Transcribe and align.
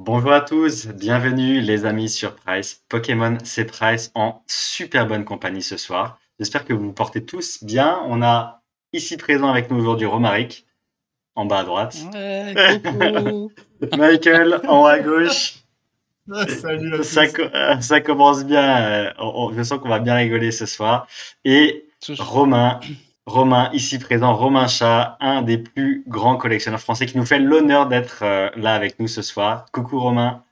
Bonjour 0.00 0.30
à 0.30 0.40
tous, 0.42 0.86
bienvenue 0.86 1.60
les 1.60 1.84
amis 1.84 2.08
sur 2.08 2.36
Price. 2.36 2.84
Pokémon, 2.88 3.36
c'est 3.42 3.64
Price 3.64 4.12
en 4.14 4.44
super 4.46 5.08
bonne 5.08 5.24
compagnie 5.24 5.60
ce 5.60 5.76
soir. 5.76 6.20
J'espère 6.38 6.64
que 6.64 6.72
vous 6.72 6.84
vous 6.84 6.92
portez 6.92 7.24
tous 7.24 7.64
bien. 7.64 8.00
On 8.06 8.22
a 8.22 8.62
ici 8.92 9.16
présent 9.16 9.48
avec 9.48 9.72
nous 9.72 9.76
aujourd'hui 9.76 10.06
Romaric, 10.06 10.66
en 11.34 11.46
bas 11.46 11.58
à 11.58 11.64
droite. 11.64 11.96
Michael, 13.98 14.60
en 14.68 14.82
haut 14.82 14.86
à 14.86 15.00
gauche. 15.00 15.64
Salut 16.46 17.02
ça, 17.02 17.22
euh, 17.22 17.80
ça, 17.80 18.00
commence 18.00 18.44
bien. 18.44 19.10
Euh, 19.18 19.50
je 19.56 19.62
sens 19.64 19.80
qu'on 19.80 19.88
va 19.88 19.98
bien 19.98 20.14
rigoler 20.14 20.52
ce 20.52 20.66
soir. 20.66 21.08
Et 21.44 21.88
Romain, 22.20 22.78
Romain, 23.28 23.68
ici 23.74 23.98
présent, 23.98 24.34
Romain 24.34 24.66
Chat, 24.68 25.18
un 25.20 25.42
des 25.42 25.58
plus 25.58 26.02
grands 26.08 26.38
collectionneurs 26.38 26.80
français 26.80 27.04
qui 27.04 27.18
nous 27.18 27.26
fait 27.26 27.38
l'honneur 27.38 27.86
d'être 27.86 28.20
euh, 28.22 28.48
là 28.56 28.74
avec 28.74 28.98
nous 28.98 29.06
ce 29.06 29.20
soir. 29.20 29.66
Coucou 29.70 30.00
Romain. 30.00 30.42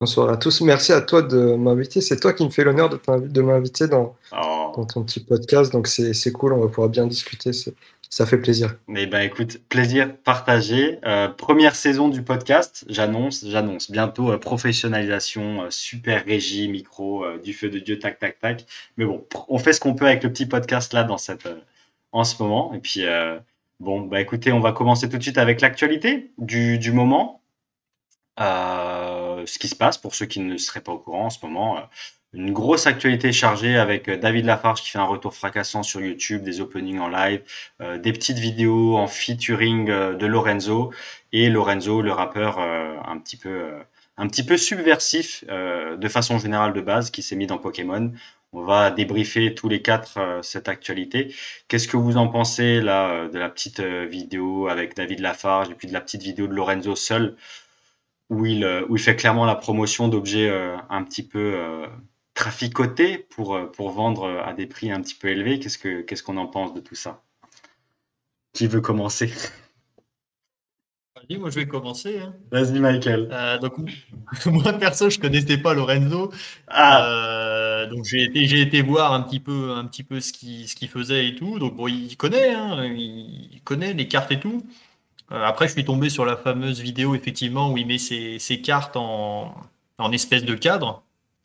Bonsoir 0.00 0.30
à 0.30 0.36
tous. 0.36 0.60
Merci 0.60 0.92
à 0.92 1.00
toi 1.00 1.22
de 1.22 1.56
m'inviter. 1.56 2.00
C'est 2.00 2.20
toi 2.20 2.34
qui 2.34 2.44
me 2.44 2.50
fais 2.50 2.62
l'honneur 2.62 2.88
de 2.88 3.42
m'inviter 3.42 3.88
dans, 3.88 4.14
oh. 4.30 4.72
dans, 4.76 4.84
ton 4.84 5.02
petit 5.02 5.18
podcast. 5.18 5.72
Donc 5.72 5.88
c'est 5.88 6.32
cool, 6.32 6.52
on 6.52 6.60
va 6.60 6.68
pouvoir 6.68 6.88
bien 6.88 7.06
discuter. 7.06 7.50
Ça 8.08 8.26
fait 8.26 8.38
plaisir. 8.38 8.76
Eh 8.94 9.06
ben 9.06 9.20
écoute, 9.22 9.58
plaisir 9.68 10.14
partagé. 10.18 11.00
Euh, 11.04 11.28
première 11.28 11.74
saison 11.74 12.08
du 12.08 12.22
podcast, 12.22 12.84
j'annonce, 12.88 13.44
j'annonce. 13.44 13.90
Bientôt 13.90 14.30
euh, 14.30 14.38
professionnalisation, 14.38 15.66
super 15.70 16.24
régie, 16.24 16.68
micro, 16.68 17.24
du 17.42 17.52
feu 17.52 17.70
de 17.70 17.80
Dieu, 17.80 17.98
tac, 17.98 18.20
tac, 18.20 18.38
tac. 18.38 18.66
Mais 18.96 19.04
bon, 19.04 19.24
on 19.48 19.58
fait 19.58 19.72
ce 19.72 19.80
qu'on 19.80 19.94
peut 19.94 20.06
avec 20.06 20.22
le 20.22 20.30
petit 20.30 20.46
podcast 20.46 20.92
là 20.92 21.04
dans 21.04 21.18
cette, 21.18 21.48
en 22.12 22.24
ce 22.24 22.40
moment. 22.42 22.72
Et 22.74 22.78
puis, 22.78 23.04
euh, 23.04 23.38
bon, 23.80 24.02
bah 24.02 24.20
écoutez, 24.20 24.52
on 24.52 24.60
va 24.60 24.72
commencer 24.72 25.08
tout 25.08 25.18
de 25.18 25.22
suite 25.22 25.38
avec 25.38 25.60
l'actualité 25.60 26.30
du, 26.38 26.92
moment. 26.92 27.42
Euh, 28.40 29.44
ce 29.46 29.58
qui 29.58 29.68
se 29.68 29.74
passe 29.74 29.98
pour 29.98 30.14
ceux 30.14 30.26
qui 30.26 30.40
ne 30.40 30.56
seraient 30.56 30.80
pas 30.80 30.92
au 30.92 30.98
courant 30.98 31.26
en 31.26 31.30
ce 31.30 31.44
moment. 31.44 31.78
Euh, 31.78 31.80
une 32.34 32.52
grosse 32.52 32.86
actualité 32.86 33.30
chargée 33.30 33.76
avec 33.76 34.08
David 34.08 34.46
Lafarge 34.46 34.80
qui 34.80 34.88
fait 34.88 34.98
un 34.98 35.04
retour 35.04 35.34
fracassant 35.34 35.82
sur 35.82 36.00
YouTube, 36.00 36.42
des 36.42 36.62
openings 36.62 36.98
en 36.98 37.08
live, 37.08 37.42
des 37.98 38.10
petites 38.10 38.38
vidéos 38.38 38.96
en 38.96 39.06
featuring 39.06 39.84
de 39.84 40.26
Lorenzo 40.26 40.94
et 41.32 41.50
Lorenzo, 41.50 42.00
le 42.00 42.10
rappeur 42.10 42.58
un 42.58 43.18
petit 43.18 43.36
peu 43.36 43.72
un 44.16 44.28
petit 44.28 44.46
peu 44.46 44.56
subversif 44.56 45.44
de 45.46 46.08
façon 46.08 46.38
générale 46.38 46.72
de 46.72 46.80
base 46.80 47.10
qui 47.10 47.22
s'est 47.22 47.36
mis 47.36 47.46
dans 47.46 47.58
Pokémon. 47.58 48.10
On 48.54 48.62
va 48.64 48.90
débriefer 48.90 49.54
tous 49.54 49.68
les 49.68 49.80
quatre 49.80 50.18
euh, 50.18 50.42
cette 50.42 50.68
actualité. 50.68 51.34
Qu'est-ce 51.68 51.88
que 51.88 51.96
vous 51.96 52.18
en 52.18 52.28
pensez 52.28 52.82
là 52.82 53.10
euh, 53.10 53.28
de 53.30 53.38
la 53.38 53.48
petite 53.48 53.80
euh, 53.80 54.04
vidéo 54.04 54.68
avec 54.68 54.94
David 54.94 55.20
Lafarge 55.20 55.70
et 55.70 55.74
puis 55.74 55.88
de 55.88 55.92
la 55.94 56.02
petite 56.02 56.22
vidéo 56.22 56.46
de 56.46 56.52
Lorenzo 56.52 56.94
seul 56.94 57.36
où 58.28 58.44
il, 58.46 58.64
où 58.88 58.96
il 58.96 59.02
fait 59.02 59.16
clairement 59.16 59.44
la 59.46 59.54
promotion 59.54 60.08
d'objets 60.08 60.50
un 60.88 61.04
petit 61.04 61.22
peu 61.22 61.84
traficotés 62.32 63.18
pour, 63.18 63.70
pour 63.72 63.90
vendre 63.90 64.26
à 64.46 64.54
des 64.54 64.66
prix 64.66 64.90
un 64.90 65.02
petit 65.02 65.14
peu 65.14 65.28
élevés? 65.28 65.60
Qu'est-ce 65.60 65.76
que 65.76 66.00
qu'est-ce 66.00 66.22
qu'on 66.22 66.38
en 66.38 66.46
pense 66.46 66.72
de 66.72 66.80
tout 66.80 66.94
ça? 66.94 67.22
Qui 68.54 68.68
veut 68.68 68.80
commencer? 68.80 69.30
Moi 71.38 71.50
je 71.50 71.60
vais 71.60 71.66
commencer. 71.66 72.18
Hein. 72.18 72.34
Vas-y, 72.50 72.78
Michael. 72.78 73.28
Euh, 73.30 73.58
donc, 73.58 73.74
moi, 74.46 74.72
perso, 74.74 75.10
je 75.10 75.18
connaissais 75.18 75.58
pas 75.58 75.74
Lorenzo. 75.74 76.32
Ah. 76.68 77.04
Euh, 77.04 77.41
donc, 77.92 78.04
j'ai 78.04 78.24
été, 78.24 78.46
j'ai 78.46 78.60
été 78.62 78.80
voir 78.80 79.12
un 79.12 79.20
petit 79.20 79.40
peu, 79.40 79.72
un 79.72 79.84
petit 79.84 80.02
peu 80.02 80.20
ce 80.20 80.32
qu'il 80.32 80.66
ce 80.66 80.86
faisait 80.86 81.28
et 81.28 81.34
tout. 81.34 81.58
Donc, 81.58 81.76
bon, 81.76 81.88
il 81.88 82.16
connaît, 82.16 82.54
hein, 82.54 82.84
il 82.84 83.60
connaît 83.64 83.92
les 83.92 84.08
cartes 84.08 84.32
et 84.32 84.40
tout. 84.40 84.64
Euh, 85.30 85.44
après, 85.44 85.68
je 85.68 85.72
suis 85.72 85.84
tombé 85.84 86.08
sur 86.08 86.24
la 86.24 86.36
fameuse 86.36 86.80
vidéo, 86.80 87.14
effectivement, 87.14 87.70
où 87.70 87.76
il 87.76 87.86
met 87.86 87.98
ses, 87.98 88.38
ses 88.38 88.60
cartes 88.60 88.96
en, 88.96 89.54
en 89.98 90.12
espèce 90.12 90.44
de 90.44 90.54
cadre. 90.54 91.02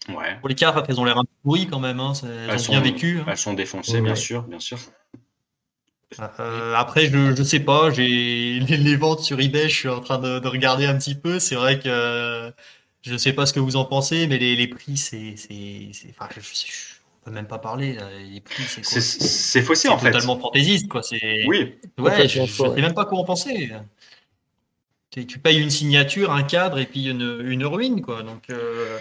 Ouais. 0.10 0.38
Pour 0.40 0.48
les 0.48 0.56
cartes, 0.56 0.86
elles 0.88 1.00
ont 1.00 1.06
l'air 1.06 1.18
un 1.18 1.24
peu 1.24 1.30
pourries 1.44 1.68
quand 1.68 1.80
même. 1.80 2.00
Hein, 2.00 2.14
elles, 2.50 2.70
ont 2.70 2.72
bien 2.72 2.82
vécu. 2.82 3.20
Hein. 3.20 3.26
Elles 3.28 3.38
sont 3.38 3.54
défoncées, 3.54 4.00
bien 4.02 4.16
sûr, 4.16 4.44
bien 4.44 4.60
sûr. 4.60 4.78
Euh, 6.40 6.74
après, 6.76 7.08
je, 7.08 7.36
je 7.36 7.44
sais 7.44 7.60
pas, 7.60 7.92
j'ai 7.92 8.60
les, 8.62 8.96
ventes 8.96 9.20
sur 9.20 9.40
eBay, 9.42 9.68
je 9.68 9.76
suis 9.76 9.90
en 9.90 10.00
train 10.00 10.18
de, 10.18 10.48
regarder 10.48 10.86
un 10.86 10.98
petit 10.98 11.16
peu. 11.16 11.40
C'est 11.40 11.56
vrai 11.56 11.80
que 11.80 12.54
je 13.02 13.16
sais 13.18 13.34
pas 13.34 13.46
ce 13.46 13.54
que 13.54 13.60
vous 13.60 13.76
en 13.76 13.86
pensez, 13.86 14.28
mais 14.28 14.38
les, 14.38 14.56
les 14.56 14.68
prix, 14.68 14.98
c'est, 14.98 15.36
c'est, 15.36 15.92
enfin, 16.10 16.30
je, 16.36 16.42
on 17.22 17.26
peut 17.26 17.32
même 17.32 17.48
pas 17.48 17.60
parler. 17.60 17.98
Les 18.32 18.42
prix, 18.42 18.64
c'est 18.64 18.82
quoi? 18.82 19.02
C'est 19.02 19.62
faussé 19.62 19.88
en 19.90 19.98
fait. 19.98 20.12
Totalement 20.12 20.40
fantaisiste, 20.40 20.88
quoi. 20.88 21.04
C'est. 21.04 21.46
Oui. 21.48 21.76
Ouais, 21.98 22.28
je, 22.28 22.46
sais 22.46 22.82
même 22.82 22.94
pas 22.94 23.06
quoi 23.06 23.20
en 23.20 23.24
penser. 23.24 23.72
Tu, 25.10 25.26
tu, 25.26 25.40
payes 25.40 25.60
une 25.60 25.70
signature, 25.70 26.32
un 26.32 26.44
cadre 26.44 26.80
et 26.80 26.86
puis 26.86 27.08
une, 27.08 27.42
une 27.46 27.66
ruine, 27.66 28.02
quoi. 28.02 28.24
Donc. 28.24 28.50
Euh... 28.50 28.98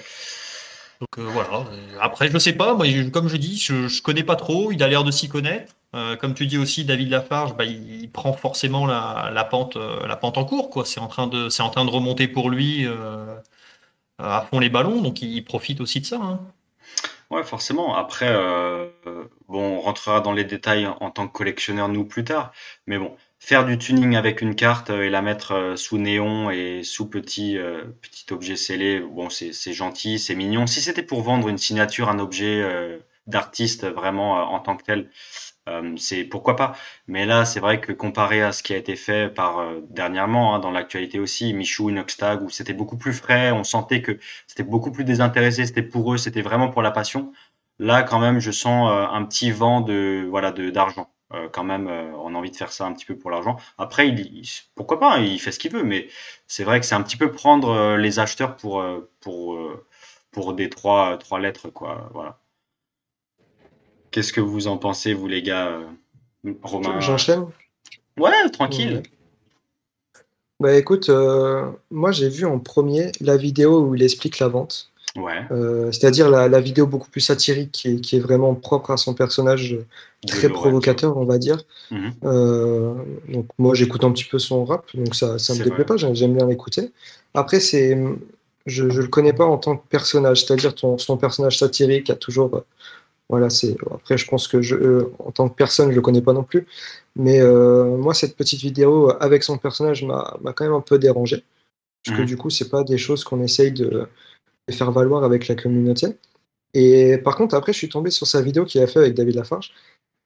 Donc 1.01 1.19
euh, 1.19 1.29
voilà. 1.31 1.65
Après, 2.01 2.31
je 2.31 2.39
sais 2.39 2.55
pas. 2.55 2.75
Moi, 2.75 2.87
comme 3.13 3.29
je 3.29 3.37
dis, 3.37 3.59
je, 3.59 3.87
je 3.87 4.01
connais 4.01 4.25
pas 4.25 4.37
trop. 4.37 4.73
Il 4.73 4.83
a 4.83 4.89
l'air 4.89 5.05
de 5.05 5.11
s'y 5.11 5.29
connaître. 5.29 5.75
Euh, 5.95 6.17
comme 6.17 6.35
tu 6.35 6.47
dis 6.47 6.59
aussi, 6.59 6.85
David 6.85 7.11
Lafarge, 7.11 7.57
bah, 7.57 7.65
il, 7.65 8.11
prend 8.11 8.33
forcément 8.33 8.87
la, 8.87 9.49
pente, 9.51 9.77
euh, 9.77 10.07
la 10.07 10.17
pente 10.17 10.37
en 10.37 10.45
cours. 10.45 10.69
Quoi. 10.69 10.85
C'est, 10.85 11.01
en 11.01 11.07
train 11.07 11.27
de, 11.27 11.49
c'est 11.49 11.63
en 11.63 11.71
train 11.71 11.85
de 11.85 11.91
remonter 11.91 12.29
pour 12.29 12.51
lui 12.51 12.87
euh, 12.87 13.37
à 14.19 14.47
fond 14.49 14.59
les 14.59 14.69
ballons, 14.69 15.03
donc 15.03 15.23
il 15.23 15.45
profite 15.45 15.81
aussi 15.81 16.01
de 16.01 16.07
ça. 16.07 16.17
Hein. 16.17 16.41
Ouais, 17.31 17.43
forcément. 17.43 17.97
Après, 17.97 18.33
bon, 19.49 19.77
on 19.77 19.81
rentrera 19.81 20.21
dans 20.21 20.33
les 20.33 20.45
détails 20.45 20.87
en, 20.87 21.11
tant 21.11 21.27
que 21.27 21.33
collectionneur, 21.33 21.89
nous, 21.89 22.05
plus 22.05 22.23
tard. 22.25 22.53
Mais 22.87 22.99
bon, 22.99 23.17
faire 23.41 23.65
du 23.67 23.79
tuning 23.79 24.15
avec 24.15 24.43
une 24.43 24.55
carte 24.55 24.91
et 24.91 25.11
la 25.11 25.23
mettre 25.23 25.75
sous 25.77 25.99
néon 25.99 26.51
et 26.51 26.83
sous 26.85 27.09
petit, 27.09 27.59
petit 28.01 28.33
objet 28.33 28.55
scellé, 28.55 29.01
bon, 29.01 29.29
c'est, 29.29 29.73
gentil, 29.73 30.21
c'est 30.21 30.37
mignon. 30.37 30.69
Si 30.69 30.81
c'était 30.81 31.03
pour 31.03 31.23
vendre 31.23 31.49
une 31.49 31.59
signature, 31.59 32.09
un 32.09 32.21
objet 32.21 32.63
d'artiste 33.27 33.85
vraiment 33.87 34.53
en 34.53 34.61
tant 34.61 34.77
que 34.77 34.85
tel, 34.85 35.01
euh, 35.01 35.05
c'est 35.97 36.25
pourquoi 36.25 36.57
pas. 36.57 36.77
Mais 37.09 37.27
là, 37.27 37.45
c'est 37.45 37.61
vrai 37.61 37.81
que 37.81 37.93
comparé 37.93 38.43
à 38.43 38.53
ce 38.53 38.63
qui 38.63 38.73
a 38.75 38.77
été 38.77 38.97
fait 38.97 39.33
par 39.33 39.59
euh, 39.59 39.81
dernièrement 39.91 40.55
hein, 40.55 40.59
dans 40.59 40.71
l'actualité 40.71 41.19
aussi, 41.19 41.53
Michou, 41.55 41.91
Inoxtag, 41.91 42.43
où 42.43 42.51
c'était 42.51 42.73
beaucoup 42.73 42.97
plus 42.97 43.13
frais, 43.13 43.53
on 43.53 43.65
sentait 43.65 44.03
que 44.03 44.19
c'était 44.47 44.63
beaucoup 44.63 44.93
plus 44.93 45.05
désintéressé, 45.05 45.67
c'était 45.67 45.83
pour 45.83 46.13
eux, 46.15 46.19
c'était 46.19 46.43
vraiment 46.43 46.69
pour 46.69 46.83
la 46.83 46.91
passion. 46.91 47.33
Là, 47.79 48.03
quand 48.03 48.19
même, 48.19 48.41
je 48.41 48.51
sens 48.51 48.91
euh, 48.91 49.07
un 49.07 49.25
petit 49.25 49.51
vent 49.51 49.81
de 49.81 50.27
voilà 50.31 50.53
de 50.53 50.71
d'argent. 50.71 51.11
quand 51.53 51.65
même, 51.65 51.89
on 51.89 52.35
a 52.35 52.39
envie 52.39 52.51
de 52.53 52.57
faire 52.57 52.73
ça 52.73 52.87
un 52.87 52.93
petit 52.93 53.05
peu 53.07 53.17
pour 53.19 53.31
l'argent. 53.31 53.57
Après, 53.79 54.09
il, 54.09 54.43
pourquoi 54.75 55.01
pas, 55.01 55.17
hein, 55.17 55.21
il 55.21 55.41
fait 55.41 55.53
ce 55.53 55.59
qu'il 55.59 55.73
veut, 55.73 55.83
mais 55.83 56.09
c'est 56.47 56.65
vrai 56.65 56.81
que 56.81 56.87
c'est 56.87 56.95
un 56.95 57.03
petit 57.03 57.17
peu 57.17 57.33
prendre 57.33 57.97
les 57.97 58.19
acheteurs 58.21 58.57
pour 58.57 58.85
pour 59.21 59.59
pour 60.31 60.55
des 60.55 60.71
trois 60.71 61.19
trois 61.19 61.41
lettres 61.41 61.69
quoi. 61.71 62.09
Voilà. 62.15 62.39
Qu'est-ce 64.17 64.33
que 64.33 64.41
vous 64.41 64.67
en 64.67 64.79
pensez, 64.79 65.13
vous 65.13 65.29
les 65.29 65.43
gars 65.43 65.67
euh, 65.67 66.53
Romain? 66.63 67.01
J'enchaîne? 67.01 67.45
Ouais, 68.19 68.49
tranquille. 68.51 69.03
Bah 70.59 70.75
écoute, 70.75 71.11
euh, 71.11 71.71
moi 71.91 72.13
j'ai 72.13 72.31
vu 72.31 72.47
en 72.47 72.59
premier 72.59 73.13
la 73.21 73.37
vidéo 73.37 73.81
où 73.81 73.95
il 73.95 74.03
explique 74.03 74.39
la 74.39 74.49
vente. 74.49 74.91
Ouais. 75.17 75.45
Euh, 75.51 75.93
c'est-à-dire 75.93 76.31
la, 76.31 76.61
vidéo 76.63 76.87
beaucoup 76.87 77.11
plus 77.11 77.21
satirique 77.21 77.73
qui 77.73 78.17
est, 78.17 78.19
vraiment 78.19 78.55
propre 78.55 78.91
à 78.91 78.97
son 78.97 79.13
personnage, 79.13 79.77
très 80.27 80.49
provocateur, 80.49 81.19
on 81.19 81.27
va 81.27 81.37
dire. 81.37 81.59
Mhm. 81.91 82.15
donc 83.29 83.49
moi 83.59 83.75
j'écoute 83.75 84.03
un 84.03 84.13
petit 84.13 84.25
peu 84.25 84.39
son 84.39 84.65
rap, 84.65 84.87
donc 84.95 85.15
ça, 85.15 85.39
ça 85.39 85.53
me 85.53 85.63
déplaît 85.63 85.85
pas, 85.85 85.99
j'aime 85.99 86.35
bien 86.35 86.47
l'écouter. 86.47 86.91
Après, 87.35 87.61
c'est, 87.61 88.03
je 88.65 88.85
ne 88.85 88.93
le 88.93 89.09
connais 89.09 89.35
pas 89.35 89.45
en 89.45 89.59
tant 89.59 89.77
que 89.77 89.87
personnage, 89.87 90.47
c'est-à-dire 90.47 90.73
son 90.97 91.17
personnage 91.19 91.59
satirique 91.59 92.09
a 92.09 92.15
toujours 92.15 92.65
voilà, 93.29 93.51
c'est 93.51 93.77
après 93.93 94.17
je 94.17 94.27
pense 94.27 94.47
que 94.47 94.63
je, 94.63 94.77
euh, 94.77 95.13
en 95.19 95.33
tant 95.33 95.49
que 95.49 95.55
personne 95.55 95.91
je 95.91 95.97
le 95.97 96.01
connais 96.01 96.23
pas 96.23 96.33
non 96.33 96.45
plus, 96.45 96.67
mais 97.17 97.41
euh, 97.41 97.97
moi 97.97 98.15
cette 98.15 98.37
petite 98.37 98.61
vidéo 98.61 99.13
avec 99.21 99.43
son 99.43 99.59
personnage 99.59 100.05
m'a 100.05 100.39
quand 100.55 100.65
même 100.65 100.75
un 100.75 100.81
peu 100.81 100.99
dérangé. 100.99 101.43
Parce 102.05 102.19
que 102.19 102.23
mmh. 102.23 102.27
du 102.27 102.37
coup 102.37 102.51
c'est 102.51 102.69
pas 102.69 102.85
des 102.85 102.99
choses 102.99 103.25
qu'on 103.25 103.43
essaye 103.43 103.73
de, 103.73 104.07
faire 104.71 104.93
valoir 104.93 105.25
avec 105.25 105.49
la 105.49 105.57
communauté. 105.57 106.17
Et 106.75 107.19
par 107.19 107.37
contre 107.37 107.57
après 107.57 107.73
je 107.73 107.79
suis 107.79 107.89
tombé 107.89 108.11
sur 108.11 108.27
sa 108.29 108.43
vidéo 108.43 108.65
qu'il 108.65 108.81
a 108.81 108.87
fait 108.87 109.01
avec 109.01 109.15
David 109.15 109.35
Lafarge. 109.35 109.73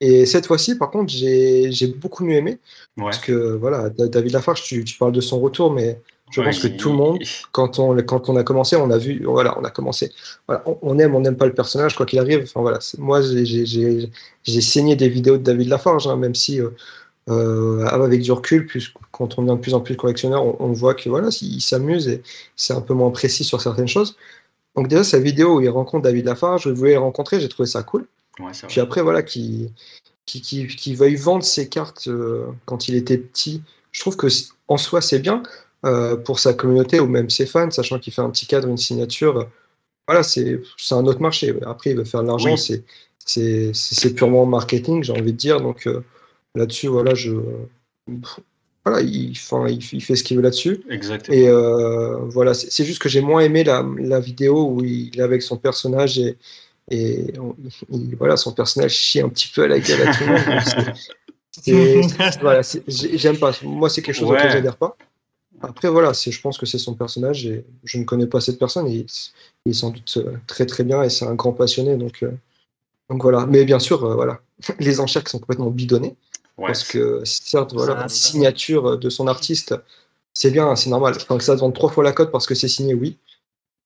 Et 0.00 0.26
cette 0.26 0.46
fois-ci 0.46 0.76
par 0.76 0.90
contre 0.90 1.10
j'ai 1.10 1.86
beaucoup 1.96 2.24
mieux 2.24 2.36
aimé. 2.36 2.58
Parce 2.96 3.18
que 3.18 3.54
voilà 3.54 3.88
David 3.88 4.32
Lafarge 4.32 4.62
tu, 4.62 4.84
tu 4.84 4.98
parles 4.98 5.12
de 5.12 5.22
son 5.22 5.40
retour 5.40 5.72
mais 5.72 5.98
je 6.30 6.40
pense 6.40 6.58
que 6.58 6.68
tout 6.68 6.90
le 6.90 6.96
monde, 6.96 7.18
quand 7.52 7.78
on, 7.78 7.96
quand 8.02 8.28
on 8.28 8.36
a 8.36 8.42
commencé, 8.42 8.76
on 8.76 8.90
a 8.90 8.98
vu, 8.98 9.22
voilà, 9.24 9.58
on 9.58 9.64
a 9.64 9.70
commencé. 9.70 10.12
Voilà, 10.46 10.64
on, 10.82 10.98
aime, 10.98 11.14
on 11.14 11.20
n'aime 11.20 11.36
pas 11.36 11.46
le 11.46 11.54
personnage, 11.54 11.96
quoi 11.96 12.06
qu'il 12.06 12.18
arrive. 12.18 12.42
Enfin, 12.42 12.60
voilà, 12.60 12.78
moi, 12.98 13.20
j'ai 13.22 14.60
saigné 14.60 14.96
des 14.96 15.08
vidéos 15.08 15.38
de 15.38 15.42
David 15.42 15.68
Lafarge, 15.68 16.06
hein, 16.06 16.16
même 16.16 16.34
si, 16.34 16.60
euh, 16.60 16.70
euh, 17.28 17.84
avec 17.86 18.22
du 18.22 18.32
recul, 18.32 18.66
plus, 18.66 18.92
quand 19.12 19.38
on 19.38 19.42
devient 19.42 19.56
de 19.56 19.60
plus 19.60 19.74
en 19.74 19.80
plus 19.80 19.96
collectionneur, 19.96 20.44
on, 20.44 20.56
on 20.60 20.72
voit 20.72 20.94
que 20.94 21.08
voilà, 21.08 21.28
il 21.42 21.60
s'amuse 21.60 22.08
et 22.08 22.22
c'est 22.56 22.74
un 22.74 22.80
peu 22.80 22.94
moins 22.94 23.10
précis 23.10 23.44
sur 23.44 23.60
certaines 23.60 23.88
choses. 23.88 24.16
Donc, 24.76 24.88
déjà, 24.88 25.04
sa 25.04 25.18
vidéo 25.18 25.56
où 25.56 25.60
il 25.60 25.68
rencontre 25.68 26.04
David 26.04 26.26
Lafarge, 26.26 26.64
je 26.64 26.70
voulais 26.70 26.92
le 26.92 27.00
rencontrer, 27.00 27.40
j'ai 27.40 27.48
trouvé 27.48 27.66
ça 27.66 27.82
cool. 27.82 28.06
Puis 28.68 28.80
après, 28.80 29.02
voilà, 29.02 29.22
qui 29.22 29.70
qui, 30.38 30.66
qui, 30.68 30.94
veuille 30.94 31.16
vendre 31.16 31.42
ses 31.42 31.68
cartes 31.68 32.06
euh, 32.06 32.46
quand 32.64 32.88
il 32.88 32.94
était 32.94 33.18
petit, 33.18 33.62
je 33.90 34.00
trouve 34.00 34.16
que 34.16 34.28
en 34.68 34.76
soi, 34.76 35.00
c'est 35.00 35.18
bien. 35.18 35.42
Pour 36.24 36.38
sa 36.38 36.52
communauté 36.54 37.00
ou 37.00 37.06
même 37.06 37.30
ses 37.30 37.46
fans, 37.46 37.70
sachant 37.70 37.98
qu'il 37.98 38.12
fait 38.12 38.22
un 38.22 38.30
petit 38.30 38.46
cadre, 38.46 38.68
une 38.68 38.76
signature. 38.76 39.48
Voilà, 40.06 40.22
c'est 40.22 40.60
un 40.90 41.06
autre 41.06 41.20
marché. 41.20 41.54
Après, 41.66 41.90
il 41.90 41.96
veut 41.96 42.04
faire 42.04 42.22
de 42.22 42.28
l'argent, 42.28 42.56
c'est 42.56 42.84
c'est 43.26 44.14
purement 44.14 44.44
marketing, 44.46 45.02
j'ai 45.04 45.12
envie 45.12 45.32
de 45.32 45.38
dire. 45.38 45.60
Donc 45.60 45.88
là-dessus, 46.54 46.88
voilà, 46.88 47.14
je 47.14 47.32
voilà, 48.84 49.02
il, 49.02 49.32
il, 49.32 50.02
fait 50.02 50.16
ce 50.16 50.24
qu'il 50.24 50.36
veut 50.36 50.42
là-dessus. 50.42 50.82
Exactement. 50.90 51.36
Et 51.36 51.48
voilà, 52.30 52.54
c'est 52.54 52.84
juste 52.84 53.00
que 53.00 53.08
j'ai 53.08 53.20
moins 53.20 53.40
aimé 53.40 53.64
la, 53.64 53.86
la, 53.98 54.20
vidéo 54.20 54.68
où 54.70 54.84
il 54.84 55.18
est 55.18 55.22
avec 55.22 55.42
son 55.42 55.56
personnage 55.56 56.18
et, 56.18 56.36
et 56.90 57.32
voilà, 58.18 58.36
son 58.36 58.52
personnage 58.52 58.92
chie 58.92 59.20
un 59.20 59.28
petit 59.28 59.48
peu 59.48 59.64
à 59.64 59.68
la 59.68 59.78
gueule 59.78 60.08
à 60.08 60.14
tout 60.14 60.24
le 60.24 60.32
monde. 60.32 60.42
voilà, 62.40 62.62
j'aime 62.88 63.38
pas. 63.38 63.52
Moi, 63.62 63.88
c'est 63.88 64.02
quelque 64.02 64.16
chose 64.16 64.28
ouais. 64.28 64.38
auquel 64.38 64.50
j'adhère 64.50 64.76
pas. 64.76 64.96
Après, 65.62 65.88
voilà, 65.88 66.12
je 66.12 66.40
pense 66.40 66.56
que 66.56 66.64
c'est 66.64 66.78
son 66.78 66.94
personnage 66.94 67.46
et 67.46 67.64
je 67.84 67.98
ne 67.98 68.04
connais 68.04 68.26
pas 68.26 68.40
cette 68.40 68.58
personne. 68.58 68.86
Et 68.86 69.06
il, 69.66 69.70
est 69.70 69.74
sans 69.74 69.90
doute 69.90 70.14
euh, 70.16 70.36
très 70.46 70.64
très 70.64 70.84
bien 70.84 71.02
et 71.02 71.10
c'est 71.10 71.26
un 71.26 71.34
grand 71.34 71.52
passionné. 71.52 71.96
Donc, 71.96 72.22
euh, 72.22 72.32
donc 73.10 73.22
voilà. 73.22 73.46
Mais 73.46 73.64
bien 73.64 73.78
sûr, 73.78 74.04
euh, 74.04 74.14
voilà, 74.14 74.40
les 74.78 75.00
enchères 75.00 75.22
qui 75.22 75.30
sont 75.30 75.38
complètement 75.38 75.70
bidonnées. 75.70 76.16
parce 76.56 76.84
que 76.84 77.22
certes, 77.24 77.74
voilà, 77.74 77.94
la 77.94 78.08
signature 78.08 78.98
de 78.98 79.10
son 79.10 79.26
artiste, 79.26 79.74
c'est 80.32 80.50
bien, 80.50 80.74
c'est 80.76 80.90
normal. 80.90 81.14
Enfin, 81.16 81.36
que 81.36 81.44
ça 81.44 81.54
vende 81.56 81.74
trois 81.74 81.90
fois 81.90 82.04
la 82.04 82.12
cote 82.12 82.30
parce 82.30 82.46
que 82.46 82.54
c'est 82.54 82.68
signé, 82.68 82.94
oui. 82.94 83.18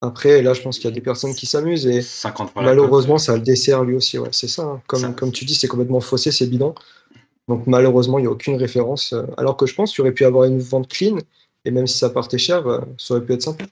Après, 0.01 0.43
là, 0.43 0.53
je 0.53 0.61
pense 0.61 0.77
qu'il 0.77 0.85
y 0.85 0.93
a 0.93 0.95
des 0.95 1.01
personnes 1.01 1.35
qui 1.35 1.47
s'amusent 1.47 1.87
et 1.87 2.03
malheureusement, 2.57 3.17
ça 3.17 3.35
le 3.35 3.43
dessert 3.43 3.85
lui 3.85 3.97
aussi. 3.97 4.19
Ouais, 4.19 4.29
c'est 4.33 4.49
ça, 4.49 4.63
hein. 4.63 4.83
Comme, 4.87 5.15
comme 5.15 5.33
tu 5.33 5.45
dis, 5.45 5.55
c'est 5.55 5.69
complètement 5.69 6.01
faussé, 6.01 6.31
c'est 6.31 6.47
bidon. 6.47 6.75
Donc 7.49 7.67
malheureusement, 7.67 8.19
il 8.19 8.23
n'y 8.23 8.29
a 8.29 8.31
aucune 8.31 8.57
référence. 8.57 9.15
Alors 9.37 9.57
que 9.57 9.67
je 9.67 9.75
pense 9.75 9.93
qu'il 9.93 10.03
aurait 10.03 10.13
pu 10.13 10.25
avoir 10.25 10.45
une 10.45 10.59
vente 10.59 10.89
clean 10.89 11.19
et 11.65 11.71
même 11.71 11.87
si 11.87 11.99
ça 11.99 12.11
partait 12.11 12.39
cher, 12.39 12.67
euh, 12.67 12.81
ça 12.99 13.15
aurait 13.15 13.25
pu 13.25 13.33
être 13.33 13.43
sympa. 13.43 13.65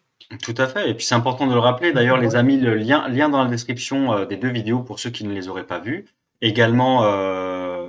Tout 0.42 0.54
à 0.56 0.66
fait. 0.66 0.88
Et 0.90 0.94
puis 0.94 1.04
c'est 1.04 1.14
important 1.14 1.46
de 1.46 1.52
le 1.52 1.58
rappeler. 1.58 1.92
D'ailleurs, 1.92 2.18
les 2.18 2.36
amis, 2.36 2.56
le 2.58 2.74
lien, 2.74 3.06
lien 3.08 3.28
dans 3.28 3.42
la 3.42 3.50
description 3.50 4.12
euh, 4.12 4.24
des 4.24 4.36
deux 4.36 4.50
vidéos 4.50 4.80
pour 4.80 4.98
ceux 4.98 5.10
qui 5.10 5.24
ne 5.24 5.32
les 5.32 5.48
auraient 5.48 5.66
pas 5.66 5.78
vues. 5.78 6.06
Également, 6.40 7.02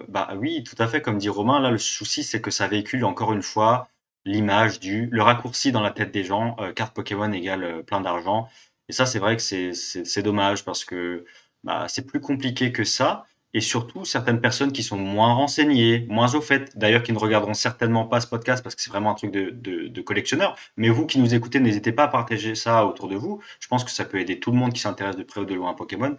bah 0.10 0.30
oui, 0.38 0.64
tout 0.64 0.76
à 0.78 0.86
fait, 0.86 1.02
comme 1.02 1.18
dit 1.18 1.28
Romain, 1.28 1.60
là, 1.60 1.72
le 1.72 1.80
souci, 1.80 2.24
c'est 2.24 2.40
que 2.40 2.52
ça 2.52 2.68
véhicule 2.68 3.04
encore 3.04 3.34
une 3.34 3.42
fois 3.42 3.88
l'image 4.26 4.80
du 4.80 5.08
le 5.12 5.22
raccourci 5.22 5.72
dans 5.72 5.82
la 5.82 5.92
tête 5.92 6.12
des 6.12 6.24
gens, 6.24 6.56
euh, 6.60 6.72
carte 6.74 6.94
Pokémon 6.94 7.32
égale 7.32 7.64
euh, 7.64 7.84
plein 7.84 8.02
d'argent. 8.02 8.48
Et 8.90 8.94
ça, 8.94 9.06
c'est 9.06 9.20
vrai 9.20 9.38
que 9.38 9.42
c'est 9.42 10.22
dommage 10.22 10.66
parce 10.66 10.84
que 10.86 11.26
bah, 11.64 11.88
c'est 11.88 12.06
plus 12.06 12.20
compliqué 12.20 12.72
que 12.72 12.84
ça. 12.84 13.26
Et 13.54 13.62
surtout, 13.62 14.04
certaines 14.04 14.42
personnes 14.42 14.72
qui 14.72 14.82
sont 14.82 14.98
moins 14.98 15.34
renseignées, 15.34 16.08
moins 16.10 16.34
au 16.34 16.42
fait, 16.42 16.76
d'ailleurs 16.76 17.04
qui 17.04 17.14
ne 17.14 17.20
regarderont 17.20 17.54
certainement 17.54 18.06
pas 18.06 18.20
ce 18.20 18.26
podcast 18.28 18.64
parce 18.64 18.74
que 18.74 18.82
c'est 18.82 18.90
vraiment 18.90 19.12
un 19.12 19.16
truc 19.16 19.32
de, 19.32 20.02
collectionneur. 20.02 20.56
Mais 20.76 20.90
vous 20.90 21.06
qui 21.06 21.20
nous 21.20 21.36
écoutez, 21.36 21.60
n'hésitez 21.60 21.92
pas 21.92 22.06
à 22.06 22.08
partager 22.08 22.56
ça 22.56 22.86
autour 22.86 23.08
de 23.08 23.16
vous. 23.16 23.42
Je 23.60 23.68
pense 23.68 23.84
que 23.84 23.92
ça 23.92 24.06
peut 24.06 24.20
aider 24.20 24.40
tout 24.40 24.52
le 24.52 24.58
monde 24.58 24.74
qui 24.74 24.82
s'intéresse 24.82 25.16
de 25.16 25.24
près 25.24 25.42
ou 25.42 25.46
de 25.46 25.54
loin 25.54 25.72
à 25.72 25.74
Pokémon. 25.76 26.16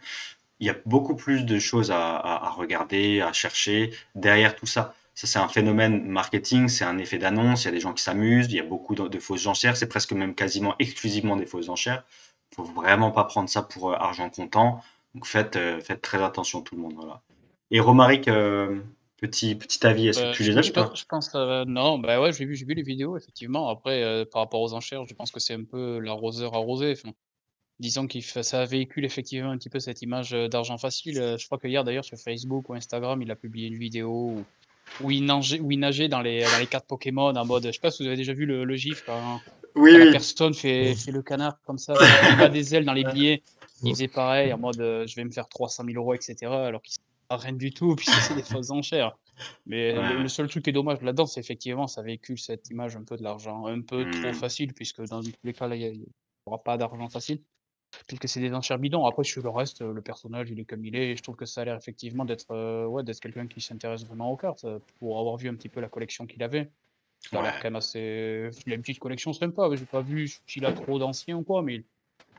Il 0.61 0.67
y 0.69 0.71
a 0.71 0.77
beaucoup 0.87 1.17
plus 1.17 1.45
de 1.45 1.59
choses 1.59 1.91
à, 1.91 2.55
regarder, 2.57 3.21
à 3.21 3.33
chercher 3.33 3.91
derrière 4.15 4.55
tout 4.55 4.67
ça. 4.67 4.95
Ça, 5.17 5.27
c'est 5.27 5.39
un 5.39 5.49
phénomène 5.49 6.05
marketing, 6.07 6.69
c'est 6.69 6.85
un 6.85 6.99
effet 6.99 7.19
d'annonce, 7.19 7.63
il 7.63 7.67
y 7.67 7.69
a 7.69 7.73
des 7.73 7.81
gens 7.81 7.93
qui 7.93 8.03
s'amusent, 8.03 8.47
il 8.51 8.57
y 8.57 8.61
a 8.61 8.65
beaucoup 8.65 8.95
de, 8.95 9.19
fausses 9.21 9.47
enchères, 9.47 9.77
c'est 9.77 9.89
presque 9.89 10.13
même 10.13 10.35
quasiment 10.35 10.75
exclusivement 10.79 11.37
des 11.37 11.47
fausses 11.47 11.69
enchères. 11.69 12.05
Il 12.53 12.57
faut 12.57 12.65
vraiment 12.65 13.11
pas 13.11 13.25
prendre 13.25 13.49
ça 13.49 13.63
pour 13.63 13.91
euh, 13.91 13.97
argent 13.97 14.29
comptant. 14.31 14.83
Donc 15.15 15.27
faites, 15.27 15.57
euh, 15.57 15.81
faites 15.81 16.03
très 16.03 16.23
attention 16.23 16.63
tout 16.63 16.77
le 16.77 16.83
monde. 16.83 16.95
Voilà. 16.95 17.23
Et 17.71 17.81
Romaric, 17.81 18.29
euh, 18.29 18.81
petit, 19.17 19.55
petit 19.55 19.87
avis, 19.87 20.09
est-ce 20.09 20.23
que 20.23 20.33
tu 20.33 20.43
les 20.43 20.57
as 20.59 20.63
Je, 20.63 20.73
je 20.73 21.05
pense, 21.09 21.35
non, 21.35 21.99
bah 21.99 22.21
ouais, 22.21 22.33
j'ai 22.33 22.45
vu, 22.45 22.55
vu 22.55 22.75
les 22.75 22.83
vidéos, 22.83 23.17
effectivement. 23.17 23.69
Après, 23.69 24.27
par 24.27 24.43
rapport 24.43 24.61
aux 24.61 24.75
enchères, 24.75 25.05
je 25.07 25.15
pense 25.15 25.31
que 25.31 25.41
c'est 25.41 25.55
un 25.55 25.65
peu 25.65 25.99
l'arroseur 25.99 26.55
arrosé. 26.55 26.93
Enfin, 26.93 27.15
disons 27.79 28.07
que 28.07 28.21
ça 28.21 28.65
véhicule 28.65 29.05
effectivement 29.05 29.51
un 29.51 29.59
petit 29.59 29.71
peu 29.71 29.81
cette 29.81 30.03
image 30.03 30.33
d'argent 30.33 30.79
facile. 30.79 31.37
Je 31.39 31.47
crois 31.47 31.59
que 31.59 31.69
hier, 31.69 31.85
d'ailleurs, 31.85 32.05
sur 32.05 32.19
Facebook 32.19 32.69
ou 32.69 32.75
Instagram, 32.75 33.23
il 33.23 33.31
a 33.31 33.37
publié 33.37 33.69
une 33.69 33.79
vidéo 33.79 34.11
où 34.11 34.45
où 35.03 35.11
il 35.11 35.25
nageait, 35.25 35.61
où 35.61 35.71
il 35.71 35.79
nageait 35.79 36.09
dans, 36.09 36.21
les, 36.21 36.43
dans 36.43 36.59
les 36.59 36.67
cartes 36.67 36.87
Pokémon 36.87 37.35
en 37.35 37.45
mode. 37.45 37.67
Je 37.67 37.73
sais 37.73 37.81
pas 37.81 37.91
si 37.91 38.03
vous 38.03 38.07
avez 38.07 38.17
déjà 38.17 38.33
vu 38.33 38.47
le, 38.47 38.65
le 38.65 38.77
gif 38.77 39.03
quand, 39.07 39.41
oui, 39.75 39.97
la 39.97 40.13
personne 40.13 40.55
fait, 40.55 40.95
fait, 40.95 41.11
le 41.11 41.23
canard 41.23 41.59
comme 41.67 41.79
ça, 41.79 41.95
il 42.37 42.43
a 42.43 42.49
des 42.49 42.75
ailes 42.75 42.85
dans 42.85 42.93
les 42.93 43.05
billets. 43.05 43.43
Il 43.83 43.91
faisait 43.91 44.09
pareil 44.09 44.53
en 44.53 44.59
mode 44.59 44.81
euh, 44.81 45.07
je 45.07 45.17
vais 45.17 45.25
me 45.25 45.31
faire 45.31 45.49
300 45.49 45.85
000 45.85 45.97
euros, 45.97 46.15
etc. 46.15 46.47
Alors 46.47 46.81
qu'il 46.83 46.97
ne 47.31 47.37
rien 47.37 47.53
du 47.53 47.73
tout, 47.73 47.95
puis 47.97 48.07
c'est 48.07 48.35
des 48.35 48.43
fausses 48.43 48.71
enchères. 48.71 49.17
Mais 49.67 49.93
le, 49.93 50.29
seul 50.29 50.49
truc 50.49 50.63
qui 50.63 50.71
est 50.71 50.73
dommage 50.73 51.01
là-dedans, 51.03 51.27
c'est 51.27 51.41
effectivement 51.41 51.89
ça 51.89 52.03
véhicule 52.03 52.39
cette 52.39 52.71
image 52.71 52.95
un 52.95 53.03
peu 53.03 53.17
de 53.17 53.23
l'argent, 53.25 53.67
un 53.67 53.81
peu 53.81 54.09
trop 54.09 54.31
hmm. 54.31 54.35
facile, 54.35 54.73
puisque 54.75 55.03
dans 55.03 55.23
tous 55.23 55.33
les 55.43 55.53
cas, 55.53 55.67
là, 55.67 55.75
il 55.75 55.99
n'y 55.99 56.07
aura 56.47 56.63
pas 56.63 56.77
d'argent 56.77 57.09
facile 57.09 57.41
puisque 58.07 58.29
c'est 58.29 58.41
des 58.41 58.53
enchères 58.53 58.79
bidons. 58.79 59.07
Après, 59.07 59.25
sur 59.25 59.43
le 59.43 59.49
reste, 59.49 59.81
le 59.83 60.03
personnage, 60.03 60.51
il 60.51 60.61
est 60.61 60.65
comme 60.65 60.85
il 60.85 60.97
est, 60.97 61.11
et 61.11 61.17
je 61.17 61.23
trouve 61.23 61.37
que 61.37 61.47
ça 61.47 61.63
a 61.63 61.65
l'air 61.65 61.77
effectivement 61.77 62.25
d'être 62.25 62.51
euh, 62.51 62.87
ouais, 62.87 63.03
quelqu'un 63.21 63.47
qui 63.47 63.61
s'intéresse 63.61 64.05
vraiment 64.05 64.31
aux 64.31 64.37
cartes, 64.37 64.65
euh, 64.65 64.79
pour 64.99 65.19
avoir 65.19 65.37
vu 65.37 65.49
un 65.49 65.55
petit 65.55 65.69
peu 65.69 65.81
la 65.81 65.89
collection 65.89 66.27
qu'il 66.27 66.43
avait. 66.43 66.71
Ça 67.31 67.39
a 67.41 67.43
l'air 67.43 67.55
quand 67.57 67.65
même 67.65 67.77
assez. 67.77 68.51
Il 68.67 68.73
a 68.73 68.77
une 68.77 68.83
petite 68.83 68.99
collection 68.99 69.33
sympa, 69.33 69.69
j'ai 69.75 69.87
pas 69.87 70.03
vu 70.03 70.29
s'il 70.47 70.67
a 70.67 70.73
trop 70.73 70.99
d'anciens 70.99 71.37
ou 71.37 71.43
quoi, 71.43 71.63
mais 71.63 71.85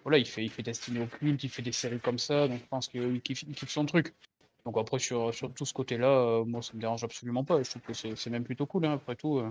voilà, 0.06 0.18
il 0.18 0.26
fait, 0.26 0.44
il 0.44 0.50
fait 0.50 0.64
Destiné 0.64 1.02
au 1.02 1.08
culte, 1.08 1.44
il 1.44 1.50
fait 1.50 1.62
des 1.62 1.74
séries 1.74 2.00
comme 2.00 2.20
ça, 2.20 2.48
donc 2.48 2.60
je 2.60 2.68
pense 2.70 2.88
qu'il 2.88 3.22
kiffe, 3.22 3.44
son 3.68 3.86
truc. 3.86 4.14
Donc 4.66 4.78
après, 4.78 5.00
sur, 5.00 5.34
sur 5.34 5.52
tout 5.52 5.66
ce 5.66 5.74
côté-là, 5.74 6.08
euh, 6.08 6.46
moi, 6.46 6.62
ça 6.62 6.72
me 6.74 6.80
dérange 6.80 7.04
absolument 7.04 7.44
pas, 7.44 7.62
je 7.62 7.70
trouve 7.70 7.82
que 7.82 8.16
c'est 8.16 8.30
même 8.30 8.44
plutôt 8.44 8.66
cool, 8.66 8.86
hein, 8.86 8.94
après 8.94 9.16
tout. 9.16 9.42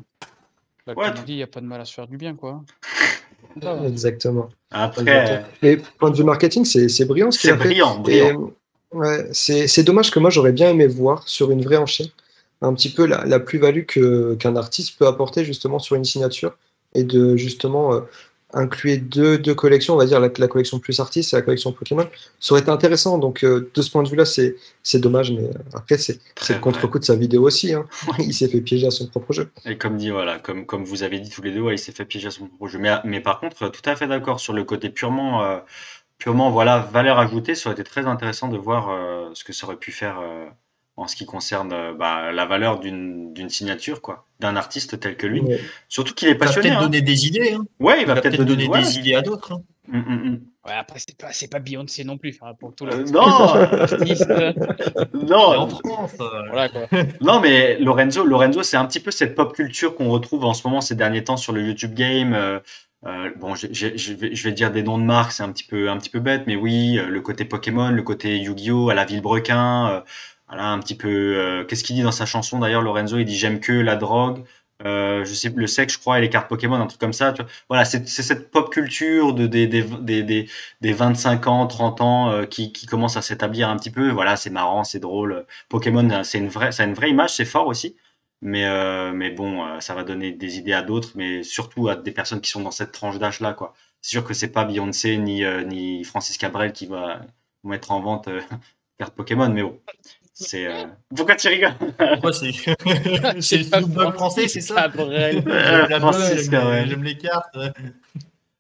Bah, 0.87 0.95
comme 0.95 1.05
on 1.05 1.23
dit, 1.23 1.35
il 1.35 1.37
n'y 1.37 1.43
a 1.43 1.47
pas 1.47 1.61
de 1.61 1.67
mal 1.67 1.81
à 1.81 1.85
se 1.85 1.93
faire 1.93 2.07
du 2.07 2.17
bien, 2.17 2.35
quoi. 2.35 2.63
Exactement. 3.87 4.49
Après. 4.71 5.45
Mais 5.63 5.77
point 5.77 6.11
de 6.11 6.17
vue 6.17 6.25
marketing, 6.25 6.65
c'est 6.65 7.05
brillant 7.05 7.31
ce 7.31 7.39
qu'il 7.39 7.51
a 7.51 7.57
brillant, 7.57 7.99
Brillant. 7.99 8.53
Ouais, 8.93 9.29
c'est 9.33 9.83
dommage 9.83 10.13
que 10.13 10.21
moi 10.21 10.31
j'aurais 10.31 10.53
bien 10.53 10.71
aimé 10.71 10.87
voir 10.87 11.29
sur 11.29 11.51
une 11.51 11.63
vraie 11.63 11.77
enchère 11.79 12.07
un 12.61 12.75
petit 12.75 12.91
peu 12.91 13.07
la, 13.07 13.25
la 13.25 13.41
plus-value 13.41 13.85
qu'un 13.85 14.57
artiste 14.57 14.99
peut 14.99 15.07
apporter 15.07 15.45
justement 15.45 15.79
sur 15.79 15.97
une 15.97 16.05
signature 16.05 16.57
et 16.95 17.05
de 17.05 17.37
justement 17.37 17.93
euh, 17.93 18.01
inclure 18.55 18.99
deux, 19.03 19.39
deux, 19.39 19.55
collections, 19.55 19.95
on 19.95 19.97
va 19.97 20.07
dire 20.07 20.21
la, 20.21 20.31
la, 20.37 20.49
collection 20.49 20.79
plus 20.79 21.01
artiste 21.01 21.33
et 21.33 21.37
la 21.37 21.43
collection 21.43 21.73
Pokémon, 21.73 22.09
ça 22.41 22.53
aurait 22.53 22.63
été 22.63 22.71
intéressant. 22.71 23.19
Donc, 23.19 23.45
euh, 23.45 23.71
de 23.75 23.83
ce 23.83 23.91
point 23.91 24.03
de 24.03 24.09
vue-là, 24.09 24.25
c'est 24.25 24.99
dommage, 24.99 25.33
mais 25.33 25.43
euh, 25.43 25.53
après, 25.75 25.99
c'est 25.99 26.21
le 26.49 26.59
contre-coup 26.59 26.99
de 26.99 27.05
sa 27.05 27.17
vidéo 27.17 27.43
aussi. 27.43 27.75
Hein. 27.75 27.87
il 28.19 28.33
s'est 28.33 28.49
fait 28.49 28.61
piéger 28.61 28.87
à 28.87 28.91
son 28.91 29.07
propre 29.07 29.33
jeu. 29.33 29.51
Et 29.65 29.77
comme 29.77 29.97
dit, 29.97 30.11
voilà, 30.11 30.39
comme, 30.39 30.67
comme 30.67 30.85
vous 30.85 31.03
avez 31.03 31.21
dit 31.21 31.31
tous 31.31 31.43
les 31.43 31.53
deux, 31.53 31.71
il 31.71 31.79
s'est 31.79 31.93
fait 31.93 32.05
piéger 32.05 32.29
à 32.29 32.31
son 32.31 32.47
propre 32.47 32.69
jeu. 32.69 32.79
Mais, 32.79 32.93
mais 33.05 33.21
par 33.21 33.41
contre, 33.41 33.69
tout 33.69 33.83
à 33.85 33.97
fait 33.97 34.07
d'accord 34.07 34.41
sur 34.41 34.53
le 34.53 34.65
côté 34.65 34.91
purement, 34.91 35.43
euh, 35.43 35.59
purement 36.19 36.51
voilà, 36.51 36.79
valeur 36.79 37.19
ajoutée, 37.19 37.55
ça 37.55 37.69
aurait 37.69 37.81
été 37.81 37.89
très 37.89 38.07
intéressant 38.07 38.49
de 38.49 38.57
voir 38.57 38.91
ce 39.35 39.45
que 39.45 39.53
ça 39.53 39.67
aurait 39.67 39.77
pu 39.77 39.93
faire 39.93 40.21
en 40.97 41.07
ce 41.09 41.17
qui 41.17 41.27
concerne 41.27 41.73
euh, 41.73 41.93
bah, 41.95 42.33
la 42.33 42.47
valeur 42.47 42.79
d'une 42.81 43.49
signature, 43.49 44.01
quoi, 44.01 44.27
d'un 44.41 44.57
artiste 44.57 45.01
tel 45.01 45.17
que 45.17 45.27
lui. 45.27 45.43
Surtout 45.89 46.15
qu'il 46.15 46.29
est 46.29 46.35
passionné. 46.35 46.69
Il 46.69 46.75
va 46.75 46.77
peut-être 46.77 46.85
hein. 46.85 46.89
donner 46.91 47.03
des 47.03 47.27
idées. 47.27 47.53
Hein. 47.55 47.65
Ouais, 47.81 48.01
il 48.01 48.07
va, 48.07 48.15
peut-être 48.15 48.45
donner, 48.45 48.69
des 48.69 48.99
idées 48.99 49.15
à 49.15 49.23
d'autres. 49.23 49.53
Hein. 49.53 49.63
Hum, 49.93 50.05
hum, 50.09 50.27
hum. 50.27 50.41
Ouais, 50.67 50.73
après, 50.73 50.99
c'est 50.99 51.19
pas, 51.19 51.59
pas 51.59 51.63
Beyoncé 51.63 52.05
non 52.05 52.17
plus, 52.17 52.39
pour 52.59 52.75
tout 52.75 52.87
le 52.87 52.95
euh, 52.95 53.05
Non 53.13 53.27
Non 55.29 55.61
en 55.61 55.69
France, 55.69 56.15
euh, 56.21 56.43
voilà, 56.49 56.71
quoi. 56.71 56.87
Non, 57.21 57.41
mais 57.41 57.79
Lorenzo, 57.79 58.25
Lorenzo 58.25 58.63
c'est 58.63 58.79
un 58.79 58.87
petit 58.87 59.01
peu 59.01 59.11
cette 59.11 59.35
pop 59.35 59.53
culture 59.53 59.95
qu'on 59.95 60.09
retrouve 60.09 60.45
en 60.45 60.55
ce 60.55 60.67
moment, 60.67 60.81
ces 60.81 60.95
derniers 60.95 61.23
temps, 61.23 61.37
sur 61.37 61.53
le 61.53 61.63
YouTube 61.63 61.93
Game. 61.93 62.33
Euh, 62.33 62.61
bon, 63.37 63.55
je, 63.55 63.67
je, 63.71 63.89
je, 63.95 64.15
vais, 64.15 64.35
je, 64.35 64.45
vais, 64.49 64.53
dire 64.53 64.71
des 64.71 64.83
noms 64.83 64.97
de 64.97 65.03
marques, 65.05 65.33
c'est 65.33 65.43
un 65.43 65.53
petit 65.53 65.65
peu 65.65 65.91
un 65.91 65.99
petit 65.99 66.09
peu 66.09 66.21
bête, 66.21 66.45
mais 66.47 66.57
oui, 66.57 66.99
le 67.07 67.21
côté 67.21 67.45
Pokémon, 67.45 67.91
le 67.91 68.03
côté 68.03 68.39
Yu-Gi-Oh 68.39 68.89
à 68.89 68.95
la 68.95 69.05
Villebrequin, 69.05 70.03
voilà, 70.55 70.71
un 70.71 70.79
petit 70.79 70.95
peu. 70.97 71.09
Euh, 71.09 71.65
qu'est-ce 71.65 71.83
qu'il 71.85 71.97
dit 71.97 72.03
dans 72.03 72.13
sa 72.13 72.27
chanson 72.27 72.59
d'ailleurs, 72.61 72.83
Lorenzo? 72.83 73.19
Il 73.19 73.25
dit 73.25 73.37
J'aime 73.37 73.59
que 73.61 73.73
la 73.73 73.97
drogue, 73.97 74.45
euh, 74.85 75.25
je 75.25 75.35
sais, 75.35 75.49
le 75.55 75.67
sexe, 75.67 75.95
je 75.95 75.99
crois, 75.99 76.19
et 76.19 76.23
les 76.23 76.31
cartes 76.31 76.49
Pokémon, 76.49 76.77
un 76.77 76.87
truc 76.87 77.01
comme 77.01 77.13
ça. 77.13 77.35
Voilà, 77.69 77.85
c'est 77.85 78.07
cette 78.07 78.51
pop 78.53 78.71
culture 78.73 79.35
de, 79.35 79.47
des, 79.49 79.67
des, 79.67 79.83
des, 80.23 80.49
des 80.81 80.93
25 80.93 81.47
ans, 81.49 81.67
30 81.67 82.01
ans 82.01 82.31
euh, 82.31 82.47
qui, 82.47 82.73
qui 82.73 82.87
commence 82.87 83.17
à 83.17 83.23
s'établir 83.23 83.69
un 83.69 83.77
petit 83.77 83.91
peu. 83.91 84.11
Voilà, 84.11 84.37
c'est 84.37 84.51
marrant, 84.51 84.85
c'est 84.85 85.01
drôle. 85.01 85.45
Pokémon, 85.69 86.23
c'est 86.23 86.39
une 86.39 86.49
vraie, 86.49 86.71
ça 86.73 86.85
a 86.85 86.87
une 86.87 86.95
vraie 86.95 87.11
image, 87.11 87.35
c'est 87.35 87.45
fort 87.45 87.67
aussi. 87.67 87.97
Mais, 88.43 88.65
mais 89.13 89.31
bon, 89.31 89.81
ça 89.81 89.95
va 89.95 90.05
donner 90.05 90.31
des 90.33 90.59
idées 90.59 90.75
à 90.75 90.83
d'autres, 90.83 91.13
mais 91.15 91.43
surtout 91.43 91.89
à 91.89 91.97
des 91.97 92.11
personnes 92.13 92.43
qui 92.43 92.51
sont 92.51 92.61
dans 92.61 92.71
cette 92.71 92.93
tranche 92.93 93.19
d'âge-là. 93.19 93.55
quoi. 93.55 93.75
C'est 94.03 94.11
sûr 94.11 94.25
que 94.25 94.35
c'est 94.35 94.49
pas 94.49 94.65
Beyoncé 94.67 95.17
ni, 95.17 95.43
ni 95.67 96.05
Francis 96.05 96.37
Cabrel 96.37 96.73
qui 96.73 96.87
va 96.87 97.21
mettre 97.65 97.91
en 97.91 98.01
vente 98.01 98.29
cartes 98.99 99.15
Pokémon, 99.15 99.49
mais 99.49 99.63
bon. 99.63 99.81
C'est 100.35 100.67
euh... 100.67 100.87
Pourquoi 101.15 101.37
tu 101.37 101.49
rigoles? 101.49 101.75
Pourquoi 101.97 102.33
c'est 102.33 102.51
C'est 103.41 103.59
le 103.59 104.13
français, 104.13 104.49
c'est 104.49 104.61
ça? 104.61 104.89
La 104.89 106.01
Francis, 106.01 106.51
J'aime 106.51 107.05
les 107.05 107.17
cartes. 107.17 107.57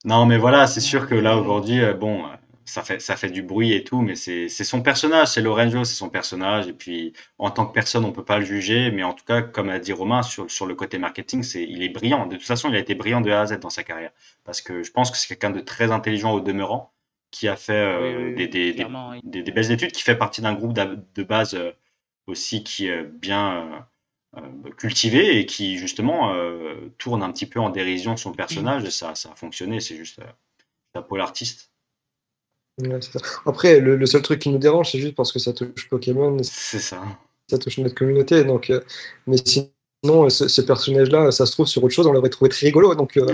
Non, 0.04 0.24
mais 0.24 0.38
voilà, 0.38 0.66
c'est 0.66 0.80
sûr 0.80 1.08
que 1.08 1.14
là 1.14 1.36
aujourd'hui, 1.36 1.80
euh, 1.80 1.94
bon, 1.94 2.24
ça 2.64 2.82
fait, 2.82 3.00
ça 3.00 3.16
fait 3.16 3.30
du 3.30 3.42
bruit 3.42 3.72
et 3.72 3.84
tout, 3.84 4.00
mais 4.02 4.14
c'est 4.14 4.48
son 4.48 4.82
personnage, 4.82 5.28
c'est 5.28 5.40
Lorenzo, 5.40 5.84
c'est 5.84 5.94
son 5.94 6.08
personnage. 6.10 6.68
Et 6.68 6.72
puis, 6.72 7.12
en 7.38 7.50
tant 7.50 7.66
que 7.66 7.72
personne, 7.72 8.04
on 8.04 8.12
peut 8.12 8.24
pas 8.24 8.38
le 8.38 8.44
juger, 8.44 8.90
mais 8.90 9.02
en 9.02 9.12
tout 9.12 9.24
cas, 9.24 9.42
comme 9.42 9.68
a 9.68 9.78
dit 9.78 9.92
Romain, 9.92 10.22
sur, 10.22 10.50
sur 10.50 10.66
le 10.66 10.74
côté 10.74 10.98
marketing, 10.98 11.42
c'est, 11.42 11.64
il 11.64 11.82
est 11.82 11.88
brillant. 11.88 12.26
De 12.26 12.36
toute 12.36 12.46
façon, 12.46 12.68
il 12.68 12.76
a 12.76 12.78
été 12.78 12.94
brillant 12.94 13.20
de 13.20 13.30
A 13.30 13.40
à 13.40 13.46
Z 13.46 13.58
dans 13.60 13.70
sa 13.70 13.82
carrière. 13.82 14.12
Parce 14.44 14.60
que 14.60 14.82
je 14.82 14.90
pense 14.92 15.10
que 15.10 15.16
c'est 15.16 15.28
quelqu'un 15.28 15.50
de 15.50 15.60
très 15.60 15.90
intelligent 15.90 16.32
au 16.32 16.40
demeurant, 16.40 16.92
qui 17.34 17.48
a 17.48 17.56
fait 17.56 17.72
euh, 17.72 18.34
des, 18.36 18.46
des, 18.46 18.72
des, 18.72 19.42
des, 19.42 19.52
belles 19.52 19.72
études, 19.72 19.90
qui 19.92 20.02
fait 20.02 20.16
partie 20.16 20.40
d'un 20.40 20.54
groupe 20.54 20.72
de 20.72 21.22
base 21.22 21.54
euh, 21.54 21.72
aussi 22.28 22.62
qui 22.62 22.86
est 22.86 23.02
bien 23.02 23.86
euh, 24.36 24.70
cultivé 24.76 25.38
et 25.38 25.44
qui, 25.44 25.76
justement, 25.76 26.32
tourne 26.98 27.22
un 27.22 27.32
petit 27.32 27.46
peu 27.46 27.60
en 27.60 27.70
dérision 27.70 28.16
son 28.16 28.32
personnage. 28.32 28.84
Et 28.84 28.90
ça, 28.90 29.14
ça 29.14 29.32
a 29.32 29.34
fonctionné, 29.34 29.80
c'est 29.80 29.96
juste 29.96 30.20
un 30.94 31.02
pôle 31.02 31.20
artiste. 31.20 31.70
Après, 33.46 33.80
le, 33.80 34.06
seul 34.06 34.22
truc 34.22 34.40
qui 34.40 34.48
nous 34.48 34.58
dérange, 34.58 34.90
c'est 34.90 34.98
juste 34.98 35.14
parce 35.14 35.32
que 35.32 35.38
ça 35.38 35.52
touche 35.52 35.88
Pokémon. 35.88 36.36
C'est 36.42 36.80
ça. 36.80 37.02
Ça 37.48 37.58
touche 37.58 37.78
notre 37.78 37.94
communauté. 37.94 38.44
Donc, 38.44 38.70
euh, 38.70 38.80
mais 39.26 39.36
sinon, 39.36 40.28
ce, 40.28 40.60
personnage-là, 40.60 41.30
ça 41.30 41.46
se 41.46 41.52
trouve 41.52 41.66
sur 41.66 41.84
autre 41.84 41.94
chose, 41.94 42.06
on 42.06 42.12
l'aurait 42.12 42.30
trouvé 42.30 42.48
très 42.48 42.66
rigolo. 42.66 42.94
Donc, 42.94 43.16
euh, 43.16 43.26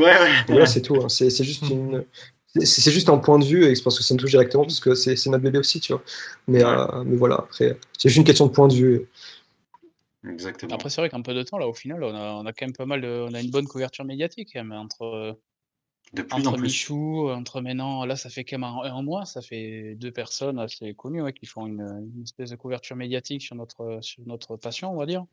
ouais, 0.48 0.66
c'est 0.66 0.82
tout. 0.82 0.96
Hein. 0.96 1.08
C'est 1.08 1.44
juste 1.44 1.68
une. 1.70 2.04
C'est 2.54 2.90
juste 2.90 3.08
un 3.08 3.18
point 3.18 3.38
de 3.38 3.44
vue, 3.44 3.64
et 3.64 3.74
c'est 3.74 3.82
parce 3.82 3.96
que 3.96 4.02
ça 4.02 4.12
me 4.12 4.18
touche 4.18 4.30
directement, 4.30 4.64
parce 4.64 4.80
que 4.80 4.94
c'est 4.94 5.14
notre 5.26 5.42
bébé 5.42 5.58
aussi, 5.58 5.78
tu 5.80 5.92
vois. 5.92 6.02
Mais, 6.48 6.64
euh, 6.64 7.04
mais 7.04 7.16
voilà, 7.16 7.36
après, 7.36 7.78
c'est 7.96 8.08
juste 8.08 8.18
une 8.18 8.24
question 8.24 8.46
de 8.46 8.52
point 8.52 8.66
de 8.66 8.74
vue. 8.74 9.08
Exactement. 10.28 10.74
Après, 10.74 10.90
c'est 10.90 11.00
vrai 11.00 11.10
qu'un 11.10 11.22
peu 11.22 11.32
de 11.32 11.42
temps, 11.42 11.58
là, 11.58 11.68
au 11.68 11.74
final, 11.74 12.02
on 12.02 12.14
a, 12.14 12.32
on 12.32 12.46
a 12.46 12.52
quand 12.52 12.66
même 12.66 12.74
pas 12.74 12.86
mal 12.86 13.00
de, 13.02 13.26
On 13.28 13.34
a 13.34 13.40
une 13.40 13.50
bonne 13.50 13.66
couverture 13.66 14.04
médiatique, 14.04 14.56
mais 14.64 14.76
entre 14.76 15.38
entre 16.32 16.58
Michou, 16.58 17.30
entre 17.30 17.60
maintenant, 17.60 18.04
là, 18.04 18.16
ça 18.16 18.30
fait 18.30 18.44
quand 18.44 18.58
même 18.58 18.68
un, 18.68 19.02
mois, 19.02 19.24
ça 19.26 19.40
fait 19.40 19.94
deux 19.94 20.10
personnes 20.10 20.58
assez 20.58 20.92
connues 20.94 21.32
qui 21.32 21.46
font 21.46 21.66
une, 21.66 22.10
espèce 22.24 22.50
de 22.50 22.56
couverture 22.56 22.96
médiatique 22.96 23.42
sur 23.42 23.54
notre, 23.54 24.00
sur 24.02 24.22
notre 24.26 24.56
passion, 24.56 24.92
on 24.92 24.96
va 24.96 25.06
dire. 25.06 25.24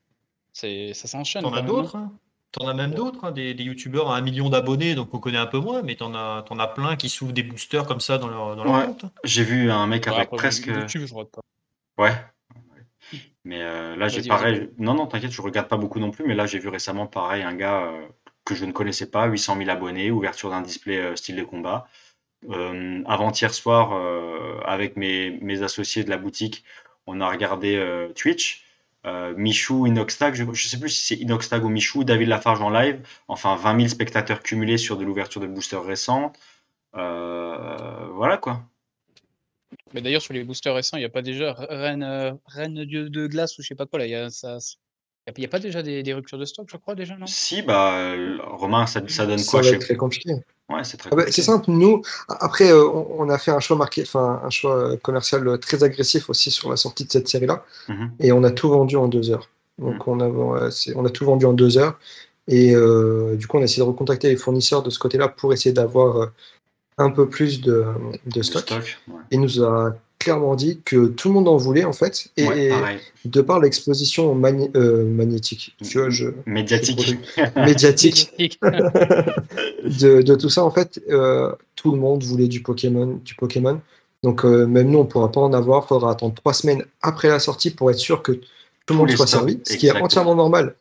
Ça 0.53 0.93
s'enchaîne. 0.93 1.41
T'en 1.41 1.53
as 1.53 1.61
d'autres 1.61 1.95
hein? 1.95 2.11
T'en 2.53 2.67
as 2.67 2.73
même 2.73 2.91
d'autres, 2.91 3.25
hein, 3.25 3.31
des, 3.31 3.53
youtubeurs 3.53 4.09
à 4.09 4.17
un 4.17 4.21
million 4.21 4.49
d'abonnés, 4.49 4.95
donc 4.95 5.13
on 5.13 5.19
connaît 5.19 5.37
un 5.37 5.47
peu 5.47 5.59
moins, 5.59 5.81
mais 5.81 5.95
t'en 5.95 6.15
as, 6.15 6.45
en 6.49 6.59
as 6.59 6.67
plein 6.67 6.95
qui 6.95 7.09
s'ouvrent 7.09 7.33
des 7.33 7.43
boosters 7.43 7.85
comme 7.85 7.99
ça 7.99 8.17
dans 8.17 8.29
leur, 8.29 8.55
dans 8.55 8.63
leur 8.63 8.85
compte. 8.85 9.05
J'ai 9.23 9.43
vu 9.43 9.69
un 9.69 9.85
mec 9.85 10.07
avec 10.07 10.29
presque. 10.29 10.67
YouTube, 10.67 11.05
je 11.05 11.13
regarde 11.13 11.29
pas. 11.31 11.41
Ouais. 11.97 12.13
Mais 13.43 13.61
euh, 13.61 13.95
là, 13.95 14.07
j'ai 14.07 14.23
pareil. 14.23 14.69
Non, 14.77 14.93
non, 14.93 15.07
t'inquiète, 15.07 15.31
je 15.31 15.41
regarde 15.41 15.67
pas 15.67 15.77
beaucoup 15.77 15.99
non 15.99 16.11
plus, 16.11 16.25
mais 16.25 16.35
là, 16.35 16.45
j'ai 16.45 16.59
vu 16.59 16.67
récemment 16.69 17.07
pareil 17.07 17.43
un 17.43 17.53
gars 17.53 17.83
euh, 17.83 18.07
que 18.47 18.55
je 18.55 18.65
ne 18.65 18.71
connaissais 18.71 19.11
pas, 19.11 19.27
800 19.27 19.57
000 19.57 19.69
abonnés, 19.69 20.09
ouverture 20.09 20.49
d'un 20.49 20.61
display 20.61 20.97
euh, 20.97 21.15
style 21.15 21.35
de 21.35 21.43
combat. 21.43 21.87
Euh, 22.49 23.03
avant-hier 23.05 23.53
soir, 23.53 23.91
euh, 23.93 24.59
avec 24.65 24.95
mes, 24.95 25.31
mes, 25.41 25.63
associés 25.63 26.05
de 26.05 26.09
la 26.09 26.17
boutique, 26.17 26.63
on 27.07 27.19
a 27.19 27.29
regardé 27.29 27.71
Twitch. 28.15 28.65
Michou, 29.35 29.87
Inoxtag, 29.87 30.35
je 30.35 30.43
ne 30.43 30.53
sais 30.53 30.79
plus 30.79 30.89
si 30.89 31.05
c'est 31.05 31.21
Inoxtag 31.21 31.63
ou 31.63 31.69
Michou, 31.69 32.03
David 32.03 32.27
Lafarge 32.27 32.61
en 32.61 32.69
live, 32.69 33.01
enfin 33.27 33.55
20 33.55 33.77
000 33.77 33.87
spectateurs 33.89 34.41
cumulés 34.41 34.77
sur 34.77 34.97
de 34.97 35.05
l'ouverture 35.05 35.41
de 35.41 35.47
boosters 35.47 35.83
récents. 35.83 36.33
voilà 36.93 38.37
quoi. 38.41 38.63
Mais 39.93 40.01
d'ailleurs, 40.01 40.21
sur 40.21 40.33
les 40.33 40.43
boosters 40.43 40.75
récents, 40.75 40.97
il 40.97 41.01
n'y 41.01 41.05
a 41.05 41.09
pas 41.09 41.21
déjà 41.21 41.53
Reine, 41.53 42.39
Reine 42.45 42.85
Dieu 42.85 43.09
de 43.09 43.27
glace 43.27 43.57
ou 43.57 43.61
je 43.61 43.67
sais 43.67 43.75
pas 43.75 43.85
quoi 43.85 43.99
là. 43.99 44.07
Y 44.07 44.15
a, 44.15 44.29
ça, 44.29 44.59
il 45.35 45.39
n'y 45.41 45.45
a 45.45 45.49
pas 45.49 45.59
déjà 45.59 45.83
des, 45.83 46.13
ruptures 46.13 46.37
de 46.37 46.45
stock, 46.45 46.67
je 46.71 46.77
crois, 46.77 46.95
déjà, 46.95 47.17
non? 47.17 47.25
Si, 47.27 47.61
bah, 47.61 48.13
Romain, 48.43 48.85
ça, 48.85 49.01
ça 49.07 49.25
donne 49.25 49.43
quoi 49.43 49.63
Ça 49.63 49.69
va 49.71 49.75
être 49.75 49.81
très 49.81 49.95
compliqué. 49.95 50.33
Ouais, 50.69 50.83
c'est 50.83 50.97
très 50.97 51.09
ah 51.13 51.15
bah, 51.15 51.23
C'est 51.29 51.41
simple, 51.41 51.71
nous, 51.71 52.01
après, 52.27 52.71
euh, 52.71 52.87
on, 52.89 53.29
a 53.29 53.37
fait 53.37 53.51
un 53.51 53.59
choix, 53.59 53.77
marqué, 53.77 54.03
un 54.13 54.49
choix 54.49 54.75
euh, 54.75 54.97
commercial 54.97 55.59
très 55.59 55.83
agressif 55.83 56.29
aussi 56.29 56.51
sur 56.51 56.69
la 56.69 56.75
sortie 56.75 57.05
de 57.05 57.11
cette 57.11 57.27
série-là, 57.27 57.63
mhm. 57.87 58.11
et 58.19 58.31
on 58.31 58.43
a 58.43 58.51
tout 58.51 58.69
vendu 58.69 58.97
en 58.97 59.07
deux 59.07 59.31
heures. 59.31 59.49
Donc, 59.79 60.07
mhm. 60.07 60.13
on, 60.13 60.19
a, 60.19 60.69
on 60.95 61.05
a 61.05 61.09
tout 61.09 61.25
vendu 61.25 61.45
en 61.45 61.53
deux 61.53 61.77
heures, 61.77 61.97
et 62.47 62.75
euh, 62.75 63.35
du 63.35 63.47
coup, 63.47 63.57
on 63.57 63.61
a 63.61 63.63
essayé 63.63 63.83
de 63.83 63.87
recontacter 63.87 64.29
les 64.29 64.35
fournisseurs 64.35 64.83
de 64.83 64.89
ce 64.89 64.99
côté-là 64.99 65.29
pour 65.29 65.53
essayer 65.53 65.73
d'avoir 65.73 66.31
un 66.97 67.09
peu 67.09 67.29
plus 67.29 67.61
de, 67.61 67.85
de 68.25 68.41
stock. 68.41 68.73
Et 69.31 69.37
nous 69.37 69.63
a 69.63 69.95
clairement 70.19 70.55
dit 70.55 70.81
que 70.83 71.07
tout 71.07 71.27
le 71.29 71.35
monde 71.35 71.47
en 71.47 71.57
voulait 71.57 71.85
en 71.85 71.93
fait, 71.93 72.27
et, 72.37 72.71
de 73.25 73.41
par 73.41 73.59
l'exposition 73.59 74.31
euh, 74.75 75.05
magnétique, 75.05 75.75
tu 75.83 75.99
vois, 75.99 76.09
je, 76.09 76.27
médiatique, 76.45 77.17
médiatique. 77.55 78.59
De, 79.83 80.21
de, 80.21 80.35
tout 80.35 80.49
ça 80.49 80.65
en 80.65 80.71
fait, 80.71 81.01
euh, 81.09 81.53
tout 81.75 81.91
le 81.91 81.97
monde 81.97 82.21
voulait 82.21 82.49
du 82.49 82.61
Pokémon, 82.61 83.21
du 83.23 83.35
Pokémon. 83.35 83.79
Donc 84.21 84.43
euh, 84.43 84.65
même 84.65 84.89
nous, 84.89 84.99
on 84.99 85.05
pourra 85.05 85.31
pas 85.31 85.39
en 85.39 85.53
avoir, 85.53 85.85
il 85.85 85.87
faudra 85.87 86.11
attendre 86.11 86.35
trois 86.35 86.53
semaines 86.53 86.83
après 87.01 87.29
la 87.29 87.39
sortie 87.39 87.71
pour 87.71 87.89
être 87.89 87.97
sûr 87.97 88.21
que 88.21 88.33
tout 88.33 88.93
le 88.93 88.95
monde 88.95 89.11
soit 89.11 89.27
servi, 89.27 89.61
ce 89.63 89.77
qui 89.77 89.87
est 89.87 89.91
entièrement 89.91 90.35
normal. 90.35 90.75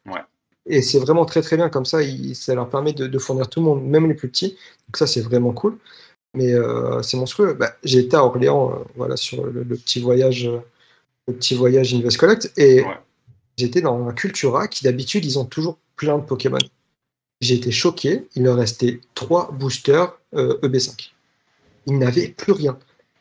Et 0.66 0.82
c'est 0.82 0.98
vraiment 0.98 1.24
très 1.24 1.42
très 1.42 1.56
bien. 1.56 1.68
Comme 1.68 1.84
ça, 1.84 1.98
ça 2.34 2.54
leur 2.54 2.68
permet 2.68 2.92
de, 2.92 3.06
de, 3.06 3.18
fournir 3.18 3.48
tout 3.48 3.60
le 3.60 3.66
monde, 3.66 3.84
même 3.84 4.08
les 4.08 4.14
plus 4.14 4.28
petits. 4.28 4.56
Donc 4.88 4.96
ça 4.96 5.06
c'est 5.06 5.20
vraiment 5.20 5.52
cool 5.52 5.78
mais 6.36 6.52
euh, 6.52 7.02
c'est 7.02 7.16
monstrueux. 7.16 7.54
Bah, 7.54 7.74
j'ai 7.82 7.98
été 8.00 8.16
à 8.16 8.24
Orléans, 8.24 8.70
euh, 8.70 8.84
voilà, 8.94 9.16
sur 9.16 9.44
le, 9.44 9.64
petit 9.64 10.00
voyage, 10.00 10.48
le 11.26 11.34
petit 11.34 11.54
voyage 11.54 11.94
Invest 11.94 12.18
Collect, 12.18 12.52
et 12.56 12.84
j'étais 13.56 13.80
dans 13.80 14.06
un 14.06 14.12
Cultura 14.12 14.68
qui 14.68 14.84
d'habitude 14.84 15.24
ils 15.24 15.38
ont 15.38 15.46
toujours 15.46 15.78
plein 15.96 16.18
de 16.18 16.24
Pokémon. 16.24 16.58
J'ai 17.40 17.54
été 17.54 17.70
choqué, 17.70 18.26
il 18.34 18.44
leur 18.44 18.56
restait 18.56 19.00
trois 19.14 19.50
boosters 19.50 20.18
EB5. 20.34 20.34
Euh, 20.36 20.58
e 20.62 20.92
il 21.88 21.98
n'avait 21.98 22.28
plus 22.28 22.52
rien, 22.52 22.78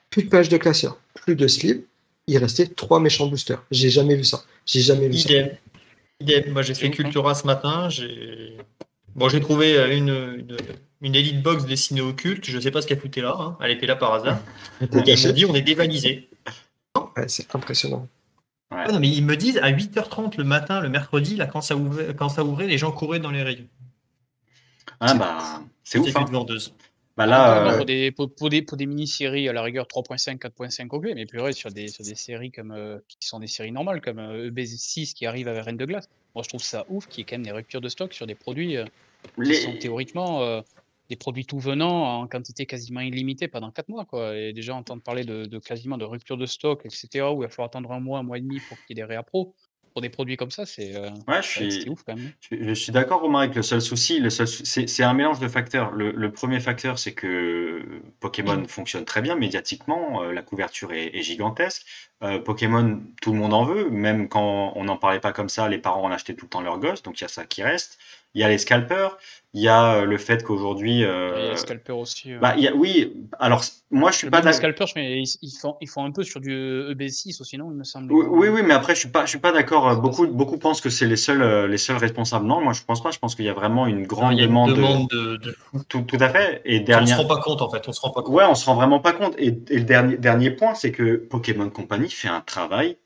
plus 0.10 0.24
de 0.24 0.30
page 0.30 0.50
de 0.50 0.58
classeur, 0.58 0.98
plus 1.14 1.36
de 1.36 1.48
slip. 1.48 1.88
Il 2.28 2.38
restait 2.40 2.66
trois 2.66 3.00
méchants 3.00 3.28
boosters. 3.28 3.64
J'ai 3.70 3.90
jamais 3.90 4.16
vu 4.16 4.24
ça. 4.24 4.44
J'ai 4.66 4.82
jamais 4.82 5.08
vu 5.08 5.16
Idem. 5.16 5.50
ça. 5.50 5.56
Idem. 6.22 6.52
Moi 6.52 6.64
j'ai 6.64 6.74
fait 6.74 6.90
Cultura 6.90 7.36
ce 7.36 7.46
matin. 7.46 7.88
J'ai 7.90 8.58
bon, 9.16 9.30
j'ai 9.30 9.40
trouvé 9.40 9.76
une 9.96 10.10
une 10.10 10.58
Elite 11.14 11.42
Box 11.42 11.66
dessinée 11.66 12.02
occulte. 12.02 12.46
Je 12.46 12.56
ne 12.56 12.62
sais 12.62 12.72
pas 12.72 12.82
ce 12.82 12.88
qu'elle 12.88 13.00
foutait 13.00 13.22
là. 13.22 13.36
Hein. 13.38 13.58
Elle 13.62 13.72
était 13.72 13.86
là 13.86 13.96
par 13.96 14.14
hasard. 14.14 14.40
ils 14.82 15.28
m'ont 15.28 15.34
dit 15.34 15.46
on 15.46 15.56
est 15.56 15.62
dévalisé. 15.62 16.30
c'est 17.28 17.54
impressionnant. 17.54 18.08
non, 18.72 19.00
mais 19.00 19.10
ils 19.10 19.24
me 19.24 19.36
disent 19.36 19.58
à 19.58 19.72
8h30 19.72 20.38
le 20.38 20.44
matin, 20.44 20.82
le 20.82 20.90
mercredi, 20.90 21.36
là, 21.36 21.46
quand 21.46 21.62
ça 21.62 21.76
ouvrait, 21.76 22.16
quand 22.16 22.30
ça 22.30 22.44
ouvrait 22.44 22.68
les 22.68 22.78
gens 22.78 22.92
couraient 22.92 23.20
dans 23.20 23.32
les 23.32 23.44
rayons. 23.44 23.68
Ah 25.00 25.14
bah, 25.14 25.62
c'est 25.84 26.00
ouf. 26.00 26.16
Hein. 26.16 26.26
Bah 27.18 27.26
là, 27.26 27.72
euh, 27.72 27.78
pour, 27.78 27.86
des, 27.86 28.12
pour, 28.12 28.50
des, 28.50 28.62
pour 28.62 28.76
des 28.76 28.86
mini-séries 28.86 29.48
à 29.48 29.54
la 29.54 29.62
rigueur 29.62 29.86
3.5, 29.86 30.38
4.5 30.38 30.88
ok, 30.90 31.08
mais 31.16 31.26
plus 31.26 31.40
vrai 31.40 31.54
sur 31.54 31.72
des, 31.72 31.88
sur 31.88 32.04
des 32.04 32.16
séries 32.16 32.52
comme, 32.52 32.72
euh, 32.72 33.00
qui 33.08 33.26
sont 33.26 33.40
des 33.40 33.48
séries 33.48 33.72
normales, 33.72 34.02
comme 34.02 34.20
euh, 34.20 34.50
EB6 34.50 35.14
qui 35.14 35.26
arrive 35.26 35.48
avec 35.48 35.64
Reine 35.64 35.78
de 35.78 35.86
Glace. 35.86 36.10
Moi, 36.34 36.44
je 36.44 36.50
trouve 36.50 36.62
ça 36.62 36.86
ouf 36.90 37.08
qu'il 37.08 37.20
y 37.20 37.22
ait 37.22 37.26
quand 37.26 37.36
même 37.36 37.46
des 37.46 37.54
ruptures 37.54 37.80
de 37.80 37.88
stock 37.88 38.14
sur 38.14 38.28
des 38.28 38.36
produits 38.36 38.78
qui 39.42 39.56
sont 39.56 39.78
théoriquement 39.78 40.62
des 41.10 41.16
produits 41.16 41.46
tout 41.46 41.60
venant 41.60 42.22
en 42.22 42.28
quantité 42.28 42.66
quasiment 42.66 43.02
illimitée 43.02 43.48
pendant 43.48 43.72
4 43.72 43.90
mois. 43.90 44.06
Quoi. 44.06 44.38
Et 44.38 44.54
déjà 44.54 44.76
entendre 44.76 45.02
parler 45.02 45.24
de, 45.24 45.60
quasiment 45.60 45.98
de 45.98 46.06
rupture 46.06 46.38
de 46.38 46.46
stock, 46.46 46.86
etc., 46.86 47.26
où 47.32 47.42
il 47.42 47.46
va 47.46 47.50
falloir 47.50 47.68
attendre 47.68 47.92
un 47.92 48.00
mois, 48.00 48.20
un 48.20 48.24
mois 48.24 48.38
et 48.38 48.42
demi 48.42 48.60
pour 48.68 48.78
qu'il 48.78 48.98
y 48.98 49.00
ait 49.00 49.04
des 49.04 49.08
réappros. 49.08 49.54
Pour 49.94 50.02
des 50.02 50.10
produits 50.10 50.36
comme 50.36 50.52
ça, 50.52 50.66
c'est 50.66 50.94
euh, 50.94 51.10
ouais, 51.30 51.88
ouf 51.88 52.04
quand 52.04 52.18
même. 52.18 52.34
Je, 52.52 52.74
suis 52.74 52.92
d'accord, 52.92 53.22
Romain, 53.22 53.44
avec 53.44 53.56
le 53.56 53.62
seul 53.62 53.82
souci. 53.82 54.20
Le 54.20 54.30
c'est, 54.30 55.04
un 55.04 55.14
mélange 55.14 55.40
de 55.40 55.48
facteurs. 55.48 55.92
Le, 55.94 56.32
premier 56.34 56.60
facteur, 56.60 57.00
c'est 57.00 57.14
que 57.14 58.02
Pokémon 58.20 58.58
mmh. 58.58 58.68
fonctionne 58.68 59.06
très 59.06 59.22
bien 59.22 59.38
médiatiquement. 59.38 60.22
Euh, 60.22 60.34
la 60.34 60.42
couverture 60.42 60.92
est, 60.92 61.22
gigantesque. 61.22 61.86
Euh, 62.24 62.40
Pokémon, 62.40 63.02
tout 63.22 63.32
le 63.32 63.40
monde 63.40 63.54
en 63.54 63.64
veut. 63.64 63.90
Même 63.90 64.28
quand 64.28 64.74
on 64.76 64.84
n'en 64.84 64.98
parlait 64.98 65.22
pas 65.22 65.32
comme 65.32 65.48
ça, 65.48 65.70
les 65.70 65.78
parents 65.78 66.04
en 66.04 66.12
achetaient 66.12 66.36
tout 66.36 66.48
le 66.48 66.50
temps 66.50 66.62
leurs 66.62 66.80
gosses. 66.80 67.02
Donc 67.02 67.22
il 67.22 67.24
y 67.24 67.26
a 67.26 67.30
ça 67.30 67.46
qui 67.46 67.64
reste. 67.64 67.98
Il 68.36 68.42
y 68.42 68.44
a 68.44 68.50
les 68.50 68.58
scalpers. 68.58 69.18
Il 69.54 69.62
y 69.62 69.70
a 69.70 69.94
euh, 69.94 70.06
le 70.06 70.18
fait 70.18 70.44
qu'aujourd'hui. 70.44 70.96
il 70.96 71.00
y 71.00 71.06
a 71.06 71.08
les 71.08 71.48
euh, 71.52 71.56
scalpers 71.56 71.98
aussi. 71.98 72.34
Bah, 72.42 72.58
y 72.58 72.68
a, 72.68 72.76
oui, 72.76 73.14
alors 73.40 73.64
moi 73.90 74.12
je 74.12 74.18
suis 74.18 74.30
pas 74.30 74.42
d'accord. 74.42 74.50
Les 74.50 74.58
scalpers, 74.58 74.88
mais 74.98 75.22
ils, 75.22 75.58
font, 75.58 75.78
ils 75.80 75.88
font 75.88 76.04
un 76.04 76.12
peu 76.12 76.24
sur 76.24 76.42
du 76.42 76.52
EB6 76.52 77.42
aussi, 77.42 77.58
non 77.58 77.72
Il 77.72 77.78
me 77.78 77.86
semble. 77.86 78.12
Oui, 78.12 78.50
oui, 78.50 78.62
mais 78.66 78.74
après 78.74 78.94
je 78.94 79.00
suis 79.00 79.10
pas, 79.10 79.24
je 79.24 79.30
suis 79.30 79.40
pas 79.40 79.54
d'accord. 79.54 80.02
Beaucoup, 80.02 80.28
beaucoup 80.28 80.58
pensent 80.58 80.82
que 80.82 80.90
c'est 80.90 81.08
les 81.08 81.16
seuls, 81.16 81.42
euh, 81.42 81.68
les 81.68 81.78
seuls 81.78 81.96
responsables. 81.96 82.46
Non, 82.46 82.60
moi 82.60 82.74
je 82.74 82.84
pense 82.84 83.02
pas. 83.02 83.12
Je 83.12 83.20
pense 83.20 83.36
qu'il 83.36 83.46
y 83.46 83.50
a 83.50 83.54
vraiment 83.54 83.88
une 83.88 84.06
grande 84.06 84.36
demande. 84.36 84.70
de... 85.10 85.56
Tout, 85.88 86.02
tout, 86.02 86.18
à 86.20 86.28
fait. 86.28 86.62
Et 86.66 86.82
dernière... 86.82 87.18
On 87.18 87.22
se 87.22 87.28
rend 87.28 87.36
pas 87.36 87.42
compte 87.42 87.62
en 87.62 87.70
fait. 87.70 87.88
On 87.88 87.94
se 87.94 88.02
rend 88.02 88.10
pas 88.10 88.24
compte. 88.24 88.36
Ouais, 88.36 88.44
on 88.44 88.56
se 88.56 88.66
rend 88.66 88.76
vraiment 88.76 89.00
pas 89.00 89.14
compte. 89.14 89.36
Et, 89.38 89.58
et 89.70 89.78
le 89.78 89.86
dernier, 89.86 90.18
dernier 90.18 90.52
point, 90.52 90.76
c'est 90.76 90.92
que 90.92 91.16
Pokémon 91.16 91.70
Company 91.70 92.10
fait 92.10 92.28
un 92.28 92.42
travail 92.42 92.98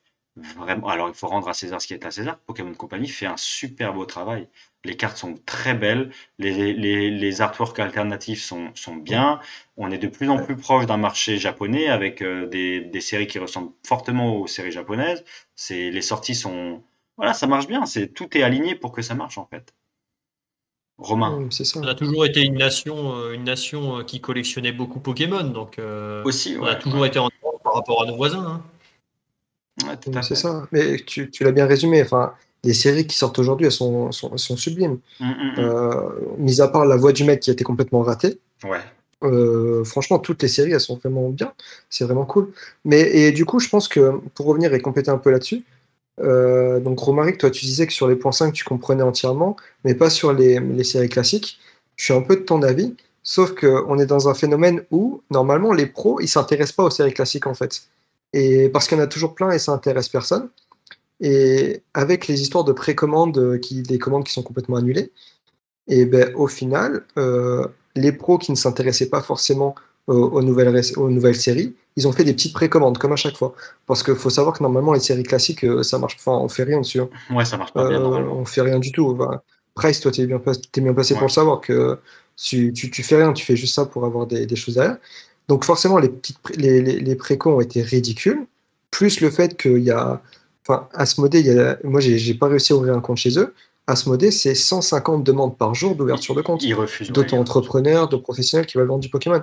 vraiment. 0.58 0.88
Alors 0.88 1.10
il 1.10 1.14
faut 1.14 1.28
rendre 1.28 1.48
à 1.50 1.54
César 1.54 1.82
ce 1.82 1.88
qui 1.88 1.94
est 1.94 2.06
à 2.06 2.12
César. 2.12 2.38
Pokémon 2.40 2.74
Company 2.74 3.08
fait 3.08 3.26
un 3.26 3.38
super 3.38 3.94
beau 3.94 4.06
travail. 4.06 4.48
Les 4.86 4.96
cartes 4.96 5.18
sont 5.18 5.36
très 5.46 5.74
belles, 5.74 6.12
les, 6.38 6.74
les, 6.74 7.12
les 7.12 7.42
artworks 7.42 7.80
alternatifs 7.80 8.42
sont, 8.42 8.70
sont, 8.76 8.96
bien. 8.96 9.40
On 9.76 9.92
est 9.92 9.98
de 9.98 10.08
plus 10.08 10.30
en 10.30 10.38
plus 10.38 10.56
proche 10.56 10.86
d'un 10.86 10.98
marché 10.98 11.38
japonais 11.38 11.88
avec 11.90 12.22
euh, 12.22 12.48
des, 12.48 12.80
des, 12.82 13.02
séries 13.02 13.28
qui 13.28 13.40
ressemblent 13.40 13.74
fortement 13.86 14.38
aux 14.38 14.48
séries 14.48 14.72
japonaises. 14.72 15.26
C'est 15.56 15.92
les 15.92 16.02
sorties 16.02 16.36
sont 16.36 16.84
voilà, 17.18 17.34
ça 17.34 17.48
marche 17.48 17.68
bien. 17.68 17.86
C'est 17.86 18.08
tout 18.14 18.38
est 18.38 18.44
aligné 18.44 18.76
pour 18.76 18.92
que 18.94 19.02
ça 19.02 19.16
marche 19.16 19.38
en 19.38 19.46
fait. 19.46 19.74
Romain. 20.98 21.48
c'est 21.50 21.66
ça. 21.66 21.80
On 21.80 21.88
a 21.88 21.96
toujours 21.96 22.26
été 22.26 22.42
une 22.42 22.58
nation, 22.58 23.32
une 23.32 23.46
nation 23.46 24.04
qui 24.04 24.20
collectionnait 24.20 24.74
beaucoup 24.74 25.00
Pokémon, 25.00 25.44
donc 25.46 25.80
Aussi, 26.26 26.58
on 26.60 26.66
a 26.66 26.76
toujours 26.76 27.06
été 27.06 27.20
en 27.20 27.28
avance 27.28 27.62
par 27.64 27.74
rapport 27.74 28.04
à 28.04 28.06
nos 28.06 28.16
voisins. 28.18 28.46
Hein. 28.46 28.64
C'est 30.22 30.36
ça. 30.36 30.68
Mais 30.72 30.98
tu, 30.98 31.30
tu 31.30 31.44
l'as 31.44 31.52
bien 31.52 31.66
résumé. 31.66 32.02
Enfin, 32.02 32.34
les 32.64 32.74
séries 32.74 33.08
qui 33.08 33.18
sortent 33.18 33.40
aujourd'hui, 33.40 33.68
elles 33.68 33.72
sont, 33.72 34.12
sont, 34.12 34.36
sont 34.38 34.58
sublimes. 34.58 35.00
Mm, 35.20 35.26
mm, 35.26 35.32
mm. 35.32 35.60
Euh, 35.60 36.10
mis 36.38 36.62
à 36.62 36.68
part 36.68 36.86
La 36.86 36.96
Voix 36.96 37.14
du 37.14 37.24
Maître 37.24 37.44
qui 37.44 37.50
a 37.50 37.54
été 37.54 37.64
complètement 37.64 38.02
ratée. 38.02 38.40
Ouais. 38.64 38.80
Euh, 39.24 39.84
franchement, 39.84 40.20
toutes 40.20 40.42
les 40.42 40.48
séries, 40.48 40.72
elles 40.72 40.80
sont 40.80 40.98
vraiment 40.98 41.30
bien. 41.30 41.54
C'est 41.90 42.06
vraiment 42.06 42.26
cool. 42.26 42.52
Mais 42.86 43.02
et 43.02 43.32
du 43.32 43.46
coup, 43.46 43.60
je 43.60 43.70
pense 43.70 43.88
que 43.88 44.20
pour 44.36 44.46
revenir 44.46 44.74
et 44.74 44.80
compléter 44.80 45.12
un 45.12 45.18
peu 45.18 45.32
là-dessus, 45.32 45.64
euh, 46.22 46.80
donc 46.80 47.00
Romaric, 47.00 47.38
toi, 47.38 47.50
tu 47.50 47.66
disais 47.66 47.88
que 47.88 47.94
sur 47.94 48.08
les 48.08 48.16
points 48.16 48.32
5, 48.32 48.54
tu 48.54 48.64
comprenais 48.64 49.04
entièrement, 49.04 49.56
mais 49.86 49.96
pas 49.96 50.10
sur 50.10 50.34
les, 50.34 50.60
les 50.60 50.84
séries 50.84 51.10
classiques. 51.10 51.60
Je 51.96 52.06
suis 52.06 52.14
un 52.14 52.22
peu 52.22 52.36
de 52.36 52.42
ton 52.42 52.62
avis, 52.62 52.96
sauf 53.24 53.56
qu'on 53.56 54.00
est 54.00 54.06
dans 54.06 54.30
un 54.30 54.34
phénomène 54.34 54.84
où, 54.92 55.22
normalement, 55.32 55.74
les 55.74 55.86
pros, 55.86 56.20
ils 56.22 56.28
s'intéressent 56.28 56.76
pas 56.76 56.84
aux 56.84 56.90
séries 56.90 57.14
classiques, 57.14 57.48
en 57.48 57.54
fait. 57.54 57.84
Et 58.34 58.70
parce 58.70 58.88
qu'il 58.88 58.98
y 58.98 59.02
en 59.02 59.04
a 59.04 59.08
toujours 59.08 59.36
plein 59.36 59.52
et 59.52 59.60
ça 59.60 59.72
intéresse 59.72 60.10
personne. 60.10 60.50
Et 61.22 61.84
avec 61.94 62.28
les 62.28 62.42
histoires 62.42 62.64
de 62.64 62.72
précommande, 62.72 63.38
euh, 63.38 63.58
qui, 63.58 63.82
des 63.82 63.98
commandes 63.98 64.24
qui 64.24 64.32
sont 64.32 64.44
complètement 64.44 64.78
annulées, 64.78 65.12
et 65.88 66.06
ben, 66.06 66.34
au 66.36 66.48
final, 66.48 67.06
euh, 67.18 67.68
les 67.96 68.12
pros 68.12 68.38
qui 68.38 68.52
ne 68.52 68.58
s'intéressaient 68.58 69.10
pas 69.10 69.22
forcément 69.22 69.76
aux, 70.08 70.42
nouvelles, 70.42 70.82
aux 70.98 71.10
nouvelles 71.10 71.36
séries, 71.36 71.76
ils 71.96 72.08
ont 72.08 72.12
fait 72.12 72.24
des 72.24 72.34
petites 72.34 72.54
précommandes, 72.54 72.98
comme 72.98 73.12
à 73.12 73.16
chaque 73.16 73.38
fois. 73.38 73.54
Parce 73.86 74.02
qu'il 74.02 74.16
faut 74.16 74.32
savoir 74.32 74.58
que 74.58 74.64
normalement, 74.64 74.94
les 74.94 75.00
séries 75.00 75.24
classiques, 75.24 75.64
euh, 75.64 75.84
ça 75.84 76.00
marche 76.00 76.16
enfin, 76.20 76.32
on 76.32 76.50
fait 76.50 76.64
rien 76.64 76.80
dessus. 76.80 77.00
Hein. 77.00 77.10
Ouais, 77.30 77.46
ça 77.46 77.58
marche 77.58 77.74
pas 77.74 77.88
bien. 77.88 78.02
on 78.02 78.46
fait 78.46 78.62
rien 78.62 78.80
du 78.80 78.92
tout. 78.92 79.18
Price, 79.76 80.00
toi, 80.00 80.12
tu 80.12 80.22
es 80.22 80.26
bien, 80.26 80.42
es 80.48 80.82
bien 80.82 80.94
placé 80.94 81.14
pour 81.14 81.24
le 81.24 81.30
savoir 81.30 81.62
que 81.62 82.00
tu, 82.36 82.74
tu, 82.74 83.04
fais 83.04 83.18
rien, 83.18 83.34
tu 83.34 83.46
fais 83.46 83.56
juste 83.56 83.76
ça 83.76 83.86
pour 83.86 84.06
avoir 84.06 84.26
des, 84.26 84.46
des 84.46 84.56
choses 84.56 84.76
derrière. 84.76 84.98
Donc, 85.50 85.66
forcément, 85.66 85.98
les, 85.98 86.10
petites, 86.10 86.38
les, 86.56 86.82
les, 86.82 87.18
ont 87.46 87.60
été 87.60 87.82
ridicules. 87.82 88.46
Plus 88.92 89.20
le 89.20 89.30
fait 89.30 89.58
qu'il 89.58 89.84
y 89.84 89.92
a 89.92 90.22
Enfin, 90.70 90.88
Asmodée, 90.94 91.40
il 91.40 91.48
y 91.48 91.60
a, 91.60 91.78
moi, 91.84 92.00
j'ai 92.00 92.34
pas 92.36 92.48
réussi 92.48 92.74
à 92.74 92.76
ouvrir 92.76 92.96
un 92.96 93.02
compte 93.02 93.18
chez 93.18 93.40
eux. 93.40 93.54
Asmodée, 93.88 94.30
c'est 94.30 94.54
150 94.54 95.24
demandes 95.24 95.58
par 95.58 95.74
jour 95.74 95.96
d'ouverture 95.96 96.36
de 96.36 96.42
compte. 96.42 96.64
D'auto-entrepreneurs, 97.10 98.08
de 98.08 98.18
professionnels 98.18 98.68
qui 98.68 98.78
veulent 98.78 98.88
vendre 98.88 99.00
du 99.00 99.10
Pokémon. 99.10 99.42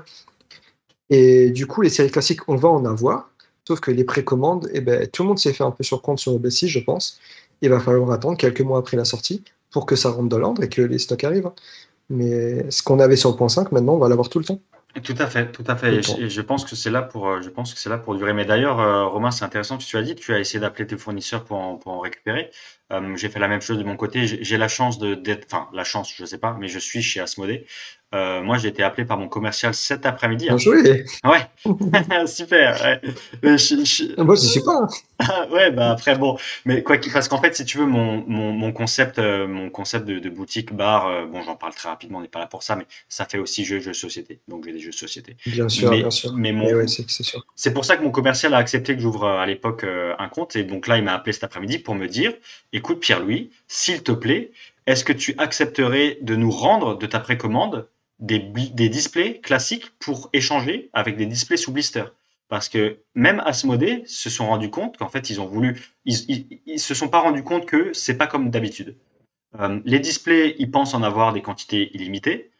Et 1.11 1.51
du 1.51 1.67
coup, 1.67 1.83
les 1.83 1.91
séries 1.91 2.13
classiques, 2.13 2.49
on 2.49 2.55
va 2.55 2.69
en 2.69 2.85
avoir. 2.85 3.31
Sauf 3.67 3.81
que 3.81 3.91
les 3.91 4.05
précommandes, 4.05 4.71
eh 4.73 4.81
ben, 4.81 5.09
tout 5.09 5.25
le 5.25 5.29
monde 5.29 5.39
s'est 5.41 5.53
fait 5.53 5.65
un 5.65 5.73
peu 5.73 5.83
sur 5.83 6.01
compte 6.01 6.21
sur 6.21 6.33
OBC, 6.35 6.69
je 6.69 6.79
pense. 6.79 7.19
Il 7.61 7.71
va 7.71 7.81
falloir 7.81 8.13
attendre 8.13 8.37
quelques 8.37 8.61
mois 8.61 8.79
après 8.79 8.97
la 8.97 9.05
sortie 9.05 9.43
pour 9.73 9.85
que 9.87 9.97
ça 9.97 10.11
rentre 10.11 10.29
dans 10.29 10.39
l'ordre 10.39 10.63
et 10.63 10.69
que 10.69 10.83
les 10.83 10.99
stocks 10.99 11.25
arrivent. 11.25 11.51
Mais 12.09 12.71
ce 12.71 12.85
qu'on 12.85 13.01
avait 13.01 13.17
sur 13.17 13.31
le 13.31 13.37
point 13.37 13.49
5, 13.49 13.73
maintenant, 13.73 13.95
on 13.95 13.99
va 13.99 14.09
l'avoir 14.09 14.29
tout 14.29 14.39
le 14.39 14.45
temps. 14.45 14.61
Tout 15.05 15.15
à 15.19 15.27
fait, 15.27 15.53
tout 15.53 15.65
à 15.67 15.77
fait. 15.77 15.97
Et 15.97 16.31
je, 16.31 16.41
pense 16.41 16.65
que 16.65 16.75
c'est 16.75 16.91
là 16.91 17.03
pour, 17.03 17.29
euh, 17.29 17.43
je 17.43 17.51
pense 17.51 17.75
que 17.75 17.79
c'est 17.79 17.91
là 17.91 17.99
pour 17.99 18.17
durer. 18.17 18.33
Mais 18.33 18.47
d'ailleurs, 18.47 18.81
euh, 18.81 19.07
Romain, 19.07 19.31
c'est 19.31 19.45
intéressant 19.45 19.77
que 19.77 19.85
tu 19.85 19.97
as 19.97 20.03
dit 20.03 20.15
tu 20.15 20.33
as 20.33 20.39
essayé 20.39 20.59
d'appeler 20.59 20.87
tes 20.87 20.97
fournisseurs 20.97 21.45
pour 21.45 21.59
en, 21.59 21.77
pour 21.77 21.93
en 21.93 22.01
récupérer. 22.01 22.51
Euh, 22.93 23.17
j'ai 23.17 23.29
fait 23.29 23.41
la 23.41 23.49
même 23.49 23.61
chose 23.61 23.79
de 23.79 23.85
mon 23.85 23.97
côté. 23.97 24.27
J'ai 24.27 24.57
la 24.57 24.69
chance 24.69 24.99
d'être, 24.99 25.47
enfin 25.51 25.69
la 25.73 25.85
chance, 25.85 26.13
je 26.15 26.25
sais 26.25 26.39
pas, 26.39 26.57
mais 26.61 26.69
je 26.69 26.79
suis 26.79 27.03
chez 27.03 27.21
Asmodée. 27.21 27.67
Euh, 28.15 28.41
moi, 28.41 28.57
j'ai 28.57 28.69
été 28.69 28.85
appelé 28.85 29.05
par 29.05 29.19
mon 29.19 29.29
commercial 29.29 29.75
cet 29.75 30.07
après-midi. 30.07 30.49
Hein. 30.49 30.59
joué. 30.59 31.05
Ouais, 31.25 32.27
super. 32.27 32.81
Ouais. 32.83 33.01
Je, 33.43 34.23
Moi, 34.23 34.37
je 34.37 34.41
sais 34.41 34.63
pas. 34.63 34.87
ouais, 35.51 35.71
bah 35.71 35.91
après 35.91 36.17
bon, 36.17 36.37
mais 36.67 36.83
quoi 36.83 36.99
qu'il 36.99 37.11
parce 37.13 37.27
qu'en 37.27 37.41
fait, 37.41 37.57
si 37.57 37.65
tu 37.65 37.79
veux, 37.79 37.87
mon, 37.87 38.23
mon, 38.27 38.53
mon 38.53 38.71
concept, 38.71 39.19
euh, 39.19 39.49
mon 39.49 39.71
concept 39.71 40.07
de, 40.07 40.19
de 40.19 40.29
boutique 40.29 40.75
bar, 40.75 41.09
euh, 41.09 41.25
bon, 41.25 41.43
j'en 41.43 41.57
parle 41.57 41.75
très 41.75 41.89
rapidement, 41.89 42.19
on 42.19 42.21
n'est 42.21 42.29
pas 42.29 42.39
là 42.39 42.47
pour 42.47 42.63
ça, 42.63 42.77
mais 42.77 42.87
ça 43.09 43.25
fait 43.25 43.39
aussi 43.39 43.65
jeux 43.65 43.81
de 43.81 43.93
société. 43.93 44.41
Donc 44.47 44.67
j'ai 44.67 44.73
des 44.73 44.79
jeux 44.79 44.91
de 44.91 44.95
société. 44.95 45.37
Bien 45.47 45.69
sûr, 45.69 45.91
mais, 45.91 46.01
bien 46.01 46.11
sûr. 46.11 46.33
Mais 46.35 46.53
mon, 46.53 46.69
c'est 47.55 47.73
pour 47.73 47.85
ça 47.85 47.97
que 47.97 48.03
mon 48.05 48.11
commercial 48.11 48.53
a 48.55 48.59
accepté 48.59 48.95
que 48.95 49.01
j'ouvre 49.01 49.27
à 49.27 49.47
l'époque 49.47 49.85
un 49.85 50.29
compte 50.29 50.55
et 50.55 50.65
donc 50.65 50.87
là, 50.87 50.99
il 50.99 51.05
m'a 51.05 51.15
appelé 51.15 51.33
cet 51.33 51.45
après-midi 51.45 51.79
pour 51.79 51.95
me 51.95 52.07
dire, 52.07 52.35
écoute 52.77 53.01
Pierre-Louis, 53.01 53.51
s'il 53.67 54.03
te 54.03 54.13
plaît, 54.13 54.53
est-ce 54.87 55.05
que 55.05 55.13
tu 55.13 55.35
accepterais 55.39 56.19
de 56.21 56.37
nous 56.37 56.51
rendre 56.51 56.97
de 56.97 57.07
ta 57.07 57.19
précommande 57.19 57.89
des, 58.21 58.39
displays 58.89 59.41
classiques 59.41 59.91
pour 59.99 60.31
échanger 60.33 60.91
avec 60.93 61.17
des 61.17 61.27
displays 61.27 61.57
sous 61.57 61.73
blister? 61.73 62.05
Parce 62.49 62.69
que 62.69 62.99
même 63.15 63.41
Asmodée 63.41 64.05
se 64.07 64.31
sont 64.31 64.47
rendus 64.47 64.71
compte 64.71 64.97
qu'en 64.97 65.09
fait, 65.09 65.31
ils 65.31 65.41
ont 65.41 65.47
voulu, 65.47 65.83
ils, 66.05 66.61
ils, 66.67 66.79
se 66.79 66.95
sont 66.95 67.09
pas 67.09 67.19
rendus 67.19 67.43
compte 67.43 67.67
que 67.67 67.93
c'est 67.93 68.17
pas 68.17 68.29
comme 68.29 68.51
d'habitude. 68.51 68.97
Euh, 69.59 69.81
les 69.85 69.99
displays, 69.99 70.55
ils 70.59 70.71
pensent 70.71 70.95
en 70.95 71.03
avoir 71.03 71.33
des 71.33 71.43
quantités 71.43 71.91
illimitées, 71.95 72.51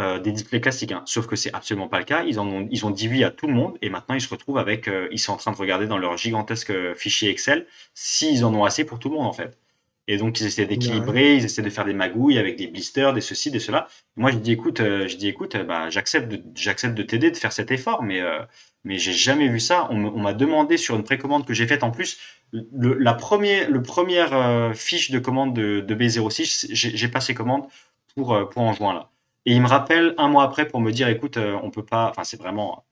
euh, 0.00 0.18
des 0.18 0.32
displays 0.32 0.60
classiques, 0.60 0.92
hein. 0.92 1.02
sauf 1.06 1.26
que 1.26 1.36
c'est 1.36 1.52
absolument 1.54 1.88
pas 1.88 1.98
le 1.98 2.04
cas. 2.04 2.24
Ils 2.24 2.40
en 2.40 2.48
ont, 2.48 2.68
ils 2.70 2.84
ont 2.86 2.90
dit 2.90 3.08
oui 3.08 3.24
à 3.24 3.30
tout 3.30 3.46
le 3.46 3.54
monde 3.54 3.78
et 3.82 3.90
maintenant 3.90 4.14
ils 4.14 4.20
se 4.20 4.28
retrouvent 4.28 4.58
avec, 4.58 4.88
euh, 4.88 5.08
ils 5.12 5.18
sont 5.18 5.32
en 5.32 5.36
train 5.36 5.52
de 5.52 5.56
regarder 5.56 5.86
dans 5.86 5.98
leur 5.98 6.16
gigantesque 6.16 6.72
fichier 6.94 7.30
Excel 7.30 7.66
s'ils 7.94 8.44
en 8.44 8.54
ont 8.54 8.64
assez 8.64 8.84
pour 8.84 8.98
tout 8.98 9.08
le 9.08 9.16
monde 9.16 9.26
en 9.26 9.32
fait. 9.32 9.58
Et 10.06 10.18
donc, 10.18 10.38
ils 10.40 10.46
essaient 10.46 10.66
d'équilibrer, 10.66 11.36
ils 11.36 11.44
essaient 11.44 11.62
de 11.62 11.70
faire 11.70 11.86
des 11.86 11.94
magouilles 11.94 12.38
avec 12.38 12.56
des 12.56 12.66
blisters, 12.66 13.14
des 13.14 13.22
ceci, 13.22 13.50
des 13.50 13.58
cela. 13.58 13.88
Moi, 14.16 14.30
je 14.30 14.36
dis, 14.36 14.52
écoute, 14.52 14.80
euh, 14.80 15.08
je 15.08 15.16
dis, 15.16 15.28
écoute, 15.28 15.54
euh, 15.54 15.64
bah, 15.64 15.88
j'accepte 15.88 16.28
de, 16.28 16.42
j'accepte 16.54 16.94
de 16.94 17.02
t'aider, 17.02 17.30
de 17.30 17.36
faire 17.36 17.52
cet 17.52 17.70
effort, 17.70 18.02
mais, 18.02 18.20
euh, 18.20 18.40
mais 18.84 18.98
j'ai 18.98 19.14
jamais 19.14 19.48
vu 19.48 19.60
ça. 19.60 19.88
On, 19.90 19.96
m'a 19.96 20.34
demandé 20.34 20.76
sur 20.76 20.94
une 20.96 21.04
précommande 21.04 21.46
que 21.46 21.54
j'ai 21.54 21.66
faite 21.66 21.82
en 21.82 21.90
plus, 21.90 22.18
le, 22.52 22.94
la 22.94 23.14
première, 23.14 23.70
le 23.70 23.82
première 23.82 24.76
fiche 24.76 25.10
de 25.10 25.18
commande 25.18 25.54
de, 25.54 25.80
de 25.80 25.94
B06, 25.94 26.66
j'ai 26.70 27.08
passé 27.08 27.34
commande 27.34 27.66
pour, 28.14 28.48
pour 28.50 28.62
en 28.62 28.72
juin 28.74 28.92
là. 28.92 29.10
Et 29.46 29.52
il 29.52 29.60
me 29.60 29.68
rappelle 29.68 30.14
un 30.18 30.28
mois 30.28 30.44
après 30.44 30.66
pour 30.66 30.80
me 30.80 30.90
dire, 30.90 31.08
écoute, 31.08 31.36
on 31.36 31.70
peut 31.70 31.84
pas, 31.84 32.08
enfin, 32.10 32.24
c'est 32.24 32.38
vraiment, 32.38 32.84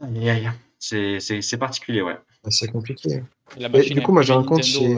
aïe, 0.00 0.30
aïe, 0.30 0.50
c'est, 0.78 1.20
c'est, 1.20 1.56
particulier, 1.58 2.02
ouais. 2.02 2.18
C'est 2.48 2.68
compliqué. 2.68 3.22
du 3.56 4.02
coup, 4.02 4.12
moi, 4.12 4.22
j'ai 4.22 4.32
un 4.32 4.42
compte 4.42 4.64
chez. 4.64 4.96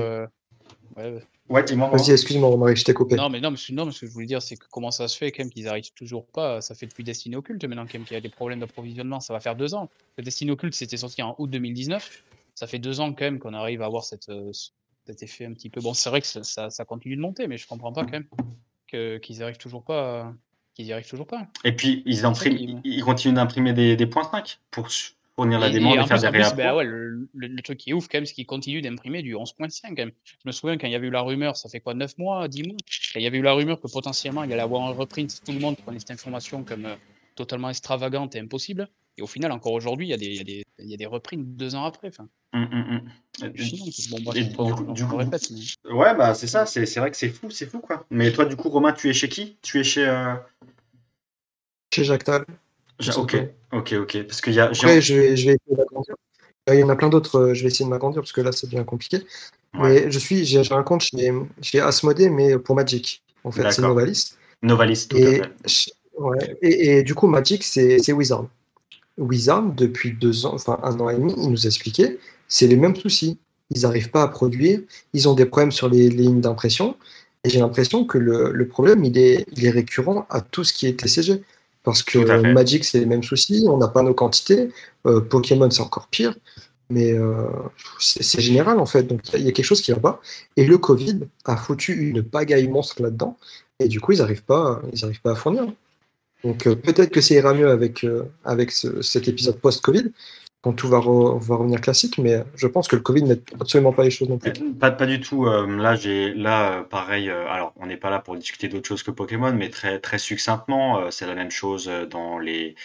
Ouais, 0.96 1.20
ouais 1.48 1.64
dis-moi. 1.64 1.90
Vas-y, 1.90 2.12
excuse-moi, 2.12 2.56
Marie, 2.56 2.76
je 2.76 2.84
t'ai 2.84 2.94
coupé. 2.94 3.16
Non, 3.16 3.28
mais 3.28 3.40
non, 3.40 3.50
mais, 3.50 3.74
non, 3.74 3.90
ce 3.90 4.00
que 4.00 4.06
je 4.06 4.12
voulais 4.12 4.26
dire, 4.26 4.40
c'est 4.40 4.56
que 4.56 4.66
comment 4.70 4.90
ça 4.90 5.08
se 5.08 5.16
fait 5.16 5.32
quand 5.32 5.42
même 5.42 5.50
qu'ils 5.50 5.68
arrivent 5.68 5.92
toujours 5.94 6.26
pas. 6.26 6.60
Ça 6.60 6.74
fait 6.74 6.86
depuis 6.86 7.04
Destiny 7.04 7.36
Occulte 7.36 7.64
maintenant 7.64 7.84
quand 7.84 7.94
même 7.94 8.04
qu'il 8.04 8.14
y 8.14 8.18
a 8.18 8.20
des 8.20 8.28
problèmes 8.28 8.60
d'approvisionnement. 8.60 9.20
Ça 9.20 9.32
va 9.32 9.40
faire 9.40 9.56
deux 9.56 9.74
ans. 9.74 9.90
Le 10.16 10.24
Destiny 10.24 10.52
Occulte, 10.52 10.74
c'était 10.74 10.96
sorti 10.96 11.22
en 11.22 11.34
août 11.38 11.50
2019. 11.50 12.24
Ça 12.54 12.66
fait 12.66 12.78
deux 12.78 13.00
ans 13.00 13.12
quand 13.12 13.24
même 13.24 13.38
qu'on 13.40 13.54
arrive 13.54 13.82
à 13.82 13.86
avoir 13.86 14.04
cette, 14.04 14.28
euh, 14.28 14.52
cet 15.06 15.22
effet 15.22 15.44
un 15.44 15.52
petit 15.52 15.68
peu. 15.68 15.80
Bon, 15.80 15.94
c'est 15.94 16.08
vrai 16.08 16.20
que 16.20 16.26
ça, 16.26 16.70
ça, 16.70 16.84
continue 16.84 17.16
de 17.16 17.20
monter, 17.20 17.48
mais 17.48 17.58
je 17.58 17.66
comprends 17.66 17.92
pas 17.92 18.04
quand 18.04 18.12
même 18.12 18.28
qu'ils 19.22 19.42
arrivent 19.42 19.58
toujours 19.58 19.84
pas. 19.84 20.32
Qu'ils 20.74 20.86
y 20.86 20.92
arrivent 20.92 21.08
toujours 21.08 21.26
pas. 21.26 21.46
Et 21.62 21.72
puis, 21.72 22.02
ils, 22.04 22.24
impriment, 22.24 22.80
ils 22.84 23.04
continuent 23.04 23.34
d'imprimer 23.34 23.72
des, 23.72 23.94
des 23.94 24.06
points 24.06 24.24
5 24.24 24.58
pour 24.72 24.88
fournir 25.34 25.58
la 25.58 25.70
demande 25.70 25.98
et, 25.98 26.06
faire 26.06 26.20
des 26.20 26.28
réapports. 26.28 26.56
Bah 26.56 26.74
ouais, 26.76 26.84
le, 26.84 27.28
le, 27.34 27.62
truc 27.62 27.78
qui 27.78 27.90
est 27.90 27.92
ouf 27.92 28.08
quand 28.08 28.18
même, 28.18 28.26
c'est 28.26 28.34
qu'il 28.34 28.46
continue 28.46 28.80
d'imprimer 28.80 29.22
du 29.22 29.34
11.5 29.34 29.80
quand 29.88 29.96
même. 29.96 30.12
Je 30.24 30.34
me 30.46 30.52
souviens 30.52 30.76
quand 30.78 30.86
il 30.86 30.92
y 30.92 30.96
avait 30.96 31.06
eu 31.06 31.10
la 31.10 31.22
rumeur, 31.22 31.56
ça 31.56 31.68
fait 31.68 31.80
quoi, 31.80 31.94
9 31.94 32.18
mois, 32.18 32.48
10 32.48 32.62
mois 32.64 32.76
Il 33.14 33.22
y 33.22 33.26
avait 33.26 33.38
eu 33.38 33.42
la 33.42 33.52
rumeur 33.52 33.80
que 33.80 33.88
potentiellement 33.88 34.44
il 34.44 34.52
allait 34.52 34.62
avoir 34.62 34.82
un 34.82 34.92
reprint, 34.92 35.40
tout 35.44 35.52
le 35.52 35.58
monde 35.58 35.76
prenait 35.76 35.98
cette 35.98 36.12
information 36.12 36.64
comme 36.64 36.86
euh, 36.86 36.96
totalement 37.34 37.70
extravagante 37.70 38.34
et 38.36 38.40
impossible. 38.40 38.88
Et 39.16 39.22
au 39.22 39.26
final, 39.26 39.52
encore 39.52 39.72
aujourd'hui, 39.72 40.06
il 40.06 40.10
y 40.10 40.14
a 40.14 40.16
des, 40.16 40.26
il 40.26 40.36
y 40.36 40.40
a 40.40 40.44
des, 40.44 40.64
il 40.78 40.90
y 40.90 40.94
a 40.94 40.96
des 40.96 41.06
reprints 41.06 41.56
deux 41.56 41.74
ans 41.74 41.84
après. 41.84 42.08
Enfin, 42.08 42.28
hum, 42.52 42.68
hum, 42.72 42.84
hum. 42.90 43.50
Bon, 44.10 44.32
du, 44.92 45.06
coup, 45.06 45.16
répète, 45.16 45.48
Ouais, 45.90 46.14
bah 46.16 46.34
c'est 46.34 46.46
ça, 46.46 46.66
c'est 46.66 46.84
vrai 46.96 47.10
que 47.10 47.16
c'est 47.16 47.28
fou, 47.28 47.50
c'est 47.50 47.66
fou 47.66 47.80
quoi. 47.80 48.04
Mais 48.10 48.32
toi, 48.32 48.44
du 48.44 48.56
coup, 48.56 48.68
Romain, 48.68 48.92
tu 48.92 49.08
es 49.08 49.12
chez 49.12 49.28
qui? 49.28 49.56
Tu 49.62 49.80
es 49.80 49.84
chez. 49.84 50.06
Euh... 50.06 50.34
Chez 51.92 52.04
Jacques 52.04 52.24
Tal. 52.24 52.44
Ok, 53.16 53.36
ok, 53.72 53.92
ok. 53.92 54.22
Parce 54.24 54.40
qu'il 54.40 54.54
y 54.54 54.60
a. 54.60 54.64
Après, 54.64 55.00
je 55.00 55.14
vais, 55.14 55.36
je 55.36 55.50
vais 55.50 55.56
essayer 55.56 55.76
d'agrandir. 55.76 56.14
Il 56.72 56.78
y 56.78 56.82
en 56.82 56.88
a 56.88 56.96
plein 56.96 57.10
d'autres, 57.10 57.38
euh, 57.38 57.54
je 57.54 57.62
vais 57.62 57.68
essayer 57.68 57.84
de 57.84 57.90
m'agrandir 57.90 58.22
parce 58.22 58.32
que 58.32 58.40
là, 58.40 58.50
c'est 58.50 58.68
bien 58.68 58.84
compliqué. 58.84 59.18
Mais 59.74 60.10
je 60.10 60.18
suis, 60.18 60.44
j'ai 60.44 60.60
un 60.72 60.82
compte 60.82 61.02
chez, 61.02 61.32
chez 61.60 61.82
mais 62.30 62.58
pour 62.58 62.74
Magic. 62.74 63.22
En 63.42 63.50
fait, 63.50 63.70
c'est 63.70 63.82
Novalis. 63.82 64.34
Novalis, 64.62 65.06
tout 65.08 65.16
et, 65.16 65.40
à 65.40 65.44
fait. 65.68 65.92
Ouais, 66.16 66.58
et, 66.62 66.98
et, 66.98 67.02
du 67.02 67.14
coup, 67.14 67.26
Magic, 67.26 67.62
c'est 67.62 68.12
Wizard. 68.12 68.46
Wizard, 69.18 69.72
depuis 69.74 70.12
deux 70.12 70.46
ans, 70.46 70.54
enfin 70.54 70.78
un 70.82 70.98
an 71.00 71.08
et 71.08 71.16
demi, 71.16 71.34
il 71.36 71.50
nous 71.50 71.66
expliquait, 71.66 72.18
c'est 72.48 72.66
les 72.66 72.76
mêmes 72.76 72.96
soucis. 72.96 73.38
Ils 73.70 73.82
n'arrivent 73.82 74.10
pas 74.10 74.22
à 74.22 74.28
produire, 74.28 74.80
ils 75.14 75.28
ont 75.28 75.34
des 75.34 75.46
problèmes 75.46 75.72
sur 75.72 75.88
les, 75.88 76.10
les 76.10 76.24
lignes 76.24 76.40
d'impression. 76.40 76.96
Et 77.44 77.50
j'ai 77.50 77.58
l'impression 77.58 78.04
que 78.04 78.18
le, 78.18 78.52
le, 78.52 78.68
problème, 78.68 79.04
il 79.04 79.16
est, 79.18 79.46
il 79.52 79.64
est 79.64 79.70
récurrent 79.70 80.26
à 80.30 80.40
tout 80.40 80.64
ce 80.64 80.72
qui 80.72 80.86
est 80.86 80.98
TCG. 80.98 81.42
Parce 81.82 82.02
que 82.02 82.52
Magic, 82.52 82.84
c'est 82.84 82.98
les 82.98 83.06
mêmes 83.06 83.22
soucis, 83.22 83.66
on 83.68 83.76
n'a 83.76 83.88
pas 83.88 84.02
nos 84.02 84.14
quantités. 84.14 84.70
Euh, 85.06 85.20
Pokémon, 85.20 85.70
c'est 85.70 85.82
encore 85.82 86.08
pire. 86.08 86.34
Mais 86.88 87.12
euh, 87.12 87.46
c'est 87.98 88.40
général, 88.40 88.78
en 88.78 88.86
fait. 88.86 89.02
Donc, 89.02 89.20
il 89.34 89.42
y, 89.42 89.48
a 89.48 89.52
quelque 89.52 89.66
chose 89.66 89.82
qui 89.82 89.92
va 89.92 90.00
pas. 90.00 90.20
Et 90.56 90.64
le 90.64 90.78
Covid 90.78 91.20
a 91.44 91.56
foutu 91.56 92.08
une 92.08 92.22
pagaille 92.22 92.68
monstre 92.68 93.02
là-dedans. 93.02 93.36
Et 93.78 93.88
du 93.88 94.00
coup, 94.00 94.12
ils 94.12 94.18
n'arrivent 94.18 94.44
pas, 94.44 94.80
ils 94.92 95.20
pas 95.20 95.32
à 95.32 95.34
fournir. 95.34 95.66
Donc, 96.44 96.66
euh, 96.66 96.76
peut-être 96.76 97.10
que 97.10 97.20
ça 97.20 97.34
ira 97.34 97.54
mieux 97.54 97.68
avec, 97.68 98.06
avec 98.44 98.70
cet 98.70 99.28
épisode 99.28 99.58
post-Covid. 99.58 100.12
quand 100.64 100.72
tout 100.72 100.88
va, 100.88 100.98
va, 100.98 101.56
revenir 101.56 101.78
classique, 101.82 102.16
mais 102.16 102.42
je 102.56 102.66
pense 102.66 102.88
que 102.88 102.96
le 102.96 103.02
Covid 103.02 103.22
n'aide 103.24 103.42
absolument 103.60 103.92
pas 103.92 104.02
les 104.02 104.10
choses 104.10 104.30
non 104.30 104.38
plus. 104.38 104.50
Pas, 104.80 104.90
pas 104.90 105.04
du 105.04 105.20
tout. 105.20 105.46
Euh, 105.46 105.66
là, 105.66 105.94
j'ai 105.94 106.32
là, 106.32 106.84
pareil. 106.84 107.28
Euh, 107.28 107.46
alors, 107.50 107.74
on 107.76 107.84
n'est 107.86 107.98
pas 107.98 108.08
là 108.08 108.18
pour 108.18 108.34
discuter 108.34 108.68
d'autre 108.68 108.88
chose 108.88 109.02
que 109.02 109.10
Pokémon, 109.10 109.52
mais 109.52 109.68
très 109.68 109.98
très 109.98 110.16
succinctement, 110.16 111.00
euh, 111.00 111.10
c'est 111.10 111.26
la 111.26 111.34
même 111.34 111.50
chose 111.50 111.90
dans 112.10 112.38
les 112.38 112.76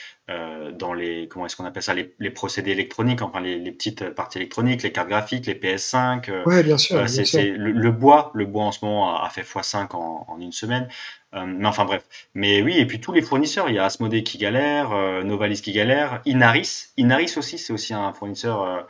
dans 0.78 0.94
les 0.94 1.28
comment 1.28 1.46
est-ce 1.46 1.56
qu'on 1.56 1.66
appelle 1.66 1.82
ça 1.82 1.94
les, 1.94 2.14
les, 2.20 2.30
procédés 2.30 2.72
électroniques, 2.72 3.22
enfin 3.22 3.40
les, 3.40 3.58
les, 3.58 3.72
petites 3.72 4.10
parties 4.12 4.38
électroniques, 4.38 4.84
les 4.84 4.92
cartes 4.92 5.10
graphiques, 5.10 5.48
les 5.48 5.56
PS5. 5.56 6.44
ouais, 6.46 6.62
bien 6.64 6.78
sûr. 6.78 7.08
c'est 7.10 7.50
le, 7.50 7.92
bois, 7.92 8.32
le 8.36 8.46
bois 8.46 8.66
en 8.66 8.72
ce 8.72 8.86
moment 8.86 9.22
a, 9.24 9.30
fait 9.30 9.42
x5 9.42 9.96
en, 9.96 10.26
en 10.28 10.40
une 10.40 10.52
semaine. 10.52 10.88
Euh, 11.36 11.46
mais 11.46 11.68
enfin 11.68 11.86
bref. 11.86 12.04
Mais 12.34 12.62
oui, 12.62 12.78
et 12.78 12.86
puis 12.88 13.00
tous 13.00 13.12
les 13.12 13.22
fournisseurs, 13.22 13.70
il 13.70 13.76
y 13.76 13.78
a 13.78 13.86
Asmodee 13.86 14.24
qui 14.24 14.38
galère, 14.38 14.92
euh, 14.94 15.24
Novalis 15.24 15.62
qui 15.62 15.72
galère, 15.72 16.22
Inaris. 16.26 16.88
Inaris 16.98 17.36
aussi, 17.38 17.58
c'est 17.58 17.72
aussi 17.72 17.94
un 17.94 18.14
fournisseur. 18.14 18.88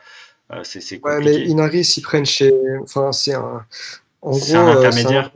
Euh, 0.52 0.62
c'est 0.64 1.00
compliqué. 1.00 1.32
Ouais, 1.32 1.40
mais 1.40 1.46
Inaris, 1.46 1.96
ils 1.98 2.02
prennent 2.02 2.26
chez. 2.26 2.54
Enfin, 2.82 3.12
c'est 3.12 3.34
un. 3.34 3.66
En 4.22 4.32
gros, 4.32 4.56
un 4.56 4.78
intermédiaire. 4.78 5.32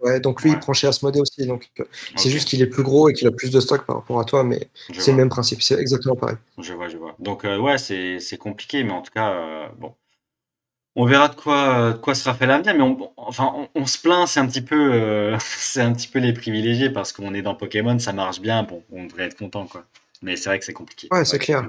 Ouais, 0.00 0.20
donc 0.20 0.42
lui, 0.42 0.50
il 0.50 0.58
prend 0.58 0.72
chez 0.72 0.86
Asmodee 0.86 1.20
aussi. 1.20 1.46
Donc 1.46 1.70
c'est 2.16 2.30
juste 2.30 2.48
qu'il 2.48 2.60
est 2.62 2.66
plus 2.66 2.82
gros 2.82 3.08
et 3.08 3.12
qu'il 3.12 3.26
a 3.28 3.32
plus 3.32 3.50
de 3.50 3.60
stock 3.60 3.86
par 3.86 3.96
rapport 3.96 4.20
à 4.20 4.24
toi, 4.24 4.44
mais 4.44 4.68
c'est 4.98 5.12
le 5.12 5.16
même 5.16 5.28
principe. 5.28 5.62
C'est 5.62 5.78
exactement 5.78 6.16
pareil. 6.16 6.36
Je 6.58 6.72
vois, 6.72 6.88
je 6.88 6.96
vois. 6.96 7.14
Donc 7.18 7.44
ouais, 7.44 7.78
c'est 7.78 8.38
compliqué, 8.38 8.84
mais 8.84 8.92
en 8.92 9.02
tout 9.02 9.12
cas, 9.12 9.70
bon 9.78 9.94
on 10.96 11.04
verra 11.04 11.28
de 11.28 11.34
quoi, 11.34 11.92
de 11.92 11.98
quoi 11.98 12.14
sera 12.14 12.34
fait 12.34 12.46
l'avenir, 12.46 12.74
mais 12.74 12.82
on, 12.82 13.12
enfin, 13.18 13.68
on, 13.74 13.86
se 13.86 13.98
plaint, 13.98 14.26
c'est 14.26 14.40
un 14.40 14.46
petit 14.46 14.62
peu, 14.62 14.94
euh, 14.94 15.36
c'est 15.40 15.82
un 15.82 15.92
petit 15.92 16.08
peu 16.08 16.18
les 16.18 16.32
privilégiés 16.32 16.90
parce 16.90 17.12
qu'on 17.12 17.34
est 17.34 17.42
dans 17.42 17.54
Pokémon, 17.54 17.98
ça 17.98 18.14
marche 18.14 18.40
bien, 18.40 18.62
bon, 18.62 18.82
on 18.90 19.04
devrait 19.04 19.24
être 19.24 19.36
content, 19.36 19.66
quoi. 19.66 19.84
Mais 20.22 20.36
c'est 20.36 20.48
vrai 20.48 20.58
que 20.58 20.64
c'est 20.64 20.72
compliqué. 20.72 21.08
Ouais, 21.10 21.24
c'est 21.24 21.38
clair. 21.38 21.68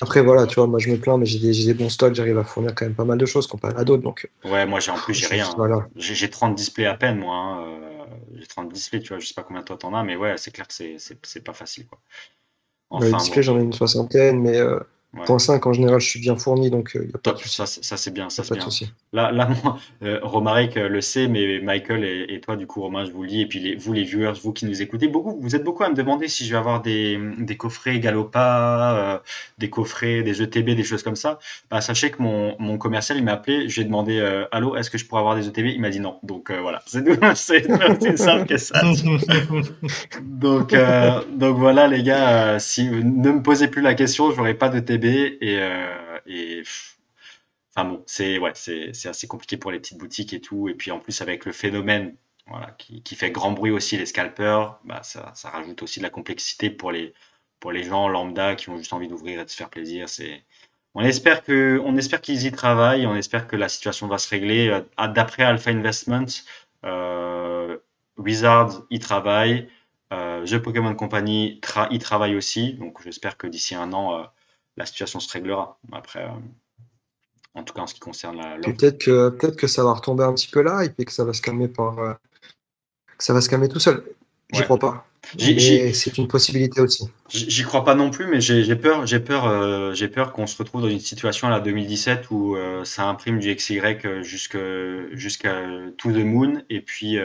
Après, 0.00 0.22
voilà, 0.22 0.46
tu 0.46 0.56
vois, 0.56 0.66
moi 0.66 0.78
je 0.78 0.90
me 0.90 0.96
plains, 0.96 1.18
mais 1.18 1.26
j'ai 1.26 1.38
des, 1.38 1.66
des, 1.66 1.74
bons 1.74 1.88
stocks, 1.88 2.14
j'arrive 2.14 2.38
à 2.38 2.44
fournir 2.44 2.74
quand 2.74 2.84
même 2.84 2.94
pas 2.94 3.04
mal 3.04 3.18
de 3.18 3.26
choses 3.26 3.46
comparé 3.46 3.74
à 3.76 3.84
d'autres, 3.84 4.02
donc. 4.02 4.28
Ouais, 4.44 4.66
moi 4.66 4.80
j'ai 4.80 4.90
en 4.90 4.96
plus 4.96 5.14
j'ai 5.14 5.26
rien. 5.26 5.48
Voilà. 5.56 5.86
J'ai 5.96 6.28
30 6.28 6.54
displays 6.54 6.86
à 6.86 6.94
peine, 6.94 7.18
moi. 7.18 7.34
Hein, 7.34 7.62
euh, 7.62 8.04
j'ai 8.34 8.46
30 8.46 8.72
displays, 8.72 9.00
tu 9.00 9.08
vois, 9.08 9.18
je 9.18 9.26
sais 9.26 9.34
pas 9.34 9.42
combien 9.42 9.62
toi 9.62 9.76
t'en 9.76 9.94
as, 9.94 10.02
mais 10.02 10.16
ouais, 10.16 10.34
c'est 10.36 10.50
clair 10.50 10.66
que 10.66 10.74
c'est 10.74 11.44
pas 11.44 11.52
facile, 11.52 11.86
quoi. 11.86 11.98
Enfin, 12.90 13.06
les 13.06 13.12
displays, 13.12 13.42
j'en 13.42 13.58
ai 13.58 13.62
une 13.62 13.72
soixantaine, 13.72 14.40
mais. 14.40 14.58
Euh, 14.58 14.80
Point 15.24 15.38
5, 15.38 15.66
en 15.66 15.72
général, 15.72 16.00
je 16.00 16.08
suis 16.08 16.20
bien 16.20 16.36
fourni, 16.36 16.70
donc 16.70 16.92
il 16.94 17.00
euh, 17.00 17.10
a 17.14 17.18
pas 17.18 17.32
de 17.32 17.38
Ça, 17.38 17.66
ça 17.66 17.96
c'est 17.96 18.12
bien. 18.12 18.28
Ça, 18.30 18.42
c'est 18.44 18.54
bien. 18.54 18.66
Là, 19.12 19.32
là 19.32 19.48
moi, 19.64 19.78
euh, 20.02 20.18
Romaric 20.22 20.76
euh, 20.76 20.88
le 20.88 21.00
sait, 21.00 21.28
mais 21.28 21.60
Michael 21.60 22.04
et, 22.04 22.40
toi, 22.40 22.56
du 22.56 22.66
coup, 22.66 22.82
Romain, 22.82 23.04
je 23.04 23.10
vous 23.10 23.22
le 23.22 23.28
dis, 23.28 23.40
et 23.40 23.46
puis 23.46 23.60
les, 23.60 23.76
vous, 23.76 23.92
les 23.92 24.04
viewers, 24.04 24.32
vous 24.42 24.52
qui 24.52 24.66
nous 24.66 24.82
écoutez, 24.82 25.08
beaucoup, 25.08 25.38
vous 25.40 25.56
êtes 25.56 25.64
beaucoup 25.64 25.84
à 25.84 25.88
me 25.88 25.94
demander 25.94 26.28
si 26.28 26.44
je 26.44 26.50
vais 26.52 26.58
avoir 26.58 26.82
des, 26.82 27.18
des 27.38 27.56
coffrets 27.56 27.98
Galopa, 28.00 29.22
des 29.58 29.70
coffrets, 29.70 30.22
des 30.22 30.42
ETB, 30.42 30.70
des 30.70 30.84
choses 30.84 31.02
comme 31.02 31.16
ça. 31.16 31.38
Bah, 31.70 31.80
sachez 31.80 32.10
que 32.10 32.22
mon, 32.22 32.56
mon 32.58 32.78
commercial, 32.78 33.18
il 33.18 33.24
m'a 33.24 33.32
appelé, 33.32 33.68
je 33.68 33.76
lui 33.76 33.82
ai 33.82 33.84
demandé 33.84 34.20
Allô, 34.52 34.76
est-ce 34.76 34.90
que 34.90 34.98
je 34.98 35.06
pourrais 35.06 35.20
avoir 35.20 35.36
des 35.36 35.48
ETB 35.48 35.66
Il 35.66 35.80
m'a 35.80 35.90
dit 35.90 36.00
non. 36.00 36.18
Donc 36.22 36.50
voilà, 36.50 36.82
c'est 36.86 37.66
simple 38.16 38.46
que 38.46 38.56
ça. 38.56 38.82
donc, 40.22 40.74
donc 41.34 41.56
voilà, 41.56 41.88
les 41.88 42.02
gars, 42.02 42.58
si 42.58 42.88
ne 42.88 43.32
me 43.32 43.42
posez 43.42 43.68
plus 43.68 43.82
la 43.82 43.94
question, 43.94 44.30
je 44.30 44.36
n'aurai 44.36 44.54
pas 44.54 44.68
de 44.68 44.80
Et, 45.06 45.58
euh, 45.60 46.62
enfin 47.74 47.88
bon, 47.88 48.02
c'est 48.06 48.38
ouais, 48.38 48.52
assez 48.52 49.26
compliqué 49.28 49.56
pour 49.56 49.70
les 49.70 49.78
petites 49.78 49.98
boutiques 49.98 50.32
et 50.32 50.40
tout. 50.40 50.68
Et 50.68 50.74
puis 50.74 50.90
en 50.90 50.98
plus 50.98 51.20
avec 51.22 51.44
le 51.44 51.52
phénomène 51.52 52.14
voilà, 52.46 52.70
qui, 52.78 53.02
qui 53.02 53.16
fait 53.16 53.30
grand 53.30 53.52
bruit 53.52 53.70
aussi 53.70 53.96
les 53.96 54.06
scalpers, 54.06 54.78
bah 54.84 55.02
ça, 55.02 55.32
ça, 55.34 55.50
rajoute 55.50 55.82
aussi 55.82 56.00
de 56.00 56.04
la 56.04 56.10
complexité 56.10 56.70
pour 56.70 56.92
les 56.92 57.12
pour 57.60 57.72
les 57.72 57.84
gens 57.84 58.08
lambda 58.08 58.54
qui 58.54 58.68
ont 58.70 58.76
juste 58.78 58.92
envie 58.92 59.08
d'ouvrir 59.08 59.40
et 59.40 59.44
de 59.44 59.50
se 59.50 59.56
faire 59.56 59.70
plaisir. 59.70 60.06
On 60.94 61.02
espère 61.04 61.42
que 61.42 61.80
on 61.84 61.94
qu'ils 61.96 62.46
y 62.46 62.52
travaillent, 62.52 63.06
on 63.06 63.14
espère 63.16 63.46
que 63.46 63.56
la 63.56 63.68
situation 63.68 64.08
va 64.08 64.18
se 64.18 64.28
régler. 64.30 64.68
Euh, 64.68 65.08
d'après 65.08 65.42
Alpha 65.42 65.70
Investment, 65.70 66.26
euh, 66.84 67.76
Wizards 68.16 68.82
y 68.90 68.98
travaille. 68.98 69.68
Euh, 70.12 70.46
The 70.46 70.58
Pokémon 70.58 70.94
Company 70.94 71.58
tra 71.60 71.88
y 71.90 71.98
travaille 71.98 72.36
aussi, 72.36 72.74
donc 72.74 73.02
j'espère 73.02 73.36
que 73.36 73.46
d'ici 73.46 73.74
un 73.74 73.92
an, 73.92 74.26
la 74.76 74.86
situation 74.86 75.20
se 75.20 75.32
réglera. 75.32 75.78
Après, 75.92 76.24
euh, 76.24 76.30
en 77.54 77.62
tout 77.62 77.74
cas 77.74 77.82
en 77.82 77.86
ce 77.86 77.94
qui 77.94 78.00
concerne 78.00 78.36
la. 78.36 78.58
Peut-être 78.58 78.98
que, 78.98 79.30
peut 79.30 79.50
que 79.50 79.66
ça 79.66 79.84
va 79.84 79.92
retomber 79.92 80.24
un 80.24 80.34
petit 80.34 80.48
peu 80.48 80.62
là 80.62 80.84
et 80.84 81.04
que 81.04 81.12
ça 81.12 81.24
va 81.24 81.32
se 81.32 81.42
calmer 81.42 81.68
par. 81.68 81.98
Euh, 81.98 82.14
que 83.16 83.24
ça 83.24 83.32
va 83.32 83.40
se 83.40 83.48
calmer 83.48 83.68
tout 83.68 83.80
seul. 83.80 84.04
J'y 84.52 84.62
crois 84.62 84.78
pas. 84.78 85.06
C'est 85.38 86.18
une 86.18 86.28
possibilité 86.28 86.80
aussi. 86.80 87.04
J'y 87.28 87.62
crois 87.62 87.84
pas 87.84 87.94
non 87.94 88.10
plus, 88.10 88.26
mais 88.26 88.40
j'ai 88.40 88.76
peur, 88.76 89.06
j'ai 89.06 89.20
peur, 89.20 89.46
euh, 89.46 89.92
j'ai 89.92 90.08
peur 90.08 90.32
qu'on 90.32 90.46
se 90.46 90.56
retrouve 90.56 90.82
dans 90.82 90.88
une 90.88 91.00
situation 91.00 91.48
à 91.48 91.50
la 91.50 91.60
2017 91.60 92.30
où 92.30 92.56
ça 92.84 93.08
imprime 93.08 93.38
du 93.38 93.54
XY 93.54 93.80
jusqu'à 94.22 95.62
To 95.98 96.12
the 96.12 96.24
Moon 96.24 96.62
et 96.70 96.80
puis 96.80 97.18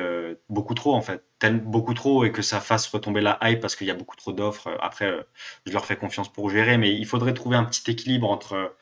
beaucoup 0.50 0.74
trop 0.74 0.94
en 0.94 1.02
fait 1.02 1.24
beaucoup 1.50 1.94
trop 1.94 2.24
et 2.24 2.32
que 2.32 2.42
ça 2.42 2.60
fasse 2.62 2.88
retomber 2.88 3.22
la 3.22 3.40
hype 3.42 3.60
parce 3.60 3.76
qu'il 3.76 3.88
y 3.88 3.92
a 3.92 3.96
beaucoup 3.96 4.16
trop 4.16 4.34
d'offres. 4.34 4.70
Après, 4.82 5.06
euh, 5.06 5.24
je 5.66 5.74
leur 5.74 5.86
fais 5.86 5.96
confiance 5.96 6.32
pour 6.32 6.50
gérer, 6.50 6.78
mais 6.78 6.94
il 6.96 7.06
faudrait 7.06 7.34
trouver 7.34 7.58
un 7.58 7.64
petit 7.64 7.90
équilibre 7.90 8.30
entre, 8.30 8.76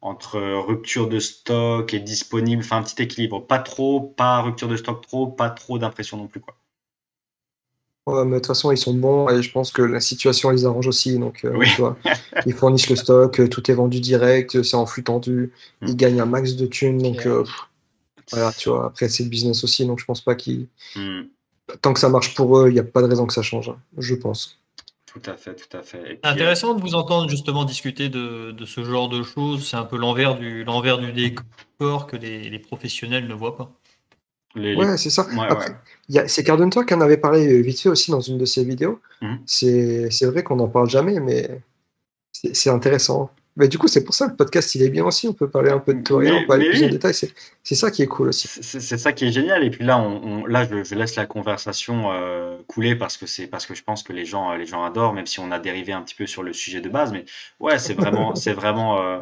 entre 0.00 0.40
rupture 0.40 1.08
de 1.08 1.18
stock 1.18 1.94
et 1.94 2.00
disponible, 2.00 2.62
enfin 2.62 2.78
un 2.78 2.82
petit 2.82 3.02
équilibre. 3.02 3.46
Pas 3.46 3.58
trop, 3.58 4.00
pas 4.00 4.40
rupture 4.42 4.68
de 4.68 4.76
stock 4.76 5.02
trop, 5.06 5.26
pas 5.26 5.50
trop 5.50 5.78
d'impression 5.78 6.16
non 6.16 6.26
plus. 6.26 6.40
Quoi. 6.40 6.56
Ouais, 8.06 8.24
mais 8.24 8.32
de 8.32 8.36
toute 8.36 8.48
façon, 8.48 8.72
ils 8.72 8.78
sont 8.78 8.94
bons 8.94 9.28
et 9.28 9.42
je 9.42 9.52
pense 9.52 9.70
que 9.70 9.82
la 9.82 10.00
situation 10.00 10.50
les 10.50 10.66
arrange 10.66 10.88
aussi. 10.88 11.18
Donc, 11.18 11.44
euh, 11.44 11.64
ils 12.46 12.52
fournissent 12.52 12.90
le 12.90 12.96
stock, 12.96 13.38
euh, 13.40 13.48
tout 13.48 13.70
est 13.70 13.74
vendu 13.74 14.00
direct, 14.00 14.62
c'est 14.62 14.76
en 14.76 14.86
flux 14.86 15.04
tendu, 15.04 15.52
mm. 15.80 15.86
ils 15.86 15.96
gagnent 15.96 16.20
un 16.20 16.26
max 16.26 16.54
de 16.54 16.66
thunes. 16.66 16.98
Donc, 16.98 17.28
voilà, 18.32 18.52
tu 18.52 18.68
vois, 18.70 18.86
après, 18.86 19.08
c'est 19.08 19.22
le 19.22 19.28
business 19.28 19.62
aussi, 19.62 19.86
donc 19.86 20.00
je 20.00 20.04
pense 20.04 20.20
pas 20.20 20.34
qu'ils. 20.34 20.66
Mm 20.96 21.22
tant 21.80 21.92
que 21.92 22.00
ça 22.00 22.08
marche 22.08 22.34
pour 22.34 22.58
eux, 22.58 22.68
il 22.68 22.74
n'y 22.74 22.80
a 22.80 22.84
pas 22.84 23.02
de 23.02 23.06
raison 23.06 23.26
que 23.26 23.32
ça 23.32 23.42
change, 23.42 23.68
hein, 23.68 23.78
je 23.98 24.14
pense. 24.14 24.58
Tout 25.06 25.22
à 25.26 25.36
fait, 25.36 25.54
tout 25.54 25.76
à 25.76 25.82
fait. 25.82 26.18
Intéressant 26.22 26.74
de 26.74 26.80
vous 26.80 26.94
entendre 26.94 27.28
justement 27.28 27.64
discuter 27.64 28.08
de, 28.08 28.54
ce 28.64 28.82
genre 28.82 29.10
de 29.10 29.22
choses. 29.22 29.68
C'est 29.68 29.76
un 29.76 29.84
peu 29.84 29.98
l'envers 29.98 30.36
du, 30.36 30.64
l'envers 30.64 30.98
du 30.98 31.12
décor 31.12 32.06
que 32.06 32.16
les, 32.16 32.58
professionnels 32.58 33.28
ne 33.28 33.34
voient 33.34 33.56
pas. 33.56 33.70
Ouais, 34.56 34.96
c'est 34.96 35.10
ça. 35.10 35.26
c'est 36.26 36.44
Cardintor 36.44 36.86
qui 36.86 36.94
en 36.94 37.00
avait 37.00 37.16
parlé 37.16 37.46
euh, 37.52 37.60
vite 37.60 37.80
fait 37.80 37.88
aussi 37.88 38.10
dans 38.10 38.20
une 38.20 38.38
de 38.38 38.44
ses 38.44 38.64
vidéos. 38.64 39.00
Mhm. 39.20 39.38
C'est, 39.46 40.10
c'est 40.10 40.26
vrai 40.26 40.42
qu'on 40.42 40.56
n'en 40.56 40.68
parle 40.68 40.88
jamais, 40.88 41.20
mais 41.20 41.60
c'est 42.32 42.70
intéressant. 42.70 43.30
Mais 43.54 43.68
du 43.68 43.76
coup, 43.76 43.86
c'est 43.86 44.02
pour 44.02 44.14
ça 44.14 44.26
que 44.26 44.30
le 44.30 44.36
podcast, 44.36 44.74
il 44.76 44.82
est 44.82 44.88
bien 44.88 45.04
aussi. 45.04 45.28
On 45.28 45.34
peut 45.34 45.48
parler 45.48 45.70
un 45.70 45.78
peu 45.78 45.92
de 45.92 46.02
toi 46.02 46.22
on 46.24 46.46
peut 46.46 46.52
aller 46.54 46.70
plus 46.70 46.84
en 46.84 46.88
détail. 46.88 47.12
C'est 47.12 47.74
ça 47.74 47.90
qui 47.90 48.02
est 48.02 48.06
cool 48.06 48.28
aussi. 48.28 48.48
C'est 48.48 48.96
ça 48.98 49.12
qui 49.12 49.26
est 49.26 49.32
génial. 49.32 49.62
Et 49.62 49.70
puis 49.70 49.84
là, 49.84 49.98
on, 49.98 50.46
là 50.46 50.66
je, 50.66 50.94
laisse 50.94 51.16
la 51.16 51.26
conversation 51.26 52.12
euh, 52.12 52.56
couler 52.66 52.96
parce 52.96 53.18
que 53.18 53.26
c'est 53.26 53.46
parce 53.46 53.66
que 53.66 53.74
je 53.74 53.82
pense 53.82 54.02
que 54.02 54.14
les 54.14 54.24
gens, 54.24 54.54
les 54.54 54.64
gens 54.64 54.84
adorent, 54.84 55.12
même 55.12 55.26
si 55.26 55.38
on 55.38 55.50
a 55.52 55.58
dérivé 55.58 55.92
un 55.92 56.00
petit 56.00 56.14
peu 56.14 56.26
sur 56.26 56.42
le 56.42 56.54
sujet 56.54 56.80
de 56.80 56.88
base. 56.88 57.12
Mais 57.12 57.26
ouais, 57.60 57.78
c'est 57.78 57.92
vraiment, 57.92 58.34
c'est 58.36 58.54
vraiment, 58.54 59.02
euh, 59.02 59.20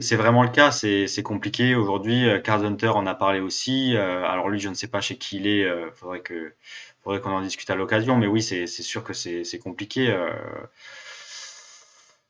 c'est 0.00 0.16
vraiment 0.16 0.42
le 0.42 0.50
cas. 0.50 0.70
C'est 0.70 1.22
compliqué 1.22 1.74
aujourd'hui. 1.74 2.28
Euh, 2.28 2.38
Card 2.40 2.64
Hunter 2.64 2.88
en 2.88 3.06
a 3.06 3.14
parlé 3.14 3.40
aussi. 3.40 3.96
alors 3.96 4.48
lui, 4.48 4.60
je 4.60 4.68
ne 4.68 4.74
sais 4.74 4.88
pas 4.88 5.00
chez 5.00 5.16
qui 5.16 5.36
il 5.36 5.46
est. 5.46 5.62
Il 5.62 5.90
faudrait 5.94 6.20
que, 6.20 6.52
faudrait 7.02 7.20
qu'on 7.20 7.30
en 7.30 7.42
discute 7.42 7.70
à 7.70 7.74
l'occasion. 7.74 8.16
Mais 8.16 8.26
oui, 8.26 8.42
c'est 8.42 8.66
sûr 8.66 9.04
que 9.04 9.12
c'est 9.12 9.58
compliqué. 9.58 10.14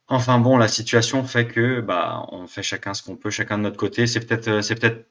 Enfin 0.08 0.38
bon, 0.38 0.56
la 0.56 0.68
situation 0.68 1.22
fait 1.24 1.46
que 1.46 1.80
bah 1.80 2.26
on 2.32 2.46
fait 2.46 2.62
chacun 2.62 2.94
ce 2.94 3.02
qu'on 3.02 3.16
peut, 3.16 3.30
chacun 3.30 3.58
de 3.58 3.64
notre 3.64 3.76
côté. 3.76 4.06
C'est 4.06 4.20
peut-être, 4.26 4.48
euh, 4.48 4.62
c'est 4.62 4.74
peut-être, 4.74 5.06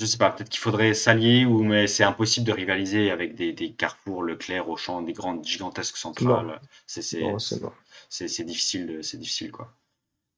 je 0.00 0.04
sais 0.04 0.18
pas, 0.18 0.30
peut-être 0.30 0.48
qu'il 0.48 0.60
faudrait 0.60 0.94
s'allier 0.94 1.44
ou 1.44 1.62
mais 1.62 1.86
c'est 1.86 2.02
impossible 2.04 2.46
de 2.46 2.52
rivaliser 2.52 3.10
avec 3.12 3.36
des, 3.36 3.52
des 3.52 3.72
Carrefour, 3.72 4.24
Leclerc, 4.24 4.68
Auchan, 4.68 5.02
des 5.02 5.12
grandes 5.12 5.44
gigantesques 5.46 5.96
centrales. 5.96 6.60
C'est 6.86 7.02
c'est 7.02 8.44
difficile, 8.44 8.98
c'est 9.02 9.18
difficile 9.18 9.52
quoi. 9.52 9.72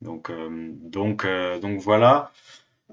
Donc 0.02 0.30
euh, 0.30 0.70
donc 0.72 1.24
euh, 1.24 1.58
donc 1.58 1.80
voilà. 1.80 2.32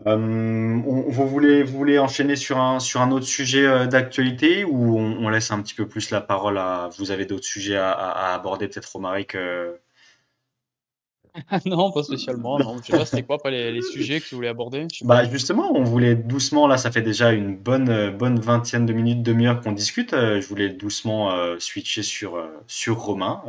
vous 0.06 1.28
voulez 1.28 1.64
vous 1.64 1.78
voulez 1.78 2.00
enchaîner 2.00 2.36
sur 2.36 2.60
un 2.60 2.80
sur 2.80 3.02
un 3.02 3.12
autre 3.12 3.26
sujet 3.26 3.88
d'actualité 3.88 4.64
ou 4.64 4.98
on, 4.98 5.30
laisse 5.30 5.52
un 5.52 5.62
petit 5.62 5.74
peu 5.74 5.88
plus 5.88 6.12
la 6.12 6.22
parole 6.22 6.58
à 6.58 6.90
vous 6.98 7.12
avez 7.12 7.26
d'autres 7.26 7.46
sujets 7.46 7.78
à, 7.78 7.92
à 7.92 8.34
aborder 8.36 8.68
peut-être 8.68 8.92
Romaric 8.92 9.36
non, 11.66 11.92
pas 11.92 12.04
spécialement. 12.04 12.60
Non. 12.60 12.78
Je 12.82 12.92
sais 12.92 12.98
pas, 12.98 13.06
c'était 13.06 13.24
quoi 13.24 13.38
pas 13.38 13.50
les, 13.50 13.82
sujets 13.82 14.20
que 14.20 14.26
tu 14.26 14.36
voulais 14.36 14.48
aborder? 14.48 14.88
Bah 15.04 15.30
justement, 15.30 15.72
on 15.76 15.84
voulait 15.84 16.16
doucement, 16.16 16.68
là 16.68 16.78
ça 16.78 16.92
fait 16.92 17.02
déjà 17.02 17.32
une 17.32 17.56
bonne, 17.56 17.90
euh, 17.90 18.12
bonne 18.12 18.40
vingtaine 18.40 18.86
de 18.86 18.94
minutes, 18.94 19.24
demi-heure 19.24 19.62
qu'on 19.62 19.72
discute. 19.72 20.14
Euh, 20.14 20.42
je 20.42 20.48
voulais 20.48 20.70
doucement 20.70 21.32
euh, 21.32 21.58
switcher 21.60 22.04
sur, 22.04 22.44
sur 22.68 22.98
Romain, 22.98 23.44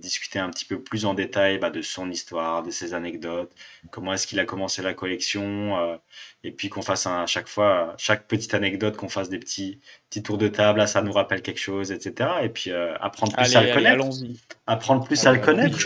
discuter 0.00 0.38
un 0.38 0.50
petit 0.50 0.64
peu 0.64 0.80
plus 0.80 1.04
en 1.04 1.14
détail 1.14 1.58
bah, 1.58 1.70
de 1.70 1.82
son 1.82 2.10
histoire, 2.10 2.62
de 2.62 2.70
ses 2.70 2.94
anecdotes, 2.94 3.52
comment 3.90 4.12
est-ce 4.12 4.26
qu'il 4.26 4.40
a 4.40 4.44
commencé 4.44 4.82
la 4.82 4.94
collection, 4.94 5.98
et 6.44 6.50
puis 6.50 6.68
qu'on 6.68 6.82
fasse 6.82 7.06
à 7.06 7.26
chaque 7.26 7.48
fois, 7.48 7.94
chaque 7.98 8.26
petite 8.26 8.54
anecdote, 8.54 8.96
qu'on 8.96 9.08
fasse 9.08 9.28
des 9.28 9.38
petits, 9.38 9.80
petits 10.08 10.22
tours 10.22 10.38
de 10.38 10.48
table, 10.48 10.78
là, 10.78 10.86
ça 10.86 11.02
nous 11.02 11.12
rappelle 11.12 11.42
quelque 11.42 11.60
chose, 11.60 11.92
etc. 11.92 12.30
Et 12.42 12.48
puis 12.48 12.70
apprendre 12.72 13.34
plus 13.34 13.56
à 13.56 13.62
le 13.62 13.72
connaître. 13.72 14.06
Apprendre 14.66 15.04
plus 15.04 15.26
à 15.26 15.32
le 15.32 15.38
connaître. 15.38 15.78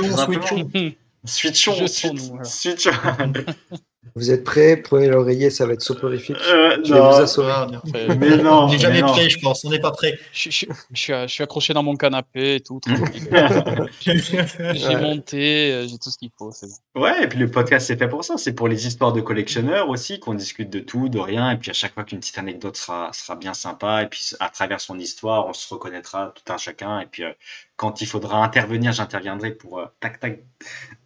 Switchons, 1.24 1.86
switchons. 1.86 2.90
Vous 4.14 4.30
êtes 4.30 4.44
prêts? 4.44 4.76
Prenez 4.76 5.08
l'oreiller, 5.08 5.50
ça 5.50 5.66
va 5.66 5.74
être 5.74 5.82
soporifique. 5.82 6.36
Euh, 6.48 6.78
je 6.84 6.94
vais 6.94 7.00
vous 7.00 7.06
assommer. 7.06 7.78
mais 8.18 8.38
non. 8.38 8.64
On 8.64 8.68
n'est 8.68 8.78
jamais 8.78 9.02
prêt, 9.02 9.28
je 9.28 9.38
pense. 9.38 9.64
On 9.64 9.70
n'est 9.70 9.78
pas 9.78 9.92
prêt. 9.92 10.18
Je, 10.32 10.50
suis, 10.94 11.42
accroché 11.42 11.74
dans 11.74 11.82
mon 11.82 11.96
canapé 11.96 12.56
et 12.56 12.60
tout. 12.60 12.80
j'ai 14.00 14.96
monté, 14.96 15.72
euh, 15.72 15.86
j'ai 15.86 15.98
tout 15.98 16.10
ce 16.10 16.18
qu'il 16.18 16.30
faut. 16.36 16.50
Ouais, 16.96 17.24
et 17.24 17.28
puis 17.28 17.38
le 17.38 17.50
podcast, 17.50 17.86
c'est 17.86 17.96
fait 17.96 18.08
pour 18.08 18.24
ça. 18.24 18.36
C'est 18.36 18.54
pour 18.54 18.68
les 18.68 18.86
histoires 18.86 19.12
de 19.12 19.20
collectionneurs 19.20 19.88
aussi, 19.88 20.18
qu'on 20.18 20.34
discute 20.34 20.70
de 20.70 20.80
tout, 20.80 21.08
de 21.08 21.18
rien. 21.18 21.50
Et 21.50 21.56
puis 21.56 21.70
à 21.70 21.74
chaque 21.74 21.94
fois 21.94 22.04
qu'une 22.04 22.20
petite 22.20 22.38
anecdote 22.38 22.76
sera, 22.76 23.10
sera 23.12 23.36
bien 23.36 23.54
sympa. 23.54 24.02
Et 24.02 24.06
puis 24.06 24.30
à 24.40 24.48
travers 24.48 24.80
son 24.80 24.98
histoire, 24.98 25.46
on 25.46 25.52
se 25.52 25.72
reconnaîtra 25.72 26.32
tout 26.34 26.52
un 26.52 26.56
chacun. 26.56 27.00
Et 27.00 27.06
puis 27.06 27.24
euh, 27.24 27.32
quand 27.80 28.02
il 28.02 28.06
faudra 28.06 28.44
intervenir, 28.44 28.92
j'interviendrai 28.92 29.52
pour 29.52 29.78
euh, 29.78 29.86
tac 30.00 30.20
tac. 30.20 30.44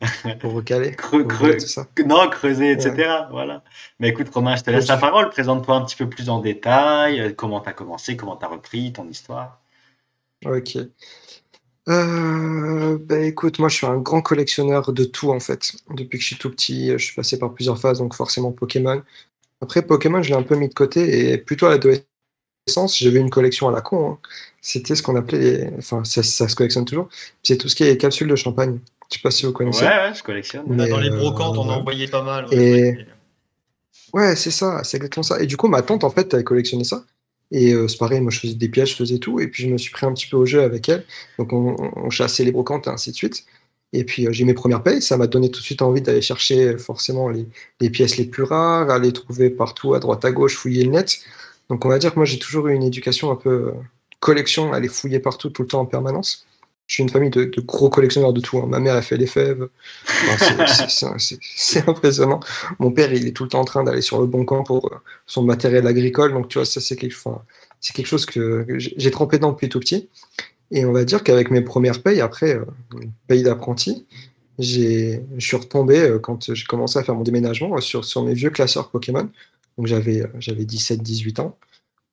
Pour 0.41 0.55
recaler. 0.55 0.97
non, 2.05 2.29
creuser, 2.29 2.73
etc. 2.73 3.09
Voilà. 3.31 3.63
Mais 4.01 4.09
écoute, 4.09 4.29
Romain, 4.31 4.57
je 4.57 4.65
te 4.65 4.71
laisse 4.71 4.89
la 4.89 4.97
parole. 4.97 5.31
Présente-toi 5.31 5.77
un 5.77 5.85
petit 5.85 5.95
peu 5.95 6.09
plus 6.09 6.29
en 6.29 6.41
détail. 6.41 7.21
Euh, 7.21 7.33
comment 7.33 7.61
tu 7.61 7.69
as 7.69 7.73
commencé, 7.75 8.17
comment 8.17 8.37
tu 8.37 8.45
as 8.45 8.49
repris 8.49 8.93
ton 8.93 9.09
histoire. 9.09 9.63
Ok. 10.45 10.77
Euh, 11.89 12.99
bah, 13.01 13.21
écoute, 13.21 13.61
moi 13.61 13.69
je 13.69 13.77
suis 13.77 13.87
un 13.87 13.99
grand 13.99 14.21
collectionneur 14.21 14.93
de 14.93 15.05
tout 15.05 15.31
en 15.31 15.39
fait. 15.39 15.77
Depuis 15.91 16.19
que 16.19 16.23
je 16.23 16.27
suis 16.27 16.39
tout 16.39 16.51
petit, 16.51 16.91
je 16.91 17.05
suis 17.05 17.15
passé 17.15 17.39
par 17.39 17.55
plusieurs 17.55 17.79
phases, 17.79 17.99
donc 17.99 18.15
forcément 18.15 18.51
Pokémon. 18.51 19.01
Après 19.61 19.83
Pokémon, 19.83 20.23
je 20.23 20.31
l'ai 20.31 20.37
un 20.37 20.43
peu 20.43 20.57
mis 20.57 20.69
de 20.69 20.75
côté 20.75 21.31
et 21.31 21.39
plutôt 21.39 21.67
à 21.67 21.71
l'adolescence 21.71 22.05
j'avais 22.67 23.21
une 23.21 23.31
collection 23.31 23.69
à 23.69 23.73
la 23.73 23.81
con. 23.81 24.13
Hein. 24.13 24.19
C'était 24.61 24.95
ce 24.95 25.03
qu'on 25.03 25.17
appelait, 25.17 25.73
enfin, 25.79 26.03
ça, 26.05 26.23
se 26.23 26.57
collectionne 26.57 26.85
toujours. 26.85 27.09
C'est 27.43 27.59
tout 27.59 27.69
ce 27.69 27.75
qui 27.75 27.85
est 27.85 27.97
capsules 27.97 28.29
de 28.29 28.37
champagne. 28.37 28.79
Je 29.11 29.17
sais 29.17 29.23
pas 29.23 29.31
si 29.31 29.45
vous 29.45 29.53
connaissez. 29.53 29.85
Ouais, 29.85 29.91
ouais, 29.91 30.15
je 30.15 30.23
collectionne. 30.23 30.65
dans 30.67 30.99
les 30.99 31.11
brocantes, 31.11 31.59
on 31.59 31.69
en 31.69 31.81
envoyait 31.81 32.09
pas 32.09 32.23
mal. 32.23 32.47
Et... 32.53 32.97
Ouais, 34.13 34.35
c'est 34.37 34.51
ça, 34.51 34.83
c'est 34.85 34.97
exactement 34.97 35.23
ça. 35.23 35.41
Et 35.43 35.47
du 35.47 35.57
coup, 35.57 35.69
ma 35.69 35.83
tante, 35.83 36.05
en 36.05 36.11
fait, 36.11 36.33
elle 36.33 36.45
collectionnait 36.45 36.85
ça. 36.85 37.05
Et 37.51 37.73
euh, 37.73 37.89
c'est 37.89 37.99
pareil, 37.99 38.21
moi 38.21 38.31
je 38.31 38.41
faisais 38.41 38.55
des 38.55 38.69
pièges, 38.69 38.93
je 38.93 38.97
faisais 38.97 39.19
tout. 39.19 39.39
Et 39.41 39.49
puis 39.49 39.65
je 39.65 39.69
me 39.69 39.79
suis 39.79 39.93
pris 39.93 40.07
un 40.07 40.13
petit 40.13 40.27
peu 40.27 40.37
au 40.37 40.47
jeu 40.47 40.63
avec 40.63 40.89
elle. 40.89 41.05
Donc 41.39 41.53
on, 41.53 42.11
chassait 42.11 42.45
les 42.45 42.53
brocantes 42.53 42.87
et 42.87 42.91
ainsi 42.91 43.11
de 43.11 43.17
suite. 43.17 43.45
Et 43.93 44.05
puis 44.05 44.27
euh, 44.27 44.33
j'ai 44.33 44.45
mes 44.45 44.55
premières 44.55 44.83
payes. 44.83 45.03
Ça 45.03 45.17
m'a 45.17 45.27
donné 45.27 45.51
tout 45.51 45.61
de 45.61 45.65
suite 45.65 45.83
envie 45.83 46.01
d'aller 46.01 46.23
chercher 46.23 46.79
forcément 46.79 47.29
les, 47.29 47.47
les, 47.81 47.91
pièces 47.91 48.17
les 48.17 48.25
plus 48.25 48.43
rares, 48.43 48.91
aller 48.91 49.13
trouver 49.13 49.51
partout, 49.51 49.95
à 49.95 50.01
droite, 50.01 50.25
à 50.25 50.33
gauche, 50.33 50.57
fouiller 50.57 50.85
le 50.85 50.91
net. 50.91 51.21
Donc 51.69 51.85
on 51.85 51.89
va 51.89 51.99
dire 51.99 52.13
que 52.13 52.19
moi 52.19 52.27
j'ai 52.27 52.39
toujours 52.39 52.69
eu 52.69 52.75
une 52.75 52.83
éducation 52.83 53.31
un 53.31 53.37
peu 53.37 53.51
euh, 53.51 53.73
collection, 54.21 54.73
aller 54.73 54.89
fouiller 54.89 55.19
partout 55.19 55.51
tout 55.51 55.63
le 55.63 55.69
temps 55.69 55.81
en 55.81 55.87
permanence. 55.87 56.47
Je 56.87 56.95
suis 56.95 57.03
une 57.03 57.09
famille 57.09 57.31
de, 57.31 57.51
gros 57.61 57.89
collectionneurs 57.89 58.35
de 58.35 58.41
tout. 58.41 58.59
Hein. 58.59 58.67
Ma 58.69 58.79
mère 58.79 58.95
a 58.95 59.01
fait 59.01 59.17
les 59.17 59.27
fèves. 59.27 59.69
c'est 61.41 61.89
impressionnant. 61.89 62.41
Mon 62.79 62.91
père, 62.91 63.11
il 63.15 63.27
est 63.27 63.33
tout 63.33 63.45
le 63.45 63.49
temps 63.49 63.61
en 63.61 63.65
train 63.65 63.85
d'aller 63.85 64.03
sur 64.03 64.21
le 64.21 64.27
bon 64.27 64.45
camp 64.45 64.65
pour 64.65 64.93
euh, 64.93 64.97
son 65.25 65.43
matériel 65.45 65.87
agricole. 65.87 66.35
Donc, 66.35 66.49
tu 66.49 66.59
vois, 66.59 66.67
ça, 66.67 66.83
c'est 66.83 66.97
quelque, 66.97 67.17
quelque, 67.95 68.07
chose 68.07 68.27
que 68.27 68.67
j'ai 68.77 69.11
trempé 69.11 69.39
dedans 69.39 69.53
depuis 69.53 69.71
tout 69.71 69.81
petit. 69.81 70.11
Et 70.71 70.85
on 70.85 70.93
va 70.93 71.05
dire 71.05 71.25
qu'avec 71.25 71.51
mes 71.51 71.63
premières 71.63 72.03
payes, 72.03 72.21
après, 72.21 72.55
euh, 72.55 72.67
paye 73.29 73.43
d'apprenti, 73.43 74.05
je 74.59 75.21
suis 75.39 75.57
retombé, 75.57 76.19
quand 76.23 76.53
j'ai 76.53 76.67
commencé 76.67 76.99
à 76.99 77.03
faire 77.03 77.15
mon 77.15 77.23
déménagement, 77.23 77.81
sur, 77.81 78.05
sur 78.05 78.23
mes 78.25 78.35
vieux 78.35 78.51
classeurs 78.51 78.91
Pokémon. 78.91 79.31
Donc 79.77 79.87
j'avais, 79.87 80.23
euh, 80.23 80.29
j'avais 80.39 80.65
17-18 80.65 81.41
ans. 81.41 81.59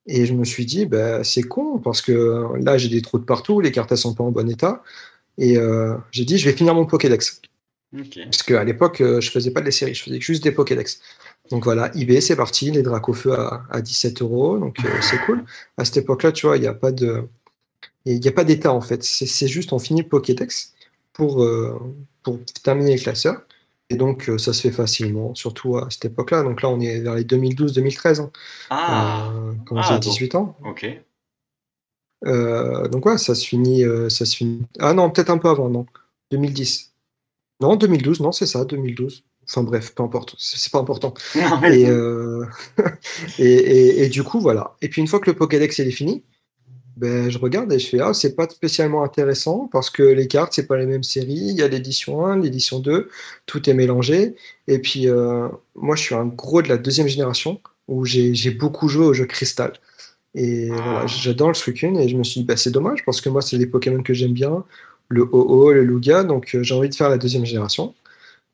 Et 0.06 0.26
je 0.26 0.34
me 0.34 0.44
suis 0.44 0.66
dit, 0.66 0.86
bah, 0.86 1.22
c'est 1.22 1.42
con, 1.42 1.78
parce 1.78 2.02
que 2.02 2.12
euh, 2.12 2.58
là, 2.60 2.76
j'ai 2.76 2.88
des 2.88 3.02
trous 3.02 3.18
de 3.18 3.24
partout, 3.24 3.60
les 3.60 3.70
cartes, 3.70 3.92
elles 3.92 3.98
sont 3.98 4.14
pas 4.14 4.24
en 4.24 4.32
bon 4.32 4.48
état. 4.50 4.82
Et 5.38 5.56
euh, 5.56 5.96
j'ai 6.10 6.24
dit, 6.24 6.38
je 6.38 6.48
vais 6.48 6.56
finir 6.56 6.74
mon 6.74 6.86
Pokédex. 6.86 7.40
Parce 7.92 8.42
qu'à 8.42 8.64
l'époque, 8.64 9.02
je 9.02 9.30
faisais 9.30 9.50
pas 9.50 9.60
de 9.60 9.70
séries, 9.70 9.94
je 9.94 10.02
faisais 10.02 10.20
juste 10.20 10.42
des 10.42 10.50
Pokédex. 10.50 11.00
Donc 11.50 11.64
voilà, 11.64 11.94
eBay, 11.94 12.22
c'est 12.22 12.36
parti, 12.36 12.70
les 12.70 12.82
Dracofeu 12.82 13.32
à, 13.34 13.64
à 13.70 13.82
17 13.82 14.22
euros, 14.22 14.58
donc 14.58 14.78
c'est 15.02 15.18
cool. 15.26 15.44
À 15.76 15.84
cette 15.84 15.98
époque-là, 15.98 16.32
tu 16.32 16.46
vois, 16.46 16.56
il 16.56 16.60
n'y 16.60 16.66
a 16.66 16.72
pas 16.74 16.90
de. 16.90 17.24
Il 18.06 18.18
n'y 18.18 18.28
a 18.28 18.32
pas 18.32 18.44
d'état 18.44 18.72
en 18.72 18.80
fait, 18.80 19.04
c'est 19.04 19.46
juste 19.46 19.74
on 19.74 19.78
finit 19.78 20.02
le 20.02 20.08
Pokédex 20.08 20.72
pour, 21.12 21.46
pour 22.22 22.38
terminer 22.64 22.94
les 22.94 23.02
classeurs. 23.02 23.42
Et 23.92 23.96
donc, 23.96 24.30
euh, 24.30 24.38
ça 24.38 24.54
se 24.54 24.62
fait 24.62 24.70
facilement, 24.70 25.34
surtout 25.34 25.76
à 25.76 25.88
cette 25.90 26.06
époque-là. 26.06 26.42
Donc 26.42 26.62
là, 26.62 26.70
on 26.70 26.80
est 26.80 27.00
vers 27.00 27.14
les 27.14 27.24
2012-2013, 27.24 28.22
hein. 28.22 28.30
ah. 28.70 29.30
euh, 29.34 29.52
quand 29.66 29.76
ah, 29.76 29.82
j'ai 29.82 29.98
18 29.98 30.34
ans. 30.34 30.56
Ok. 30.64 30.86
Euh, 32.24 32.88
donc 32.88 33.04
ouais, 33.04 33.18
ça 33.18 33.34
se 33.34 33.46
finit, 33.46 33.84
ça 34.08 34.24
se 34.24 34.34
finit. 34.34 34.62
Ah 34.78 34.94
non, 34.94 35.10
peut-être 35.10 35.28
un 35.28 35.36
peu 35.36 35.50
avant, 35.50 35.68
non. 35.68 35.84
2010. 36.30 36.94
Non, 37.60 37.76
2012, 37.76 38.20
non, 38.20 38.32
c'est 38.32 38.46
ça, 38.46 38.64
2012. 38.64 39.24
Enfin 39.46 39.62
bref, 39.62 39.94
peu 39.94 40.02
importe, 40.04 40.36
c'est 40.38 40.72
pas 40.72 40.78
important. 40.78 41.12
et, 41.64 41.86
et, 43.38 44.04
et, 44.04 44.08
du 44.08 44.22
coup, 44.22 44.40
voilà. 44.40 44.74
Et 44.80 44.88
puis 44.88 45.02
une 45.02 45.08
fois 45.08 45.20
que 45.20 45.28
le 45.28 45.36
Pokédex 45.36 45.78
est 45.80 45.90
fini, 45.90 46.24
ben, 46.96 47.30
je 47.30 47.38
regarde 47.38 47.72
et 47.72 47.78
je 47.78 47.88
fais 47.88 48.00
ah 48.00 48.12
c'est 48.12 48.36
pas 48.36 48.48
spécialement 48.48 49.02
intéressant 49.02 49.68
parce 49.72 49.88
que 49.88 50.02
les 50.02 50.28
cartes 50.28 50.52
c'est 50.52 50.66
pas 50.66 50.76
les 50.76 50.86
mêmes 50.86 51.02
séries. 51.02 51.32
Il 51.32 51.56
y 51.56 51.62
a 51.62 51.68
l'édition 51.68 52.26
1 52.26 52.40
l'édition 52.40 52.80
2 52.80 53.08
tout 53.46 53.70
est 53.70 53.74
mélangé. 53.74 54.34
Et 54.68 54.78
puis 54.78 55.08
euh, 55.08 55.48
moi 55.74 55.96
je 55.96 56.02
suis 56.02 56.14
un 56.14 56.26
gros 56.26 56.62
de 56.62 56.68
la 56.68 56.76
deuxième 56.76 57.08
génération 57.08 57.60
où 57.88 58.04
j'ai 58.04 58.50
beaucoup 58.50 58.88
joué 58.88 59.06
au 59.06 59.14
jeu 59.14 59.26
cristal 59.26 59.72
et 60.34 60.68
voilà 60.68 61.02
ah. 61.02 61.06
j'adore 61.06 61.48
le 61.48 61.54
Suicune 61.54 61.98
et 61.98 62.08
je 62.08 62.16
me 62.16 62.24
suis 62.24 62.40
dit 62.40 62.46
bah, 62.46 62.56
c'est 62.56 62.70
dommage 62.70 63.04
parce 63.04 63.20
que 63.20 63.28
moi 63.28 63.42
c'est 63.42 63.58
des 63.58 63.66
Pokémon 63.66 64.02
que 64.02 64.14
j'aime 64.14 64.32
bien. 64.32 64.64
Le 65.08 65.22
OO 65.22 65.72
le 65.72 65.84
Lugia. 65.84 66.24
Donc 66.24 66.54
euh, 66.54 66.62
j'ai 66.62 66.74
envie 66.74 66.88
de 66.88 66.94
faire 66.94 67.08
la 67.10 67.18
deuxième 67.18 67.46
génération. 67.46 67.94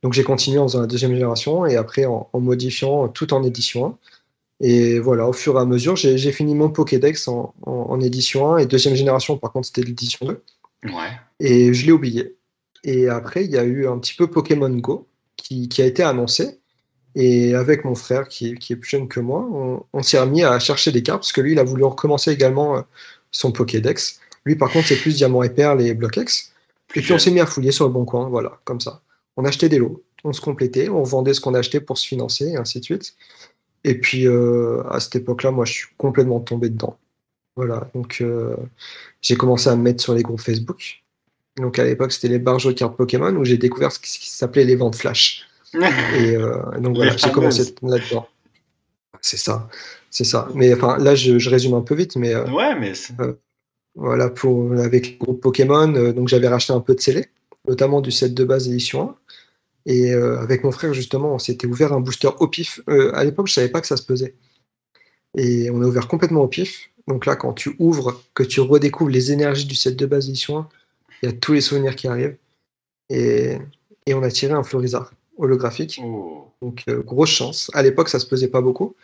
Donc 0.03 0.12
j'ai 0.12 0.24
continué 0.24 0.59
en 0.59 0.68
faisant 0.68 0.81
la 0.81 0.87
deuxième 0.87 1.12
génération 1.12 1.66
et 1.66 1.77
après 1.77 2.05
en, 2.05 2.29
en 2.33 2.40
modifiant 2.40 3.09
tout 3.09 3.35
en 3.35 3.42
édition 3.42 3.87
1 3.87 3.98
et 4.61 4.99
voilà, 4.99 5.29
au 5.29 5.33
fur 5.33 5.57
et 5.57 5.61
à 5.61 5.64
mesure, 5.64 5.94
j'ai 5.97 6.33
fini 6.33 6.55
mon 6.55 6.71
Pokédex 6.71 7.29
en, 7.29 8.01
édition 8.01 8.55
1 8.55 8.59
et 8.59 8.66
deuxième 8.66 8.94
génération, 8.94 9.38
par 9.38 9.53
contre, 9.53 9.66
c'était 9.66 9.83
l'édition 9.83 10.27
2. 10.27 10.42
Ouais. 10.85 10.92
Et 11.40 11.73
je 11.73 11.87
l'ai 11.87 11.92
oublié. 11.92 12.37
Et 12.85 13.09
après, 13.09 13.44
il 13.44 13.51
y 13.51 13.59
a 13.59 13.64
eu 13.64 13.87
un 13.87 13.99
petit 13.99 14.14
peu 14.14 14.29
Pokémon 14.29 14.71
Go 14.71 15.07
qui, 15.37 15.68
a 15.79 15.85
été 15.85 16.03
annoncé. 16.03 16.59
Et 17.14 17.55
avec 17.55 17.85
mon 17.85 17.94
frère, 17.94 18.29
qui, 18.29 18.51
est 18.51 18.77
plus 18.77 18.90
jeune 18.90 19.09
que 19.09 19.21
moi, 19.21 19.49
on, 19.92 20.03
s'est 20.03 20.18
remis 20.18 20.44
à 20.44 20.59
chercher 20.59 20.92
des 20.92 21.03
cartes 21.03 21.21
parce 21.21 21.33
que 21.33 21.40
lui, 21.40 21.53
il 21.53 21.59
a 21.59 21.64
voulu 21.64 21.85
recommencer 21.85 22.31
également 22.33 22.79
euh, 22.79 22.83
son 23.31 23.51
Pokédex. 23.51 24.21
Lui, 24.44 24.57
par 24.57 24.71
contre, 24.71 24.88
c'est 24.88 24.97
plus 24.97 25.16
Diamant 25.16 25.42
et 25.42 25.51
Perle 25.51 25.83
et 25.83 25.94
Block-X. 25.94 26.53
Et 26.94 27.01
puis 27.01 27.12
on 27.12 27.18
s'est 27.18 27.31
mis 27.31 27.40
à 27.40 27.47
fouiller 27.47 27.73
sur 27.73 27.87
le 27.87 27.92
bon 27.92 28.05
coin, 28.05 28.29
voilà, 28.29 28.61
comme 28.64 28.81
ça. 28.81 29.03
On 29.37 29.44
achetait 29.44 29.68
des 29.68 29.79
lots, 29.79 30.03
on 30.25 30.33
se 30.33 30.40
complétait, 30.40 30.88
on 30.88 31.03
vendait 31.03 31.35
ce 31.35 31.40
qu'on 31.40 31.55
achetait 31.55 31.81
pour 31.81 31.99
se 31.99 32.07
financer, 32.07 32.49
et 32.49 32.57
ainsi 32.57 32.81
de 32.81 32.85
suite. 32.85 33.14
Et 33.85 33.99
puis, 33.99 34.27
euh, 34.27 34.83
à 34.91 35.01
cette 35.01 35.17
époque-là, 35.17 35.51
moi, 35.51 35.64
je 35.64 35.73
suis 35.73 35.87
complètement 35.97 36.41
tombé 36.41 36.69
dedans. 36.69 36.99
Voilà, 37.57 37.91
donc 37.95 38.19
euh, 38.21 38.55
j'ai 39.21 39.35
commencé 39.35 39.69
à 39.69 39.75
me 39.75 39.83
mettre 39.83 40.03
sur 40.03 40.14
les 40.14 40.23
groupes 40.23 40.41
Facebook. 40.41 41.03
Donc, 41.57 41.79
à 41.79 41.85
l'époque, 41.85 42.12
c'était 42.12 42.29
les 42.29 42.38
barges 42.38 42.67
de 42.67 42.73
cartes 42.73 42.97
Pokémon 42.97 43.35
où 43.35 43.45
j'ai 43.45 43.59
découvert 43.59 43.91
ce 43.91 43.99
qui, 43.99 44.31
s'appelait 44.31 44.64
les 44.64 44.77
ventes 44.77 44.95
flash. 44.95 45.49
Et 45.75 46.37
euh, 46.37 46.62
donc, 46.79 46.97
voilà, 46.97 47.17
j'ai 47.17 47.31
commencé 47.31 47.75
là-dedans. 47.83 48.29
C'est 49.21 49.37
ça, 49.37 49.69
c'est 50.11 50.25
ça. 50.25 50.49
Mais 50.55 50.73
enfin, 50.73 50.97
là, 50.99 51.17
je, 51.17 51.51
résume 51.51 51.75
un 51.75 51.81
peu 51.81 51.97
vite, 51.97 52.14
mais. 52.14 52.37
ouais, 52.37 52.79
mais. 52.79 52.93
voilà, 53.97 54.31
pour, 54.31 54.73
avec 54.75 55.12
le 55.12 55.19
groupe 55.19 55.41
Pokémon, 55.41 55.88
donc 55.88 56.29
j'avais 56.29 56.47
racheté 56.47 56.73
un 56.73 56.81
peu 56.81 56.95
de 56.95 57.01
scellé, 57.01 57.27
notamment 57.67 58.01
du 58.01 58.12
set 58.12 58.35
de 58.35 58.45
base 58.45 58.69
édition 58.69 59.11
1. 59.11 59.14
Et 59.88 60.12
euh, 60.12 60.38
avec 60.38 60.64
mon 60.64 60.70
frère, 60.70 60.92
justement, 60.92 61.35
on 61.35 61.38
s'était 61.38 61.66
ouvert 61.66 61.94
un 61.94 62.01
booster 62.01 62.29
au 62.40 62.46
pif. 62.46 62.81
Euh, 62.90 63.11
à 63.14 63.24
l'époque, 63.24 63.48
je 63.48 63.55
savais 63.55 63.70
pas 63.70 63.81
que 63.81 63.87
ça 63.87 63.96
se 63.96 64.03
pesait. 64.03 64.35
Et 65.35 65.70
on 65.70 65.81
a 65.81 65.87
ouvert 65.87 66.09
complètement 66.09 66.42
au 66.42 66.46
pif. 66.46 66.90
Donc 67.07 67.24
là, 67.24 67.37
quand 67.37 67.55
tu 67.55 67.74
ouvres, 67.79 68.22
que 68.35 68.42
tu 68.42 68.61
redécouvres 68.61 69.09
les 69.09 69.33
énergies 69.33 69.64
du 69.64 69.74
set 69.74 69.96
de 69.96 70.05
base 70.05 70.27
d'édition 70.27 70.59
1, 70.59 70.68
il 71.22 71.27
y 71.31 71.33
a 71.33 71.33
tous 71.33 71.55
les 71.55 71.62
souvenirs 71.62 71.96
qui 71.96 72.07
arrivent. 72.07 72.37
Et, 73.09 73.57
et 74.05 74.12
on 74.12 74.22
a 74.22 74.31
tiré 74.31 74.53
un 74.53 74.62
Florizard 74.62 75.11
holographique. 75.38 75.98
Oh. 76.05 76.53
Donc, 76.61 76.85
euh, 76.90 77.03
grosse 77.03 77.31
chance. 77.31 77.70
À 77.72 77.83
l'époque, 77.83 78.11
ça 78.11 78.18
se 78.18 78.27
pesait 78.27 78.48
pas 78.48 78.61
beaucoup. 78.61 78.94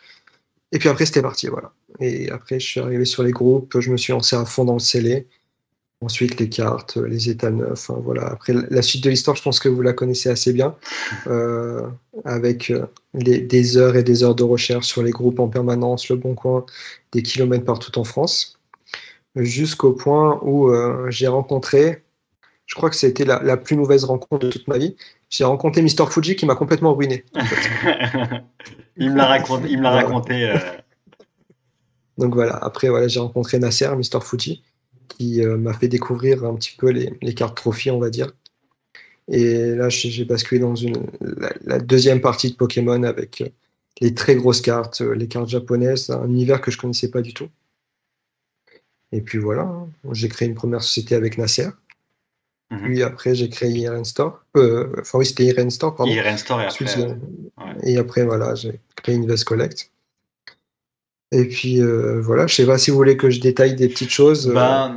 Et 0.71 0.77
puis 0.77 0.87
après, 0.87 1.07
c'était 1.07 1.23
parti, 1.23 1.47
voilà. 1.47 1.73
Et 1.99 2.29
après, 2.29 2.59
je 2.59 2.67
suis 2.67 2.79
arrivé 2.79 3.05
sur 3.05 3.23
les 3.23 3.31
groupes, 3.31 3.79
je 3.79 3.89
me 3.89 3.97
suis 3.97 4.13
lancé 4.13 4.35
à 4.35 4.45
fond 4.45 4.65
dans 4.65 4.73
le 4.73 4.79
scellé. 4.79 5.25
Ensuite, 6.01 6.39
les 6.39 6.49
cartes, 6.49 6.97
les 6.97 7.29
états 7.29 7.51
neufs. 7.51 7.89
Hein, 7.89 7.99
voilà. 8.03 8.27
Après, 8.27 8.53
la 8.53 8.81
suite 8.81 9.03
de 9.03 9.09
l'histoire, 9.09 9.35
je 9.35 9.41
pense 9.41 9.59
que 9.59 9.69
vous 9.69 9.81
la 9.81 9.93
connaissez 9.93 10.29
assez 10.29 10.51
bien, 10.51 10.75
euh, 11.27 11.87
avec 12.25 12.69
euh, 12.69 12.85
des 13.13 13.77
heures 13.77 13.95
et 13.95 14.03
des 14.03 14.23
heures 14.23 14.35
de 14.35 14.43
recherche 14.43 14.87
sur 14.87 15.03
les 15.03 15.11
groupes 15.11 15.39
en 15.39 15.47
permanence, 15.47 16.09
le 16.09 16.17
bon 16.17 16.35
coin, 16.35 16.65
des 17.13 17.23
kilomètres 17.23 17.63
partout 17.63 17.97
en 17.97 18.03
France, 18.03 18.59
jusqu'au 19.37 19.93
point 19.93 20.39
où 20.43 20.67
euh, 20.69 21.09
j'ai 21.09 21.27
rencontré, 21.27 22.03
je 22.65 22.75
crois 22.75 22.89
que 22.89 22.97
c'était 22.97 23.25
la, 23.25 23.41
la, 23.41 23.55
plus 23.55 23.77
mauvaise 23.77 24.03
rencontre 24.03 24.45
de 24.45 24.51
toute 24.51 24.67
ma 24.67 24.77
vie, 24.77 24.97
j'ai 25.29 25.45
rencontré 25.45 25.81
Mister 25.81 26.05
Fuji 26.09 26.35
qui 26.35 26.45
m'a 26.45 26.55
complètement 26.55 26.93
ruiné. 26.93 27.23
il 28.97 29.11
me 29.11 29.15
l'a 29.15 29.27
raconté. 29.27 29.67
Il 29.69 29.77
me 29.77 29.83
l'a 29.83 29.91
raconté 29.91 30.53
Donc 32.17 32.33
voilà, 32.33 32.57
après 32.57 32.89
voilà, 32.89 33.07
j'ai 33.07 33.21
rencontré 33.21 33.59
Nasser, 33.59 33.95
Mister 33.95 34.19
Fuji 34.21 34.61
qui 35.07 35.43
euh, 35.43 35.57
m'a 35.57 35.73
fait 35.73 35.87
découvrir 35.87 36.45
un 36.45 36.55
petit 36.55 36.75
peu 36.77 36.89
les, 36.89 37.33
cartes 37.33 37.57
trophies, 37.57 37.91
on 37.91 37.99
va 37.99 38.09
dire. 38.09 38.31
Et 39.27 39.73
là, 39.75 39.89
j'ai 39.89 40.25
basculé 40.25 40.59
dans 40.59 40.75
une, 40.75 41.07
la, 41.65 41.79
deuxième 41.79 42.21
partie 42.21 42.51
de 42.51 42.55
Pokémon 42.55 43.03
avec 43.03 43.43
les 44.01 44.13
très 44.13 44.35
grosses 44.35 44.61
cartes, 44.61 45.01
les 45.01 45.27
cartes 45.27 45.49
japonaises, 45.49 46.09
un 46.09 46.27
univers 46.27 46.61
que 46.61 46.69
je 46.69 46.77
connaissais 46.77 47.09
pas 47.09 47.21
du 47.21 47.33
tout. 47.33 47.49
Et 49.11 49.21
puis 49.21 49.37
voilà, 49.37 49.63
hein. 49.63 49.87
j'ai 50.11 50.27
créé 50.27 50.47
une 50.47 50.55
première 50.55 50.83
société 50.83 51.15
avec 51.15 51.37
Nasser. 51.37 51.69
Mhm. 52.71 52.79
Puis 52.79 53.03
après, 53.03 53.35
j'ai 53.35 53.49
créé 53.49 53.69
Iren 53.69 54.03
Store. 54.03 54.43
Euh, 54.57 54.91
enfin, 54.99 55.19
oui, 55.19 55.25
c'était 55.25 55.45
Iren 55.45 55.69
Store, 55.69 55.95
pardon. 55.95 56.11
Iren 56.11 56.37
Store 56.37 56.61
et 56.61 56.65
après. 56.65 56.99
Euh, 56.99 57.15
et 57.83 57.97
après, 57.97 58.25
voilà, 58.25 58.55
j'ai 58.55 58.79
créé 58.95 59.15
Invest 59.15 59.43
Collect. 59.43 59.91
Et 61.31 61.45
puis 61.45 61.81
euh, 61.81 62.21
voilà, 62.21 62.47
je 62.47 62.55
sais 62.55 62.65
pas 62.65 62.77
si 62.77 62.91
vous 62.91 62.97
voulez 62.97 63.17
que 63.17 63.29
je 63.29 63.41
détaille 63.41 63.75
des 63.75 63.89
petites 63.89 64.11
choses. 64.11 64.47
Ben, 64.53 64.95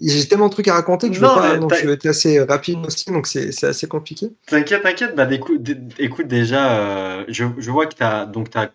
j'ai 0.00 0.26
tellement 0.26 0.48
de 0.48 0.52
trucs 0.52 0.68
à 0.68 0.74
raconter 0.74 1.08
que 1.08 1.14
je, 1.14 1.20
vais, 1.20 1.26
pas, 1.26 1.56
donc 1.56 1.72
je 1.74 1.86
vais 1.86 1.94
être 1.94 2.06
assez 2.06 2.40
rapide 2.40 2.78
aussi, 2.84 3.10
donc 3.10 3.26
c'est 3.26 3.64
assez 3.64 3.86
compliqué. 3.86 4.32
T'inquiète, 4.48 4.82
t'inquiète. 4.82 5.14
Bah, 5.14 5.26
écoute, 5.30 5.60
écoute 5.98 6.26
déjà, 6.26 7.24
je, 7.28 7.44
je, 7.56 7.70
vois 7.70 7.86
que 7.86 7.94
tu 7.94 8.02
as, 8.02 8.28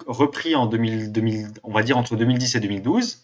repris 0.08 0.56
en 0.56 0.66
2000, 0.66 1.12
2000, 1.12 1.48
on 1.64 1.74
va 1.74 1.84
dire 1.84 1.98
entre 1.98 2.16
2010 2.16 2.56
et 2.56 2.60
2012. 2.62 3.18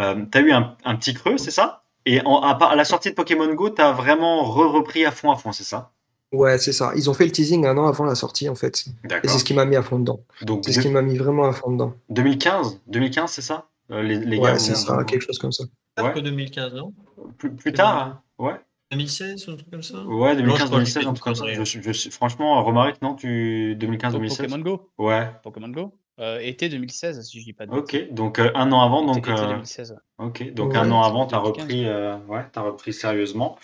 Euh, 0.00 0.24
tu 0.30 0.38
as 0.38 0.40
eu 0.40 0.52
un, 0.52 0.76
un, 0.84 0.96
petit 0.96 1.14
creux, 1.14 1.38
c'est 1.38 1.50
ça? 1.50 1.82
Et 2.04 2.20
en, 2.24 2.40
à, 2.40 2.74
la 2.76 2.84
sortie 2.84 3.10
de 3.10 3.14
Pokémon 3.14 3.52
Go, 3.54 3.70
tu 3.70 3.80
as 3.80 3.92
vraiment 3.92 4.44
repris 4.44 5.04
à 5.04 5.10
fond 5.10 5.30
à 5.30 5.36
fond, 5.36 5.52
c'est 5.52 5.64
ça? 5.64 5.92
Ouais, 6.32 6.58
c'est 6.58 6.72
ça. 6.72 6.92
Ils 6.96 7.08
ont 7.08 7.14
fait 7.14 7.24
le 7.24 7.32
teasing 7.32 7.66
un 7.66 7.76
an 7.78 7.86
avant 7.86 8.04
la 8.04 8.14
sortie, 8.14 8.48
en 8.48 8.54
fait. 8.54 8.84
Et 9.22 9.28
c'est 9.28 9.38
ce 9.38 9.44
qui 9.44 9.54
m'a 9.54 9.64
mis 9.64 9.76
à 9.76 9.82
fond 9.82 9.98
dedans. 9.98 10.20
C'est 10.62 10.72
ce 10.72 10.80
qui 10.80 10.88
m'a 10.88 11.02
mis 11.02 11.16
vraiment 11.16 11.44
à 11.44 11.52
fond 11.52 11.70
dedans. 11.72 11.94
2015 12.10 12.80
2015, 12.88 13.30
c'est 13.30 13.42
ça 13.42 13.68
euh, 13.92 14.02
les, 14.02 14.18
les 14.18 14.38
Ouais, 14.38 14.58
c'est 14.58 14.74
ça, 14.74 15.04
quelque 15.04 15.22
chose 15.22 15.38
comme 15.38 15.52
ça. 15.52 15.64
Ouais. 16.00 16.12
que 16.12 16.18
2015, 16.18 16.74
non 16.74 16.92
plus, 17.38 17.54
plus 17.54 17.72
tard, 17.72 17.98
hein. 17.98 18.22
ouais. 18.38 18.56
2016 18.92 19.48
ou 19.48 19.52
un 19.52 19.56
truc 19.56 19.70
comme 19.70 19.82
ça 19.82 20.04
Ouais, 20.04 20.34
2015-2016, 20.36 20.98
un 20.98 21.02
truc 21.12 21.20
comme 21.20 21.34
ça. 21.34 21.46
Je, 21.52 21.64
je, 21.64 22.10
franchement, 22.10 22.62
Romaric, 22.62 23.00
non 23.02 23.14
tu 23.14 23.76
2015-2016 23.80 24.36
Pokémon 24.36 24.58
Go 24.58 24.90
Ouais. 24.98 25.30
Pokémon 25.42 25.68
Go 25.68 25.92
euh, 26.18 26.38
été 26.40 26.70
2016, 26.70 27.22
si 27.28 27.40
je 27.40 27.44
dis 27.44 27.52
pas 27.52 27.66
de 27.66 27.72
Ok, 27.72 28.10
donc 28.10 28.38
euh, 28.38 28.50
un 28.54 28.72
an 28.72 28.80
avant, 28.80 29.04
donc. 29.04 29.18
Été 29.18 29.34
2016. 29.34 29.98
Euh, 30.20 30.24
ok, 30.24 30.54
donc 30.54 30.74
un 30.74 30.90
an 30.90 31.02
avant, 31.02 31.26
tu 31.26 31.34
as 31.34 31.38
repris, 31.38 31.84
ouais, 31.84 32.44
as 32.54 32.60
repris 32.62 32.92
sérieusement. 32.94 33.58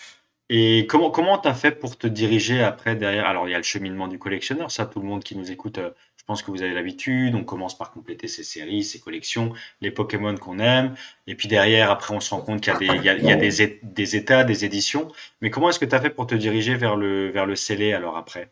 Et 0.49 0.85
comment 0.87 1.09
comment 1.09 1.37
t'as 1.37 1.53
fait 1.53 1.71
pour 1.71 1.97
te 1.97 2.05
diriger 2.05 2.61
après 2.61 2.95
derrière? 2.95 3.25
Alors 3.25 3.47
il 3.47 3.51
y 3.51 3.55
a 3.55 3.57
le 3.57 3.63
cheminement 3.63 4.07
du 4.07 4.19
collectionneur, 4.19 4.71
ça 4.71 4.85
tout 4.85 4.99
le 4.99 5.05
monde 5.05 5.23
qui 5.23 5.37
nous 5.37 5.51
écoute, 5.51 5.79
je 5.79 6.23
pense 6.25 6.43
que 6.43 6.51
vous 6.51 6.61
avez 6.61 6.73
l'habitude. 6.73 7.33
On 7.33 7.43
commence 7.43 7.77
par 7.77 7.91
compléter 7.91 8.27
ses 8.27 8.43
séries, 8.43 8.83
ses 8.83 8.99
collections, 8.99 9.53
les 9.81 9.89
Pokémon 9.89 10.35
qu'on 10.35 10.59
aime, 10.59 10.95
et 11.27 11.35
puis 11.35 11.47
derrière 11.47 11.89
après 11.89 12.13
on 12.13 12.19
se 12.19 12.29
rend 12.33 12.41
compte 12.41 12.61
qu'il 12.61 12.73
y 12.73 12.75
a 12.75 12.79
des 12.79 12.85
il 12.85 13.03
y 13.03 13.09
a, 13.09 13.17
il 13.17 13.25
y 13.25 13.31
a 13.31 13.35
des, 13.35 13.79
des, 13.81 14.15
états, 14.15 14.43
des 14.43 14.65
éditions. 14.65 15.07
Mais 15.41 15.49
comment 15.49 15.69
est-ce 15.69 15.79
que 15.79 15.85
tu 15.85 15.95
as 15.95 16.01
fait 16.01 16.09
pour 16.09 16.27
te 16.27 16.35
diriger 16.35 16.75
vers 16.75 16.97
le 16.97 17.29
vers 17.29 17.45
le 17.45 17.55
scellé 17.55 17.93
alors 17.93 18.17
après? 18.17 18.51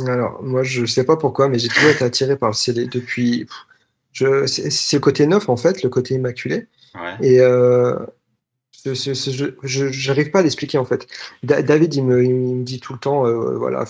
Alors, 0.00 0.42
moi, 0.42 0.62
je 0.62 0.86
sais 0.86 1.04
pas 1.04 1.16
pourquoi, 1.16 1.48
mais 1.48 1.58
j'ai 1.58 1.68
toujours 1.68 1.90
été 1.90 2.04
attiré 2.04 2.36
par 2.36 2.50
le 2.50 2.54
CD 2.54 2.86
depuis. 2.86 3.46
Je... 4.12 4.46
C'est 4.46 4.96
le 4.96 5.00
côté 5.00 5.26
neuf, 5.26 5.48
en 5.48 5.56
fait, 5.56 5.82
le 5.82 5.88
côté 5.88 6.14
immaculé. 6.14 6.66
Et 7.20 7.40
euh, 7.40 7.94
je 8.92 10.08
n'arrive 10.08 10.30
pas 10.30 10.40
à 10.40 10.42
l'expliquer, 10.42 10.78
en 10.78 10.84
fait. 10.84 11.06
David, 11.42 11.94
il 11.94 12.04
me, 12.04 12.22
il 12.24 12.34
me, 12.34 12.64
dit 12.64 12.80
tout 12.80 12.92
le 12.92 12.98
temps, 12.98 13.26
euh, 13.26 13.56
voilà, 13.56 13.84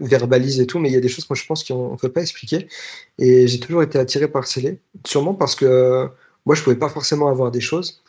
verbalise 0.00 0.60
et 0.60 0.66
tout, 0.66 0.78
mais 0.78 0.88
il 0.88 0.94
y 0.94 0.96
a 0.96 1.00
des 1.00 1.08
choses 1.08 1.26
que 1.26 1.34
je 1.34 1.46
pense 1.46 1.64
qu'on 1.64 1.92
ne 1.92 1.96
peut 1.96 2.08
pas 2.08 2.22
expliquer. 2.22 2.68
Et 3.18 3.46
j'ai 3.46 3.60
toujours 3.60 3.82
été 3.82 3.98
attiré 3.98 4.28
par 4.28 4.46
CD, 4.46 4.78
sûrement 5.04 5.34
parce 5.34 5.54
que 5.54 6.08
moi, 6.46 6.54
je 6.54 6.62
pouvais 6.62 6.76
pas 6.76 6.88
forcément 6.88 7.28
avoir 7.28 7.50
des 7.50 7.60
choses. 7.60 8.02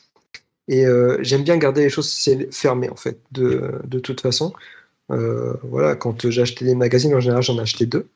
Et 0.67 0.86
euh, 0.86 1.17
j'aime 1.21 1.43
bien 1.43 1.57
garder 1.57 1.81
les 1.83 1.89
choses 1.89 2.29
fermées, 2.51 2.89
en 2.89 2.95
fait, 2.95 3.19
de, 3.31 3.81
de 3.83 3.99
toute 3.99 4.21
façon. 4.21 4.53
Euh, 5.12 5.53
voilà, 5.63 5.95
quand 5.95 6.29
j'achetais 6.29 6.65
des 6.65 6.75
magazines, 6.75 7.13
en 7.13 7.19
général, 7.19 7.43
j'en 7.43 7.57
achetais 7.57 7.86
deux. 7.86 8.07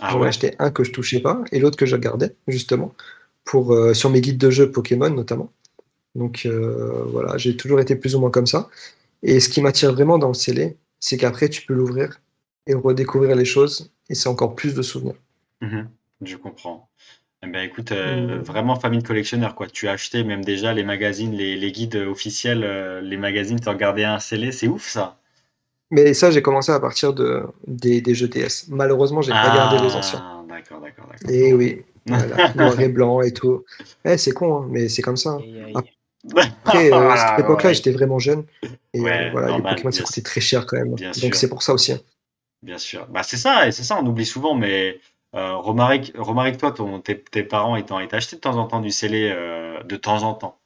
Ah 0.00 0.10
j'en 0.12 0.22
achetais 0.22 0.56
un 0.58 0.70
que 0.70 0.82
je 0.82 0.92
touchais 0.92 1.20
pas 1.20 1.44
et 1.52 1.58
l'autre 1.58 1.76
que 1.76 1.86
je 1.86 1.96
gardais, 1.96 2.34
justement, 2.48 2.94
pour, 3.44 3.74
euh, 3.74 3.92
sur 3.92 4.08
mes 4.08 4.20
guides 4.20 4.38
de 4.38 4.50
jeux 4.50 4.70
Pokémon 4.70 5.10
notamment. 5.10 5.52
Donc 6.14 6.42
euh, 6.46 7.04
voilà, 7.06 7.36
j'ai 7.38 7.56
toujours 7.56 7.80
été 7.80 7.96
plus 7.96 8.14
ou 8.14 8.20
moins 8.20 8.30
comme 8.30 8.46
ça. 8.46 8.68
Et 9.22 9.40
ce 9.40 9.48
qui 9.48 9.60
m'attire 9.60 9.92
vraiment 9.92 10.18
dans 10.18 10.28
le 10.28 10.34
scellé, 10.34 10.76
c'est 10.98 11.16
qu'après, 11.16 11.48
tu 11.48 11.64
peux 11.66 11.74
l'ouvrir 11.74 12.20
et 12.66 12.74
redécouvrir 12.74 13.36
les 13.36 13.44
choses 13.44 13.92
et 14.08 14.14
c'est 14.14 14.28
encore 14.28 14.54
plus 14.54 14.74
de 14.74 14.82
souvenirs. 14.82 15.16
Mmh 15.60 15.82
je 16.22 16.36
comprends. 16.36 16.90
Eh 17.42 17.46
ben, 17.46 17.62
écoute, 17.62 17.92
mmh. 17.92 18.40
vraiment 18.40 18.78
famille 18.78 19.00
de 19.00 19.06
collectionneur, 19.06 19.54
quoi. 19.54 19.66
Tu 19.68 19.88
as 19.88 19.92
acheté 19.92 20.22
même 20.22 20.44
déjà 20.44 20.74
les 20.74 20.84
magazines, 20.84 21.32
les, 21.32 21.56
les 21.56 21.72
guides 21.72 21.96
officiels, 21.96 22.60
les 23.02 23.16
magazines, 23.16 23.58
tu 23.58 23.66
as 23.70 23.72
regardé 23.72 24.04
un 24.04 24.18
scellé, 24.18 24.52
c'est 24.52 24.68
ouf 24.68 24.86
ça. 24.86 25.18
Mais 25.90 26.14
ça, 26.14 26.30
j'ai 26.30 26.40
commencé 26.40 26.70
à 26.70 26.78
partir 26.78 27.12
de, 27.12 27.42
des, 27.66 28.00
des 28.00 28.14
jeux 28.14 28.28
DS. 28.28 28.68
Malheureusement, 28.68 29.22
j'ai 29.22 29.32
pas 29.32 29.54
gardé 29.54 29.82
les 29.82 29.94
anciens. 29.94 30.22
Ah, 30.22 30.44
d'accord, 30.48 30.80
d'accord, 30.80 31.06
d'accord. 31.10 31.30
Et 31.30 31.48
eh 31.48 31.54
oui, 31.54 31.82
noir 32.06 32.80
et 32.80 32.88
blanc 32.90 33.20
et 33.22 33.32
tout. 33.32 33.64
Eh, 34.04 34.16
c'est 34.16 34.32
con, 34.32 34.62
hein, 34.62 34.68
mais 34.70 34.88
c'est 34.88 35.02
comme 35.02 35.16
ça. 35.16 35.38
Hein. 35.74 35.80
Après, 36.36 36.92
euh, 36.92 37.10
à 37.10 37.16
cette 37.16 37.28
ah, 37.30 37.40
époque-là, 37.40 37.72
j'étais 37.72 37.92
vraiment 37.92 38.18
jeune. 38.18 38.44
Et 38.92 39.00
euh, 39.00 39.30
voilà, 39.30 39.56
les 39.56 39.62
Pokémon, 39.62 39.90
ça 39.90 40.02
coûtait 40.02 40.22
très 40.22 40.40
cher 40.40 40.66
quand 40.66 40.76
même. 40.76 40.94
Donc 40.94 41.34
c'est 41.34 41.48
pour 41.48 41.62
ça 41.62 41.72
aussi. 41.72 41.92
Hein. 41.92 42.00
Bien 42.62 42.78
sûr. 42.78 43.06
Bah, 43.08 43.22
c'est 43.22 43.38
ça, 43.38 43.66
et 43.66 43.72
c'est 43.72 43.84
ça, 43.84 43.98
on 44.00 44.06
oublie 44.06 44.26
souvent, 44.26 44.54
mais 44.54 45.00
euh, 45.34 45.56
Romaric, 45.56 46.12
Romaric, 46.16 46.58
toi, 46.58 46.72
ton, 46.72 47.00
tes, 47.00 47.22
tes, 47.22 47.44
parents, 47.44 47.76
ils 47.76 47.84
t'ont 47.84 47.96
acheté 47.96 48.36
de 48.36 48.40
temps 48.40 48.56
en 48.56 48.66
temps 48.66 48.80
du 48.80 48.90
scellé 48.90 49.30
euh, 49.32 49.82
de 49.84 49.96
temps 49.96 50.22
en 50.22 50.34
temps. 50.34 50.60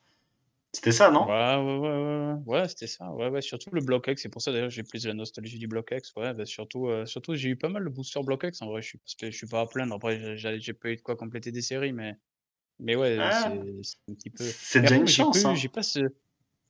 C'était 0.73 0.91
ça, 0.91 1.11
non? 1.11 1.27
Ouais, 1.27 1.57
ouais, 1.57 1.79
ouais, 1.79 2.43
ouais, 2.47 2.61
ouais 2.61 2.69
c'était 2.69 2.89
ça. 2.89 3.09
Ouais, 3.13 3.29
ouais, 3.29 3.43
surtout 3.43 3.71
le 3.73 3.81
Block 3.81 4.09
X, 4.09 4.23
c'est 4.23 4.29
pour 4.29 4.43
ça 4.43 4.51
d'ailleurs 4.51 4.71
j'ai 4.71 4.83
plus 4.83 5.05
de 5.05 5.09
la 5.09 5.15
nostalgie 5.15 5.59
du 5.59 5.69
Block 5.69 5.91
X. 5.93 6.13
Ouais, 6.17 6.35
bah, 6.35 6.47
surtout, 6.47 6.89
euh, 6.89 7.07
surtout 7.07 7.37
j'ai 7.37 7.51
eu 7.51 7.57
pas 7.57 7.69
mal 7.69 7.85
de 7.85 7.91
boosters 7.91 8.25
Block 8.25 8.43
X 8.43 8.61
en 8.61 8.67
vrai. 8.67 8.83
Je 8.83 8.89
suis, 8.89 8.99
parce 8.99 9.15
que 9.15 9.31
je 9.31 9.37
suis 9.37 9.47
pas 9.47 9.61
à 9.61 9.67
plaindre. 9.67 9.95
Après, 9.95 10.37
j'ai 10.37 10.73
pas 10.73 10.89
eu 10.89 10.97
de 10.97 11.03
quoi 11.03 11.15
compléter 11.15 11.53
des 11.53 11.63
séries, 11.63 11.93
mais, 11.93 12.17
mais 12.81 12.97
ouais, 12.97 13.17
ah. 13.21 13.53
c'est 13.83 13.99
un 14.11 14.15
petit 14.15 14.31
peu. 14.31 14.45
C'est 14.45 14.81
déjà 14.81 14.97
une 14.97 15.07
chance. 15.07 15.45
Hein. 15.45 15.55
J'ai 15.55 15.69
pas 15.69 15.83
ce. 15.83 16.01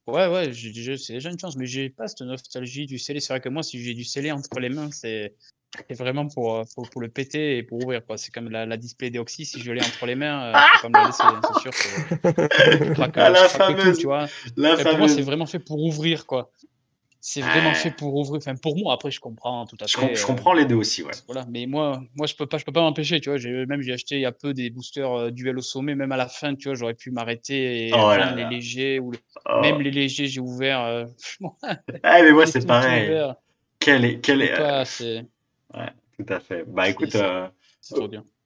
Ouais, 0.07 0.29
ouais, 0.29 0.53
c'est 0.53 0.71
déjà 0.71 1.31
une 1.31 1.38
chance, 1.38 1.57
mais 1.57 1.67
j'ai 1.67 1.88
pas 1.88 2.09
cette 2.09 2.21
nostalgie 2.21 2.87
du 2.87 2.99
scellé. 2.99 3.21
C'est 3.21 3.33
vrai 3.33 3.40
que 3.40 3.49
moi, 3.49 3.62
si 3.62 3.83
j'ai 3.83 3.95
du 3.95 4.05
scellé 4.05 4.33
entre 4.33 4.61
les 4.61 4.69
mains, 4.69 4.90
c'est 4.90 5.35
c'est 5.88 5.99
vraiment 5.99 6.29
pour, 6.29 6.64
pour, 6.75 6.88
pour, 6.88 7.01
le 7.01 7.09
péter 7.09 7.59
et 7.59 7.62
pour 7.62 7.83
ouvrir. 7.83 8.05
quoi. 8.07 8.17
C'est 8.17 8.33
comme 8.33 8.49
la, 8.49 8.67
la 8.67 8.77
display 8.77 9.11
d'Oxy, 9.11 9.45
si 9.45 9.61
je 9.61 9.73
l'ai 9.73 9.83
entre 9.83 10.07
les 10.07 10.14
mains, 10.14 10.55
euh, 10.55 10.59
c'est 10.75 10.83
comme 10.83 10.93
la 10.93 11.07
laisser, 11.07 11.23
hein, 11.25 11.40
c'est 11.43 11.61
sûr. 11.61 11.73
Que, 11.73 12.93
craque, 12.95 13.17
ah, 13.17 13.31
la 13.31 13.49
fameuse, 13.49 13.99
tu 13.99 14.07
vois. 14.07 14.29
La 14.57 14.77
fameuse. 14.77 14.85
Pour 14.85 14.99
moi, 14.99 15.09
c'est 15.09 15.23
vraiment 15.23 15.47
fait 15.47 15.59
pour 15.59 15.83
ouvrir. 15.83 16.27
quoi. 16.27 16.53
C'est 17.26 17.40
vraiment 17.40 17.72
fait 17.72 17.90
pour 17.90 18.14
ouvrir. 18.16 18.37
Enfin, 18.37 18.54
pour 18.54 18.76
moi, 18.76 18.92
après, 18.92 19.10
je 19.10 19.18
comprends 19.18 19.64
tout 19.64 19.78
à 19.80 19.87
fait. 19.87 20.14
Je, 20.14 20.26
comprends 20.26 20.52
les 20.52 20.66
deux 20.66 20.74
aussi, 20.74 21.02
ouais. 21.02 21.12
Voilà, 21.24 21.46
mais 21.48 21.64
moi, 21.64 22.02
moi 22.14 22.26
je 22.26 22.34
peux 22.34 22.44
pas, 22.44 22.58
je 22.58 22.66
peux 22.66 22.72
pas 22.72 22.82
m'empêcher, 22.82 23.18
tu 23.18 23.30
vois. 23.30 23.38
Même 23.64 23.80
j'ai 23.80 23.94
acheté 23.94 24.16
il 24.16 24.20
y 24.20 24.26
a 24.26 24.32
peu 24.32 24.52
des 24.52 24.68
boosters 24.68 25.10
euh, 25.10 25.30
duel 25.30 25.56
au 25.56 25.62
sommet, 25.62 25.94
même 25.94 26.12
à 26.12 26.18
la 26.18 26.28
fin, 26.28 26.54
tu 26.54 26.68
vois, 26.68 26.74
j'aurais 26.74 26.92
pu 26.92 27.10
m'arrêter 27.10 27.88
et 27.88 27.92
oh 27.94 28.12
les 28.37 28.44
légers 28.44 28.98
ou 29.00 29.12
oh. 29.48 29.60
même 29.62 29.80
les 29.80 29.90
légers, 29.90 30.26
j'ai 30.26 30.40
ouvert. 30.40 30.82
Euh... 30.82 31.06
ah, 32.02 32.22
mais 32.22 32.32
moi, 32.32 32.44
c'est 32.44 32.66
pareil. 32.66 33.18
Quel 33.80 34.04
est, 34.04 34.20
quel 34.20 34.42
est. 34.42 34.54
Pas, 34.54 34.82
ouais. 34.82 35.90
Tout 36.18 36.26
à 36.28 36.40
fait. 36.40 36.64
Bah 36.66 36.90
écoute, 36.90 37.14
euh, 37.14 37.48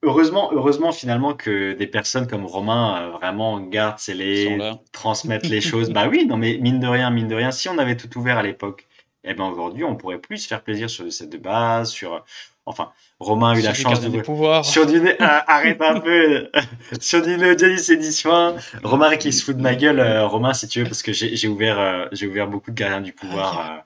heureusement, 0.03 0.51
heureusement 0.53 0.93
finalement 0.93 1.35
que 1.35 1.73
des 1.73 1.87
personnes 1.87 2.27
comme 2.27 2.45
Romain 2.45 3.03
euh, 3.03 3.11
vraiment 3.11 3.61
gardent 3.61 3.99
les 4.09 4.59
transmettent 4.93 5.49
les 5.49 5.61
choses. 5.71 5.91
Bah 5.91 6.09
oui, 6.09 6.27
non 6.27 6.37
mais 6.37 6.59
mine 6.59 6.81
de 6.81 6.87
rien, 6.87 7.11
mine 7.11 7.29
de 7.29 7.35
rien, 7.35 7.51
si 7.51 7.69
on 7.69 7.79
avait 7.79 7.97
tout 7.97 8.19
ouvert 8.19 8.39
à 8.39 8.43
l'époque, 8.43 8.87
eh 9.25 9.35
ben 9.35 9.45
aujourd'hui 9.45 9.85
on 9.85 9.97
pourrait 9.97 10.19
plus 10.19 10.39
se 10.39 10.49
faire 10.49 10.63
plaisir 10.63 10.89
sur 10.89 11.05
le 11.05 11.11
set 11.11 11.29
de 11.29 11.39
base, 11.39 11.91
sur 11.91 12.25
enfin 12.67 12.91
Romain 13.19 13.53
a 13.53 13.59
eu 13.59 13.63
la 13.63 13.75
chance 13.75 14.01
de 14.01 14.21
pouvoir 14.21 14.65
sur 14.65 14.87
du 14.87 15.03
ah, 15.21 15.45
arrête 15.47 15.81
un 15.83 16.01
peu. 16.01 16.51
Sur 17.01 17.23
du 17.23 17.37
Neo 17.37 17.59
Genesis 17.59 17.93
édition 17.93 18.57
Romain 18.83 19.17
qui 19.17 19.33
se 19.33 19.45
fout 19.45 19.57
de 19.57 19.63
ma 19.63 19.75
gueule 19.75 20.01
euh, 20.01 20.27
Romain 20.27 20.55
si 20.55 20.69
tu 20.69 20.81
veux 20.81 20.85
parce 20.85 21.03
que 21.03 21.13
j'ai 21.13 21.49
ouvert 21.49 22.09
j'ai 22.13 22.27
ouvert 22.27 22.47
beaucoup 22.47 22.71
de 22.71 22.77
gardiens 22.77 23.01
du 23.01 23.13
pouvoir 23.13 23.83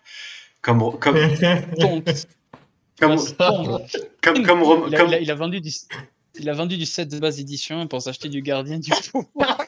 comme 0.61 0.99
comme 0.99 1.19
comme, 3.03 3.19
comme, 4.23 4.47
comme, 4.47 4.85
il, 4.89 4.97
a, 4.97 5.21
il, 5.21 5.31
a, 5.31 5.35
vendu 5.35 5.61
du, 5.61 5.71
il 6.39 6.49
a 6.49 6.53
vendu 6.53 6.77
du 6.77 6.87
set 6.87 7.09
de 7.09 7.19
base 7.19 7.41
édition 7.41 7.87
pour 7.89 8.01
s'acheter 8.01 8.29
du 8.29 8.43
gardien 8.43 8.79
du 8.79 8.91
pouvoir. 9.13 9.59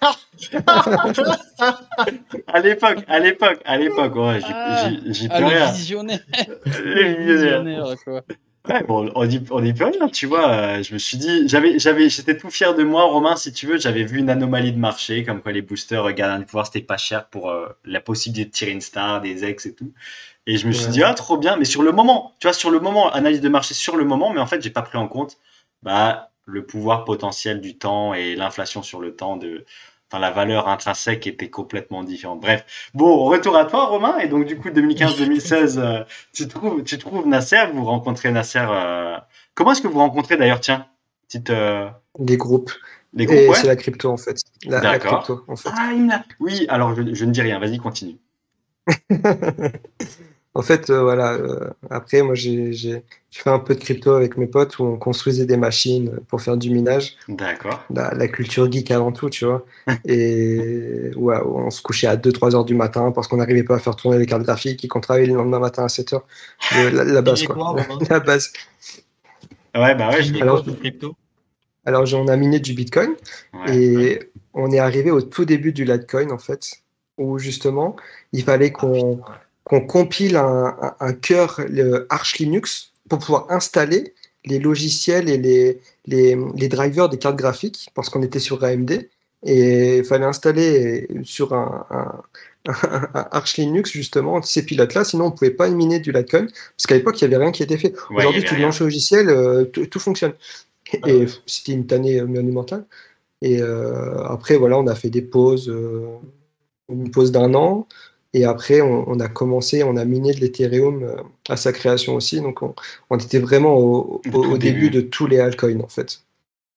à 2.47 2.61
l'époque, 2.61 2.99
à 3.09 3.19
l'époque, 3.19 3.61
à 3.65 3.77
l'époque, 3.77 4.15
ouais, 4.15 4.41
j'ai 4.41 5.29
ah, 5.31 5.37
plus 5.37 5.45
rien. 5.45 5.73
Visionnaire. 5.73 6.21
visionnaire, 6.65 7.95
quoi. 8.05 8.23
Ouais, 8.67 8.83
bon, 8.83 9.11
on 9.15 9.27
dit, 9.27 9.45
on 9.51 9.61
dit 9.61 9.75
plus 9.75 9.85
rien, 9.85 10.09
tu 10.09 10.25
vois. 10.27 10.81
Je 10.81 10.95
me 10.95 10.99
suis 10.99 11.19
dit, 11.19 11.47
j'avais, 11.49 11.79
j'avais, 11.79 12.09
j'étais 12.09 12.37
tout 12.39 12.49
fier 12.49 12.75
de 12.75 12.83
moi, 12.83 13.05
Romain, 13.05 13.37
si 13.37 13.53
tu 13.53 13.67
veux. 13.67 13.77
J'avais 13.79 14.05
vu 14.05 14.19
une 14.21 14.31
anomalie 14.31 14.73
de 14.73 14.79
marché, 14.79 15.23
comme 15.23 15.43
quoi 15.43 15.53
les 15.53 15.61
boosters 15.61 16.13
gardiens 16.15 16.39
du 16.39 16.47
pouvoir, 16.47 16.67
c'était 16.67 16.81
pas 16.81 16.97
cher 16.97 17.29
pour 17.29 17.51
euh, 17.51 17.69
la 17.85 18.01
possibilité 18.01 18.47
de 18.47 18.51
tirer 18.55 18.71
une 18.71 18.81
star, 18.81 19.21
des 19.21 19.45
ex 19.45 19.67
et 19.67 19.75
tout. 19.75 19.93
Et 20.47 20.57
je 20.57 20.67
me 20.67 20.73
suis 20.73 20.89
dit, 20.91 21.03
ah, 21.03 21.13
trop 21.15 21.37
bien, 21.37 21.57
mais 21.57 21.67
sur 21.67 21.83
le 21.83 21.93
moment, 21.93 22.35
tu 22.41 22.47
vois, 22.47 22.55
sur 22.55 22.71
le 22.71 22.81
moment, 22.81 23.11
analyse 23.13 23.43
de 23.43 23.49
marché 23.51 23.75
sur 23.75 23.97
le 23.97 24.05
moment, 24.05 24.33
mais 24.33 24.41
en 24.41 24.47
fait, 24.47 24.63
j'ai 24.63 24.71
pas 24.71 24.83
pris 24.83 24.97
en 24.99 25.09
compte 25.09 25.37
bah, 25.83 26.31
le 26.47 26.65
pouvoir 26.65 27.05
potentiel 27.05 27.61
du 27.61 27.77
temps 27.77 28.15
et 28.15 28.35
l'inflation 28.37 28.83
sur 28.83 29.01
le 29.01 29.15
temps 29.15 29.37
de. 29.37 29.65
La 30.19 30.31
valeur 30.31 30.69
intrinsèque 30.69 31.27
était 31.27 31.51
complètement 31.51 32.03
différente. 32.05 32.41
Bref, 32.41 32.91
bon, 32.95 33.25
retour 33.25 33.57
à 33.57 33.65
toi, 33.65 33.87
Romain. 33.87 34.19
Et 34.19 34.29
donc, 34.29 34.47
du 34.47 34.57
coup, 34.57 34.69
2015-2016, 34.69 35.79
euh, 35.79 36.05
tu 36.33 36.49
trouves, 36.49 36.83
tu 36.83 36.99
trouves 36.99 37.27
Nasser, 37.27 37.65
vous 37.73 37.85
rencontrez 37.85 38.31
Nasser. 38.31 38.67
Euh, 38.69 39.17
comment 39.55 39.73
est-ce 39.73 39.83
que 39.83 39.89
vous 39.89 39.99
rencontrez 39.99 40.37
d'ailleurs 40.37 40.61
Tiens, 40.61 40.87
petite. 41.27 41.51
Euh, 41.51 41.89
Des 42.19 42.37
groupes. 42.37 42.73
Des 43.13 43.27
groupes, 43.27 43.55
c'est 43.55 43.69
la 43.69 43.77
crypto 43.77 44.11
en 44.11 44.17
fait. 44.17 44.41
La, 44.67 44.99
crypto, 44.99 45.45
en 45.47 45.55
fait. 45.55 45.69
Ah, 45.73 45.93
oui, 46.41 46.67
alors 46.69 46.97
je, 46.97 47.15
je 47.15 47.25
ne 47.25 47.31
dis 47.31 47.43
rien. 47.43 47.61
Vas-y, 47.61 47.79
continue. 47.79 48.19
En 50.57 50.63
fait, 50.63 50.89
euh, 50.89 51.03
voilà. 51.03 51.33
Euh, 51.33 51.71
après, 51.91 52.23
moi, 52.23 52.37
j'ai 52.37 53.03
fait 53.33 53.51
un 53.51 53.59
peu 53.59 53.75
de 53.75 53.81
crypto 53.81 54.13
avec 54.13 54.37
mes 54.37 54.47
potes 54.47 54.79
où 54.79 54.85
on 54.85 54.97
construisait 54.97 55.47
des 55.47 55.57
machines 55.57 56.21
pour 56.29 56.41
faire 56.43 56.57
du 56.57 56.71
minage. 56.71 57.17
D'accord. 57.29 57.85
La, 57.91 58.29
culture 58.29 58.71
geek 58.71 58.93
avant 58.93 59.11
tout, 59.11 59.29
tu 59.31 59.47
vois. 59.47 59.67
Et 60.07 61.11
ouais, 61.17 61.37
on 61.45 61.71
se 61.71 61.83
couchait 61.83 62.07
à 62.07 62.17
2-3 62.17 62.55
heures 62.55 62.65
du 62.65 62.75
matin 62.75 63.11
parce 63.11 63.27
qu'on 63.27 63.39
n'arrivait 63.39 63.65
pas 63.65 63.77
à 63.77 63.79
faire 63.81 63.97
tourner 63.97 64.19
les 64.19 64.27
cartes 64.27 64.43
graphiques 64.43 64.85
et 64.85 64.89
qu'on 64.89 65.01
travaillait 65.01 65.27
le 65.27 65.35
lendemain 65.35 65.59
matin 65.59 65.85
à 65.85 65.89
7 65.89 66.13
heures. 66.13 66.27
La, 66.73 67.21
base, 67.21 67.43
quoi. 67.43 67.75
la 68.09 68.21
base. 68.21 68.53
Ouais, 69.75 69.97
bah 69.97 70.11
ouais, 70.11 70.23
je 70.23 70.41
alors, 70.41 70.65
crypto? 70.79 71.17
Alors, 71.85 72.05
on 72.15 72.29
a 72.29 72.37
miné 72.37 72.61
du 72.61 72.75
Bitcoin 72.75 73.11
et 73.67 74.21
on 74.55 74.71
est 74.71 74.79
arrivé 74.79 75.11
au 75.11 75.21
tout 75.21 75.45
début 75.45 75.73
du 75.73 75.85
Litecoin, 75.85 76.31
en 76.31 76.39
fait, 76.39 76.75
où 77.19 77.41
justement, 77.41 77.97
il 78.33 78.45
fallait 78.45 78.71
qu'on. 78.71 79.21
Ah, 79.27 79.41
qu'on 79.65 79.81
compile 79.81 80.37
un, 80.37 80.95
un, 81.01 81.13
cœur 81.13 81.61
Arch 82.11 82.39
Linux 82.39 82.93
pour 83.09 83.19
pouvoir 83.19 83.51
installer 83.51 84.15
les 84.45 84.59
logiciels 84.59 85.29
et 85.29 85.39
les, 85.39 85.81
les, 86.07 86.69
drivers 86.69 87.09
des 87.09 87.19
cartes 87.19 87.37
graphiques, 87.37 87.89
parce 87.95 88.11
qu'on 88.11 88.23
était 88.23 88.41
sur 88.41 88.63
AMD, 88.63 89.09
et 89.47 89.99
il 89.99 90.05
fallait 90.05 90.27
installer 90.27 91.09
sur 91.23 91.53
un, 91.55 92.23
Arch 92.67 93.57
Linux 93.57 93.91
justement 93.91 94.41
ces 94.43 94.65
pilotes-là, 94.65 95.05
sinon 95.05 95.27
on 95.27 95.31
ne 95.31 95.35
pouvait 95.35 95.51
pas 95.51 95.69
miner 95.69 95.99
du 95.99 96.13
Litecoin, 96.13 96.47
parce 96.47 96.87
qu'à 96.87 96.95
l'époque 96.95 97.21
il 97.21 97.29
n'y 97.29 97.35
avait 97.35 97.43
rien 97.45 97.53
qui 97.53 97.63
était 97.63 97.79
fait. 97.79 97.95
Aujourd'hui, 98.11 98.45
tu 98.45 98.57
lances 98.57 98.81
le 98.81 98.87
logiciel, 98.87 99.29
euh, 99.29 99.65
tout 99.65 99.99
fonctionne. 99.99 100.35
Ah 101.03 101.09
et 101.09 101.27
c'était 101.47 101.73
une 101.73 101.91
année 101.93 102.23
monumentale. 102.23 102.85
Et 103.43 103.61
euh, 103.61 104.23
après, 104.25 104.57
voilà, 104.57 104.79
on 104.79 104.87
a 104.87 104.95
fait 104.95 105.11
des 105.11 105.23
pauses, 105.23 105.69
euh, 105.69 106.07
une 106.89 107.11
pause 107.11 107.33
d'un 107.33 107.55
an. 107.55 107.87
Et 108.35 108.45
après, 108.45 108.81
on, 108.81 109.21
a 109.21 109.29
commencé, 109.29 109.85
on 109.85 109.97
a 109.97 110.05
miné 110.05 110.35
de 110.35 110.41
l'Ethereum 110.41 111.05
euh, 111.05 111.17
à 111.49 111.57
sa 111.57 111.73
création 111.73 112.17
aussi. 112.17 112.41
Donc, 112.41 112.63
on, 112.63 113.17
était 113.17 113.39
vraiment 113.39 113.77
au, 113.79 114.21
début. 114.59 114.91
de 114.91 115.01
tous 115.01 115.29
les 115.29 115.39
altcoins, 115.39 115.81
en 115.81 115.89
fait. 115.89 116.25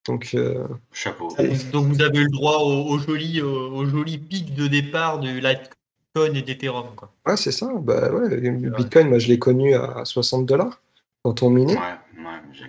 Donc, 0.08 0.30
euh, 0.36 0.68
Chapeau. 0.94 1.30
Donc, 1.74 1.88
vous 1.88 2.02
avez 2.04 2.20
eu 2.20 2.26
le 2.26 2.30
droit 2.30 2.60
au, 2.60 3.00
joli, 3.00 3.42
au, 3.42 3.86
joli 3.88 4.20
pic 4.20 4.54
de 4.54 4.68
départ 4.68 5.20
du 5.20 5.42
Litecoin 5.42 6.36
et 6.36 6.44
d'Ethereum. 6.44 6.86
Ouais, 7.26 7.36
c'est 7.38 7.52
ça. 7.52 7.68
Bah, 7.82 8.14
ouais, 8.14 8.30
le 8.30 8.70
Bitcoin, 8.70 9.10
moi, 9.10 9.18
je 9.18 9.28
l'ai 9.28 9.40
connu 9.40 9.74
à 9.74 10.06
60 10.06 10.46
dollars 10.46 10.80
quand 11.24 11.42
on 11.42 11.50
minait. 11.50 11.74
Ouais, 11.74 11.82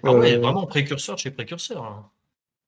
ah 0.02 0.14
ouais, 0.14 0.36
vraiment 0.38 0.66
précurseur 0.66 1.18
chez 1.18 1.30
précurseur. 1.30 1.84
Hein. 1.84 2.10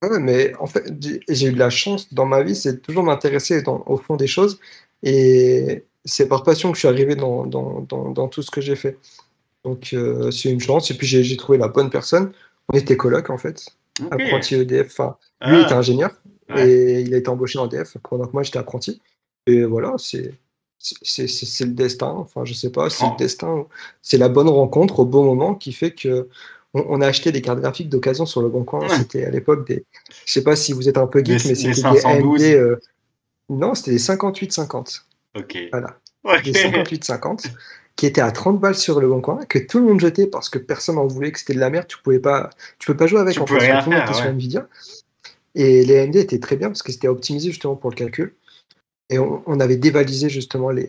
Ouais, 0.02 0.20
mais 0.20 0.54
en 0.56 0.66
fait, 0.66 0.92
j'ai 1.28 1.46
eu 1.46 1.52
de 1.52 1.58
la 1.58 1.70
chance 1.70 2.12
dans 2.12 2.26
ma 2.26 2.42
vie, 2.42 2.54
c'est 2.54 2.82
toujours 2.82 3.04
m'intéresser 3.04 3.62
au 3.66 3.96
fond 3.96 4.16
des 4.16 4.26
choses. 4.26 4.60
Et 5.02 5.84
c'est 6.04 6.28
par 6.28 6.42
passion 6.42 6.70
que 6.70 6.76
je 6.76 6.80
suis 6.80 6.88
arrivé 6.88 7.14
dans, 7.14 7.46
dans, 7.46 7.80
dans, 7.82 8.28
tout 8.28 8.42
ce 8.42 8.50
que 8.50 8.60
j'ai 8.60 8.76
fait. 8.76 8.98
Donc 9.64 9.90
euh, 9.92 10.30
c'est 10.30 10.50
une 10.50 10.60
chance. 10.60 10.90
Et 10.90 10.94
puis 10.94 11.06
j'ai 11.06 11.36
trouvé 11.36 11.58
la 11.58 11.68
bonne 11.68 11.90
personne. 11.90 12.32
On 12.72 12.76
était 12.76 12.96
coloc 12.96 13.30
en 13.30 13.38
fait, 13.38 13.66
apprenti 14.10 14.54
EDF. 14.54 14.86
Enfin, 14.90 15.16
lui 15.42 15.56
ah. 15.56 15.62
était 15.62 15.74
ingénieur 15.74 16.10
et 16.56 17.00
il 17.00 17.14
a 17.14 17.18
été 17.18 17.28
embauché 17.28 17.58
en 17.58 17.68
EDF 17.68 17.96
pendant 18.02 18.26
que 18.26 18.32
moi 18.32 18.42
j'étais 18.42 18.58
apprenti. 18.58 19.00
Et 19.46 19.64
voilà, 19.64 19.94
c'est 19.98 20.34
c'est 20.78 21.26
le 21.60 21.72
destin. 21.72 22.08
Enfin, 22.08 22.44
je 22.44 22.54
sais 22.54 22.70
pas, 22.70 22.88
c'est 22.88 23.04
le 23.04 23.10
oh. 23.12 23.16
destin. 23.18 23.66
C'est 24.00 24.16
la 24.16 24.28
bonne 24.28 24.48
rencontre 24.48 25.00
au 25.00 25.04
bon 25.04 25.24
moment 25.24 25.54
qui 25.54 25.72
fait 25.72 25.92
que 25.92 26.28
on, 26.72 27.00
a 27.00 27.06
acheté 27.06 27.32
des 27.32 27.42
cartes 27.42 27.58
graphiques 27.60 27.88
d'occasion 27.88 28.26
sur 28.26 28.42
le 28.42 28.48
bon 28.48 28.64
coin. 28.64 28.88
C'était 28.88 29.24
à 29.24 29.30
l'époque 29.30 29.66
des. 29.66 29.84
Je 30.24 30.32
sais 30.32 30.44
pas 30.44 30.56
si 30.56 30.72
vous 30.72 30.88
êtes 30.88 30.98
un 30.98 31.06
peu 31.06 31.22
geek, 31.24 31.44
mais 31.46 31.54
c'était 31.54 31.90
des 31.90 32.06
AMD. 32.06 32.40
Euh, 32.42 32.76
non, 33.48 33.74
c'était 33.74 33.90
des 33.90 33.98
58-50. 33.98 35.02
Ok. 35.36 35.58
Voilà. 35.70 35.98
Des 36.42 36.52
58-50 36.52 37.50
qui 37.96 38.06
étaient 38.06 38.20
à 38.20 38.30
30 38.30 38.58
balles 38.58 38.74
sur 38.74 38.98
le 38.98 39.08
bon 39.08 39.20
coin, 39.20 39.44
que 39.44 39.58
tout 39.58 39.78
le 39.78 39.84
monde 39.84 40.00
jetait 40.00 40.26
parce 40.26 40.48
que 40.48 40.58
personne 40.58 40.94
n'en 40.94 41.06
voulait, 41.06 41.32
que 41.32 41.38
c'était 41.38 41.54
de 41.54 41.60
la 41.60 41.68
merde, 41.68 41.86
tu 41.86 41.98
pouvais 41.98 42.18
pas, 42.18 42.48
tu 42.78 42.86
peux 42.86 42.96
pas 42.96 43.06
jouer 43.06 43.20
avec 43.20 43.38
en 43.38 43.46
fait, 43.46 43.58
tout 43.58 43.90
le 43.90 43.96
monde 43.96 44.04
était 44.04 44.14
sur 44.14 44.24
Nvidia. 44.24 44.66
Et 45.54 45.84
les 45.84 45.98
AMD 45.98 46.16
étaient 46.16 46.38
très 46.38 46.56
bien 46.56 46.68
parce 46.68 46.82
que 46.82 46.92
c'était 46.92 47.08
optimisé 47.08 47.50
justement 47.50 47.76
pour 47.76 47.90
le 47.90 47.96
calcul. 47.96 48.34
Et 49.10 49.18
on, 49.18 49.58
avait 49.58 49.76
dévalisé 49.76 50.28
justement 50.28 50.70
les, 50.70 50.88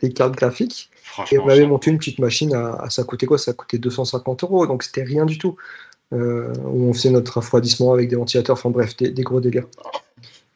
les, 0.00 0.12
cartes 0.14 0.34
graphiques. 0.34 0.90
Et 1.30 1.38
on 1.38 1.48
avait 1.48 1.66
monté 1.66 1.90
une 1.90 1.98
petite 1.98 2.18
machine 2.18 2.54
à, 2.54 2.88
ça 2.88 3.04
coûtait 3.04 3.26
quoi? 3.26 3.36
Ça 3.36 3.52
coûtait 3.52 3.76
250 3.76 4.42
euros, 4.42 4.66
donc 4.66 4.82
c'était 4.82 5.02
rien 5.02 5.26
du 5.26 5.36
tout. 5.36 5.56
Euh, 6.14 6.52
où 6.64 6.88
on 6.88 6.92
faisait 6.94 7.10
notre 7.10 7.36
refroidissement 7.36 7.92
avec 7.92 8.08
des 8.08 8.16
ventilateurs, 8.16 8.56
enfin 8.56 8.70
bref, 8.70 8.96
des, 8.96 9.22
gros 9.22 9.40
délires. 9.40 9.66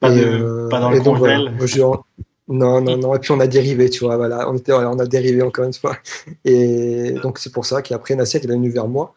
Pas, 0.00 0.10
euh, 0.10 0.68
pas 0.68 0.80
dans 0.80 0.90
le 0.90 1.00
donc, 1.00 1.18
non, 2.48 2.80
non, 2.80 2.96
non. 2.96 3.14
Et 3.14 3.18
puis 3.18 3.32
on 3.32 3.40
a 3.40 3.46
dérivé, 3.46 3.90
tu 3.90 4.04
vois. 4.04 4.16
Voilà, 4.16 4.48
on, 4.48 4.56
était, 4.56 4.72
on 4.72 4.98
a 4.98 5.06
dérivé 5.06 5.42
encore 5.42 5.66
une 5.66 5.74
fois. 5.74 5.98
Et 6.44 7.12
donc 7.22 7.38
c'est 7.38 7.52
pour 7.52 7.66
ça 7.66 7.82
qu'après 7.82 8.16
Nasser, 8.16 8.40
il 8.42 8.50
est 8.50 8.54
venu 8.54 8.70
vers 8.70 8.88
moi. 8.88 9.14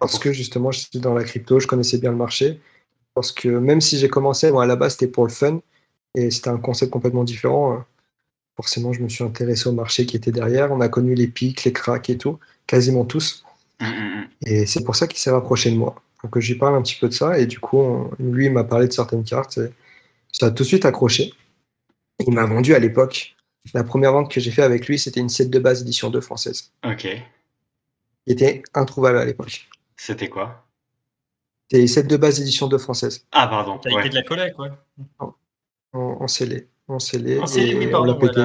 Parce 0.00 0.18
que 0.18 0.32
justement, 0.32 0.72
je 0.72 0.80
suis 0.80 0.98
dans 0.98 1.14
la 1.14 1.24
crypto, 1.24 1.60
je 1.60 1.66
connaissais 1.66 1.98
bien 1.98 2.10
le 2.10 2.16
marché. 2.16 2.58
Parce 3.14 3.32
que 3.32 3.48
même 3.48 3.80
si 3.80 3.98
j'ai 3.98 4.08
commencé, 4.08 4.50
moi 4.50 4.64
à 4.64 4.66
la 4.66 4.76
base, 4.76 4.92
c'était 4.92 5.08
pour 5.08 5.26
le 5.26 5.32
fun. 5.32 5.60
Et 6.14 6.30
c'était 6.30 6.48
un 6.48 6.58
concept 6.58 6.90
complètement 6.90 7.24
différent. 7.24 7.72
Hein. 7.72 7.86
Forcément, 8.56 8.92
je 8.92 9.02
me 9.02 9.08
suis 9.08 9.24
intéressé 9.24 9.68
au 9.68 9.72
marché 9.72 10.06
qui 10.06 10.16
était 10.16 10.32
derrière. 10.32 10.72
On 10.72 10.80
a 10.80 10.88
connu 10.88 11.14
les 11.14 11.26
pics, 11.26 11.64
les 11.64 11.72
cracks 11.72 12.10
et 12.10 12.18
tout, 12.18 12.38
quasiment 12.66 13.04
tous. 13.04 13.44
Mmh, 13.80 13.86
mmh, 13.86 13.88
mmh. 13.88 14.28
Et 14.46 14.66
c'est 14.66 14.84
pour 14.84 14.96
ça 14.96 15.06
qu'il 15.06 15.18
s'est 15.18 15.30
rapproché 15.30 15.70
de 15.70 15.76
moi. 15.76 15.94
Donc 16.22 16.38
je 16.38 16.52
lui 16.52 16.58
parle 16.58 16.74
un 16.74 16.82
petit 16.82 16.96
peu 17.00 17.08
de 17.08 17.14
ça. 17.14 17.38
Et 17.38 17.46
du 17.46 17.60
coup, 17.60 18.10
lui, 18.18 18.46
il 18.46 18.52
m'a 18.52 18.64
parlé 18.64 18.88
de 18.88 18.92
certaines 18.92 19.24
cartes. 19.24 19.58
Et 19.58 19.70
ça 20.32 20.46
a 20.46 20.50
tout 20.50 20.62
de 20.62 20.68
suite 20.68 20.84
accroché. 20.84 21.32
Il 22.26 22.34
m'a 22.34 22.44
vendu 22.44 22.74
à 22.74 22.78
l'époque. 22.78 23.36
La 23.74 23.84
première 23.84 24.12
vente 24.12 24.30
que 24.30 24.40
j'ai 24.40 24.50
fait 24.50 24.62
avec 24.62 24.86
lui, 24.86 24.98
c'était 24.98 25.20
une 25.20 25.28
set 25.28 25.50
de 25.50 25.58
base 25.58 25.82
édition 25.82 26.10
2 26.10 26.20
française. 26.20 26.72
Ok. 26.84 27.02
Qui 27.02 28.32
était 28.32 28.62
introuvable 28.74 29.18
à 29.18 29.24
l'époque. 29.24 29.68
C'était 29.96 30.28
quoi? 30.28 30.64
C'était 31.68 31.82
une 31.82 31.88
set 31.88 32.06
de 32.06 32.16
base 32.16 32.40
édition 32.40 32.68
2 32.68 32.78
française. 32.78 33.26
Ah, 33.32 33.46
pardon. 33.46 33.80
Ça 33.82 33.90
a 33.96 34.00
été 34.00 34.10
de 34.10 34.14
la 34.14 34.22
collecte, 34.22 34.58
ouais. 34.58 34.70
En, 35.92 36.28
scellé. 36.28 36.68
En 36.88 36.98
scellé. 36.98 37.40
et 37.56 37.94
on 37.94 38.04
l'a 38.04 38.14
pété. 38.14 38.40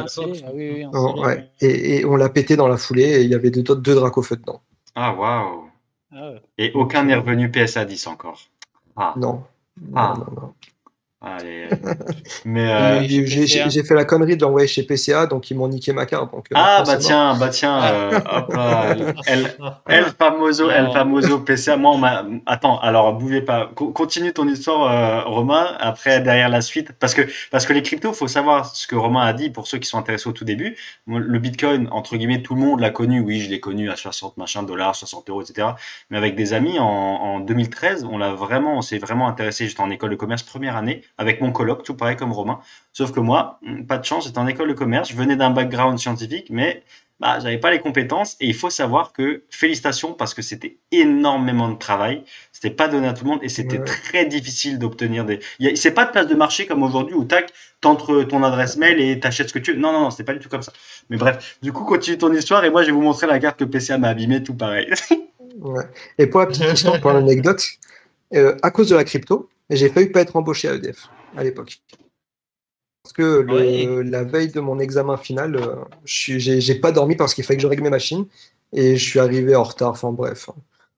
et, 1.62 2.06
on 2.06 2.16
l'a 2.16 2.30
pété 2.30 2.56
dans 2.56 2.68
la 2.68 2.78
foulée 2.78 3.04
et 3.04 3.22
il 3.22 3.30
y 3.30 3.36
avait 3.36 3.52
deux, 3.52 3.64
deux 3.64 3.96
dracs 3.96 4.18
au 4.18 4.22
feu 4.22 4.36
dedans. 4.36 4.62
Ah, 4.96 5.14
waouh. 5.14 5.70
Ah 6.12 6.34
et 6.58 6.72
aucun 6.74 7.04
n'est 7.04 7.16
revenu 7.16 7.52
PSA 7.52 7.86
10 7.86 8.08
encore. 8.08 8.42
Ah. 8.96 9.14
Non. 9.18 9.44
Ah. 9.94 10.16
non, 10.18 10.26
non, 10.26 10.42
non. 10.42 10.54
Allez, 11.28 11.68
mais 12.46 12.72
euh, 12.72 13.02
j'ai 13.04 13.84
fait 13.84 13.96
la 13.96 14.06
connerie 14.06 14.38
de 14.38 14.44
l'envoyer 14.44 14.68
chez 14.68 14.84
PCA, 14.84 15.26
donc 15.26 15.50
ils 15.50 15.58
m'ont 15.58 15.68
niqué 15.68 15.92
ma 15.92 16.06
carte. 16.06 16.32
Donc, 16.32 16.46
euh, 16.52 16.56
ah 16.56 16.84
bah 16.86 16.98
tiens, 16.98 17.36
bah 17.36 17.50
tiens, 17.50 17.84
euh, 17.84 18.20
hop, 18.32 18.54
El, 19.88 20.04
famoso, 20.20 20.70
El 20.70 20.92
famoso 20.92 21.40
PCA. 21.40 21.78
Moi, 21.78 21.96
on. 21.96 22.42
Attends, 22.46 22.80
alors 22.80 23.12
bougez 23.14 23.42
pas. 23.42 23.72
continue 23.74 24.34
ton 24.34 24.48
histoire, 24.48 25.26
Romain. 25.26 25.76
Après, 25.80 26.22
derrière 26.22 26.50
la 26.50 26.62
suite, 26.62 26.92
parce 26.92 27.16
que 27.16 27.24
parce 27.50 27.66
que 27.66 27.74
les 27.74 27.82
cryptos, 27.82 28.14
faut 28.14 28.28
savoir 28.28 28.68
ce 28.76 28.86
que 28.86 28.96
Romain 28.96 29.26
a 29.26 29.34
dit 29.34 29.50
pour 29.50 29.66
ceux 29.66 29.80
qui 29.80 29.90
sont 29.90 29.98
intéressés 29.98 30.30
au 30.30 30.34
tout 30.34 30.46
début. 30.46 30.78
Le 31.08 31.40
Bitcoin, 31.40 31.88
entre 31.90 32.18
guillemets, 32.18 32.44
tout 32.44 32.54
le 32.54 32.62
monde 32.62 32.82
l'a 32.82 32.92
connu. 32.92 33.20
Oui, 33.20 33.40
je 33.42 33.50
l'ai 33.50 33.60
connu 33.60 33.90
à 33.90 33.96
60 33.96 34.38
machin 34.38 34.62
dollars, 34.62 34.96
60 34.96 35.28
euros, 35.32 35.42
etc. 35.42 35.70
Mais 36.12 36.20
avec 36.20 36.36
des 36.36 36.54
amis, 36.54 36.78
en, 36.78 36.86
en 36.86 37.40
2013, 37.40 38.08
on 38.12 38.20
l'a 38.20 38.32
vraiment, 38.34 38.78
on 38.78 38.82
s'est 38.84 39.00
vraiment 39.00 39.28
intéressé. 39.28 39.68
J'étais 39.68 39.82
en 39.82 39.90
école 39.90 40.12
de 40.12 40.16
commerce 40.16 40.44
première 40.44 40.76
année 40.76 41.02
avec 41.18 41.42
mon 41.42 41.52
colloque, 41.52 41.84
tout 41.84 41.96
pareil 41.96 42.16
comme 42.16 42.32
Romain. 42.32 42.60
Sauf 42.94 43.12
que 43.12 43.20
moi, 43.20 43.60
hmm, 43.62 43.86
pas 43.86 43.98
de 43.98 44.06
chance, 44.06 44.26
j'étais 44.26 44.40
en 44.40 44.48
école 44.48 44.70
de 44.70 44.74
commerce, 44.74 45.10
je 45.10 45.16
venais 45.16 45.36
d'un 45.36 45.52
background 45.52 46.00
scientifique, 46.00 46.48
mais 46.50 46.84
bah, 47.20 47.40
j'avais 47.40 47.58
pas 47.58 47.72
les 47.72 47.80
compétences. 47.80 48.36
Et 48.40 48.48
il 48.48 48.54
faut 48.54 48.70
savoir 48.70 49.14
que, 49.14 49.44
félicitations, 49.50 50.14
parce 50.14 50.34
que 50.34 50.42
c'était 50.42 50.78
énormément 50.92 51.70
de 51.70 51.78
travail, 51.78 52.24
c'était 52.52 52.70
pas 52.70 52.88
donné 52.88 53.08
à 53.08 53.14
tout 53.14 53.24
le 53.24 53.30
monde 53.32 53.40
et 53.42 53.50
c'était 53.50 53.80
très 53.80 54.26
difficile 54.26 54.80
d'obtenir 54.80 55.26
des. 55.26 55.40
C'est 55.76 55.92
pas 55.92 56.06
de 56.06 56.12
place 56.12 56.28
de 56.28 56.36
marché 56.36 56.66
comme 56.66 56.84
aujourd'hui 56.84 57.16
où 57.16 57.24
tac, 57.24 57.54
t'entres 57.82 58.24
ton 58.24 58.44
adresse 58.44 58.78
mail 58.78 59.00
et 59.00 59.20
t'achètes 59.20 59.50
ce 59.50 59.54
que 59.54 59.60
tu 59.60 59.74
veux. 59.74 59.80
Non, 59.80 59.94
non, 59.94 60.02
non, 60.02 60.10
c'était 60.10 60.26
pas 60.26 60.34
du 60.34 60.40
tout 60.40 60.50
comme 60.50 60.62
ça. 60.62 60.74
Mais 61.10 61.18
bref, 61.18 61.58
du 61.62 61.72
coup, 61.72 61.86
continue 61.86 62.18
ton 62.18 62.34
histoire 62.34 62.66
et 62.66 62.70
moi, 62.70 62.82
je 62.82 62.88
vais 62.88 62.94
vous 62.94 63.02
montrer 63.02 63.28
la 63.28 63.40
carte 63.40 63.60
que 63.60 63.66
PCA 63.66 63.98
m'a 63.98 64.10
abîmée, 64.10 64.44
tout 64.44 64.56
pareil. 64.56 64.92
ouais. 65.60 65.84
Et 66.18 66.28
pour 66.28 66.42
la 66.42 66.48
petite 66.48 66.66
histoire, 66.66 67.00
pour 67.00 67.14
l'anecdote, 67.14 67.64
euh, 68.34 68.58
à 68.62 68.72
cause 68.72 68.90
de 68.90 68.96
la 68.96 69.04
crypto, 69.04 69.50
j'ai 69.70 69.90
failli 69.90 70.08
pas 70.08 70.22
être 70.22 70.36
embauché 70.36 70.68
à 70.70 70.76
EDF 70.76 71.10
à 71.36 71.44
l'époque. 71.44 71.82
Parce 73.04 73.14
que 73.14 74.02
la 74.02 74.24
veille 74.24 74.52
de 74.52 74.60
mon 74.60 74.80
examen 74.80 75.16
final, 75.18 75.56
euh, 75.58 75.76
j'ai 76.06 76.76
pas 76.76 76.92
dormi 76.92 77.16
parce 77.16 77.36
qu'il 77.36 77.44
fallait 77.44 77.58
que 77.58 77.62
je 77.62 77.68
règle 77.68 77.84
mes 77.84 77.92
machines 77.92 78.26
et 78.74 78.98
je 78.98 79.04
suis 79.04 79.20
arrivé 79.20 79.56
en 79.56 79.64
retard. 79.64 79.92
Enfin 79.92 80.12
bref, 80.12 80.50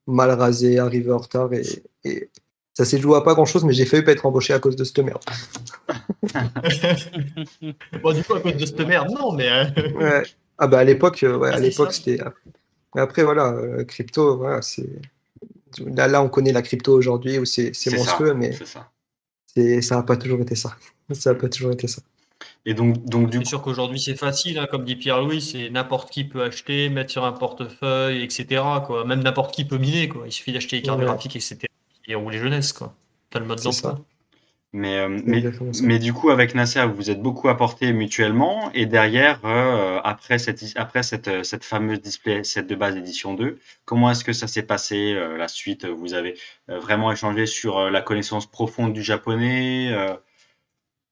mal 0.06 0.32
rasé, 0.32 0.80
arrivé 0.80 1.12
en 1.12 1.18
retard 1.18 1.50
et, 1.54 2.30
ça 2.74 2.86
s'est 2.86 3.00
joué 3.00 3.18
à 3.18 3.22
pas 3.22 3.34
grand 3.34 3.46
chose, 3.46 3.64
mais 3.66 3.74
j'ai 3.74 3.86
failli 3.86 4.04
pas 4.04 4.12
être 4.12 4.26
embauché 4.28 4.54
à 4.54 4.60
cause 4.60 4.76
de 4.76 4.84
cette 4.84 5.00
merde. 5.00 5.24
bon, 8.04 8.14
du 8.14 8.24
coup, 8.24 8.36
à 8.36 8.40
cause 8.40 8.56
de 8.56 8.66
cette 8.68 8.80
merde, 8.82 9.10
non, 9.10 9.32
mais. 9.32 9.50
ouais. 9.96 10.22
Ah, 10.60 10.68
bah, 10.68 10.78
à 10.78 10.84
l'époque, 10.84 11.26
ouais, 11.28 11.50
à 11.50 11.56
ah, 11.56 11.60
l'époque, 11.60 11.92
c'était. 11.92 12.20
Après, 12.96 13.24
voilà, 13.24 13.84
crypto, 13.88 14.38
voilà, 14.38 14.62
c'est. 14.62 14.88
Là, 15.80 16.08
là, 16.08 16.22
on 16.22 16.30
connaît 16.30 16.52
la 16.52 16.62
crypto 16.62 16.94
aujourd'hui 16.94 17.40
où 17.40 17.46
c'est 17.46 17.72
monstrueux, 17.92 18.34
mais 18.34 18.54
ça 19.82 19.96
n'a 19.96 20.04
pas 20.04 20.18
toujours 20.18 20.42
été 20.42 20.56
ça. 20.56 20.76
Ça 21.14 21.32
n'a 21.32 21.40
pas 21.40 21.48
toujours 21.48 21.72
été 21.72 21.88
ça. 21.88 22.02
Et 22.66 22.74
donc, 22.74 23.02
donc 23.06 23.30
du 23.30 23.38
C'est 23.38 23.46
sûr 23.46 23.62
qu'aujourd'hui, 23.62 23.98
c'est 23.98 24.18
facile, 24.18 24.60
hein, 24.60 24.68
comme 24.70 24.84
dit 24.84 24.98
Pierre-Louis, 24.98 25.42
c'est 25.42 25.70
n'importe 25.70 26.12
qui 26.12 26.26
peut 26.26 26.44
acheter, 26.44 26.90
mettre 26.90 27.12
sur 27.12 27.24
un 27.24 27.32
portefeuille, 27.32 28.22
etc. 28.24 28.62
Quoi. 28.86 29.06
Même 29.06 29.24
n'importe 29.24 29.56
qui 29.56 29.64
peut 29.64 29.78
miner. 29.78 30.10
Quoi. 30.10 30.24
Il 30.26 30.34
suffit 30.34 30.52
d'acheter 30.52 30.76
les 30.76 30.82
cartes 30.82 31.00
graphiques, 31.00 31.38
etc. 31.38 31.60
Et 32.08 32.16
rouler 32.16 32.40
jeunesse. 32.40 32.74
Quoi. 32.74 32.94
T'as 33.30 33.40
le 33.40 33.46
mode 33.46 33.62
d'emploi. 33.62 34.00
Mais, 34.74 35.00
euh, 35.00 35.22
mais, 35.24 35.44
mais, 35.82 35.98
du 35.98 36.12
coup, 36.12 36.30
avec 36.30 36.54
Nasser, 36.54 36.86
vous 36.88 36.96
vous 36.96 37.10
êtes 37.10 37.22
beaucoup 37.22 37.48
apporté 37.48 37.94
mutuellement. 37.94 38.70
Et 38.74 38.86
derrière, 38.86 39.40
euh, 39.46 40.00
après, 40.04 40.40
cette, 40.40 40.64
après 40.76 41.04
cette, 41.04 41.30
euh, 41.30 41.44
cette 41.44 41.64
fameuse 41.64 42.02
display 42.02 42.44
set 42.44 42.68
de 42.68 42.76
base 42.76 42.98
édition 42.98 43.34
2, 43.34 43.58
comment 43.86 44.12
est-ce 44.12 44.26
que 44.26 44.34
ça 44.34 44.48
s'est 44.48 44.64
passé 44.64 45.14
la 45.14 45.48
suite? 45.48 45.86
Vous 45.86 46.14
avez 46.14 46.38
vraiment 46.68 47.12
échangé 47.12 47.46
sur 47.46 47.90
la 47.90 48.02
connaissance 48.02 48.46
profonde 48.46 48.94
du 48.94 49.04
japonais 49.04 49.96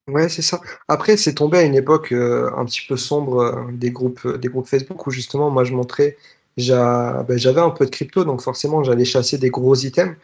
Ouais, 0.07 0.29
c'est 0.29 0.43
ça. 0.43 0.59
Après, 0.87 1.17
c'est 1.17 1.33
tombé 1.33 1.57
à 1.57 1.63
une 1.63 1.75
époque 1.75 2.11
un 2.11 2.65
petit 2.65 2.85
peu 2.87 2.97
sombre 2.97 3.69
des, 3.71 3.89
groupes, 3.89 4.27
des 4.37 4.49
groupes 4.49 4.67
Facebook 4.67 5.07
où 5.07 5.11
justement, 5.11 5.49
moi, 5.49 5.63
je 5.63 5.73
montrais 5.73 6.17
ben, 6.57 7.37
j'avais 7.37 7.59
un 7.59 7.69
peu 7.69 7.85
de 7.85 7.89
crypto, 7.89 8.23
donc 8.23 8.41
forcément 8.41 8.81
j'allais 8.81 9.03
chasser 9.03 9.37
des 9.37 9.49
gros 9.49 9.75
items 9.75 10.15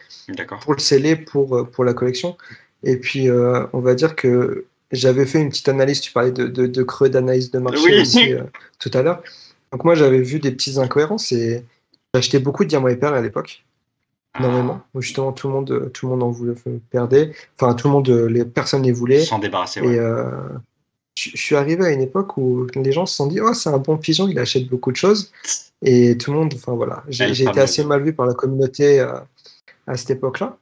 pour 0.62 0.72
le 0.72 0.78
sceller 0.78 1.14
pour, 1.14 1.68
pour 1.70 1.84
la 1.84 1.92
collection. 1.92 2.38
Et 2.84 2.96
puis, 2.96 3.28
euh, 3.28 3.64
on 3.72 3.80
va 3.80 3.94
dire 3.94 4.16
que 4.16 4.64
j'avais 4.90 5.26
fait 5.26 5.40
une 5.40 5.48
petite 5.48 5.68
analyse, 5.68 6.00
tu 6.00 6.12
parlais 6.12 6.32
de, 6.32 6.46
de, 6.46 6.82
creux 6.82 7.08
d'analyse 7.08 7.50
de 7.50 7.58
marché 7.58 8.00
aussi 8.00 8.34
euh, 8.34 8.42
tout 8.78 8.90
à 8.94 9.02
l'heure. 9.02 9.22
Donc 9.70 9.84
moi, 9.84 9.94
j'avais 9.94 10.20
vu 10.20 10.38
des 10.38 10.50
petites 10.50 10.78
incohérences 10.78 11.32
et 11.32 11.64
j'achetais 12.12 12.38
beaucoup 12.38 12.64
de 12.64 12.68
diamants 12.68 12.88
et 12.88 12.96
perles 12.96 13.14
à 13.14 13.22
l'époque, 13.22 13.64
énormément. 14.38 14.82
Où 14.94 15.00
justement, 15.00 15.32
tout 15.32 15.48
le 15.48 15.54
monde, 15.54 15.90
tout 15.94 16.06
le 16.06 16.10
monde 16.10 16.22
en 16.22 16.30
voulait, 16.30 16.54
perdre. 16.90 17.16
Enfin, 17.58 17.74
tout 17.74 17.88
le 17.88 17.92
monde, 17.92 18.08
les 18.08 18.44
personnes 18.44 18.82
les 18.82 18.92
voulaient. 18.92 19.24
S'en 19.24 19.38
débarrasser, 19.38 19.80
Et 19.80 19.98
euh, 19.98 20.24
je 21.16 21.36
suis 21.36 21.56
arrivé 21.56 21.86
à 21.86 21.90
une 21.90 22.02
époque 22.02 22.36
où 22.36 22.66
les 22.74 22.92
gens 22.92 23.06
se 23.06 23.16
sont 23.16 23.28
dit, 23.28 23.40
oh, 23.40 23.54
c'est 23.54 23.70
un 23.70 23.78
bon 23.78 23.96
pigeon, 23.96 24.28
il 24.28 24.38
achète 24.38 24.66
beaucoup 24.66 24.92
de 24.92 24.96
choses. 24.96 25.32
Et 25.80 26.18
tout 26.18 26.32
le 26.32 26.38
monde, 26.38 26.52
enfin 26.54 26.72
voilà, 26.72 27.02
j'ai 27.08 27.44
été 27.44 27.60
assez 27.60 27.84
mal 27.84 28.02
vu 28.02 28.12
par 28.12 28.26
la 28.26 28.34
communauté 28.34 29.00
à 29.00 29.96
cette 29.96 30.10
époque-là. 30.10 30.58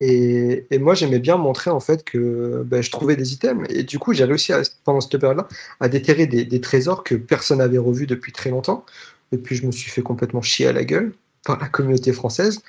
Et, 0.00 0.66
moi, 0.78 0.94
j'aimais 0.94 1.18
bien 1.18 1.36
montrer 1.36 1.70
en 1.70 1.80
fait 1.80 2.04
que 2.04 2.62
ben, 2.66 2.82
je 2.82 2.90
trouvais 2.90 3.16
des 3.16 3.32
items. 3.32 3.66
Et 3.70 3.82
du 3.82 3.98
coup, 3.98 4.12
j'ai 4.12 4.24
réussi 4.24 4.52
pendant 4.84 5.00
cette 5.00 5.18
période-là 5.18 5.48
à 5.80 5.88
déterrer 5.88 6.26
des, 6.26 6.60
trésors 6.60 7.02
que 7.04 7.14
personne 7.14 7.58
n'avait 7.58 7.78
revus 7.78 8.06
depuis 8.06 8.32
très 8.32 8.50
longtemps. 8.50 8.84
Et 9.32 9.38
puis, 9.38 9.56
je 9.56 9.66
me 9.66 9.72
suis 9.72 9.90
fait 9.90 10.02
complètement 10.02 10.42
chier 10.42 10.66
à 10.66 10.72
la 10.72 10.84
gueule 10.84 11.12
par 11.44 11.58
la 11.58 11.68
communauté 11.68 12.12
française. 12.12 12.60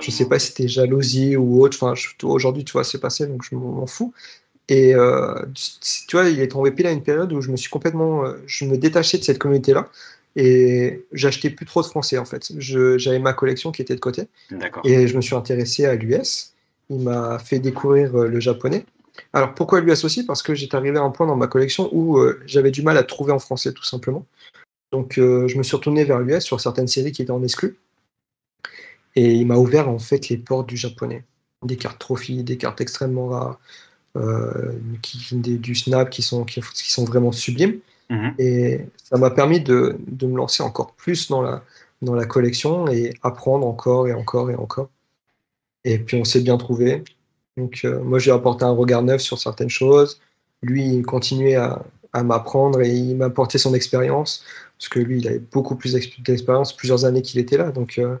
Je 0.00 0.10
sais 0.10 0.28
pas 0.28 0.38
si 0.38 0.48
c'était 0.48 0.68
jalousie 0.68 1.36
ou 1.36 1.62
autre. 1.62 1.78
Enfin, 1.80 1.94
aujourd'hui, 2.22 2.64
tu 2.64 2.72
vois, 2.72 2.84
c'est 2.84 3.00
passé, 3.00 3.26
donc 3.26 3.42
je 3.42 3.56
m'en 3.56 3.86
fous. 3.86 4.12
Et 4.68 4.94
euh, 4.94 5.34
tu 6.06 6.16
vois, 6.16 6.28
il 6.28 6.40
est 6.40 6.48
tombé 6.48 6.70
pile 6.70 6.86
à 6.86 6.92
une 6.92 7.02
période 7.02 7.32
où 7.32 7.40
je 7.40 7.50
me 7.50 7.56
suis 7.56 7.70
complètement, 7.70 8.24
euh, 8.24 8.34
je 8.46 8.66
me 8.66 8.76
détachais 8.76 9.16
de 9.16 9.24
cette 9.24 9.38
communauté-là 9.38 9.88
et 10.36 11.06
j'achetais 11.12 11.48
plus 11.48 11.64
trop 11.64 11.80
de 11.80 11.86
français 11.86 12.18
en 12.18 12.26
fait. 12.26 12.52
J'avais 12.58 13.18
ma 13.18 13.32
collection 13.32 13.72
qui 13.72 13.80
était 13.80 13.94
de 13.94 14.00
côté. 14.00 14.28
Et 14.84 15.08
je 15.08 15.16
me 15.16 15.22
suis 15.22 15.34
intéressé 15.34 15.86
à 15.86 15.94
l'US 15.94 16.52
il 16.90 17.00
m'a 17.00 17.38
fait 17.38 17.58
découvrir 17.58 18.14
euh, 18.16 18.28
le 18.28 18.40
japonais. 18.40 18.84
Alors 19.32 19.54
pourquoi 19.54 19.80
lui 19.80 19.92
associer? 19.92 20.24
Parce 20.24 20.42
que 20.42 20.54
j'étais 20.54 20.76
arrivé 20.76 20.98
à 20.98 21.02
un 21.02 21.10
point 21.10 21.26
dans 21.26 21.36
ma 21.36 21.48
collection 21.48 21.88
où 21.92 22.18
euh, 22.18 22.40
j'avais 22.46 22.70
du 22.70 22.82
mal 22.82 22.96
à 22.96 23.02
trouver 23.02 23.32
en 23.32 23.38
français 23.38 23.72
tout 23.72 23.84
simplement. 23.84 24.24
Donc 24.92 25.18
euh, 25.18 25.48
je 25.48 25.58
me 25.58 25.62
suis 25.62 25.76
retourné 25.76 26.04
vers 26.04 26.20
l'US 26.20 26.42
sur 26.42 26.60
certaines 26.60 26.88
séries 26.88 27.12
qui 27.12 27.22
étaient 27.22 27.30
en 27.30 27.42
exclu. 27.42 27.76
Et 29.16 29.32
il 29.32 29.46
m'a 29.46 29.56
ouvert 29.56 29.88
en 29.88 29.98
fait 29.98 30.28
les 30.28 30.36
portes 30.36 30.68
du 30.68 30.76
japonais. 30.76 31.24
Des 31.64 31.76
cartes 31.76 31.98
trophies, 31.98 32.44
des 32.44 32.56
cartes 32.56 32.80
extrêmement 32.80 33.28
rares, 33.28 33.58
qui, 35.02 35.34
du 35.36 35.74
snap 35.74 36.10
qui 36.10 36.22
sont, 36.22 36.44
qui, 36.44 36.60
sont 36.62 37.04
vraiment 37.04 37.32
sublimes. 37.32 37.78
Mhm. 38.10 38.34
Et 38.38 38.80
ça 39.02 39.18
m'a 39.18 39.30
permis 39.30 39.60
de, 39.60 39.96
de, 40.06 40.26
me 40.26 40.36
lancer 40.36 40.62
encore 40.62 40.92
plus 40.92 41.28
dans 41.28 41.42
la, 41.42 41.64
dans 42.00 42.14
la 42.14 42.26
collection 42.26 42.88
et 42.88 43.14
apprendre 43.22 43.66
encore 43.66 44.06
et 44.06 44.12
encore 44.12 44.50
et 44.50 44.54
encore. 44.54 44.88
Et 45.84 45.98
puis 45.98 46.16
on 46.16 46.24
s'est 46.24 46.40
bien 46.40 46.56
trouvé. 46.56 47.04
Donc 47.56 47.80
euh, 47.84 48.02
moi 48.02 48.18
j'ai 48.18 48.30
apporté 48.30 48.64
un 48.64 48.70
regard 48.70 49.02
neuf 49.02 49.20
sur 49.20 49.38
certaines 49.38 49.70
choses. 49.70 50.20
Lui 50.62 50.86
il 50.86 51.02
continuait 51.04 51.56
à, 51.56 51.84
m'apprendre 52.24 52.80
et 52.80 52.90
il 52.90 53.16
m'apportait 53.16 53.58
son 53.58 53.74
expérience 53.74 54.44
parce 54.76 54.88
que 54.88 54.98
lui 54.98 55.20
il 55.20 55.28
avait 55.28 55.38
beaucoup 55.38 55.76
plus 55.76 55.92
d'expérience, 55.92 56.76
plusieurs 56.76 57.04
années 57.04 57.22
qu'il 57.22 57.38
était 57.38 57.56
là. 57.56 57.70
Donc 57.70 57.98
euh, 57.98 58.16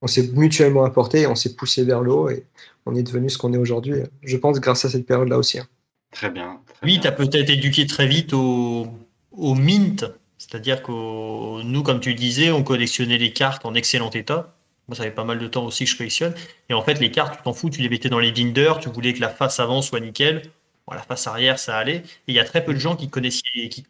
on 0.00 0.06
s'est 0.06 0.30
mutuellement 0.34 0.84
apporté, 0.84 1.26
on 1.26 1.34
s'est 1.34 1.56
poussé 1.56 1.82
vers 1.82 2.02
l'eau 2.02 2.28
et 2.28 2.44
on 2.84 2.94
est 2.94 3.02
devenu 3.02 3.28
ce 3.28 3.38
qu'on 3.38 3.52
est 3.52 3.58
aujourd'hui. 3.58 3.94
Je 4.22 4.36
pense 4.36 4.60
grâce 4.60 4.84
à 4.84 4.90
cette 4.90 5.06
période-là 5.06 5.38
aussi. 5.38 5.58
Hein. 5.58 5.66
Très 6.12 6.30
bien. 6.30 6.60
oui, 6.84 7.00
tu 7.00 7.08
as 7.08 7.12
peut-être 7.12 7.50
éduqué 7.50 7.86
très 7.86 8.06
vite 8.06 8.32
au, 8.32 8.86
au 9.32 9.54
mint, 9.54 10.04
c'est-à-dire 10.38 10.82
que 10.82 11.62
nous, 11.62 11.82
comme 11.82 12.00
tu 12.00 12.14
disais, 12.14 12.50
on 12.50 12.62
collectionnait 12.62 13.18
les 13.18 13.32
cartes 13.32 13.64
en 13.66 13.74
excellent 13.74 14.10
état. 14.10 14.55
Moi, 14.88 14.96
ça 14.96 15.02
fait 15.02 15.10
pas 15.10 15.24
mal 15.24 15.38
de 15.38 15.46
temps 15.48 15.64
aussi 15.64 15.84
que 15.84 15.90
je 15.90 15.96
collectionne. 15.96 16.34
Et 16.68 16.74
en 16.74 16.82
fait, 16.82 16.94
les 17.00 17.10
cartes, 17.10 17.38
tu 17.38 17.42
t'en 17.42 17.52
fous, 17.52 17.70
tu 17.70 17.80
les 17.80 17.88
mettais 17.88 18.08
dans 18.08 18.20
les 18.20 18.30
binders, 18.30 18.78
tu 18.78 18.88
voulais 18.88 19.12
que 19.14 19.20
la 19.20 19.28
face 19.28 19.58
avant 19.58 19.82
soit 19.82 20.00
nickel. 20.00 20.42
la 20.90 21.02
face 21.02 21.26
arrière, 21.26 21.58
ça 21.58 21.76
allait. 21.76 21.96
Et 21.96 22.02
il 22.28 22.34
y 22.34 22.38
a 22.38 22.44
très 22.44 22.64
peu 22.64 22.72
de 22.72 22.78
gens 22.78 22.94
qui, 22.94 23.08
connaissaient, 23.10 23.68
qui, 23.68 23.84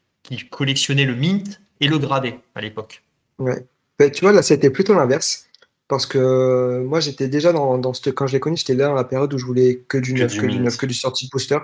collectionnaient 0.51 1.05
le 1.05 1.15
mint 1.15 1.61
et 1.81 1.89
le 1.89 1.99
gradé 1.99 2.37
à 2.55 2.63
l'époque. 2.63 3.03
Ouais. 3.39 3.67
Tu 4.11 4.21
vois, 4.23 4.33
là, 4.33 4.43
c'était 4.43 4.71
plutôt 4.71 4.95
l'inverse. 4.95 5.47
Parce 5.89 6.05
que 6.05 6.83
moi, 6.85 6.99
j'étais 6.99 7.29
déjà 7.29 7.53
dans, 7.53 7.79
dans 7.79 7.93
ce, 7.93 8.11
quand 8.11 8.27
je 8.27 8.33
l'ai 8.33 8.41
connu, 8.41 8.57
j'étais 8.57 8.75
là 8.75 8.89
dans 8.89 8.95
la 8.95 9.05
période 9.05 9.33
où 9.33 9.39
je 9.39 9.47
voulais 9.47 9.85
que 9.87 9.99
du 9.99 10.15
neuf, 10.15 10.37
que, 10.37 10.47
du, 10.47 10.59
neuf, 10.59 10.77
que 10.77 10.87
du 10.87 10.95
sorti 10.95 11.27
de 11.27 11.31
booster. 11.31 11.59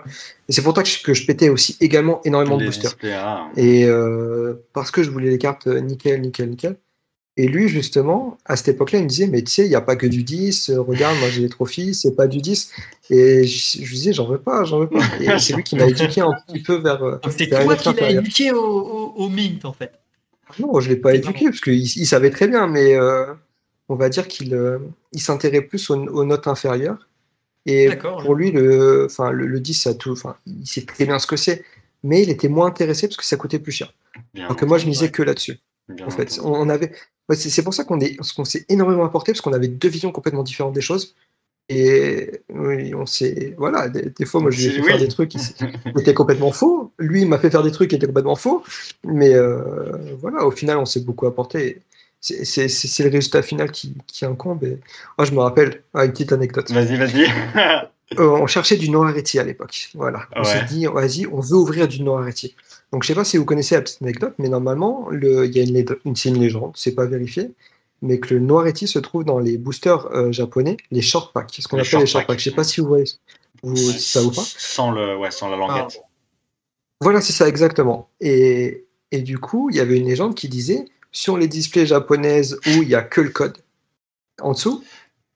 Et 0.48 0.52
c'est 0.52 0.62
pour 0.62 0.76
ça 0.76 0.84
que 0.84 0.88
je, 0.88 1.02
que 1.02 1.12
je, 1.12 1.26
pétais 1.26 1.48
aussi 1.48 1.76
également 1.80 2.20
énormément 2.24 2.56
de 2.56 2.66
boosters. 2.66 2.94
Et 3.56 3.84
euh, 3.84 4.64
parce 4.74 4.92
que 4.92 5.02
je 5.02 5.10
voulais 5.10 5.30
les 5.30 5.38
cartes 5.38 5.66
nickel, 5.66 6.20
nickel, 6.20 6.50
nickel. 6.50 6.76
Et 7.38 7.48
lui, 7.48 7.68
justement, 7.68 8.36
à 8.44 8.56
cette 8.56 8.68
époque-là, 8.68 8.98
il 8.98 9.04
me 9.04 9.08
disait, 9.08 9.26
mais 9.26 9.40
tu 9.42 9.50
sais, 9.50 9.64
il 9.64 9.70
n'y 9.70 9.74
a 9.74 9.80
pas 9.80 9.96
que 9.96 10.06
du 10.06 10.22
10, 10.22 10.68
euh, 10.68 10.82
regarde, 10.82 11.18
moi 11.18 11.30
j'ai 11.30 11.40
les 11.40 11.48
trophies, 11.48 11.94
c'est 11.94 12.14
pas 12.14 12.26
du 12.26 12.42
10. 12.42 12.70
Et 13.08 13.46
je, 13.46 13.78
lui 13.78 13.94
disais, 13.94 14.12
j'en 14.12 14.26
veux 14.26 14.38
pas, 14.38 14.64
j'en 14.64 14.80
veux 14.80 14.88
pas. 14.88 15.00
Et 15.18 15.26
c'est 15.38 15.54
lui 15.54 15.62
qui 15.62 15.76
m'a 15.76 15.86
éduqué 15.86 16.20
un 16.20 16.32
petit 16.46 16.62
peu 16.62 16.74
vers. 16.74 17.02
Euh, 17.02 17.18
c'est 17.30 17.48
toi 17.48 17.74
qui 17.74 17.94
l'as 17.94 18.10
éduqué 18.10 18.52
au, 18.52 19.14
au, 19.16 19.28
Mint, 19.30 19.64
en 19.64 19.72
fait. 19.72 19.92
Non, 20.58 20.78
je 20.80 20.90
ne 20.90 20.94
l'ai 20.94 21.00
pas 21.00 21.14
éduqué, 21.14 21.46
parce 21.46 21.60
qu'il 21.62 21.80
il 21.80 22.06
savait 22.06 22.28
très 22.28 22.48
bien, 22.48 22.66
mais 22.66 22.94
euh, 22.96 23.32
on 23.88 23.94
va 23.94 24.10
dire 24.10 24.28
qu'il 24.28 24.54
il 25.12 25.20
s'intéressait 25.20 25.62
plus 25.62 25.88
aux, 25.88 26.24
notes 26.24 26.46
inférieures. 26.46 27.08
Et 27.64 27.88
pour 28.22 28.34
lui, 28.34 28.50
le, 28.50 29.06
le, 29.30 29.46
le 29.46 29.60
10, 29.60 29.74
ça 29.74 29.94
tout, 29.94 30.18
il 30.46 30.66
sait 30.66 30.84
très 30.84 31.06
bien 31.06 31.18
ce 31.18 31.26
que 31.26 31.36
c'est, 31.36 31.64
mais 32.02 32.22
il 32.22 32.28
était 32.28 32.48
moins 32.48 32.66
intéressé 32.66 33.06
parce 33.08 33.16
que 33.16 33.24
ça 33.24 33.36
coûtait 33.36 33.60
plus 33.60 33.72
cher. 33.72 33.94
Donc 34.34 34.62
moi, 34.64 34.76
je 34.76 34.86
misais 34.86 35.10
que 35.10 35.22
là-dessus. 35.22 35.58
En 36.04 36.10
fait, 36.10 36.40
on 36.42 36.68
avait, 36.68 36.92
c'est 37.34 37.62
pour 37.62 37.74
ça 37.74 37.84
qu'on 37.84 38.44
s'est 38.44 38.64
énormément 38.68 39.04
apporté, 39.04 39.32
parce 39.32 39.40
qu'on 39.40 39.52
avait 39.52 39.68
deux 39.68 39.88
visions 39.88 40.12
complètement 40.12 40.42
différentes 40.42 40.74
des 40.74 40.80
choses. 40.80 41.14
Et 41.68 42.42
on 42.50 43.06
s'est. 43.06 43.54
Voilà, 43.56 43.88
des, 43.88 44.26
fois, 44.26 44.40
moi, 44.40 44.50
je 44.50 44.58
lui 44.58 44.66
ai 44.66 44.70
fait 44.70 44.82
faire 44.82 44.98
des 44.98 45.08
trucs 45.08 45.28
qui, 45.30 45.38
étaient 45.98 46.14
complètement 46.14 46.52
faux. 46.52 46.92
Lui, 46.98 47.22
il 47.22 47.28
m'a 47.28 47.38
fait 47.38 47.50
faire 47.50 47.62
des 47.62 47.70
trucs 47.70 47.90
qui 47.90 47.96
étaient 47.96 48.06
complètement 48.06 48.36
faux. 48.36 48.62
Mais 49.04 49.34
euh, 49.34 50.16
voilà, 50.20 50.44
au 50.44 50.50
final, 50.50 50.78
on 50.78 50.84
s'est 50.84 51.00
beaucoup 51.00 51.26
apporté. 51.26 51.80
C'est 52.20 52.66
le 52.66 53.10
résultat 53.10 53.42
final 53.42 53.70
qui, 53.70 53.94
qui 54.06 54.24
incombe. 54.24 54.62
Et... 54.64 54.78
Moi, 55.18 55.24
je 55.24 55.32
me 55.32 55.40
rappelle, 55.40 55.82
ah, 55.94 56.04
une 56.04 56.12
petite 56.12 56.32
anecdote. 56.32 56.70
Vas-y, 56.70 56.96
vas-y. 56.96 57.26
Euh, 58.18 58.28
on 58.28 58.46
cherchait 58.46 58.76
du 58.76 58.90
Noireti 58.90 59.38
à 59.38 59.42
l'époque. 59.42 59.88
Voilà. 59.94 60.26
On 60.36 60.44
s'est 60.44 60.64
dit, 60.64 60.84
vas-y, 60.84 61.26
on 61.26 61.40
veut 61.40 61.56
ouvrir 61.56 61.88
du 61.88 62.02
Noireti. 62.02 62.54
Donc, 62.92 63.02
je 63.02 63.08
sais 63.08 63.14
pas 63.14 63.24
si 63.24 63.38
vous 63.38 63.44
connaissez 63.44 63.74
la 63.74 63.80
petite 63.82 64.02
anecdote, 64.02 64.34
mais 64.38 64.48
normalement, 64.48 65.08
il 65.12 65.50
y 65.54 65.60
a 65.60 65.62
une, 65.62 65.76
une, 66.04 66.14
une 66.24 66.38
légende, 66.38 66.72
c'est 66.74 66.94
pas 66.94 67.06
vérifié, 67.06 67.52
mais 68.02 68.18
que 68.18 68.34
le 68.34 68.40
Noireti 68.40 68.86
se 68.86 68.98
trouve 68.98 69.24
dans 69.24 69.38
les 69.38 69.56
boosters 69.56 70.06
euh, 70.12 70.30
japonais, 70.30 70.76
les 70.90 71.00
short 71.00 71.32
packs, 71.32 71.54
ce 71.58 71.68
qu'on 71.68 71.78
appelle 71.78 72.00
les 72.00 72.06
short 72.06 72.26
packs. 72.26 72.38
Je 72.38 72.44
sais 72.44 72.54
pas 72.54 72.64
si 72.64 72.80
vous 72.80 72.88
voyez 72.88 73.06
ça 73.06 74.22
ou 74.22 74.30
pas. 74.30 74.42
Sans, 74.44 74.90
le, 74.90 75.16
ouais, 75.16 75.30
sans 75.30 75.48
la 75.48 75.56
languette. 75.56 75.98
Ah. 76.02 76.06
Voilà, 77.00 77.20
c'est 77.20 77.32
ça, 77.32 77.48
exactement. 77.48 78.10
Et, 78.20 78.84
et 79.10 79.22
du 79.22 79.38
coup, 79.38 79.70
il 79.70 79.76
y 79.76 79.80
avait 79.80 79.96
une 79.96 80.06
légende 80.06 80.34
qui 80.34 80.48
disait 80.48 80.84
sur 81.12 81.38
les 81.38 81.48
displays 81.48 81.86
japonaises 81.86 82.58
où 82.66 82.82
il 82.82 82.88
n'y 82.88 82.94
a 82.94 83.02
que 83.02 83.20
le 83.20 83.30
code 83.30 83.56
en 84.40 84.52
dessous, 84.52 84.84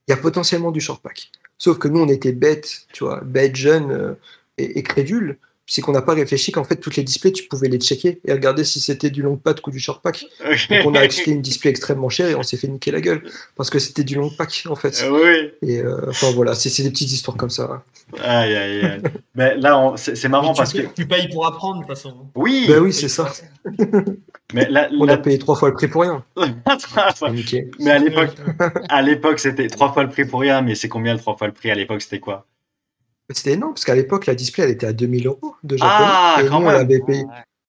il 0.07 0.11
y 0.11 0.15
a 0.15 0.17
potentiellement 0.17 0.73
du 0.73 0.81
short 0.81 1.01
pack. 1.03 1.31
Sauf 1.59 1.79
que 1.79 1.89
nous, 1.89 2.01
on 2.01 2.09
était 2.09 2.33
bêtes, 2.33 2.87
tu 2.93 3.05
vois, 3.05 3.21
bêtes, 3.23 3.57
jeunes 3.57 3.91
euh, 3.91 4.15
et, 4.59 4.79
et 4.79 4.83
crédules 4.83 5.39
c'est 5.67 5.83
qu'on 5.83 5.93
n'a 5.93 6.03
pas 6.03 6.14
réfléchi 6.14 6.53
qu'en 6.53 6.64
fait, 6.64 6.77
toutes 6.77 6.97
les 6.97 7.03
displays, 7.03 7.33
tu 7.33 7.45
pouvais 7.45 7.69
les 7.69 7.79
checker 7.79 8.21
et 8.25 8.33
regarder 8.33 8.64
si 8.64 8.81
c'était 8.81 9.11
du 9.11 9.23
long 9.23 9.37
pack 9.37 9.67
ou 9.67 9.71
du 9.71 9.81
short 9.81 10.01
pack. 10.01 10.25
Donc, 10.71 10.87
on 10.87 10.95
a 10.95 11.01
acheté 11.01 11.33
une 11.33 11.43
display 11.43 11.71
extrêmement 11.71 12.09
chère 12.09 12.29
et 12.29 12.35
on 12.37 12.45
s'est 12.45 12.57
fait 12.57 12.69
niquer 12.69 12.93
la 12.93 13.01
gueule 13.01 13.23
parce 13.57 13.69
que 13.69 13.81
c'était 13.81 14.05
du 14.05 14.14
long 14.14 14.31
pack, 14.31 14.64
en 14.69 14.77
fait. 14.77 15.05
Ah 15.05 15.12
oui. 15.12 15.51
Et 15.62 15.81
euh, 15.81 16.09
enfin, 16.09 16.31
voilà, 16.31 16.55
c'est 16.55 16.83
des 16.83 16.91
petites 16.91 17.11
histoires 17.11 17.37
comme 17.37 17.51
ça. 17.51 17.83
Aïe, 18.23 18.55
aïe, 18.55 18.85
aïe. 18.85 19.03
Mais 19.35 19.57
là, 19.59 19.95
c'est 19.97 20.29
marrant 20.29 20.55
parce 20.55 20.73
que. 20.73 20.83
Tu 20.95 21.07
payes 21.07 21.29
pour 21.29 21.47
apprendre, 21.47 21.81
de 21.81 21.87
toute 21.87 21.97
façon. 21.97 22.14
Oui. 22.37 22.67
Ben 22.69 22.79
oui, 22.79 22.93
c'est 22.93 23.09
ça. 23.09 23.33
Mais 24.55 24.69
là, 24.71 24.89
on 24.97 25.09
a 25.09 25.17
payé 25.17 25.41
trois 25.41 25.57
fois 25.57 25.71
le 25.71 25.75
prix 25.75 25.89
pour 25.89 26.03
rien. 26.03 26.25
mais 27.81 27.91
à 27.91 27.99
l'époque, 27.99 28.31
à 28.89 29.03
l'époque, 29.03 29.41
c'était 29.41 29.67
trois 29.67 29.93
fois 29.93 30.05
le 30.05 30.09
prix 30.09 30.25
pour 30.25 30.41
rien. 30.41 30.62
Mais 30.62 30.77
c'est 30.77 30.89
combien 30.89 31.14
le 31.14 31.19
trois 31.19 31.37
fois 31.37 31.49
le 31.49 31.53
prix? 31.53 31.69
À 31.69 31.75
l'époque 31.75 32.01
C'était 32.01 32.21
quoi? 32.21 32.47
C'était 33.35 33.53
énorme, 33.53 33.74
parce 33.74 33.85
qu'à 33.85 33.95
l'époque, 33.95 34.27
la 34.27 34.35
display, 34.35 34.64
elle 34.64 34.70
était 34.70 34.87
à 34.87 34.93
2000 34.93 35.27
euros 35.27 35.57
de 35.64 35.77
japonais. 35.77 35.95
Ah, 35.99 36.37
et 36.41 36.45
nous, 36.45 36.55
on 36.55 36.61
l'avait 36.61 37.01
payé, 37.01 37.24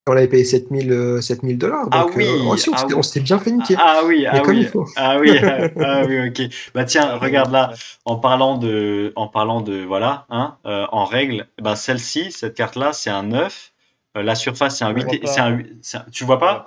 on 0.08 0.14
l'avait 0.14 0.28
payé 0.28 0.46
7000 0.46 0.92
euh, 0.92 1.22
dollars. 1.56 1.88
Ah 1.92 2.06
oui, 2.16 2.26
euh, 2.26 2.56
ah 2.74 2.86
on 2.96 3.02
s'était 3.04 3.22
bien 3.22 3.40
fait 3.40 3.52
niquer. 3.52 3.76
Ah 3.78 4.02
oui, 4.06 4.26
ah 4.26 4.42
oui. 4.46 4.68
Ah 4.96 5.18
oui, 5.20 5.38
ah 5.80 6.04
oui, 6.08 6.30
ok. 6.30 6.42
Bah 6.74 6.86
tiens, 6.86 7.16
regarde 7.18 7.52
là, 7.52 7.74
en 8.06 8.18
parlant 8.18 8.58
de, 8.58 9.14
en 9.16 9.28
parlant 9.28 9.62
de, 9.62 9.84
voilà, 9.84 10.26
hein, 10.30 10.58
euh, 10.66 10.86
en 10.92 11.06
règle, 11.06 11.48
bah 11.60 11.76
celle-ci, 11.76 12.32
cette 12.32 12.56
carte-là, 12.56 12.94
c'est 12.94 13.10
un 13.10 13.24
9. 13.24 13.74
la 14.16 14.36
surface, 14.36 14.78
c'est 14.78 14.86
un 14.86 14.92
8. 14.92 15.26
C'est 15.26 15.40
un, 15.40 15.50
8 15.50 15.98
tu 16.12 16.24
vois 16.24 16.40
pas? 16.40 16.66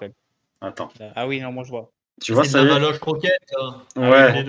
Attends. 0.61 0.91
Ah 1.15 1.27
oui, 1.27 1.41
non, 1.41 1.53
moi 1.53 1.65
je 1.65 1.71
vois. 1.71 1.91
Tu 2.21 2.33
vois, 2.33 2.45
ça. 2.45 2.63
la 2.63 2.75
valoche 2.75 2.99
croquette. 2.99 3.53
Hein. 3.59 3.75
Ouais. 3.97 4.45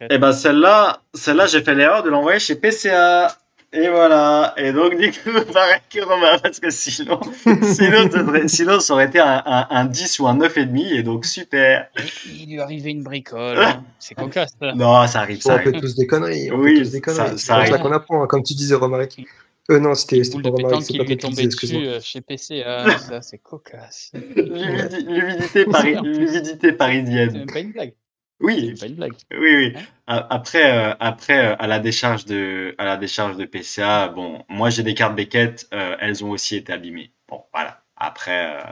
Et 0.00 0.06
eh 0.10 0.18
ben 0.18 0.32
celle-là, 0.32 1.00
celle-là, 1.14 1.46
j'ai 1.46 1.62
fait 1.62 1.74
l'erreur 1.74 2.02
de 2.02 2.10
l'envoyer 2.10 2.40
chez 2.40 2.56
PCA. 2.56 3.36
Et 3.70 3.88
voilà. 3.88 4.54
Et 4.56 4.72
donc, 4.72 4.96
du 4.96 5.10
coup, 5.10 5.30
pareil 5.52 5.80
que 5.90 6.02
Romain, 6.02 6.38
parce 6.42 6.58
que 6.58 6.70
sinon, 6.70 7.20
sinon, 7.62 8.08
sinon 8.46 8.80
ça 8.80 8.94
aurait 8.94 9.06
été 9.06 9.20
un, 9.20 9.42
un, 9.44 9.84
10 9.84 10.20
ou 10.20 10.26
un 10.26 10.38
9,5. 10.38 10.94
Et 10.94 11.02
donc, 11.02 11.26
super. 11.26 11.88
Il 12.26 12.52
lui 12.52 12.60
arrivait 12.60 12.90
une 12.90 13.02
bricole. 13.02 13.58
Hein. 13.58 13.84
C'est 13.98 14.14
cocasse. 14.14 14.56
Non, 14.60 15.06
ça 15.06 15.20
arrive. 15.20 15.42
Ça 15.42 15.56
on 15.56 15.58
fait 15.58 15.72
tous 15.72 15.94
des 15.94 16.06
conneries. 16.06 16.50
On 16.50 16.56
oui, 16.56 16.76
fait 16.76 16.84
tous 16.84 16.90
des 16.92 17.00
conneries. 17.02 17.38
C'est 17.38 17.52
comme 17.52 17.66
ça 17.66 17.78
qu'on 17.78 17.92
apprend, 17.92 18.22
hein, 18.22 18.26
comme 18.26 18.42
tu 18.42 18.54
disais, 18.54 18.74
Romaric. 18.74 19.20
Euh, 19.70 19.80
non, 19.80 19.94
c'était 19.94 20.22
pas 20.42 20.48
Romaric. 20.48 20.82
C'est 20.82 20.96
pas 20.96 21.04
qui 21.04 21.08
lui 21.08 21.12
est 21.12 21.16
tombé 21.20 21.46
dessus 21.46 21.76
euh, 21.76 22.00
chez 22.00 22.20
PC. 22.20 22.62
Ah, 22.64 22.98
ça, 22.98 23.22
c'est 23.22 23.38
cocasse. 23.38 24.12
L'humidité 24.36 25.64
parisienne. 26.72 27.30
C'est 27.30 27.38
même 27.38 27.46
pas 27.46 27.60
une 27.60 27.72
blague. 27.72 27.94
Oui, 28.40 28.74
pas 28.78 28.86
une 28.86 28.94
blague. 28.94 29.14
Oui, 29.32 29.56
oui. 29.56 29.74
Après, 30.06 30.90
euh, 30.90 30.94
après 31.00 31.52
euh, 31.52 31.56
à 31.58 31.66
la 31.66 31.80
décharge 31.80 32.24
de, 32.24 32.74
à 32.78 32.84
la 32.84 32.96
décharge 32.96 33.36
de 33.36 33.44
PCA, 33.44 34.08
bon, 34.08 34.44
moi 34.48 34.70
j'ai 34.70 34.82
des 34.82 34.94
cartes 34.94 35.16
Beckett, 35.16 35.66
euh, 35.74 35.96
elles 36.00 36.24
ont 36.24 36.30
aussi 36.30 36.56
été 36.56 36.72
abîmées. 36.72 37.12
Bon, 37.28 37.44
voilà. 37.52 37.82
Après, 38.00 38.64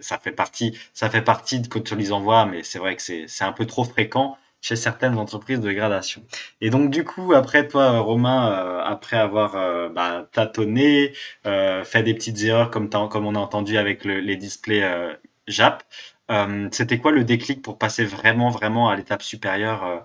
ça 0.00 0.18
fait 0.18 0.32
partie, 0.32 0.76
ça 0.94 1.08
fait 1.08 1.22
partie 1.22 1.60
de 1.60 1.68
quand 1.68 1.92
on 1.92 1.94
les 1.94 2.10
envoie, 2.10 2.44
mais 2.44 2.64
c'est 2.64 2.80
vrai 2.80 2.96
que 2.96 3.02
c'est 3.02 3.44
un 3.44 3.52
peu 3.52 3.66
trop 3.66 3.84
fréquent 3.84 4.36
chez 4.64 4.76
certaines 4.76 5.18
entreprises 5.18 5.60
de 5.60 5.70
gradation. 5.72 6.22
Et 6.60 6.70
donc 6.70 6.90
du 6.90 7.04
coup, 7.04 7.34
après 7.34 7.68
toi, 7.68 7.98
Romain, 7.98 8.80
après 8.84 9.16
avoir 9.16 9.90
bah, 9.90 10.26
tâtonné, 10.32 11.12
fait 11.44 12.02
des 12.02 12.14
petites 12.14 12.42
erreurs 12.42 12.70
comme, 12.70 12.88
comme 12.88 13.26
on 13.26 13.34
a 13.34 13.38
entendu 13.38 13.76
avec 13.76 14.04
les 14.04 14.36
displays 14.36 15.16
JAP, 15.46 15.82
euh, 16.30 16.68
c'était 16.72 16.98
quoi 16.98 17.12
le 17.12 17.24
déclic 17.24 17.62
pour 17.62 17.78
passer 17.78 18.04
vraiment, 18.04 18.50
vraiment 18.50 18.88
à 18.88 18.96
l'étape 18.96 19.22
supérieure 19.22 19.84
euh, 19.84 19.98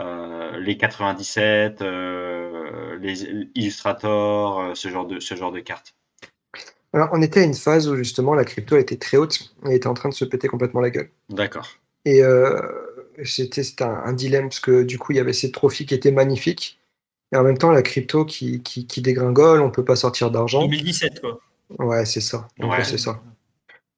euh, 0.00 0.58
les 0.58 0.76
97, 0.76 1.80
les 3.00 3.22
Illustrator, 3.54 4.76
ce 4.76 4.88
genre 4.88 5.06
de, 5.06 5.20
ce 5.20 5.34
genre 5.36 5.52
de 5.52 5.60
cartes? 5.60 5.94
Alors, 6.92 7.08
on 7.12 7.22
était 7.22 7.40
à 7.40 7.44
une 7.44 7.54
phase 7.54 7.88
où 7.88 7.96
justement 7.96 8.34
la 8.34 8.44
crypto 8.44 8.76
était 8.76 8.96
très 8.96 9.16
haute 9.16 9.54
et 9.68 9.74
était 9.74 9.86
en 9.86 9.94
train 9.94 10.08
de 10.08 10.14
se 10.14 10.24
péter 10.24 10.48
complètement 10.48 10.80
la 10.80 10.90
gueule. 10.90 11.10
D'accord. 11.28 11.68
Et 12.04 12.22
c'était 13.22 13.62
un, 13.82 14.12
dilemme 14.12 14.48
parce 14.48 14.60
que 14.60 14.82
du 14.82 14.98
coup, 14.98 15.12
il 15.12 15.16
y 15.16 15.20
avait 15.20 15.32
ces 15.32 15.50
trophées 15.50 15.84
qui 15.84 15.94
étaient 15.94 16.12
magnifiques 16.12 16.78
et 17.32 17.36
en 17.36 17.42
même 17.42 17.58
temps 17.58 17.70
la 17.70 17.82
crypto 17.82 18.24
qui, 18.24 18.62
qui, 18.62 19.02
dégringole, 19.02 19.60
on 19.60 19.70
peut 19.70 19.84
pas 19.84 19.96
sortir 19.96 20.30
d'argent. 20.30 20.62
2017, 20.62 21.20
quoi. 21.20 21.40
Ouais, 21.78 22.04
c'est 22.04 22.20
ça. 22.20 22.48
Ouais. 22.60 22.84
C'est 22.84 22.98
ça. 22.98 23.20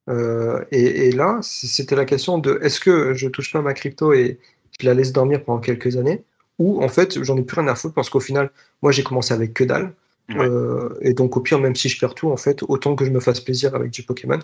Euh, 0.09 0.65
et, 0.71 1.11
là, 1.11 1.39
c'était 1.43 1.97
la 1.97 2.05
question 2.05 2.39
de 2.39 2.59
est-ce 2.63 2.81
que 2.81 3.15
je 3.15 3.29
touche 3.29 3.53
pas 3.53 3.61
ma 3.61 3.75
crypto 3.75 4.13
et 4.13 4.39
je 4.79 4.87
la 4.87 4.95
laisse 4.95 5.13
dormir 5.13 5.45
pendant 5.45 5.61
quelques 5.61 5.97
années 5.97 6.23
ou 6.59 6.83
en 6.83 6.89
fait 6.89 7.23
j'en 7.23 7.37
ai 7.37 7.43
plus 7.43 7.61
rien 7.61 7.69
à 7.69 7.75
foutre 7.75 7.95
parce 7.95 8.09
qu'au 8.09 8.21
final, 8.21 8.51
moi 8.83 8.93
j'ai 8.93 9.03
commencé 9.03 9.35
avec 9.35 9.53
que 9.53 9.65
dalle. 9.65 9.95
Euh, 10.31 10.97
et 11.03 11.13
donc 11.13 11.37
au 11.37 11.41
pire, 11.41 11.61
même 11.61 11.77
si 11.77 11.89
je 11.89 12.01
perds 12.01 12.15
tout, 12.15 12.31
en 12.31 12.37
fait, 12.37 12.63
autant 12.65 12.97
que 12.97 13.05
je 13.05 13.11
me 13.11 13.21
fasse 13.21 13.41
plaisir 13.41 13.77
avec 13.77 13.91
du 13.93 14.03
Pokémon. 14.03 14.41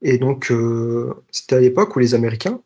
Et 0.00 0.18
donc 0.18 0.50
euh, 0.50 1.14
c'était 1.30 1.56
à 1.56 1.60
l'époque 1.60 1.94
où 1.96 1.98
les 1.98 2.14
Américains 2.14 2.60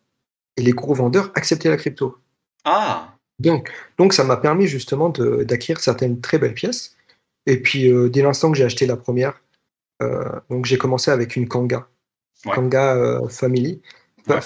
et 0.57 0.62
les 0.62 0.72
gros 0.72 0.94
vendeurs 0.94 1.30
acceptaient 1.34 1.68
la 1.68 1.76
crypto. 1.76 2.16
Ah 2.64 3.12
donc, 3.38 3.70
donc 3.98 4.14
ça 4.14 4.24
m'a 4.24 4.38
permis 4.38 4.66
justement 4.66 5.11
d'acquérir 5.11 5.80
certaines 5.80 6.20
très 6.22 6.38
belles 6.38 6.54
pièces. 6.54 6.96
Et 7.44 7.61
puis 7.61 7.92
dès 8.11 8.22
l'instant 8.22 8.50
que 8.50 8.57
j'ai 8.57 8.64
acheté 8.64 8.86
la 8.86 8.96
première, 8.96 9.42
donc 10.48 10.64
j'ai 10.64 10.78
commencé 10.78 11.11
avec 11.11 11.36
une 11.36 11.46
Kanga. 11.46 11.86
Kanga 12.44 12.94
euh, 12.94 13.28
Family, 13.28 13.80
la, 14.26 14.40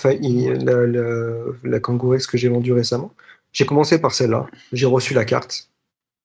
la, 1.64 1.80
que 1.80 2.38
j'ai 2.38 2.48
vendue 2.48 2.72
récemment. 2.72 3.12
J'ai 3.52 3.66
commencé 3.66 4.00
par 4.00 4.12
celle-là, 4.12 4.46
j'ai 4.72 4.86
reçu 4.86 5.14
la 5.14 5.24
carte 5.24 5.70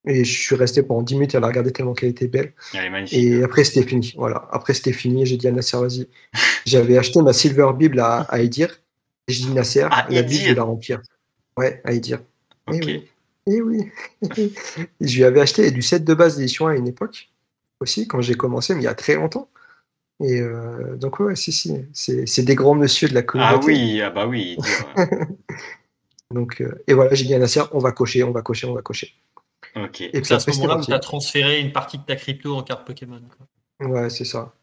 et 0.08 0.24
je 0.24 0.40
suis 0.40 0.56
resté 0.56 0.84
pendant 0.84 1.02
10 1.02 1.16
minutes 1.16 1.36
à 1.36 1.40
la 1.40 1.48
regarder 1.48 1.72
tellement 1.72 1.94
qu'elle 1.94 2.10
était 2.10 2.28
belle. 2.28 2.54
et 3.12 3.44
après 3.44 3.64
c'était 3.64 3.88
fini. 3.88 4.14
Voilà, 4.16 4.48
après 4.52 4.74
c'était 4.74 4.92
fini. 4.92 5.26
J'ai 5.26 5.38
dit 5.38 5.48
à 5.48 5.52
Nasser, 5.52 5.78
vas-y. 5.78 6.08
J'avais 6.66 6.98
acheté 6.98 7.22
ma 7.22 7.34
Silver 7.34 7.72
Bible 7.76 8.00
à, 8.00 8.22
à 8.22 8.40
Edir. 8.42 8.80
Et 9.28 9.34
j'ai 9.34 9.46
dit 9.46 9.52
Nasser, 9.52 9.88
la 10.10 10.22
Bible 10.22 10.44
je 10.44 10.50
vais 10.50 10.56
la 10.56 10.64
remplir. 10.64 11.02
Ouais, 11.58 11.82
à 11.84 11.94
Edir. 11.94 12.20
Et 12.72 12.78
eh 12.78 12.86
oui. 12.86 13.08
Et 13.48 13.56
eh 13.56 13.62
oui. 13.62 13.92
je 15.02 15.16
lui 15.18 15.24
avais 15.24 15.40
acheté 15.40 15.70
du 15.72 15.82
set 15.82 16.04
de 16.04 16.14
base 16.14 16.38
d'édition 16.38 16.68
à 16.68 16.76
une 16.76 16.88
époque 16.88 17.30
aussi 17.80 18.08
quand 18.08 18.22
j'ai 18.22 18.36
commencé, 18.36 18.74
mais 18.74 18.82
il 18.82 18.86
y 18.86 18.88
a 18.88 18.96
très 18.96 19.16
longtemps. 19.16 19.50
Et 20.24 20.40
euh, 20.40 20.96
donc, 20.96 21.20
ouais, 21.20 21.36
si, 21.36 21.52
si, 21.52 21.86
c'est 21.94 22.44
des 22.44 22.56
grands 22.56 22.76
monsieur 22.76 23.08
de 23.08 23.14
la 23.14 23.22
communauté. 23.22 23.58
Ah 23.62 23.66
oui, 23.66 24.02
ah 24.02 24.10
bah 24.10 24.28
oui. 24.28 24.58
donc, 26.32 26.62
euh, 26.62 26.84
et 26.88 26.94
voilà, 26.94 27.14
j'ai 27.14 27.26
dit 27.26 27.34
à 27.34 27.40
Nasser, 27.40 27.62
on 27.74 27.80
va 27.80 27.92
cocher, 27.92 28.24
on 28.24 28.32
va 28.32 28.42
cocher, 28.42 28.68
on 28.68 28.74
va 28.74 28.82
cocher. 28.82 29.14
Ok. 29.76 30.02
Et 30.02 30.22
puis 30.22 30.34
à 30.34 30.40
ce 30.40 30.50
moment-là, 30.52 30.82
tu 30.84 30.94
as 30.94 31.00
transféré 31.00 31.60
une 31.60 31.74
partie 31.74 31.98
de 31.98 32.04
ta 32.04 32.16
crypto 32.16 32.56
en 32.56 32.64
carte 32.64 32.88
Pokémon. 32.88 33.22
Quoi. 33.38 33.88
Ouais, 33.90 34.10
c'est 34.10 34.24
ça. 34.24 34.54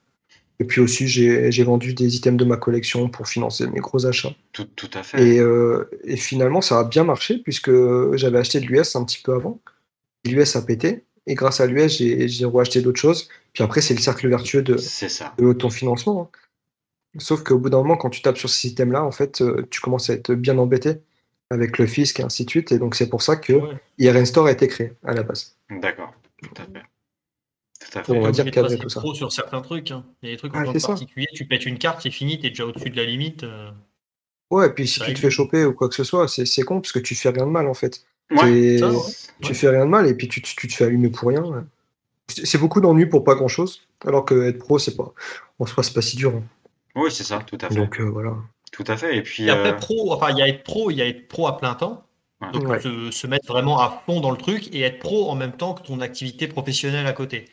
Et 0.59 0.65
puis 0.65 0.81
aussi, 0.81 1.09
j'ai 1.09 1.65
vendu 1.65 1.95
des 1.95 2.15
items 2.17 2.39
de 2.39 2.45
ma 2.45 2.57
collection 2.57 3.09
pour 3.09 3.27
financer 3.27 3.67
mes 3.67 3.81
gros 3.81 4.07
achats. 4.07 4.35
Tout, 4.53 4.69
tout 4.77 4.91
à 4.95 5.03
fait. 5.03 5.21
Et, 5.21 5.41
euh, 5.41 5.91
et, 6.05 6.17
finalement, 6.17 6.61
ça 6.61 6.79
a 6.79 6.85
bien 6.85 7.05
marché 7.05 7.39
puisque 7.39 7.71
j'avais 8.15 8.39
acheté 8.39 8.61
de 8.61 8.67
l'US 8.67 8.95
un 8.95 9.05
petit 9.05 9.21
peu 9.23 9.35
avant. 9.35 9.61
L'US 10.25 10.55
a 10.55 10.63
pété. 10.63 11.05
Et 11.27 11.35
grâce 11.35 11.61
à 11.61 11.67
l'US, 11.67 11.91
j'ai 11.91 12.47
acheté 12.61 12.81
d'autres 12.81 13.01
choses. 13.01 13.29
Puis 13.53 13.65
après, 13.65 13.81
c'est 13.81 13.95
le 13.95 14.01
cercle 14.01 14.29
vertueux 14.29 14.63
de, 14.63 14.77
de 14.77 15.53
ton 15.53 15.71
financement. 15.71 16.31
Hein. 16.33 16.39
Sauf 17.19 17.43
qu'au 17.43 17.59
bout 17.59 17.69
d'un 17.69 17.79
moment, 17.79 17.97
quand 17.97 18.11
tu 18.11 18.23
tapes 18.23 18.39
sur 18.39 18.49
ce 18.49 18.59
système-là, 18.59 19.05
en 19.05 19.11
fait, 19.11 19.43
euh, 19.43 19.67
tu 19.71 19.81
commences 19.81 20.11
à 20.11 20.15
être 20.15 20.33
bien 20.35 20.57
embêté 20.59 21.01
avec 21.51 21.79
le 21.79 21.87
fisc 21.87 22.21
et 22.21 22.23
ainsi 22.23 22.45
de 22.45 22.51
suite. 22.51 22.73
Et 22.73 22.79
donc, 22.79 22.95
c'est 22.95 23.09
pour 23.09 23.23
ça 23.23 23.37
que 23.37 23.53
IRN 23.99 24.25
Store 24.25 24.47
a 24.47 24.53
été 24.53 24.67
créé 24.69 24.93
à 25.05 25.13
la 25.13 25.23
base. 25.23 25.57
D'accord, 25.71 26.15
tout 26.43 26.55
à 26.57 26.63
fait. 26.63 26.85
Tout 27.93 27.99
à 27.99 28.05
fait. 28.05 28.13
On 28.13 28.21
va 28.23 28.31
dire 28.31 28.51
cadrer 28.51 28.79
tout 28.79 28.89
ça. 28.89 29.01
Trop 29.01 29.15
sur 29.15 29.33
certains 29.33 29.61
trucs. 29.61 29.91
Hein. 29.91 30.05
Il 30.23 30.29
y 30.29 30.33
a 30.33 30.35
des 30.35 30.39
trucs 30.39 30.55
en 30.57 30.73
particulier, 30.73 31.27
tu 31.35 31.47
pètes 31.47 31.67
une 31.67 31.79
carte, 31.79 32.01
c'est 32.03 32.11
fini, 32.11 32.39
tu 32.39 32.47
es 32.47 32.51
déjà 32.51 32.65
au-dessus 32.65 32.91
de 32.91 32.97
la 32.97 33.05
limite. 33.05 33.45
Euh. 33.45 33.71
Ouais, 34.51 34.67
et 34.67 34.71
puis 34.71 34.87
si 34.87 35.01
tu 35.01 35.15
te 35.15 35.19
fais 35.19 35.31
choper 35.31 35.65
ou 35.65 35.73
quoi 35.73 35.89
que 35.89 35.95
ce 35.95 36.05
soit, 36.05 36.29
c'est 36.29 36.63
con 36.63 36.81
parce 36.81 36.93
que 36.93 36.99
tu 36.99 37.15
fais 37.15 37.31
rien 37.31 37.47
de 37.47 37.51
mal 37.51 37.69
en 37.69 37.75
fait. 37.75 38.05
Tu 38.31 39.55
fais 39.55 39.69
rien 39.69 39.85
de 39.85 39.91
mal 39.91 40.07
et 40.07 40.15
puis 40.15 40.29
tu, 40.29 40.41
tu 40.41 40.69
te 40.69 40.73
fais 40.73 40.85
allumer 40.85 41.11
pour 41.11 41.29
rien. 41.29 41.67
C'est 42.29 42.59
beaucoup 42.59 42.81
d'ennuis 42.81 43.07
pour 43.07 43.25
pas 43.25 43.35
grand 43.35 43.49
chose, 43.49 43.83
alors 44.07 44.25
que 44.25 44.49
être 44.49 44.59
pro, 44.59 44.79
c'est 44.79 44.97
pas. 44.97 45.13
En 45.59 45.67
soi, 45.67 45.83
c'est 45.83 45.93
pas 45.93 46.03
si 46.03 46.17
dur. 46.17 46.35
Hein. 46.35 46.43
Oui, 46.95 47.11
c'est 47.11 47.25
ça, 47.25 47.41
tout 47.41 47.59
à 47.61 47.69
fait. 47.69 47.75
Donc 47.75 48.01
euh, 48.01 48.05
voilà. 48.05 48.37
Tout 48.71 48.85
à 48.87 48.97
fait. 48.97 49.17
Et 49.17 49.23
puis. 49.23 49.51
après, 49.51 49.73
euh, 49.73 49.77
pro, 49.77 50.13
enfin, 50.13 50.31
il 50.31 50.39
y 50.39 50.43
a 50.43 50.49
être 50.49 50.63
pro, 50.63 50.91
il 50.91 50.97
y 50.97 51.03
a 51.03 51.07
être 51.07 51.29
pro 51.29 51.47
à 51.47 51.59
plein 51.59 51.75
temps. 51.75 52.05
Donc 52.53 52.81
se, 52.81 53.27
mettre 53.29 53.47
vraiment 53.47 53.79
à 53.81 54.03
fond 54.05 54.21
dans 54.21 54.31
le 54.31 54.37
truc 54.37 54.75
et 54.75 54.81
être 54.81 54.99
pro 54.99 55.31
en 55.31 55.37
même 55.37 55.53
temps 55.53 55.75
que 55.75 55.83
ton 55.87 56.01
activité 56.01 56.49
professionnelle 56.49 57.07
à 57.07 57.13
côté. 57.13 57.45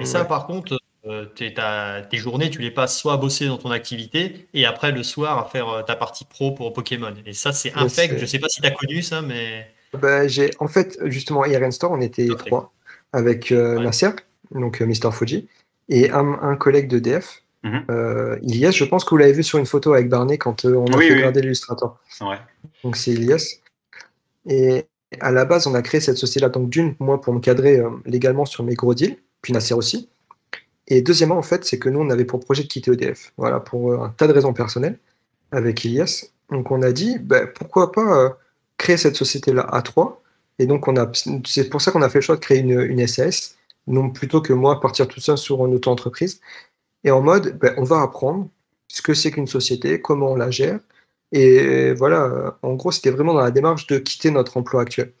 Et 0.00 0.04
ça, 0.04 0.24
par 0.24 0.46
contre, 0.46 0.78
euh, 1.06 1.26
tes 1.26 2.16
journées, 2.16 2.50
tu 2.50 2.60
les 2.60 2.70
passes 2.70 2.98
soit 2.98 3.14
à 3.14 3.16
bosser 3.16 3.46
dans 3.46 3.58
ton 3.58 3.70
activité 3.70 4.48
et 4.54 4.66
après 4.66 4.92
le 4.92 5.02
soir 5.02 5.38
à 5.38 5.44
faire 5.48 5.84
ta 5.86 5.96
partie 5.96 6.24
pro 6.24 6.52
pour 6.52 6.72
Pokémon. 6.72 7.14
Et 7.26 7.32
ça, 7.32 7.52
c'est 7.52 7.72
infect. 7.74 8.18
Je 8.18 8.26
sais 8.26 8.38
pas 8.38 8.48
si 8.48 8.60
tu 8.60 8.66
as 8.66 8.72
connu 8.72 9.02
ça, 9.02 9.22
mais. 9.22 9.70
Bah, 9.92 10.28
j'ai 10.28 10.50
en 10.60 10.68
fait 10.68 10.98
justement 11.06 11.44
Iron 11.44 11.70
Store, 11.70 11.90
on 11.90 12.00
était 12.00 12.28
trois 12.38 12.72
avec 13.12 13.52
euh, 13.52 13.80
Nasser, 13.80 14.10
donc 14.52 14.80
euh, 14.80 14.86
Mister 14.86 15.10
Fuji, 15.12 15.48
et 15.88 16.10
un, 16.10 16.56
collègue 16.56 16.88
de 16.88 16.98
DF, 16.98 17.42
mhm. 17.64 17.84
euh, 17.90 18.38
Ilias. 18.42 18.70
Je 18.72 18.84
pense 18.84 19.04
que 19.04 19.10
vous 19.10 19.16
l'avez 19.16 19.32
vu 19.32 19.42
sur 19.42 19.58
une 19.58 19.66
photo 19.66 19.92
avec 19.92 20.08
Barney 20.08 20.38
quand 20.38 20.64
on 20.64 20.86
a 20.86 20.98
fait 20.98 21.14
regarder 21.14 21.42
l'illustrateur. 21.42 21.98
Donc 22.84 22.96
c'est 22.96 23.12
Ilias. 23.12 23.56
Et 24.46 24.86
à 25.20 25.32
la 25.32 25.44
base, 25.44 25.66
on 25.66 25.74
a 25.74 25.82
créé 25.82 26.00
cette 26.00 26.16
société-là, 26.16 26.50
donc 26.50 26.70
d'une, 26.70 26.94
moi 27.00 27.20
pour 27.20 27.34
me 27.34 27.40
cadrer 27.40 27.82
légalement 28.06 28.44
sur 28.44 28.62
mes 28.62 28.74
gros 28.74 28.94
deals, 28.94 29.16
puis 29.42 29.52
Nasser 29.52 29.74
aussi. 29.74 30.08
Et 30.88 31.02
deuxièmement, 31.02 31.38
en 31.38 31.42
fait, 31.42 31.64
c'est 31.64 31.78
que 31.78 31.88
nous, 31.88 32.00
on 32.00 32.10
avait 32.10 32.24
pour 32.24 32.40
projet 32.40 32.64
de 32.64 32.68
quitter 32.68 32.92
EDF. 32.92 33.32
Voilà, 33.36 33.60
pour 33.60 34.02
un 34.02 34.10
tas 34.10 34.26
de 34.26 34.32
raisons 34.32 34.52
personnelles 34.52 34.98
avec 35.52 35.84
Elias. 35.84 36.26
Donc, 36.50 36.70
on 36.70 36.82
a 36.82 36.92
dit, 36.92 37.18
ben, 37.18 37.46
pourquoi 37.54 37.92
pas 37.92 38.36
créer 38.76 38.96
cette 38.96 39.16
société-là 39.16 39.62
à 39.70 39.82
trois. 39.82 40.22
Et 40.58 40.66
donc, 40.66 40.86
c'est 41.46 41.70
pour 41.70 41.80
ça 41.80 41.92
qu'on 41.92 42.02
a 42.02 42.08
fait 42.08 42.18
le 42.18 42.22
choix 42.22 42.34
de 42.36 42.40
créer 42.40 42.58
une, 42.58 42.80
une 42.80 43.06
SAS, 43.06 43.56
non 43.86 44.10
plutôt 44.10 44.40
que 44.40 44.52
moi 44.52 44.80
partir 44.80 45.06
tout 45.08 45.20
seul 45.20 45.38
sur 45.38 45.64
une 45.66 45.74
auto-entreprise. 45.74 46.40
Et 47.04 47.10
en 47.10 47.20
mode, 47.22 47.58
ben, 47.58 47.74
on 47.76 47.84
va 47.84 48.02
apprendre 48.02 48.48
ce 48.88 49.02
que 49.02 49.14
c'est 49.14 49.30
qu'une 49.30 49.46
société, 49.46 50.00
comment 50.00 50.32
on 50.32 50.36
la 50.36 50.50
gère. 50.50 50.80
Et 51.32 51.92
voilà, 51.94 52.58
en 52.62 52.74
gros, 52.74 52.90
c'était 52.90 53.10
vraiment 53.10 53.34
dans 53.34 53.40
la 53.40 53.52
démarche 53.52 53.86
de 53.86 53.98
quitter 53.98 54.30
notre 54.30 54.56
emploi 54.56 54.82
actuel. 54.82 55.12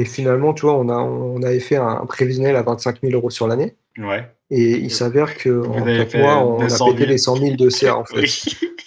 Et 0.00 0.06
finalement, 0.06 0.54
tu 0.54 0.62
vois, 0.62 0.78
on, 0.78 0.88
a, 0.88 0.96
on 0.96 1.42
avait 1.42 1.60
fait 1.60 1.76
un 1.76 2.06
prévisionnel 2.06 2.56
à 2.56 2.62
25 2.62 3.02
000 3.02 3.12
euros 3.12 3.28
sur 3.28 3.46
l'année. 3.46 3.76
Ouais. 3.98 4.26
Et 4.50 4.78
il 4.78 4.90
s'avère 4.90 5.36
qu'en 5.36 5.84
4 5.84 6.16
mois, 6.16 6.42
on 6.42 6.58
a 6.62 6.92
pété 6.92 7.04
les 7.04 7.18
100 7.18 7.36
000 7.36 7.56
de 7.56 7.68
CA, 7.68 7.98
en 7.98 8.06
fait. 8.06 8.24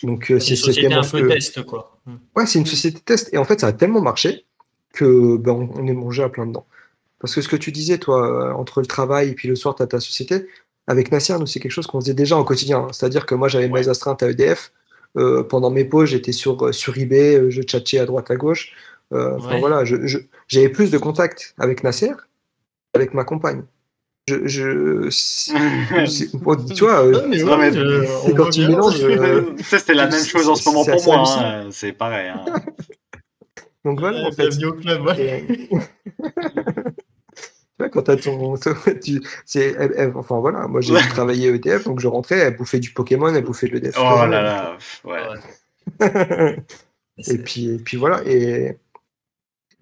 Donc, 0.01 0.31
euh, 0.31 0.39
c'est 0.39 0.55
c'était 0.55 0.91
un 0.91 1.03
peu 1.03 1.27
test, 1.27 1.61
quoi. 1.65 1.99
Ouais, 2.35 2.47
c'est 2.47 2.57
une 2.57 2.65
société 2.65 2.99
test. 2.99 3.31
Et 3.31 3.37
en 3.37 3.45
fait, 3.45 3.59
ça 3.59 3.67
a 3.67 3.73
tellement 3.73 4.01
marché 4.01 4.47
que 4.91 5.37
ben, 5.37 5.69
on 5.75 5.85
est 5.85 5.93
mangé 5.93 6.23
à 6.23 6.29
plein 6.29 6.47
dedans. 6.47 6.65
Parce 7.19 7.35
que 7.35 7.41
ce 7.41 7.47
que 7.47 7.57
tu 7.57 7.71
disais, 7.71 7.99
toi, 7.99 8.49
euh, 8.49 8.53
entre 8.53 8.81
le 8.81 8.87
travail 8.87 9.29
et 9.29 9.33
puis 9.35 9.47
le 9.47 9.55
soir, 9.55 9.75
tu 9.75 9.83
as 9.83 9.87
ta 9.87 9.99
société, 9.99 10.47
avec 10.87 11.11
Nasser, 11.11 11.37
nous, 11.37 11.45
c'est 11.45 11.59
quelque 11.59 11.71
chose 11.71 11.85
qu'on 11.85 12.01
faisait 12.01 12.15
déjà 12.15 12.37
au 12.37 12.43
quotidien. 12.43 12.79
Hein. 12.79 12.87
C'est-à-dire 12.91 13.27
que 13.27 13.35
moi, 13.35 13.49
j'avais 13.49 13.69
mes 13.69 13.87
astreintes 13.87 14.23
à 14.23 14.31
EDF. 14.31 14.71
Euh, 15.15 15.43
pendant 15.43 15.69
mes 15.69 15.85
pauses, 15.85 16.09
j'étais 16.09 16.31
sur, 16.31 16.73
sur 16.73 16.97
eBay, 16.97 17.51
je 17.51 17.61
tchatchais 17.61 17.99
à 17.99 18.07
droite, 18.07 18.31
à 18.31 18.35
gauche. 18.35 18.73
Enfin, 19.13 19.59
voilà, 19.59 19.83
j'avais 20.47 20.69
plus 20.69 20.91
de 20.91 20.97
contact 20.97 21.53
avec 21.57 21.83
Nasser 21.83 22.11
avec 22.93 23.13
ma 23.13 23.23
compagne 23.23 23.63
je, 24.27 24.47
je 24.47 25.09
tu 26.73 26.83
vois, 26.83 27.05
euh, 27.05 28.33
quand 28.35 28.49
tu 28.49 28.67
mélanges. 28.67 29.03
Euh, 29.03 29.55
ça, 29.63 29.79
c'est 29.79 29.93
la 29.93 30.07
même 30.07 30.23
chose 30.23 30.47
en 30.47 30.55
ce 30.55 30.69
moment 30.69 30.85
pour 30.85 31.03
moi. 31.05 31.25
Hein, 31.39 31.67
c'est 31.71 31.93
pareil. 31.93 32.29
Hein. 32.29 32.45
Donc 33.85 33.99
voilà, 33.99 34.25
en 34.25 34.31
fait. 34.31 34.49
club, 34.81 35.05
ouais. 35.05 35.45
tu 35.45 35.67
vois, 37.77 37.89
quand 37.89 38.03
t'as 38.03 38.15
ton. 38.15 38.55
Tu, 39.01 39.21
enfin 40.15 40.39
voilà, 40.39 40.67
moi 40.69 40.79
j'ai 40.79 40.93
travaillé 41.09 41.49
EDF, 41.49 41.83
donc 41.83 41.99
je 41.99 42.07
rentrais, 42.07 42.37
elle 42.37 42.55
bouffait 42.55 42.79
du 42.79 42.91
Pokémon, 42.91 43.35
elle 43.35 43.43
bouffait 43.43 43.67
de 43.67 43.73
l'EDF. 43.73 43.97
Oh 43.99 44.25
là 44.25 44.41
là, 44.41 44.77
ouais. 45.03 46.55
et, 47.17 47.37
puis, 47.39 47.71
et 47.71 47.77
puis 47.77 47.97
voilà. 47.97 48.21
Et, 48.25 48.77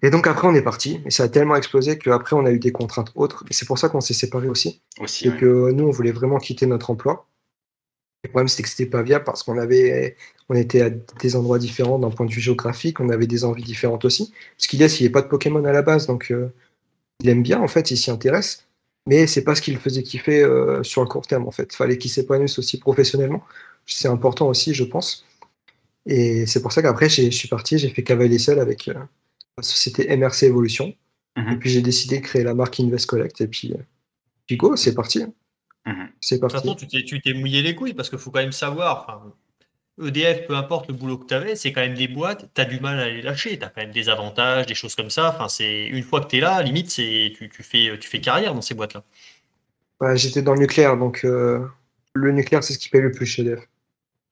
et 0.02 0.10
donc 0.10 0.26
après, 0.26 0.48
on 0.48 0.54
est 0.54 0.62
parti. 0.62 1.00
Et 1.06 1.10
ça 1.10 1.24
a 1.24 1.28
tellement 1.28 1.54
explosé 1.54 1.96
qu'après, 1.96 2.34
on 2.34 2.44
a 2.44 2.50
eu 2.50 2.58
des 2.58 2.72
contraintes 2.72 3.12
autres. 3.14 3.44
Et 3.50 3.54
c'est 3.54 3.66
pour 3.66 3.78
ça 3.78 3.88
qu'on 3.88 4.00
s'est 4.00 4.14
séparés 4.14 4.48
aussi. 4.48 4.82
aussi 5.00 5.28
et 5.28 5.36
que 5.36 5.70
nous, 5.70 5.84
on 5.84 5.90
voulait 5.90 6.12
vraiment 6.12 6.38
quitter 6.38 6.66
notre 6.66 6.90
emploi. 6.90 7.28
Le 8.24 8.30
problème, 8.30 8.48
c'était 8.48 8.64
que 8.64 8.68
c'était 8.68 8.86
pas 8.86 9.02
viable 9.02 9.24
parce 9.24 9.42
qu'on 9.42 9.58
avait, 9.58 10.16
on 10.48 10.54
était 10.54 10.82
à 10.82 10.90
des 10.90 11.36
endroits 11.36 11.58
différents 11.58 11.98
d'un 11.98 12.10
point 12.10 12.26
de 12.26 12.32
vue 12.32 12.40
géographique. 12.40 13.00
On 13.00 13.08
avait 13.08 13.26
des 13.26 13.44
envies 13.44 13.62
différentes 13.62 14.04
aussi. 14.04 14.32
Parce 14.56 14.66
qu'il 14.66 14.80
il 14.80 15.02
n'y 15.02 15.06
a 15.06 15.10
pas 15.10 15.22
de 15.22 15.28
Pokémon 15.28 15.64
à 15.64 15.72
la 15.72 15.82
base, 15.82 16.06
donc 16.06 16.30
euh, 16.30 16.52
il 17.20 17.28
aime 17.28 17.42
bien 17.42 17.60
en 17.60 17.68
fait, 17.68 17.90
il 17.90 17.96
s'y 17.96 18.10
intéresse. 18.10 18.66
Mais 19.08 19.26
c'est 19.26 19.42
pas 19.42 19.56
ce 19.56 19.62
qu'il 19.62 19.76
faisait 19.78 20.04
kiffer 20.04 20.42
euh, 20.42 20.82
sur 20.84 21.02
le 21.02 21.08
court 21.08 21.26
terme 21.26 21.46
en 21.48 21.50
fait. 21.50 21.68
Il 21.72 21.76
fallait 21.76 21.98
qu'il 21.98 22.10
s'épanouisse 22.10 22.58
aussi 22.58 22.78
professionnellement. 22.78 23.42
C'est 23.86 24.08
important 24.08 24.48
aussi, 24.48 24.74
je 24.74 24.84
pense. 24.84 25.26
Et 26.06 26.46
c'est 26.46 26.62
pour 26.62 26.72
ça 26.72 26.82
qu'après, 26.82 27.08
je 27.08 27.30
suis 27.30 27.48
parti, 27.48 27.78
j'ai 27.78 27.88
fait 27.88 28.02
cavalier 28.02 28.38
seul 28.38 28.58
avec, 28.58 28.88
euh, 28.88 28.94
la 29.56 29.62
société 29.62 30.14
MRC 30.16 30.44
Evolution. 30.44 30.94
Mhm. 31.36 31.52
Et 31.52 31.56
puis 31.56 31.70
j'ai 31.70 31.82
décidé 31.82 32.18
de 32.18 32.24
créer 32.24 32.44
la 32.44 32.54
marque 32.54 32.78
Invest 32.80 33.06
Collect. 33.06 33.40
Et 33.40 33.48
puis, 33.48 33.72
euh, 33.72 33.82
puis 34.46 34.56
go, 34.56 34.76
c'est 34.76 34.94
parti. 34.94 35.24
Mhm. 35.86 36.08
C'est 36.20 36.38
parti. 36.38 36.56
De 36.56 36.74
toute 36.74 36.80
façon, 36.80 37.02
tu 37.06 37.20
t'es 37.20 37.32
mouillé 37.34 37.62
les 37.62 37.74
couilles 37.74 37.94
parce 37.94 38.10
qu'il 38.10 38.18
faut 38.18 38.30
quand 38.30 38.40
même 38.40 38.52
savoir. 38.52 39.34
EDF, 40.00 40.46
peu 40.46 40.56
importe 40.56 40.88
le 40.88 40.94
boulot 40.94 41.18
que 41.18 41.26
tu 41.26 41.34
avais, 41.34 41.54
c'est 41.54 41.70
quand 41.70 41.82
même 41.82 41.94
des 41.94 42.08
boîtes, 42.08 42.48
tu 42.54 42.60
as 42.60 42.64
du 42.64 42.80
mal 42.80 42.98
à 42.98 43.08
les 43.08 43.20
lâcher, 43.20 43.58
tu 43.58 43.64
as 43.64 43.68
quand 43.68 43.82
même 43.82 43.92
des 43.92 44.08
avantages, 44.08 44.66
des 44.66 44.74
choses 44.74 44.94
comme 44.94 45.10
ça. 45.10 45.28
Enfin, 45.28 45.48
c'est 45.48 45.86
une 45.86 46.02
fois 46.02 46.20
que 46.22 46.28
tu 46.28 46.38
es 46.38 46.40
là, 46.40 46.62
limite, 46.62 46.90
c'est 46.90 47.32
tu, 47.36 47.50
tu, 47.50 47.62
fais, 47.62 47.98
tu 47.98 48.08
fais 48.08 48.20
carrière 48.20 48.54
dans 48.54 48.62
ces 48.62 48.74
boîtes-là. 48.74 49.04
Bah, 50.00 50.16
j'étais 50.16 50.40
dans 50.40 50.54
le 50.54 50.60
nucléaire, 50.60 50.96
donc 50.96 51.24
euh, 51.24 51.66
le 52.14 52.32
nucléaire, 52.32 52.64
c'est 52.64 52.72
ce 52.72 52.78
qui 52.78 52.88
paye 52.88 53.02
le 53.02 53.12
plus 53.12 53.26
chez 53.26 53.42
EDF. 53.42 53.68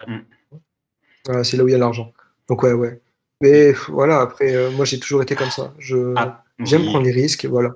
Mm. 0.07 1.43
c'est 1.45 1.59
là 1.59 1.65
où 1.65 1.69
il 1.69 1.73
y 1.73 1.75
a 1.75 1.79
l'argent. 1.79 2.13
Donc 2.49 2.63
ouais, 2.63 2.73
ouais. 2.73 3.01
Mais 3.41 3.73
voilà, 3.89 4.21
après, 4.21 4.55
euh, 4.55 4.71
moi 4.71 4.85
j'ai 4.85 4.99
toujours 4.99 5.23
été 5.23 5.35
comme 5.35 5.51
ça. 5.51 5.73
Je, 5.79 6.15
ah, 6.17 6.45
j'aime 6.59 6.85
prendre 6.85 7.05
les 7.05 7.13
risques, 7.13 7.47
voilà. 7.47 7.71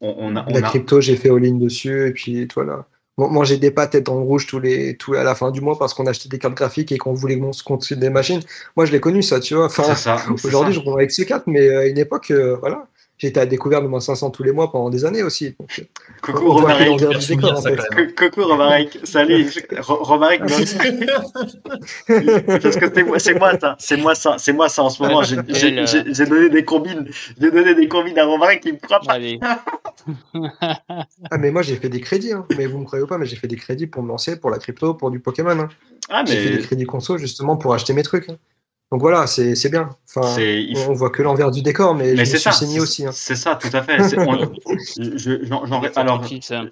on, 0.00 0.30
la 0.30 0.62
crypto, 0.62 1.00
j'ai 1.00 1.16
fait 1.16 1.30
all-in 1.30 1.54
dessus, 1.54 2.08
et 2.08 2.12
puis 2.12 2.46
voilà. 2.54 2.86
Moi, 3.18 3.44
j'ai 3.44 3.58
des 3.58 3.74
tête 3.74 4.06
dans 4.06 4.16
le 4.16 4.22
rouge 4.22 4.46
tous 4.46 4.58
les, 4.58 4.96
tous, 4.96 5.14
à 5.14 5.22
la 5.22 5.34
fin 5.34 5.50
du 5.50 5.60
mois 5.60 5.78
parce 5.78 5.92
qu'on 5.92 6.06
achetait 6.06 6.30
des 6.30 6.38
cartes 6.38 6.54
graphiques 6.54 6.92
et 6.92 6.98
qu'on 6.98 7.12
voulait 7.12 7.38
qu'on 7.38 7.52
se 7.52 7.62
construise 7.62 7.98
des 7.98 8.08
machines. 8.08 8.40
Moi, 8.74 8.86
je 8.86 8.92
l'ai 8.92 9.00
connu, 9.00 9.22
ça, 9.22 9.38
tu 9.38 9.54
vois. 9.54 9.66
Enfin, 9.66 9.94
aujourd'hui, 10.42 10.72
je 10.72 10.80
roule 10.80 10.94
avec 10.94 11.10
ces 11.10 11.26
4 11.26 11.44
mais 11.46 11.68
à 11.68 11.86
une 11.86 11.98
époque, 11.98 12.30
euh, 12.30 12.56
voilà. 12.56 12.86
J'étais 13.22 13.38
à 13.38 13.46
découvert 13.46 13.80
de 13.80 13.86
moins 13.86 14.00
500 14.00 14.32
tous 14.32 14.42
les 14.42 14.50
mois 14.50 14.72
pendant 14.72 14.90
des 14.90 15.04
années 15.04 15.22
aussi. 15.22 15.54
Euh, 15.60 15.64
Coucou 16.22 16.54
Romaric. 16.54 17.00
Coucou 18.16 18.42
Romaric. 18.42 18.98
Salut 19.04 19.48
Romaric. 19.78 20.40
Parce 20.48 20.74
que 22.76 23.20
c'est 23.20 23.38
moi 23.38 23.56
ça. 23.60 23.76
C'est 23.78 23.96
moi 23.96 24.16
ça. 24.16 24.34
C'est 24.38 24.52
moi 24.52 24.68
ça 24.68 24.82
en 24.82 24.90
ce 24.90 25.00
moment. 25.00 25.22
J'ai 25.22 25.36
donné 26.26 26.48
des 26.48 26.64
combines. 26.64 27.08
J'ai 27.40 27.52
donné 27.52 27.76
des 27.76 27.86
combines 27.86 28.18
à 28.18 28.24
Romaric 28.24 28.60
qui 28.60 28.72
me 28.72 28.78
frappe. 28.82 29.04
ah 31.30 31.38
mais 31.38 31.52
moi 31.52 31.62
j'ai 31.62 31.76
fait 31.76 31.88
des 31.88 32.00
crédits. 32.00 32.32
Hein. 32.32 32.44
Mais 32.58 32.66
vous 32.66 32.78
me 32.78 32.84
croyez 32.84 33.06
pas, 33.06 33.18
mais 33.18 33.26
j'ai 33.26 33.36
fait 33.36 33.46
des 33.46 33.54
crédits 33.54 33.86
pour 33.86 34.02
me 34.02 34.08
lancer, 34.08 34.40
pour 34.40 34.50
la 34.50 34.58
crypto, 34.58 34.94
pour 34.94 35.12
du 35.12 35.20
Pokémon. 35.20 35.60
Hein. 35.60 35.68
Ah, 36.10 36.24
mais... 36.26 36.32
J'ai 36.32 36.42
fait 36.42 36.56
des 36.56 36.62
crédits 36.62 36.86
conso 36.86 37.18
justement 37.18 37.56
pour 37.56 37.72
acheter 37.72 37.92
mes 37.92 38.02
trucs. 38.02 38.30
Hein. 38.30 38.38
Donc 38.92 39.00
voilà, 39.00 39.26
c'est 39.26 39.70
bien. 39.70 39.88
Enfin, 40.14 40.36
on, 40.86 40.92
voit 40.92 41.08
que 41.08 41.22
l'envers 41.22 41.50
du 41.50 41.62
décor, 41.62 41.94
mais, 41.94 42.12
mais 42.12 42.26
je 42.26 42.34
me 42.34 42.52
suis 42.52 42.78
aussi. 42.78 43.06
Hein. 43.06 43.10
C'est 43.14 43.36
ça, 43.36 43.56
tout 43.56 43.70
à 43.72 43.82
fait. 43.82 43.94
alors, 45.96 46.22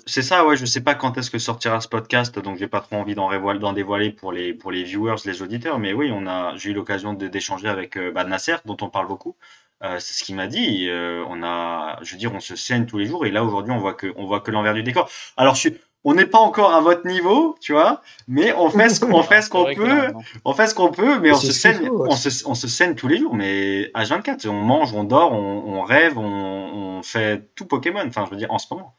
c'est 0.04 0.20
ça, 0.20 0.44
ouais. 0.44 0.54
Je 0.54 0.66
sais 0.66 0.82
pas 0.82 0.94
quand 0.94 1.16
est-ce 1.16 1.30
que 1.30 1.38
sortira 1.38 1.80
ce 1.80 1.88
podcast, 1.88 2.38
donc 2.38 2.58
j'ai 2.58 2.68
pas 2.68 2.82
trop 2.82 2.96
envie 2.96 3.14
d'en 3.14 3.72
dévoiler 3.72 4.10
pour 4.10 4.32
les 4.32 4.52
pour 4.52 4.70
les 4.70 4.84
viewers, 4.84 5.16
les 5.24 5.40
auditeurs. 5.40 5.78
Mais 5.78 5.94
oui, 5.94 6.10
on 6.12 6.26
a, 6.26 6.54
j'ai 6.56 6.72
eu 6.72 6.74
l'occasion 6.74 7.14
d'échanger 7.14 7.68
avec 7.68 7.96
euh, 7.96 8.12
bah, 8.12 8.24
Nasser, 8.24 8.56
dont 8.66 8.76
on 8.82 8.90
parle 8.90 9.08
beaucoup. 9.08 9.34
Euh, 9.82 9.96
c'est 9.98 10.12
ce 10.12 10.22
qu'il 10.22 10.36
m'a 10.36 10.46
dit. 10.46 10.88
Euh, 10.90 11.24
on 11.26 11.42
a, 11.42 11.98
je 12.02 12.12
veux 12.12 12.18
dire, 12.18 12.34
on 12.34 12.40
se 12.40 12.54
saigne 12.54 12.84
tous 12.84 12.98
les 12.98 13.06
jours, 13.06 13.24
et 13.24 13.30
là 13.30 13.42
aujourd'hui, 13.42 13.72
on 13.72 13.78
voit 13.78 13.94
que 13.94 14.12
on 14.16 14.26
voit 14.26 14.40
que 14.40 14.50
l'envers 14.50 14.74
du 14.74 14.82
décor. 14.82 15.08
Alors, 15.38 15.54
je 15.54 15.60
suis 15.60 15.78
on 16.04 16.14
n'est 16.14 16.26
pas 16.26 16.38
encore 16.38 16.72
à 16.72 16.80
votre 16.80 17.06
niveau, 17.06 17.56
tu 17.60 17.72
vois, 17.72 18.00
mais 18.26 18.54
on 18.54 18.70
fait 18.70 18.88
ce 18.88 19.00
qu'on 19.00 19.22
fait 19.22 19.42
ce 19.42 19.50
qu'on 19.50 19.66
peut, 19.74 20.12
on 20.44 20.54
fait 20.54 20.66
ce 20.66 20.74
qu'on 20.74 20.90
peut, 20.90 21.18
mais 21.20 21.30
on 21.32 21.36
se 21.36 21.52
saigne, 21.52 21.88
on 21.90 22.16
se, 22.16 22.28
on 22.46 22.54
se 22.54 22.68
saigne 22.68 22.94
tous 22.94 23.08
les 23.08 23.18
jours, 23.18 23.34
mais 23.34 23.90
à 23.94 24.04
24, 24.04 24.46
on 24.46 24.52
mange, 24.52 24.94
on 24.94 25.04
dort, 25.04 25.32
on, 25.32 25.82
rêve, 25.82 26.18
on, 26.18 27.02
fait 27.02 27.48
tout 27.54 27.64
Pokémon, 27.64 28.02
enfin 28.06 28.24
je 28.26 28.30
veux 28.30 28.36
dire 28.36 28.50
en 28.50 28.58
ce 28.58 28.66
moment. 28.70 28.94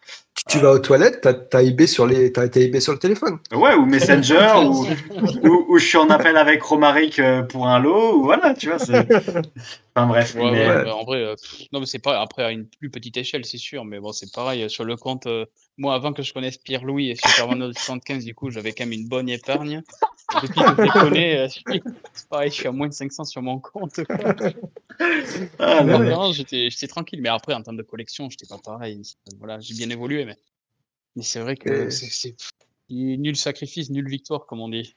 Tu, 0.47 0.58
vas 0.58 0.72
aux 0.72 0.80
toilettes, 0.80 1.22
t'as 1.22 1.60
as 1.60 1.62
eBay 1.62 1.86
sur 1.86 2.08
les, 2.08 2.32
t'as 2.32 2.45
eBay 2.45 2.80
sur 2.80 2.93
le 2.93 2.99
téléphone. 2.99 3.38
Ouais, 3.54 3.76
ou 3.76 3.86
Messenger, 3.86 4.54
ou, 5.43 5.66
ou, 5.70 5.78
je 5.78 5.86
suis 5.86 5.97
en 5.99 6.10
appel 6.10 6.36
avec 6.36 6.64
Romaric 6.64 7.20
euh, 7.20 7.43
pour 7.43 7.68
un 7.68 7.78
lot, 7.78 8.18
ou 8.18 8.24
voilà, 8.24 8.56
tu 8.56 8.70
vois. 8.70 8.78
Enfin 9.95 10.07
bref. 10.07 10.35
en 10.37 11.03
vrai, 11.03 11.21
euh, 11.21 11.35
non 11.73 11.81
mais 11.81 11.85
c'est 11.85 11.99
pas 11.99 12.21
après 12.21 12.43
à 12.43 12.51
une 12.51 12.65
plus 12.65 12.89
petite 12.89 13.17
échelle, 13.17 13.43
c'est 13.45 13.57
sûr, 13.57 13.83
mais 13.83 13.99
bon 13.99 14.13
c'est 14.13 14.31
pareil 14.31 14.69
sur 14.69 14.85
le 14.85 14.95
compte. 14.95 15.27
Euh, 15.27 15.45
moi, 15.77 15.95
avant 15.95 16.13
que 16.13 16.21
je 16.21 16.31
connaisse 16.33 16.57
Pierre-Louis 16.57 17.09
et 17.09 17.15
Super 17.15 17.47
Mario 17.47 17.73
75, 17.73 18.23
du 18.23 18.35
coup, 18.35 18.51
j'avais 18.51 18.71
quand 18.71 18.85
même 18.85 18.93
une 18.93 19.07
bonne 19.07 19.29
épargne. 19.29 19.81
Depuis 20.41 20.61
que 20.61 20.75
je 20.77 20.81
les 20.81 20.89
connais, 20.89 21.37
euh, 21.39 21.47
c'est 22.13 22.29
pareil, 22.29 22.51
je 22.51 22.55
suis 22.55 22.67
à 22.67 22.71
moins 22.71 22.87
de 22.87 22.93
500 22.93 23.25
sur 23.25 23.41
mon 23.41 23.59
compte. 23.59 23.99
ah, 25.59 26.31
j'étais 26.31 26.87
tranquille. 26.87 27.21
Mais 27.21 27.29
après, 27.29 27.53
en 27.53 27.63
termes 27.63 27.77
de 27.77 27.83
collection, 27.83 28.29
j'étais 28.29 28.47
pas 28.47 28.59
pareil. 28.59 29.01
Voilà, 29.39 29.59
j'ai 29.59 29.73
bien 29.73 29.89
évolué, 29.89 30.25
mais, 30.25 30.37
mais 31.15 31.23
c'est 31.23 31.39
vrai 31.39 31.55
que 31.55 31.89
c'est 31.89 32.35
nul 32.89 33.35
sacrifice, 33.35 33.89
nulle 33.89 34.09
victoire, 34.09 34.45
comme 34.45 34.61
on 34.61 34.69
dit. 34.69 34.95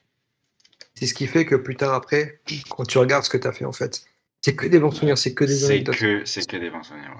C'est 0.93 1.07
ce 1.07 1.13
qui 1.13 1.27
fait 1.27 1.45
que 1.45 1.55
plus 1.55 1.75
tard 1.75 1.93
après, 1.93 2.41
quand 2.69 2.85
tu 2.85 2.97
regardes 2.97 3.23
ce 3.23 3.29
que 3.29 3.37
tu 3.37 3.47
as 3.47 3.53
fait, 3.53 3.65
en 3.65 3.71
fait, 3.71 4.05
c'est 4.45 4.55
que 4.55 4.67
des 4.67 4.77
bons 4.77 4.91
souvenirs, 4.91 5.17
c'est 5.17 5.33
que 5.33 5.43
des 5.43 5.65
anecdotes. 5.65 5.95
C'est 6.25 6.45
que, 6.45 6.57
des 6.57 6.69
bons 6.69 6.83
souvenirs 6.83 7.17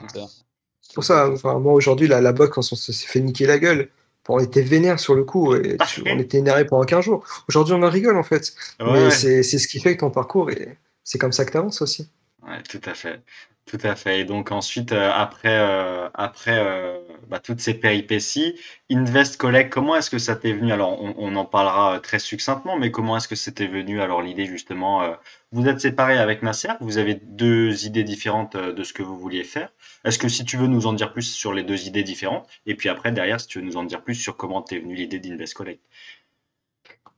pour 0.94 1.04
ça, 1.04 1.28
enfin, 1.30 1.58
moi 1.58 1.74
aujourd'hui, 1.74 2.08
la, 2.08 2.22
la 2.22 2.32
quand 2.32 2.60
on 2.60 2.62
s'est 2.62 2.94
fait 2.94 3.20
niquer 3.20 3.48
la 3.48 3.58
gueule, 3.58 3.90
on 4.30 4.40
était 4.40 4.62
vénère 4.62 5.00
sur 5.00 5.16
le 5.16 5.24
coup, 5.24 5.56
et 5.56 5.76
on 6.06 6.20
était 6.20 6.38
énervé 6.38 6.66
pendant 6.66 6.84
15 6.84 7.04
jours. 7.04 7.26
Aujourd'hui, 7.50 7.74
on 7.74 7.82
en 7.82 7.90
rigole 7.90 8.16
en 8.16 8.24
fait. 8.24 8.54
Mais 8.80 9.10
c'est 9.10 9.42
ce 9.44 9.68
qui 9.68 9.80
fait 9.80 9.96
que 9.96 10.02
ton 10.02 10.12
parcours, 10.12 10.52
et 10.52 10.78
c'est 11.04 11.18
comme 11.18 11.32
ça 11.32 11.46
que 11.46 11.52
tu 11.52 11.58
avances 11.58 11.82
aussi. 11.82 12.08
Ouais, 12.48 12.62
tout 12.70 12.82
à 12.86 12.94
fait. 12.94 13.20
Tout 13.66 13.80
à 13.82 13.96
fait. 13.96 14.20
Et 14.20 14.26
donc 14.26 14.52
ensuite, 14.52 14.92
euh, 14.92 15.10
après, 15.12 15.58
euh, 15.58 16.08
après 16.14 16.60
euh, 16.60 17.00
bah, 17.28 17.40
toutes 17.40 17.60
ces 17.60 17.74
péripéties, 17.74 18.60
Invest 18.92 19.38
Collect, 19.38 19.74
comment 19.74 19.96
est-ce 19.96 20.12
que 20.12 20.20
ça 20.20 20.36
t'est 20.36 20.54
venu? 20.54 20.72
Alors, 20.72 21.02
on, 21.02 21.36
en 21.36 21.46
parlera 21.46 22.00
très 22.00 22.20
succinctement, 22.20 22.78
mais 22.78 22.92
comment 22.92 23.18
est-ce 23.18 23.28
que 23.28 23.36
c'était 23.36 23.66
venu? 23.66 24.02
Alors, 24.02 24.22
l'idée 24.22 24.46
justement, 24.46 25.16
vous 25.52 25.68
êtes 25.68 25.80
séparés 25.82 26.20
avec 26.20 26.44
Nasser, 26.44 26.74
vous 26.80 27.00
avez 27.00 27.16
deux 27.16 27.88
idées 27.88 28.04
différentes 28.04 28.56
de 28.56 28.84
ce 28.84 28.94
que 28.94 29.02
vous 29.02 29.18
vouliez 29.18 29.44
faire. 29.44 29.70
Est-ce 30.04 30.20
que 30.20 30.30
si 30.30 30.46
tu 30.46 30.58
veux 30.58 30.68
nous 30.68 30.86
en 30.86 30.94
dire 30.94 31.12
plus 31.12 31.24
sur 31.24 31.52
les 31.52 31.64
deux 31.64 31.88
idées 31.88 32.04
différentes, 32.04 32.48
et 32.68 32.76
puis 32.76 32.90
après, 32.90 33.12
derrière, 33.12 33.42
si 33.42 33.48
tu 33.48 33.60
veux 33.60 33.66
nous 33.66 33.78
en 33.78 33.84
dire 33.84 34.04
plus 34.04 34.16
sur 34.16 34.38
comment 34.38 34.62
t'es 34.62 34.78
venu 34.78 34.94
l'idée 34.94 35.18
d'Invest 35.20 35.56
Collect? 35.56 35.82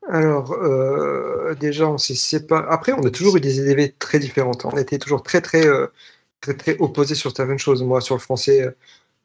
Alors, 0.09 0.55
déjà, 1.59 1.89
on 1.89 1.97
s'est 1.97 2.15
séparés. 2.15 2.67
Après, 2.69 2.93
on 2.93 3.05
a 3.05 3.09
toujours 3.09 3.35
eu 3.35 3.41
des 3.41 3.59
idées 3.59 3.91
très 3.99 4.19
différentes. 4.19 4.63
On 4.63 4.77
était 4.77 4.97
toujours 4.97 5.23
très, 5.23 5.41
très 5.41 5.65
très, 6.53 6.73
très 6.73 6.77
opposé 6.79 7.15
sur 7.15 7.35
certaines 7.35 7.59
choses. 7.59 7.83
Moi, 7.83 8.01
sur 8.01 8.15
le 8.15 8.21
français, 8.21 8.73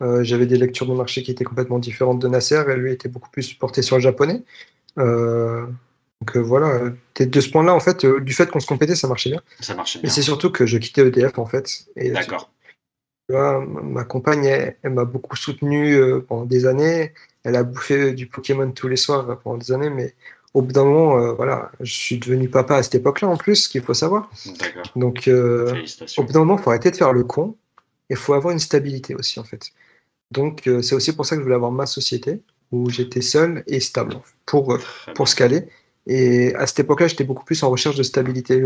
euh, 0.02 0.24
j'avais 0.24 0.46
des 0.46 0.56
lectures 0.56 0.86
de 0.86 0.94
marché 0.94 1.22
qui 1.22 1.30
étaient 1.30 1.44
complètement 1.44 1.78
différentes 1.78 2.18
de 2.18 2.28
Nasser, 2.28 2.62
et 2.68 2.76
lui 2.76 2.92
était 2.92 3.08
beaucoup 3.08 3.30
plus 3.30 3.52
porté 3.54 3.82
sur 3.82 3.96
le 3.96 4.02
japonais. 4.02 4.42
Euh, 4.98 5.66
donc 6.20 6.36
euh, 6.36 6.40
voilà, 6.40 6.80
de 7.18 7.40
ce 7.40 7.50
point-là, 7.50 7.74
en 7.74 7.80
fait, 7.80 8.04
du 8.06 8.32
fait 8.32 8.50
qu'on 8.50 8.60
se 8.60 8.66
complétait, 8.66 8.96
ça 8.96 9.08
marchait 9.08 9.30
bien. 9.30 9.42
Ça 9.60 9.74
marchait 9.74 10.00
bien. 10.00 10.08
Et 10.08 10.12
c'est 10.12 10.22
surtout 10.22 10.50
que 10.50 10.66
je 10.66 10.78
quittais 10.78 11.06
EDF, 11.06 11.38
en 11.38 11.46
fait. 11.46 11.86
D'accord. 11.96 12.50
Ma 13.28 14.04
compagne, 14.04 14.44
elle, 14.44 14.90
m'a 14.90 15.04
beaucoup 15.04 15.36
soutenu 15.36 15.98
pendant 16.28 16.44
des 16.44 16.66
années. 16.66 17.14
Elle 17.44 17.56
a 17.56 17.62
bouffé 17.62 18.12
du 18.12 18.26
Pokémon 18.26 18.70
tous 18.72 18.88
les 18.88 18.96
soirs 18.96 19.40
pendant 19.42 19.56
des 19.56 19.72
années, 19.72 19.88
mais 19.88 20.14
au 20.54 20.62
bout 20.62 20.72
d'un 20.72 20.84
moment, 20.84 21.18
euh, 21.18 21.32
voilà, 21.32 21.72
je 21.80 21.92
suis 21.92 22.18
devenu 22.18 22.48
papa 22.48 22.76
à 22.76 22.82
cette 22.82 22.96
époque-là 22.96 23.28
en 23.28 23.36
plus, 23.36 23.68
qu'il 23.68 23.82
faut 23.82 23.94
savoir. 23.94 24.30
Donc, 24.96 25.26
euh, 25.28 25.84
au 26.18 26.24
bout 26.24 26.32
d'un 26.32 26.40
moment, 26.40 26.56
il 26.58 26.62
faut 26.62 26.70
arrêter 26.70 26.90
de 26.90 26.96
faire 26.96 27.12
le 27.12 27.24
con 27.24 27.56
et 28.10 28.14
il 28.14 28.16
faut 28.16 28.34
avoir 28.34 28.52
une 28.52 28.58
stabilité 28.58 29.14
aussi, 29.14 29.40
en 29.40 29.44
fait. 29.44 29.70
Donc, 30.30 30.66
euh, 30.66 30.82
c'est 30.82 30.94
aussi 30.94 31.14
pour 31.14 31.24
ça 31.24 31.36
que 31.36 31.40
je 31.40 31.44
voulais 31.44 31.54
avoir 31.54 31.72
ma 31.72 31.86
société 31.86 32.42
où 32.70 32.90
j'étais 32.90 33.22
seul 33.22 33.64
et 33.66 33.80
stable 33.80 34.16
pour, 34.46 34.78
pour 35.14 35.28
se 35.28 35.36
caler. 35.36 35.68
Et 36.06 36.54
à 36.54 36.66
cette 36.66 36.80
époque-là, 36.80 37.06
j'étais 37.06 37.24
beaucoup 37.24 37.44
plus 37.44 37.62
en 37.62 37.70
recherche 37.70 37.96
de 37.96 38.02
stabilité 38.02 38.62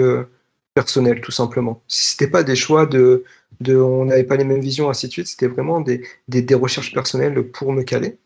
personnelle, 0.74 1.20
tout 1.20 1.32
simplement. 1.32 1.82
Ce 1.88 2.14
n'était 2.14 2.30
pas 2.30 2.44
des 2.44 2.54
choix 2.54 2.86
de, 2.86 3.24
de 3.60 3.76
on 3.76 4.06
n'avait 4.06 4.24
pas 4.24 4.36
les 4.36 4.44
mêmes 4.44 4.60
visions, 4.60 4.88
ainsi 4.88 5.08
de 5.08 5.12
suite. 5.12 5.26
C'était 5.26 5.48
vraiment 5.48 5.80
des, 5.80 6.06
des, 6.28 6.40
des, 6.40 6.54
recherches 6.54 6.94
personnelles 6.94 7.42
pour 7.50 7.72
me 7.72 7.82
caler. 7.82 8.16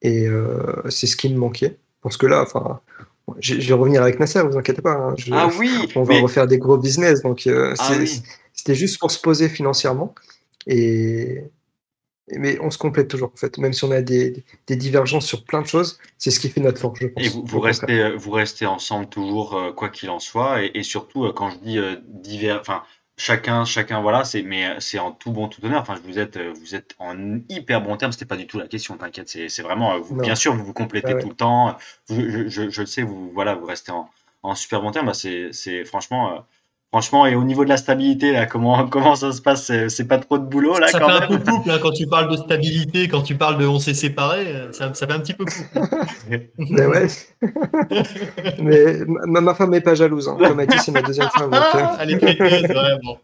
Et 0.00 0.26
c'est 0.88 1.06
ce 1.06 1.16
qui 1.16 1.28
me 1.28 1.38
manquait. 1.38 1.76
Parce 2.02 2.16
que 2.16 2.26
là, 2.26 2.42
enfin, 2.42 2.80
je, 3.38 3.54
vais 3.54 3.74
revenir 3.74 4.02
avec 4.02 4.18
Nasser, 4.18 4.42
vous 4.42 4.56
inquiétez 4.56 4.82
pas. 4.82 4.92
Hein, 4.92 5.14
ah 5.30 5.48
oui. 5.58 5.70
On 5.94 6.02
va 6.02 6.20
refaire 6.20 6.46
des 6.46 6.58
gros 6.58 6.76
business, 6.76 7.22
donc 7.22 7.46
euh, 7.46 7.74
ah 7.78 7.94
c'était 8.52 8.74
juste 8.74 8.98
pour 8.98 9.10
se 9.10 9.20
poser 9.20 9.48
financièrement. 9.48 10.14
Et 10.66 11.42
mais 12.34 12.58
on 12.60 12.70
se 12.70 12.78
complète 12.78 13.08
toujours 13.08 13.32
en 13.34 13.36
fait, 13.36 13.58
même 13.58 13.72
si 13.72 13.84
on 13.84 13.90
a 13.90 14.00
des, 14.00 14.44
des 14.66 14.76
divergences 14.76 15.26
sur 15.26 15.44
plein 15.44 15.60
de 15.60 15.66
choses, 15.66 15.98
c'est 16.18 16.30
ce 16.30 16.38
qui 16.38 16.48
fait 16.48 16.60
notre 16.60 16.78
force, 16.78 17.00
je 17.00 17.08
pense. 17.08 17.24
Et 17.24 17.28
vous, 17.28 17.60
restez, 17.60 18.00
euh, 18.00 18.16
vous 18.16 18.30
restez 18.30 18.64
ensemble 18.64 19.06
toujours, 19.06 19.56
euh, 19.56 19.72
quoi 19.72 19.88
qu'il 19.88 20.08
en 20.08 20.20
soit, 20.20 20.62
et, 20.62 20.70
et 20.74 20.82
surtout 20.82 21.30
quand 21.32 21.50
je 21.50 21.56
dis 21.58 21.78
divers, 22.06 22.58
enfin 22.60 22.84
chacun, 23.22 23.64
chacun, 23.64 24.00
voilà, 24.00 24.24
c'est, 24.24 24.42
mais 24.42 24.66
euh, 24.66 24.80
c'est 24.80 24.98
en 24.98 25.12
tout 25.12 25.30
bon, 25.30 25.48
tout 25.48 25.64
honneur. 25.64 25.80
Enfin, 25.82 25.94
vous 26.04 26.18
êtes, 26.18 26.36
euh, 26.36 26.52
vous 26.60 26.74
êtes 26.74 26.94
en 26.98 27.38
hyper 27.48 27.80
bon 27.80 27.96
terme. 27.96 28.10
C'était 28.12 28.24
pas 28.26 28.36
du 28.36 28.46
tout 28.46 28.58
la 28.58 28.66
question, 28.66 28.96
t'inquiète. 28.96 29.28
C'est, 29.28 29.48
c'est 29.48 29.62
vraiment, 29.62 29.94
euh, 29.94 29.98
vous, 29.98 30.16
bien 30.16 30.34
sûr, 30.34 30.54
vous 30.54 30.64
vous 30.64 30.72
complétez 30.72 31.16
tout 31.18 31.28
le 31.28 31.34
temps. 31.34 31.76
je, 32.10 32.48
je, 32.48 32.68
je, 32.70 32.80
le 32.80 32.86
sais, 32.86 33.02
vous, 33.02 33.30
voilà, 33.32 33.54
vous 33.54 33.66
restez 33.66 33.92
en, 33.92 34.10
en 34.42 34.54
super 34.56 34.82
bon 34.82 34.90
terme. 34.90 35.06
Bah, 35.06 35.14
c'est, 35.14 35.52
c'est 35.52 35.84
franchement, 35.84 36.44
Franchement, 36.92 37.24
et 37.24 37.34
au 37.34 37.42
niveau 37.42 37.64
de 37.64 37.70
la 37.70 37.78
stabilité, 37.78 38.32
là, 38.32 38.44
comment, 38.44 38.86
comment 38.90 39.14
ça 39.16 39.32
se 39.32 39.40
passe? 39.40 39.72
C'est 39.88 40.06
pas 40.06 40.18
trop 40.18 40.36
de 40.36 40.44
boulot, 40.44 40.78
là, 40.78 40.88
ça 40.88 41.00
quand 41.00 41.08
fait 41.08 41.24
un 41.24 41.26
peu 41.26 41.38
couple, 41.38 41.70
hein, 41.70 41.78
quand 41.80 41.92
tu 41.92 42.06
parles 42.06 42.30
de 42.30 42.36
stabilité, 42.36 43.08
quand 43.08 43.22
tu 43.22 43.34
parles 43.34 43.56
de 43.56 43.66
on 43.66 43.78
s'est 43.78 43.94
séparés, 43.94 44.46
ça, 44.72 44.92
ça, 44.92 45.06
fait 45.06 45.12
un 45.14 45.20
petit 45.20 45.32
peu 45.32 45.46
couple. 45.46 45.80
Mais 46.58 46.86
ouais. 46.86 47.06
Mais 48.62 48.98
ma, 49.06 49.40
ma, 49.40 49.54
femme 49.54 49.70
n'est 49.70 49.80
pas 49.80 49.94
jalouse, 49.94 50.28
hein. 50.28 50.36
comme 50.38 50.60
elle 50.60 50.66
dit, 50.66 50.78
c'est 50.80 50.92
ma 50.92 51.00
deuxième 51.00 51.30
femme. 51.30 51.50
Donc, 51.50 51.62
euh. 51.74 51.96
Elle 51.98 52.10
est 52.10 52.66
vraiment. 52.66 53.18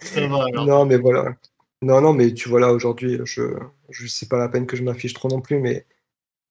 Ça 0.00 0.26
va, 0.26 0.46
alors. 0.46 0.66
Non, 0.66 0.84
mais 0.84 0.96
voilà. 0.96 1.36
Non, 1.82 2.00
non, 2.00 2.12
mais 2.12 2.34
tu 2.34 2.48
vois, 2.48 2.58
là, 2.58 2.72
aujourd'hui, 2.72 3.20
je, 3.24 3.42
je 3.88 4.06
sais 4.08 4.26
pas 4.26 4.36
la 4.36 4.48
peine 4.48 4.66
que 4.66 4.76
je 4.76 4.82
m'affiche 4.82 5.14
trop 5.14 5.28
non 5.28 5.40
plus, 5.40 5.60
mais 5.60 5.86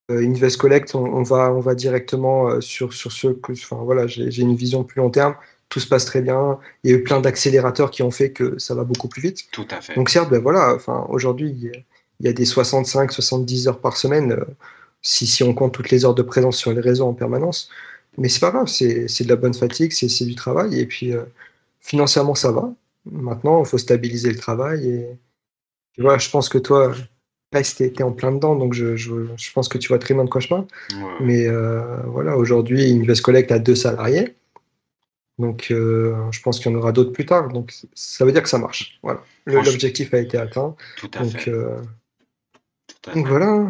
euh, 0.09 0.25
Invest 0.25 0.57
Collect, 0.57 0.95
on, 0.95 1.03
on, 1.03 1.21
va, 1.21 1.51
on 1.51 1.59
va 1.59 1.75
directement 1.75 2.49
euh, 2.49 2.61
sur, 2.61 2.93
sur 2.93 3.11
ce 3.11 3.27
que. 3.27 3.51
Enfin, 3.51 3.75
voilà, 3.83 4.07
j'ai 4.07 4.41
une 4.41 4.55
vision 4.55 4.85
plus 4.85 5.01
long 5.01 5.09
terme 5.09 5.35
tout 5.69 5.79
se 5.79 5.87
passe 5.87 6.05
très 6.05 6.21
bien. 6.21 6.59
Il 6.83 6.91
y 6.91 6.93
a 6.93 6.97
eu 6.97 7.03
plein 7.03 7.21
d'accélérateurs 7.21 7.91
qui 7.91 8.03
ont 8.03 8.11
fait 8.11 8.31
que 8.31 8.57
ça 8.57 8.75
va 8.75 8.83
beaucoup 8.83 9.07
plus 9.07 9.21
vite. 9.21 9.45
Tout 9.51 9.67
à 9.69 9.81
fait. 9.81 9.95
Donc 9.95 10.09
certes, 10.09 10.29
ben 10.29 10.41
voilà, 10.41 10.73
enfin, 10.75 11.05
aujourd'hui, 11.09 11.55
il 12.19 12.25
y 12.25 12.27
a 12.27 12.33
des 12.33 12.45
65, 12.45 13.11
70 13.11 13.67
heures 13.67 13.79
par 13.79 13.95
semaine, 13.95 14.33
euh, 14.33 14.45
si, 15.01 15.27
si, 15.27 15.43
on 15.43 15.53
compte 15.53 15.73
toutes 15.73 15.91
les 15.91 16.03
heures 16.03 16.15
de 16.15 16.23
présence 16.23 16.57
sur 16.57 16.73
les 16.73 16.81
réseaux 16.81 17.05
en 17.05 17.13
permanence. 17.13 17.69
Mais 18.17 18.27
c'est 18.27 18.41
pas 18.41 18.51
grave, 18.51 18.67
c'est 18.67 19.05
de 19.05 19.29
la 19.29 19.35
bonne 19.35 19.53
fatigue, 19.53 19.93
c'est 19.93 20.25
du 20.25 20.35
travail. 20.35 20.77
Et 20.79 20.85
puis, 20.85 21.13
euh, 21.13 21.23
financièrement, 21.79 22.35
ça 22.35 22.51
va. 22.51 22.73
Maintenant, 23.05 23.63
il 23.63 23.65
faut 23.67 23.77
stabiliser 23.77 24.31
le 24.31 24.37
travail. 24.37 24.87
Et 24.89 26.01
vois, 26.01 26.17
je 26.17 26.29
pense 26.29 26.49
que 26.49 26.57
toi, 26.57 26.93
tu 27.51 27.83
es, 27.83 28.03
en 28.03 28.11
plein 28.11 28.31
dedans, 28.31 28.55
donc 28.55 28.73
je, 28.73 28.95
je, 28.95 29.13
je, 29.37 29.51
pense 29.53 29.69
que 29.69 29.77
tu 29.77 29.87
vois 29.87 29.99
très 29.99 30.13
bien 30.13 30.23
de 30.23 30.29
quoi 30.29 30.41
je 30.41 30.47
parle. 30.47 30.65
Mais 31.21 31.47
euh, 31.47 32.01
voilà, 32.07 32.37
aujourd'hui, 32.37 32.91
Invest 32.91 33.21
Collect 33.21 33.51
a 33.51 33.59
deux 33.59 33.75
salariés. 33.75 34.35
Donc, 35.39 35.67
euh, 35.71 36.13
je 36.31 36.41
pense 36.41 36.59
qu'il 36.59 36.69
y 36.69 36.75
en 36.75 36.77
aura 36.77 36.91
d'autres 36.91 37.13
plus 37.13 37.25
tard. 37.25 37.47
Donc, 37.47 37.73
ça 37.93 38.25
veut 38.25 38.33
dire 38.33 38.43
que 38.43 38.49
ça 38.49 38.57
marche. 38.59 38.99
Voilà. 39.01 39.21
L'objectif 39.45 40.13
a 40.13 40.19
été 40.19 40.37
atteint. 40.37 40.75
Tout 40.97 41.09
à 41.13 41.23
fait. 41.23 41.49
Euh, 41.49 41.77
donc 43.15 43.25
voilà. 43.25 43.65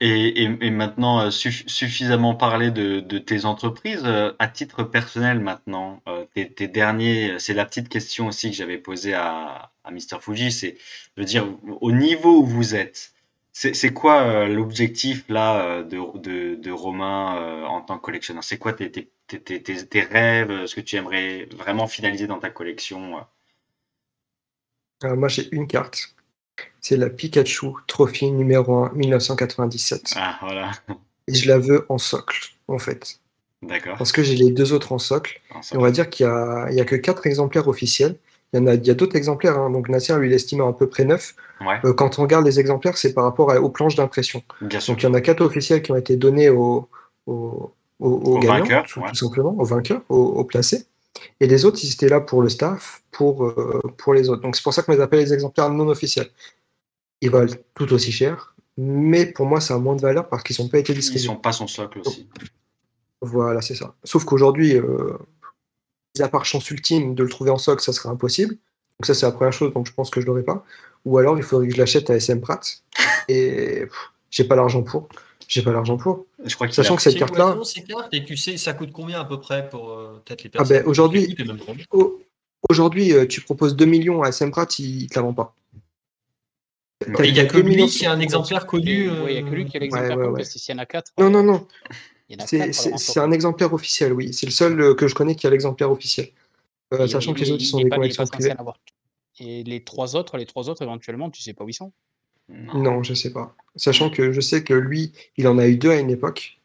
Et, 0.00 0.42
et, 0.42 0.70
maintenant, 0.70 1.22
euh, 1.22 1.30
suffisamment 1.30 2.34
parlé 2.34 2.70
de, 2.70 3.00
de, 3.00 3.18
tes 3.18 3.46
entreprises. 3.46 4.04
À 4.38 4.48
titre 4.48 4.82
personnel, 4.82 5.40
maintenant, 5.40 6.02
tes, 6.34 6.52
tes, 6.52 6.68
derniers, 6.68 7.36
c'est 7.38 7.54
la 7.54 7.64
petite 7.64 7.88
question 7.88 8.26
aussi 8.28 8.50
que 8.50 8.56
j'avais 8.56 8.76
posée 8.76 9.14
à, 9.14 9.72
à 9.84 9.90
Mr. 9.90 10.20
Fuji, 10.20 10.52
c'est 10.52 10.76
de 11.16 11.22
dire, 11.22 11.48
au 11.80 11.92
niveau 11.92 12.40
où 12.40 12.44
vous 12.44 12.74
êtes, 12.74 13.14
c'est 13.52 13.94
quoi 13.94 14.46
l'objectif 14.46 15.24
là 15.30 15.82
de, 15.82 16.18
de, 16.18 16.56
de 16.56 16.70
Romain 16.70 17.64
en 17.64 17.80
tant 17.80 17.96
que 17.96 18.02
collectionneur? 18.02 18.44
C'est 18.44 18.58
quoi 18.58 18.74
tes, 18.74 18.90
tes, 18.90 19.10
tes, 19.26 20.00
rêves, 20.02 20.66
ce 20.66 20.74
que 20.74 20.80
tu 20.80 20.96
aimerais 20.96 21.48
vraiment 21.56 21.86
finaliser 21.86 22.26
dans 22.26 22.38
ta 22.38 22.50
collection 22.50 23.24
Alors 25.02 25.16
moi 25.16 25.28
j'ai 25.28 25.48
une 25.52 25.66
carte. 25.66 26.14
C'est 26.80 26.96
la 26.96 27.10
Pikachu 27.10 27.66
Trophy 27.86 28.30
numéro 28.30 28.84
1 28.84 28.92
1997. 28.94 30.14
Ah 30.16 30.38
voilà. 30.40 30.70
Et 31.28 31.34
je 31.34 31.48
la 31.48 31.58
veux 31.58 31.84
en 31.88 31.98
socle 31.98 32.54
en 32.68 32.78
fait. 32.78 33.20
D'accord. 33.62 33.96
Parce 33.98 34.12
que 34.12 34.22
j'ai 34.22 34.36
les 34.36 34.50
deux 34.50 34.72
autres 34.72 34.92
en 34.92 34.98
socle. 34.98 35.40
on 35.72 35.80
va 35.80 35.90
dire 35.90 36.08
qu'il 36.08 36.26
n'y 36.26 36.32
a, 36.32 36.64
a, 36.64 36.84
que 36.84 36.96
quatre 36.96 37.26
exemplaires 37.26 37.68
officiels. 37.68 38.16
Il 38.52 38.60
y 38.60 38.62
en 38.62 38.66
a, 38.66 38.74
il 38.74 38.86
y 38.86 38.90
a 38.90 38.94
d'autres 38.94 39.16
exemplaires. 39.16 39.58
Hein. 39.58 39.70
Donc 39.70 39.88
Nasser 39.88 40.16
lui 40.18 40.30
l'estime 40.30 40.60
à 40.60 40.72
peu 40.72 40.88
près 40.88 41.04
neuf. 41.04 41.34
Euh, 41.84 41.92
quand 41.94 42.18
on 42.18 42.22
regarde 42.22 42.44
les 42.44 42.60
exemplaires, 42.60 42.96
c'est 42.96 43.12
par 43.12 43.24
rapport 43.24 43.48
aux 43.48 43.70
planches 43.70 43.96
d'impression. 43.96 44.42
Donc 44.60 45.02
il 45.02 45.02
y 45.02 45.06
en 45.06 45.14
a 45.14 45.20
quatre 45.20 45.42
officiels 45.42 45.82
qui 45.82 45.90
ont 45.90 45.96
été 45.96 46.16
donnés 46.16 46.50
aux, 46.50 46.88
au, 47.98 48.38
gagnant, 48.38 48.82
tout, 48.82 49.02
simplement, 49.14 49.54
au 49.58 49.64
vainqueur, 49.64 50.02
au, 50.08 50.44
placé. 50.44 50.86
Et 51.40 51.46
les 51.46 51.64
autres, 51.64 51.78
ils 51.82 51.92
étaient 51.92 52.08
là 52.08 52.20
pour 52.20 52.42
le 52.42 52.48
staff, 52.48 53.02
pour, 53.10 53.44
euh, 53.44 53.80
pour 53.96 54.14
les 54.14 54.28
autres. 54.28 54.42
Donc 54.42 54.56
c'est 54.56 54.62
pour 54.62 54.74
ça 54.74 54.82
qu'on 54.82 54.92
les 54.92 55.00
appelle 55.00 55.20
les 55.20 55.32
exemplaires 55.32 55.70
non 55.70 55.88
officiels. 55.88 56.30
Ils 57.22 57.30
valent 57.30 57.54
tout 57.74 57.90
aussi 57.94 58.12
cher, 58.12 58.54
mais 58.76 59.26
pour 59.26 59.46
moi, 59.46 59.60
ça 59.60 59.74
a 59.74 59.78
moins 59.78 59.96
de 59.96 60.02
valeur 60.02 60.28
parce 60.28 60.42
qu'ils 60.42 60.56
n'ont 60.60 60.68
pas 60.68 60.78
été 60.78 60.92
distribués. 60.92 61.22
Ils 61.22 61.26
sont 61.26 61.36
pas 61.36 61.52
son 61.52 61.66
socle 61.66 62.00
aussi. 62.00 62.28
Voilà, 63.22 63.62
c'est 63.62 63.74
ça. 63.74 63.94
Sauf 64.04 64.24
qu'aujourd'hui, 64.24 64.76
euh, 64.76 65.16
à 66.20 66.28
part 66.28 66.44
chance 66.44 66.70
ultime 66.70 67.14
de 67.14 67.22
le 67.22 67.28
trouver 67.28 67.50
en 67.50 67.58
socle, 67.58 67.82
ça 67.82 67.92
serait 67.92 68.10
impossible. 68.10 68.54
Donc 68.98 69.06
ça, 69.06 69.14
c'est 69.14 69.26
la 69.26 69.32
première 69.32 69.52
chose, 69.52 69.72
donc 69.72 69.86
je 69.86 69.92
pense 69.92 70.10
que 70.10 70.20
je 70.20 70.26
l'aurai 70.26 70.42
pas. 70.42 70.64
Ou 71.06 71.18
alors, 71.18 71.38
il 71.38 71.42
faudrait 71.42 71.68
que 71.68 71.74
je 71.74 71.78
l'achète 71.78 72.10
à 72.10 72.16
SM 72.16 72.40
Pratt. 72.40 72.82
Et 73.28 73.86
j'ai 74.30 74.44
pas 74.44 74.56
l'argent 74.56 74.82
pour. 74.82 75.08
J'ai 75.48 75.62
pas 75.62 75.72
l'argent 75.72 75.96
pour. 75.96 76.26
Je 76.44 76.54
crois 76.54 76.70
Sachant 76.70 76.96
que 76.96 77.02
cette 77.02 77.16
carte-là. 77.16 77.56
Et 78.12 78.24
tu 78.24 78.36
sais, 78.36 78.56
ça 78.56 78.74
coûte 78.74 78.92
combien 78.92 79.20
à 79.20 79.24
peu 79.24 79.38
près 79.38 79.68
pour 79.68 79.90
euh, 79.90 80.22
peut-être 80.24 80.42
les 80.42 80.50
ah 80.54 80.58
ben, 80.58 80.68
personnes 80.68 80.82
ah 80.84 80.88
Aujourd'hui, 80.88 81.36
aujourd'hui 82.68 83.12
euh, 83.12 83.26
tu 83.26 83.40
proposes 83.40 83.76
2 83.76 83.84
millions 83.84 84.22
à 84.22 84.32
Semprat, 84.32 84.66
il 84.78 85.04
ne 85.04 85.08
te 85.08 85.14
la 85.14 85.22
vend 85.22 85.34
pas. 85.34 85.54
Il 87.22 87.32
n'y 87.32 87.40
a 87.40 87.44
que 87.44 87.58
lui 87.58 87.86
qui 87.86 88.06
a 88.06 88.12
un 88.12 88.20
exemplaire 88.20 88.66
connu. 88.66 89.10
Oui, 89.10 89.34
il 89.34 89.42
n'y 89.42 89.48
a 89.48 89.50
que 89.50 89.54
lui 89.54 89.66
qui 89.66 89.76
a 89.76 89.80
l'exemplaire 89.80 90.18
ouais, 90.18 90.28
ouais, 90.28 90.44
S'il 90.44 90.74
y 90.74 90.78
en 90.78 90.80
a 90.80 90.86
4. 90.86 91.12
Non, 91.18 91.30
non, 91.30 91.42
non. 91.42 91.66
C'est 92.46 93.20
un 93.20 93.30
exemplaire 93.30 93.72
officiel, 93.72 94.12
oui. 94.12 94.32
C'est 94.32 94.46
le 94.46 94.52
seul 94.52 94.80
euh, 94.80 94.94
que 94.94 95.06
je 95.06 95.14
connais 95.14 95.36
qui 95.36 95.46
a 95.46 95.50
l'exemplaire 95.50 95.90
officiel. 95.90 96.30
sachant 97.08 97.34
que 97.34 97.40
les 97.40 97.50
autres, 97.52 97.62
ils 97.62 97.66
sont 97.66 97.80
des 97.80 97.90
collections 97.90 98.26
privées. 98.26 98.54
Et 99.38 99.62
les 99.64 99.84
trois 99.84 100.16
autres, 100.16 100.38
les 100.38 100.46
trois 100.46 100.70
autres, 100.70 100.82
éventuellement, 100.82 101.30
tu 101.30 101.42
sais 101.42 101.52
pas 101.52 101.62
où 101.62 101.68
ils 101.68 101.74
sont 101.74 101.92
non. 102.48 103.02
je 103.02 103.14
sais 103.14 103.30
pas. 103.30 103.54
Sachant 103.76 104.10
que 104.10 104.32
je 104.32 104.40
sais 104.40 104.62
que 104.62 104.74
lui, 104.74 105.12
il 105.36 105.48
en 105.48 105.58
a 105.58 105.66
eu 105.66 105.76
deux 105.76 105.90
à 105.90 105.98
une 105.98 106.10
époque 106.10 106.58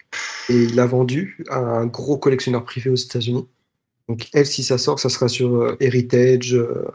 et 0.49 0.55
il 0.55 0.75
l'a 0.75 0.85
vendu 0.85 1.43
à 1.49 1.59
un 1.59 1.85
gros 1.85 2.17
collectionneur 2.17 2.63
privé 2.63 2.89
aux 2.89 2.95
États-Unis. 2.95 3.47
Donc, 4.07 4.27
elle, 4.33 4.45
si 4.45 4.63
ça 4.63 4.77
sort, 4.77 4.99
ça 4.99 5.09
sera 5.09 5.27
sur 5.27 5.55
euh, 5.55 5.77
Heritage, 5.79 6.53
euh, 6.53 6.85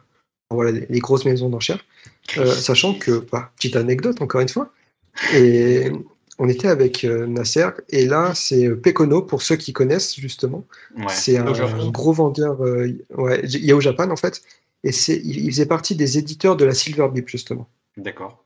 voilà, 0.51 0.71
les, 0.89 0.99
grosses 0.99 1.25
maisons 1.25 1.49
d'enchères. 1.49 1.85
sachant 2.27 2.95
que, 2.95 3.27
bah, 3.31 3.53
petite 3.57 3.77
anecdote 3.77 4.21
encore 4.21 4.41
une 4.41 4.49
fois, 4.49 4.73
et 5.35 5.91
on 6.39 6.49
était 6.49 6.69
avec 6.69 7.05
Nasser, 7.05 7.69
et 7.89 8.05
là 8.05 8.35
c'est 8.35 8.69
Pekono, 8.69 9.23
pour 9.23 9.41
ceux 9.41 9.57
qui 9.57 9.73
connaissent 9.73 10.15
justement. 10.17 10.67
c'est 11.09 11.39
un, 11.39 11.91
gros 11.91 12.13
vendeur, 12.13 12.61
ouais, 12.61 13.41
il 13.45 13.65
y 13.65 13.73
a 13.73 13.77
au 13.77 13.81
Japon 13.81 14.11
en 14.11 14.17
fait, 14.17 14.43
et 14.85 14.91
il, 14.91 15.45
il 15.45 15.51
faisait 15.51 15.67
partie 15.67 15.97
des 15.97 16.19
éditeurs 16.19 16.57
de 16.57 16.65
la 16.67 16.75
Silver 16.75 17.09
Beep 17.13 17.29
justement. 17.29 17.69
D'accord. 17.97 18.46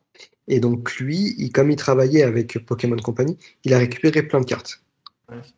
Et 0.51 0.59
donc 0.59 0.97
lui, 0.97 1.51
comme 1.55 1.71
il 1.71 1.77
travaillait 1.77 2.25
avec 2.25 2.59
Pokémon 2.67 2.97
Company, 2.97 3.39
il 3.65 3.73
a 3.73 3.79
récupéré 3.79 4.25
plein 4.25 4.41
de 4.41 4.45
cartes. 4.45 4.83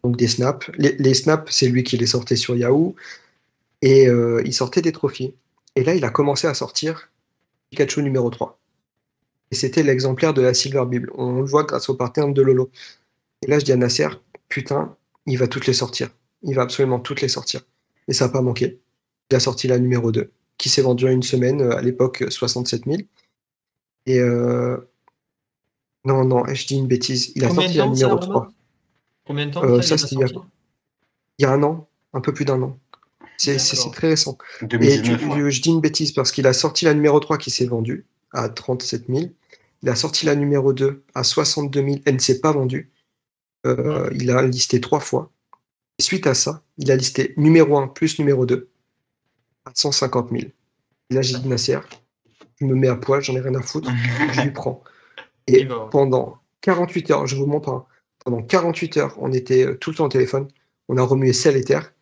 Donc 0.04 0.18
des 0.18 0.28
snaps. 0.28 0.70
Les, 0.76 1.14
snaps, 1.14 1.50
c'est 1.50 1.66
lui 1.66 1.82
qui 1.82 1.96
les 1.96 2.06
sortait 2.06 2.36
sur 2.36 2.54
Yahoo. 2.54 2.94
Et 3.80 4.06
euh, 4.06 4.42
il 4.44 4.52
sortait 4.52 4.82
des 4.82 4.92
trophées. 4.92 5.34
Et 5.76 5.82
là, 5.82 5.94
il 5.94 6.04
a 6.04 6.10
commencé 6.10 6.46
à 6.46 6.52
sortir 6.52 7.10
Pikachu 7.70 8.02
numéro 8.02 8.28
3. 8.28 8.60
Et 9.50 9.54
c'était 9.54 9.82
l'exemplaire 9.82 10.34
de 10.34 10.42
la 10.42 10.52
Silver 10.52 10.84
Bible. 10.86 11.10
On 11.14 11.40
le 11.40 11.46
voit 11.46 11.64
grâce 11.64 11.88
au 11.88 11.94
pattern 11.94 12.34
de 12.34 12.42
Lolo. 12.42 12.70
Et 13.40 13.46
là, 13.46 13.58
je 13.58 13.64
dis 13.64 13.72
à 13.72 13.76
Nasser, 13.76 14.08
putain, 14.50 14.94
il 15.24 15.38
va 15.38 15.48
toutes 15.48 15.66
les 15.66 15.72
sortir. 15.72 16.10
Il 16.42 16.54
va 16.54 16.62
absolument 16.62 17.00
toutes 17.00 17.22
les 17.22 17.28
sortir. 17.28 17.62
Et 18.08 18.12
ça 18.12 18.26
n'a 18.26 18.32
pas 18.32 18.42
manqué. 18.42 18.78
Il 19.30 19.36
a 19.36 19.40
sorti 19.40 19.68
la 19.68 19.78
numéro 19.78 20.12
2, 20.12 20.30
qui 20.58 20.68
s'est 20.68 20.82
vendue 20.82 21.06
en 21.06 21.12
une 21.12 21.22
semaine, 21.22 21.62
euh, 21.62 21.76
à 21.76 21.80
l'époque 21.80 22.24
67 22.28 22.84
000. 22.84 22.98
Et 24.06 24.18
euh... 24.18 24.76
non, 26.04 26.24
non, 26.24 26.44
je 26.52 26.66
dis 26.66 26.76
une 26.76 26.86
bêtise. 26.86 27.32
Il 27.36 27.44
a 27.44 27.50
sorti 27.50 27.74
la 27.74 27.86
numéro 27.86 28.16
3. 28.16 28.48
Combien 29.26 29.46
de 29.46 29.52
temps 29.52 29.62
euh, 29.64 29.82
Ça, 29.82 29.96
c'était 29.98 30.16
il, 30.16 31.42
y 31.42 31.44
a 31.44 31.52
un 31.52 31.62
an, 31.62 31.88
un 32.12 32.20
peu 32.20 32.34
plus 32.34 32.44
d'un 32.44 32.60
an. 32.62 32.78
C'est 33.38 33.56
très 33.92 34.08
récent. 34.08 34.36
Et 34.60 34.66
je 34.68 35.62
dis 35.62 35.70
une 35.70 35.80
bêtise 35.80 36.12
parce 36.12 36.32
qu'il 36.32 36.46
a 36.46 36.52
sorti 36.52 36.84
la 36.84 36.94
numéro 36.94 37.18
3 37.18 37.38
qui 37.38 37.50
s'est 37.50 37.66
vendue 37.66 38.04
à 38.32 38.48
37 38.48 39.06
000. 39.08 39.26
Il 39.82 39.88
a 39.88 39.96
sorti 39.96 40.26
la 40.26 40.36
numéro 40.36 40.72
2 40.72 41.02
à 41.14 41.24
62 41.24 41.82
000. 41.82 41.96
Elle 42.04 42.14
ne 42.14 42.20
s'est 42.20 42.40
pas 42.40 42.52
vendue. 42.52 42.90
Euh, 43.66 44.08
il 44.14 44.30
a 44.30 44.42
listé 44.42 44.80
trois 44.80 45.00
fois. 45.00 45.30
Et 45.98 46.02
suite 46.02 46.26
à 46.26 46.34
ça, 46.34 46.62
il 46.78 46.90
a 46.90 46.96
listé 46.96 47.34
numéro 47.36 47.76
1 47.76 47.88
plus 47.88 48.18
numéro 48.18 48.46
2 48.46 48.68
à 49.64 49.72
150 49.74 50.30
000. 50.30 50.42
Et 50.42 51.14
là, 51.14 51.22
j'ai 51.22 51.38
dit 51.38 51.48
Nasser, 51.48 51.78
je 52.62 52.66
me 52.66 52.74
mets 52.74 52.88
à 52.88 52.96
poil, 52.96 53.22
j'en 53.22 53.34
ai 53.34 53.40
rien 53.40 53.54
à 53.54 53.62
foutre, 53.62 53.90
je 54.32 54.40
lui 54.40 54.50
prends. 54.52 54.82
Et 55.48 55.66
pendant 55.90 56.38
48 56.60 57.10
heures, 57.10 57.26
je 57.26 57.36
vous 57.36 57.46
montre, 57.46 57.68
hein, 57.68 57.84
pendant 58.24 58.42
48 58.42 58.96
heures, 58.98 59.16
on 59.20 59.32
était 59.32 59.66
euh, 59.66 59.74
tout 59.76 59.90
le 59.90 59.96
temps 59.96 60.06
au 60.06 60.08
téléphone, 60.08 60.48
on 60.88 60.96
a 60.96 61.02
remué 61.02 61.32
ciel 61.32 61.56
et 61.56 61.64
terre, 61.64 61.92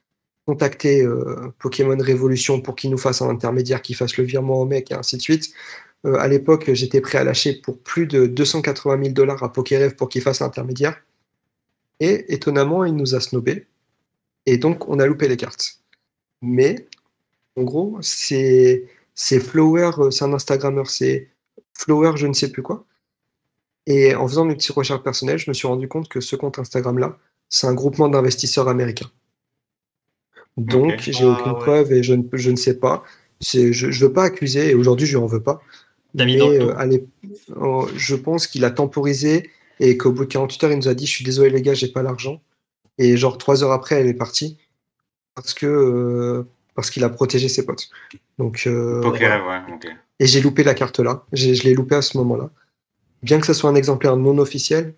contacté 0.46 1.02
euh, 1.02 1.52
Pokémon 1.58 1.96
Révolution 1.98 2.60
pour 2.60 2.76
qu'il 2.76 2.90
nous 2.90 2.98
fasse 2.98 3.22
un 3.22 3.28
intermédiaire, 3.30 3.80
qui 3.80 3.94
fasse 3.94 4.16
le 4.18 4.24
virement 4.24 4.60
au 4.60 4.66
mec, 4.66 4.90
et 4.90 4.94
ainsi 4.94 5.16
de 5.16 5.22
suite. 5.22 5.52
Euh, 6.06 6.14
à 6.18 6.28
l'époque, 6.28 6.70
j'étais 6.72 7.00
prêt 7.00 7.18
à 7.18 7.24
lâcher 7.24 7.54
pour 7.54 7.78
plus 7.78 8.06
de 8.06 8.26
280 8.26 9.02
000 9.02 9.14
dollars 9.14 9.42
à 9.42 9.52
PokéRev 9.52 9.94
pour 9.94 10.08
qu'il 10.08 10.22
fasse 10.22 10.40
l'intermédiaire. 10.40 11.00
Et 12.00 12.32
étonnamment, 12.32 12.84
il 12.84 12.94
nous 12.94 13.14
a 13.14 13.20
snobé. 13.20 13.66
Et 14.46 14.56
donc, 14.56 14.88
on 14.88 14.98
a 14.98 15.06
loupé 15.06 15.28
les 15.28 15.36
cartes. 15.36 15.80
Mais, 16.42 16.86
en 17.56 17.62
gros, 17.62 17.98
c'est 18.00 18.86
c'est 19.22 19.38
Flower, 19.38 19.90
euh, 19.98 20.10
c'est 20.10 20.24
un 20.24 20.32
Instagrammeur, 20.32 20.88
c'est 20.88 21.28
Flower, 21.74 22.12
je 22.16 22.26
ne 22.26 22.32
sais 22.32 22.50
plus 22.50 22.62
quoi. 22.62 22.86
Et 23.86 24.14
en 24.14 24.26
faisant 24.26 24.46
mes 24.46 24.54
petites 24.54 24.74
recherches 24.74 25.02
personnelles, 25.02 25.36
je 25.36 25.50
me 25.50 25.52
suis 25.54 25.68
rendu 25.68 25.88
compte 25.88 26.08
que 26.08 26.22
ce 26.22 26.36
compte 26.36 26.58
Instagram-là, 26.58 27.18
c'est 27.50 27.66
un 27.66 27.74
groupement 27.74 28.08
d'investisseurs 28.08 28.68
américains. 28.68 29.10
Donc, 30.56 31.00
j'ai 31.00 31.24
ah, 31.24 31.32
aucune 31.32 31.52
preuve 31.52 31.92
et 31.92 32.02
je 32.02 32.14
ne, 32.14 32.22
je 32.32 32.50
ne 32.50 32.56
sais 32.56 32.78
pas. 32.78 33.04
Je 33.42 33.86
ne 33.86 33.92
veux 33.92 34.12
pas 34.12 34.24
accuser, 34.24 34.70
et 34.70 34.74
aujourd'hui, 34.74 35.06
je 35.06 35.18
n'en 35.18 35.26
veux 35.26 35.42
pas. 35.42 35.60
Mais 36.14 36.40
euh, 36.40 36.98
oh, 37.56 37.86
je 37.94 38.16
pense 38.16 38.46
qu'il 38.46 38.64
a 38.64 38.70
temporisé 38.70 39.50
et 39.80 39.98
qu'au 39.98 40.12
bout 40.12 40.24
de 40.24 40.30
48 40.30 40.64
heures, 40.64 40.72
il 40.72 40.78
nous 40.78 40.88
a 40.88 40.94
dit 40.94 41.04
Je 41.04 41.12
suis 41.12 41.24
désolé, 41.26 41.50
les 41.50 41.62
gars, 41.62 41.74
j'ai 41.74 41.88
pas 41.88 42.02
l'argent. 42.02 42.40
Et 42.96 43.18
genre, 43.18 43.36
trois 43.36 43.62
heures 43.62 43.72
après, 43.72 43.96
elle 43.96 44.06
est 44.06 44.14
partie. 44.14 44.56
Parce 45.34 45.52
que, 45.52 45.66
euh, 45.66 46.44
parce 46.80 46.90
qu'il 46.90 47.04
a 47.04 47.10
protégé 47.10 47.50
ses 47.50 47.66
potes. 47.66 47.90
Donc, 48.38 48.62
euh, 48.66 49.02
Et 50.18 50.26
j'ai 50.26 50.40
loupé 50.40 50.64
la 50.64 50.72
carte 50.72 50.98
là. 50.98 51.24
Je 51.34 51.62
l'ai 51.62 51.74
loupé 51.74 51.94
à 51.94 52.00
ce 52.00 52.16
moment-là. 52.16 52.48
Bien 53.22 53.38
que 53.38 53.46
ce 53.46 53.52
soit 53.52 53.68
un 53.68 53.74
exemplaire 53.74 54.16
non 54.16 54.38
officiel, 54.38 54.94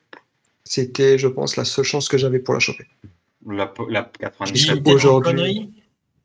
c'était, 0.62 1.18
je 1.18 1.26
pense, 1.26 1.56
la 1.56 1.64
seule 1.64 1.84
chance 1.84 2.08
que 2.08 2.16
j'avais 2.16 2.38
pour 2.38 2.54
la 2.54 2.60
choper. 2.60 2.86
La, 3.44 3.74
la 3.88 4.08
aujourd'hui. 4.86 5.72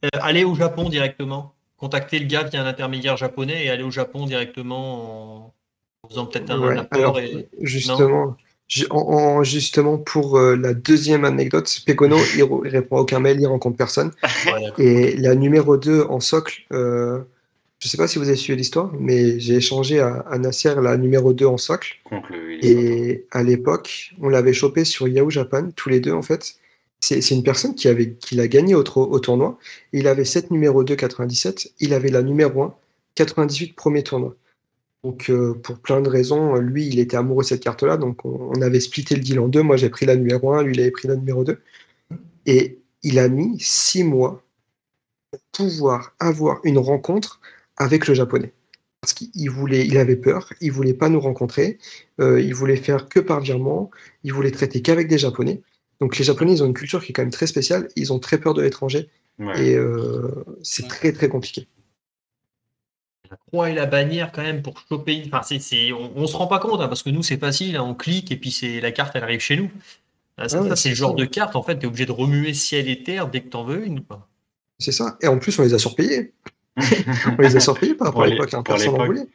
Euh, 0.05 0.09
aller 0.21 0.43
au 0.43 0.53
Japon 0.53 0.89
directement. 0.89 1.55
Contacter 1.77 2.19
le 2.19 2.27
gars 2.27 2.43
via 2.43 2.61
un 2.61 2.67
intermédiaire 2.67 3.17
japonais 3.17 3.65
et 3.65 3.71
aller 3.71 3.81
au 3.81 3.89
Japon 3.89 4.27
directement 4.27 5.47
en, 6.03 6.07
faisant 6.07 6.27
peut-être 6.27 6.51
un, 6.51 6.77
apport. 6.77 7.19
Justement, 7.61 8.37
en, 8.89 9.43
justement, 9.43 9.97
pour 9.97 10.38
euh, 10.38 10.55
la 10.55 10.74
deuxième 10.74 11.24
anecdote, 11.24 11.82
Pekono, 11.86 12.18
il, 12.36 12.70
répond 12.70 12.97
à 12.97 13.01
aucun 13.01 13.20
mail, 13.20 13.39
il 13.39 13.47
rencontre 13.47 13.78
personne. 13.78 14.11
et 14.78 15.15
la 15.15 15.36
numéro 15.36 15.78
2 15.78 16.03
en 16.03 16.20
socle, 16.20 16.63
euh, 16.74 17.20
je 17.80 17.88
ne 17.88 17.89
sais 17.89 17.97
pas 17.97 18.07
si 18.07 18.20
vous 18.20 18.28
avez 18.28 18.36
suivi 18.36 18.57
l'histoire, 18.57 18.91
mais 18.99 19.39
j'ai 19.39 19.55
échangé 19.55 19.99
à, 19.99 20.38
Nasser 20.38 20.76
la 20.82 20.97
numéro 20.97 21.34
2 21.34 21.45
en 21.45 21.57
socle. 21.57 21.97
et 22.61 23.26
à 23.32 23.43
l'époque, 23.43 24.13
on 24.22 24.30
l'avait 24.30 24.53
chopé 24.53 24.84
sur 24.84 25.07
Yahoo 25.07 25.30
Japan, 25.30 25.70
tous 25.76 25.89
les 25.89 25.99
deux 25.99 26.13
en 26.13 26.22
fait. 26.22 26.55
C'est 26.99 27.30
une 27.30 27.43
personne 27.43 27.76
qui, 27.76 27.88
avait, 27.88 28.13
qui 28.13 28.36
l'a 28.36 28.47
gagné 28.47 28.74
au, 28.74 28.84
au, 28.84 29.20
tournoi. 29.20 29.59
Il 29.93 30.07
avait 30.07 30.26
cette 30.26 30.49
numéro 30.49 30.84
2 30.84 30.95
97, 30.95 31.72
il 31.80 31.93
avait 31.93 32.09
la 32.09 32.24
numéro 32.24 32.63
1 32.63 32.76
98 33.15 33.76
premier 33.76 34.03
tournoi. 34.03 34.36
Donc, 35.07 35.29
euh, 35.29 35.53
pour 35.53 35.79
plein 35.79 36.01
de 36.01 36.09
raisons, 36.09 36.55
lui, 36.57 36.85
il 36.85 36.99
était 36.99 37.15
amoureux 37.15 37.43
de 37.43 37.47
cette 37.47 37.63
carte-là. 37.63 37.95
Donc, 37.95 38.25
on, 38.25 38.61
avait 38.61 38.81
splitté 38.81 39.15
le 39.15 39.21
deal 39.21 39.39
en 39.39 39.47
deux. 39.47 39.61
Moi, 39.61 39.77
j'ai 39.77 39.89
pris 39.89 40.05
la 40.05 40.17
numéro 40.17 40.51
1, 40.51 40.63
lui, 40.63 40.73
il 40.73 40.81
avait 40.81 40.91
pris 40.91 41.07
la 41.07 41.15
numéro 41.15 41.45
2. 41.45 41.61
Et 42.45 42.79
il 43.03 43.17
a 43.17 43.29
mis 43.29 43.57
six 43.57 44.03
mois 44.03 44.43
pour 45.31 45.39
pouvoir 45.53 46.13
avoir 46.19 46.59
une 46.65 46.77
rencontre 46.77 47.39
avec 47.77 48.05
le 48.05 48.15
japonais. 48.15 48.51
Parce 48.99 49.13
qu'il 49.13 49.49
voulait, 49.49 49.87
il 49.87 49.97
avait 49.97 50.17
peur, 50.17 50.51
il 50.59 50.73
voulait 50.73 50.93
pas 50.93 51.07
nous 51.07 51.21
rencontrer, 51.21 51.77
euh, 52.19 52.41
il 52.41 52.53
voulait 52.53 52.75
faire 52.75 53.07
que 53.07 53.21
par 53.21 53.39
virement, 53.39 53.89
il 54.25 54.33
voulait 54.33 54.51
traiter 54.51 54.81
qu'avec 54.81 55.07
des 55.07 55.17
japonais. 55.17 55.61
Donc 56.01 56.17
les 56.17 56.25
japonais, 56.25 56.51
ils 56.51 56.63
ont 56.63 56.67
une 56.67 56.73
culture 56.73 57.01
qui 57.01 57.11
est 57.11 57.13
quand 57.13 57.21
même 57.21 57.31
très 57.31 57.47
spéciale, 57.47 57.87
ils 57.95 58.11
ont 58.11 58.19
très 58.19 58.39
peur 58.39 58.53
de 58.53 58.61
l'étranger, 58.61 59.07
et 59.55 59.75
euh, 59.75 60.43
c'est 60.63 60.89
très 60.89 61.13
très 61.13 61.29
compliqué 61.29 61.65
la 63.30 63.38
croix 63.47 63.69
et 63.69 63.73
la 63.73 63.86
bannière 63.86 64.32
quand 64.32 64.41
même 64.41 64.61
pour 64.61 64.80
choper. 64.88 65.23
Enfin, 65.25 65.41
c'est, 65.43 65.91
on, 65.91 66.21
ne 66.21 66.28
se 66.28 66.36
rend 66.36 66.47
pas 66.47 66.59
compte 66.59 66.82
hein, 66.82 66.88
parce 66.88 67.03
que 67.03 67.09
nous 67.09 67.23
c'est 67.23 67.38
facile, 67.38 67.75
hein, 67.75 67.84
on 67.84 67.93
clique 67.93 68.32
et 68.32 68.38
puis 68.38 68.51
c'est 68.51 68.82
la 68.82 68.91
carte 68.91 69.15
elle 69.15 69.23
arrive 69.23 69.39
chez 69.39 69.57
nous. 69.57 69.69
Ah, 70.38 70.47
ça, 70.47 70.75
c'est 70.75 70.89
le 70.89 70.95
genre 70.95 71.15
de 71.15 71.25
carte 71.25 71.55
en 71.55 71.63
fait, 71.63 71.80
tu 71.80 71.86
es 71.86 71.88
obligé 71.88 72.05
de 72.05 72.11
remuer 72.11 72.53
ciel 72.53 72.89
et 72.89 73.03
terre 73.03 73.28
dès 73.28 73.41
que 73.41 73.49
tu 73.49 73.57
en 73.57 73.63
veux 73.63 73.86
une. 73.86 74.01
C'est 74.80 74.91
ça. 74.91 75.17
Et 75.21 75.28
en 75.28 75.39
plus 75.39 75.57
on 75.59 75.63
les 75.63 75.73
a 75.73 75.80
surpayés. 75.80 76.34
on 76.78 77.41
les 77.41 77.55
a 77.55 77.59
surpayés 77.59 77.95
par 77.95 78.07
rapport 78.07 78.23
à 78.23 78.28
l'époque, 78.28 78.53
hein, 78.53 78.63
personne 78.63 78.95
n'en 78.95 79.05
voulait. 79.05 79.28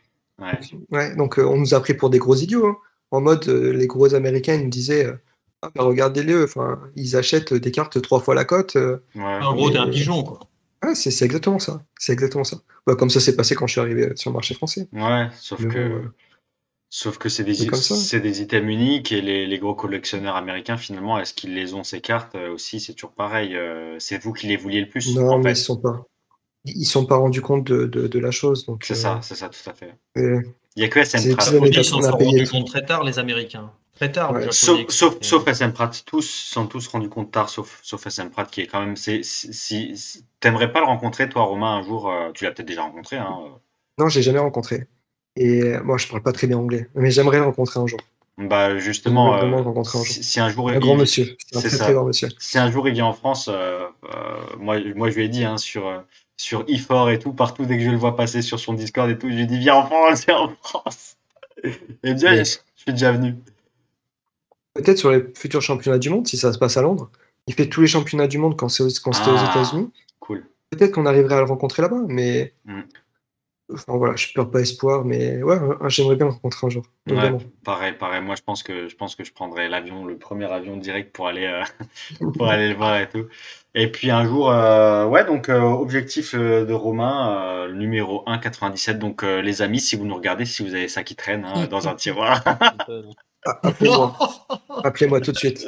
Ouais. 0.90 1.14
donc 1.14 1.38
euh, 1.38 1.44
on 1.44 1.58
nous 1.58 1.74
a 1.74 1.80
pris 1.80 1.94
pour 1.94 2.10
des 2.10 2.18
gros 2.18 2.36
idiots. 2.36 2.66
Hein. 2.66 2.76
En 3.10 3.20
mode 3.20 3.46
euh, 3.48 3.72
les 3.72 3.86
gros 3.86 4.14
américains 4.14 4.54
ils 4.54 4.64
nous 4.64 4.70
disaient 4.70 5.06
euh, 5.06 5.16
ah, 5.60 5.70
bah, 5.74 5.84
regardez-les, 5.84 6.42
enfin 6.42 6.80
ils 6.96 7.16
achètent 7.16 7.54
des 7.54 7.70
cartes 7.70 8.00
trois 8.00 8.20
fois 8.20 8.34
la 8.34 8.44
cote. 8.44 8.76
en 9.16 9.54
gros, 9.54 9.70
t'es 9.70 9.78
un 9.78 9.88
pigeon 9.88 10.22
quoi. 10.22 10.40
Ah, 10.82 10.94
c'est 10.94 11.24
exactement 11.24 11.58
ça. 11.58 11.82
C'est 11.98 12.12
exactement 12.12 12.44
ça. 12.44 12.58
Bah, 12.86 12.96
comme 12.96 13.10
ça 13.10 13.20
s'est 13.20 13.36
passé 13.36 13.54
quand 13.54 13.66
je 13.66 13.72
suis 13.72 13.80
arrivé 13.80 14.10
sur 14.16 14.30
le 14.30 14.34
marché 14.34 14.54
français. 14.54 14.88
Ouais, 14.92 15.28
sauf 15.38 15.66
que. 15.66 16.02
Sauf 16.94 17.16
que 17.16 17.30
c'est 17.30 17.44
des, 17.44 17.54
c'est 17.54 18.20
des 18.20 18.42
items 18.42 18.70
uniques 18.70 19.12
et 19.12 19.22
les, 19.22 19.46
les, 19.46 19.58
gros 19.58 19.74
collectionneurs 19.74 20.36
américains, 20.36 20.76
finalement, 20.76 21.18
est-ce 21.18 21.32
qu'ils 21.32 21.54
les 21.54 21.72
ont 21.72 21.84
ces 21.84 22.02
cartes 22.02 22.34
euh, 22.34 22.52
aussi? 22.52 22.80
C'est 22.80 22.92
toujours 22.92 23.14
pareil. 23.14 23.56
Euh, 23.56 23.96
c'est 23.98 24.22
vous 24.22 24.34
qui 24.34 24.46
les 24.46 24.58
vouliez 24.58 24.82
le 24.82 24.88
plus. 24.90 25.16
Non, 25.16 25.38
mais 25.38 25.52
ils 25.52 25.56
sont 25.56 25.78
pas. 25.78 26.04
Ils 26.66 26.84
sont 26.84 27.06
pas 27.06 27.16
rendus 27.16 27.40
compte 27.40 27.64
de, 27.64 27.86
de, 27.86 28.18
la 28.18 28.30
chose. 28.30 28.66
C'est 28.82 28.92
euh, 28.92 28.96
ça, 28.96 29.20
c'est 29.22 29.36
ça, 29.36 29.48
tout 29.48 29.70
à 29.70 29.72
fait. 29.72 29.94
Il 30.16 30.52
n'y 30.76 30.84
a 30.84 30.88
que 30.88 31.00
SM 31.00 31.18
Ils 31.22 31.82
s'en 31.82 32.02
sont 32.02 32.10
rendus 32.10 32.46
compte 32.46 32.66
très 32.66 32.84
tard, 32.84 33.04
les 33.04 33.18
Américains. 33.18 33.72
Très 33.94 34.12
tard. 34.12 34.34
sauf, 34.52 34.86
sauf, 34.90 35.16
sauf, 35.22 35.48
SM 35.48 35.72
Pratt, 35.72 36.02
tous 36.04 36.28
sont 36.28 36.66
tous 36.66 36.86
rendus 36.88 37.08
compte 37.08 37.32
tard, 37.32 37.48
sauf, 37.48 37.80
sauf 37.82 38.06
SM 38.06 38.28
Pratt, 38.28 38.50
qui 38.50 38.60
est 38.60 38.66
quand 38.66 38.80
même. 38.80 38.96
Si, 38.96 39.24
si, 39.24 39.96
T'aimerais 40.42 40.72
pas 40.72 40.80
le 40.80 40.86
rencontrer, 40.86 41.28
toi, 41.28 41.44
Romain, 41.44 41.76
un 41.76 41.82
jour 41.82 42.10
euh, 42.10 42.30
Tu 42.34 42.44
l'as 42.44 42.50
peut-être 42.50 42.66
déjà 42.66 42.82
rencontré. 42.82 43.16
Hein, 43.16 43.38
euh. 43.44 43.48
Non, 43.98 44.08
j'ai 44.08 44.22
jamais 44.22 44.40
rencontré. 44.40 44.88
Et 45.36 45.78
moi, 45.84 45.98
je 45.98 46.08
parle 46.08 46.20
pas 46.20 46.32
très 46.32 46.48
bien 46.48 46.58
anglais, 46.58 46.88
mais 46.96 47.12
j'aimerais 47.12 47.38
le 47.38 47.44
rencontrer 47.44 47.78
un 47.78 47.86
jour. 47.86 48.00
Bah 48.38 48.76
justement, 48.78 49.36
euh, 49.36 49.44
un. 49.44 49.84
Si, 50.04 50.40
un 50.40 50.48
jour 50.48 50.70
un 50.70 50.78
grand 50.78 50.96
monsieur, 50.96 51.36
c'est 51.52 51.92
grand 51.92 52.04
monsieur. 52.04 52.28
Si 52.38 52.58
un 52.58 52.70
jour 52.70 52.88
il 52.88 52.94
vient 52.94 53.04
en 53.06 53.12
France, 53.12 53.48
moi, 54.58 54.78
moi 54.96 55.10
je 55.10 55.16
lui 55.16 55.24
ai 55.24 55.28
dit 55.28 55.44
hein, 55.44 55.58
sur 55.58 56.02
sur 56.38 56.62
e 56.62 57.12
et 57.12 57.18
tout, 57.18 57.32
partout 57.32 57.66
dès 57.66 57.76
que 57.76 57.84
je 57.84 57.90
le 57.90 57.96
vois 57.96 58.16
passer 58.16 58.42
sur 58.42 58.58
son 58.58 58.72
Discord 58.72 59.08
et 59.10 59.18
tout, 59.18 59.28
je 59.28 59.34
lui 59.34 59.42
ai 59.42 59.46
dit 59.46 59.58
viens 59.58 59.76
en 59.76 59.86
France, 59.86 60.24
viens 60.26 60.38
en 60.38 60.52
France. 60.62 61.16
Et 62.02 62.14
bien, 62.14 62.42
je 62.42 62.44
suis 62.44 62.92
déjà 62.92 63.12
venu. 63.12 63.36
Peut-être 64.74 64.98
sur 64.98 65.12
les 65.12 65.22
futurs 65.36 65.62
championnats 65.62 65.98
du 65.98 66.08
monde, 66.10 66.26
si 66.26 66.36
ça 66.36 66.52
se 66.52 66.58
passe 66.58 66.76
à 66.76 66.82
Londres. 66.82 67.10
Il 67.46 67.54
fait 67.54 67.68
tous 67.68 67.82
les 67.82 67.86
championnats 67.86 68.26
du 68.26 68.38
monde 68.38 68.56
quand 68.56 68.68
c'était 68.68 69.08
aux, 69.08 69.12
ah, 69.12 69.50
États-Unis. 69.50 69.90
Peut-être 70.72 70.92
qu'on 70.92 71.06
arriverait 71.06 71.36
à 71.36 71.38
le 71.38 71.46
rencontrer 71.46 71.82
là-bas, 71.82 72.02
mais 72.08 72.54
mm. 72.64 72.82
Enfin, 73.72 73.96
voilà, 73.96 74.16
je 74.16 74.32
perds 74.32 74.50
pas 74.50 74.60
espoir, 74.60 75.04
mais 75.04 75.42
ouais, 75.42 75.56
j'aimerais 75.88 76.16
bien 76.16 76.26
le 76.26 76.32
rencontrer 76.32 76.66
un 76.66 76.70
jour. 76.70 76.84
pareil, 77.64 77.92
pareil. 77.92 78.20
Moi, 78.20 78.34
je 78.34 78.42
pense 78.42 78.62
que 78.62 78.88
je 78.88 78.96
pense 78.96 79.14
que 79.14 79.24
je 79.24 79.32
prendrai 79.32 79.68
l'avion, 79.68 80.04
le 80.04 80.18
premier 80.18 80.50
avion 80.50 80.76
direct 80.76 81.14
pour 81.14 81.28
aller 81.28 81.46
euh, 81.46 81.62
pour 82.36 82.48
aller 82.48 82.68
le 82.68 82.74
voir 82.74 82.98
et 82.98 83.08
tout. 83.08 83.26
Et 83.74 83.90
puis 83.90 84.10
un 84.10 84.26
jour, 84.26 84.50
euh, 84.50 85.06
ouais, 85.06 85.24
donc 85.24 85.48
euh, 85.48 85.60
objectif 85.60 86.34
de 86.34 86.72
Romain, 86.72 87.68
numéro 87.72 88.22
1, 88.26 88.38
97. 88.38 88.98
Donc 88.98 89.22
les 89.22 89.62
amis, 89.62 89.80
si 89.80 89.96
vous 89.96 90.04
nous 90.04 90.16
regardez, 90.16 90.44
si 90.44 90.62
vous 90.62 90.74
avez 90.74 90.88
ça 90.88 91.02
qui 91.02 91.16
traîne 91.16 91.44
hein, 91.44 91.66
dans 91.70 91.88
un 91.88 91.94
tiroir. 91.94 92.42
Ah, 93.44 93.58
appelez-moi. 93.62 94.16
Appelez-moi 94.84 95.20
tout 95.20 95.32
de 95.32 95.36
suite. 95.36 95.66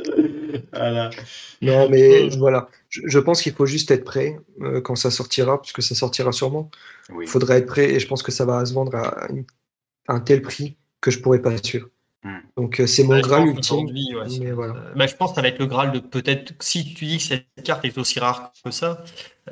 Non, 1.63 1.89
mais 1.89 2.29
voilà. 2.37 2.69
Je, 2.89 3.19
pense 3.19 3.43
qu'il 3.43 3.53
faut 3.53 3.67
juste 3.67 3.91
être 3.91 4.05
prêt 4.05 4.39
quand 4.85 4.97
ça 4.97 5.11
sortira, 5.11 5.61
puisque 5.61 5.83
ça 5.83 5.95
sortira 5.95 6.33
sûrement. 6.33 6.71
Il 7.21 7.29
faudra 7.29 7.57
être 7.57 7.67
prêt 7.67 7.91
et 7.91 8.01
je 8.01 8.07
pense 8.07 8.23
que 8.23 8.33
ça 8.33 8.45
va 8.45 8.65
se 8.65 8.73
vendre 8.73 8.95
à, 8.97 9.29
un 10.09 10.21
tel 10.21 10.43
prix 10.43 10.77
que 11.01 11.11
je 11.11 11.21
pourrais 11.21 11.43
pas 11.43 11.57
suivre. 11.63 11.89
Hmm. 12.23 12.39
Donc 12.57 12.81
euh, 12.81 12.87
c'est 12.87 13.03
mon 13.05 13.11
bah, 13.11 13.21
Graal 13.21 13.49
ultime. 13.49 13.91
mais 14.41 14.53
voilà. 14.53 14.75
Euh, 14.75 14.95
bah, 14.97 15.07
je 15.07 15.15
pense 15.15 15.33
que 15.33 15.37
ça 15.37 15.43
va 15.43 15.49
être 15.49 15.59
le 15.59 15.67
Graal 15.67 15.93
de 15.93 15.99
peut-être, 15.99 16.55
si 16.61 16.95
tu 16.95 17.05
dis 17.05 17.19
que 17.19 17.23
cette 17.23 17.47
carte 17.63 17.85
est 17.85 17.99
aussi 17.99 18.19
rare 18.19 18.53
que 18.65 18.71
ça, 18.71 19.05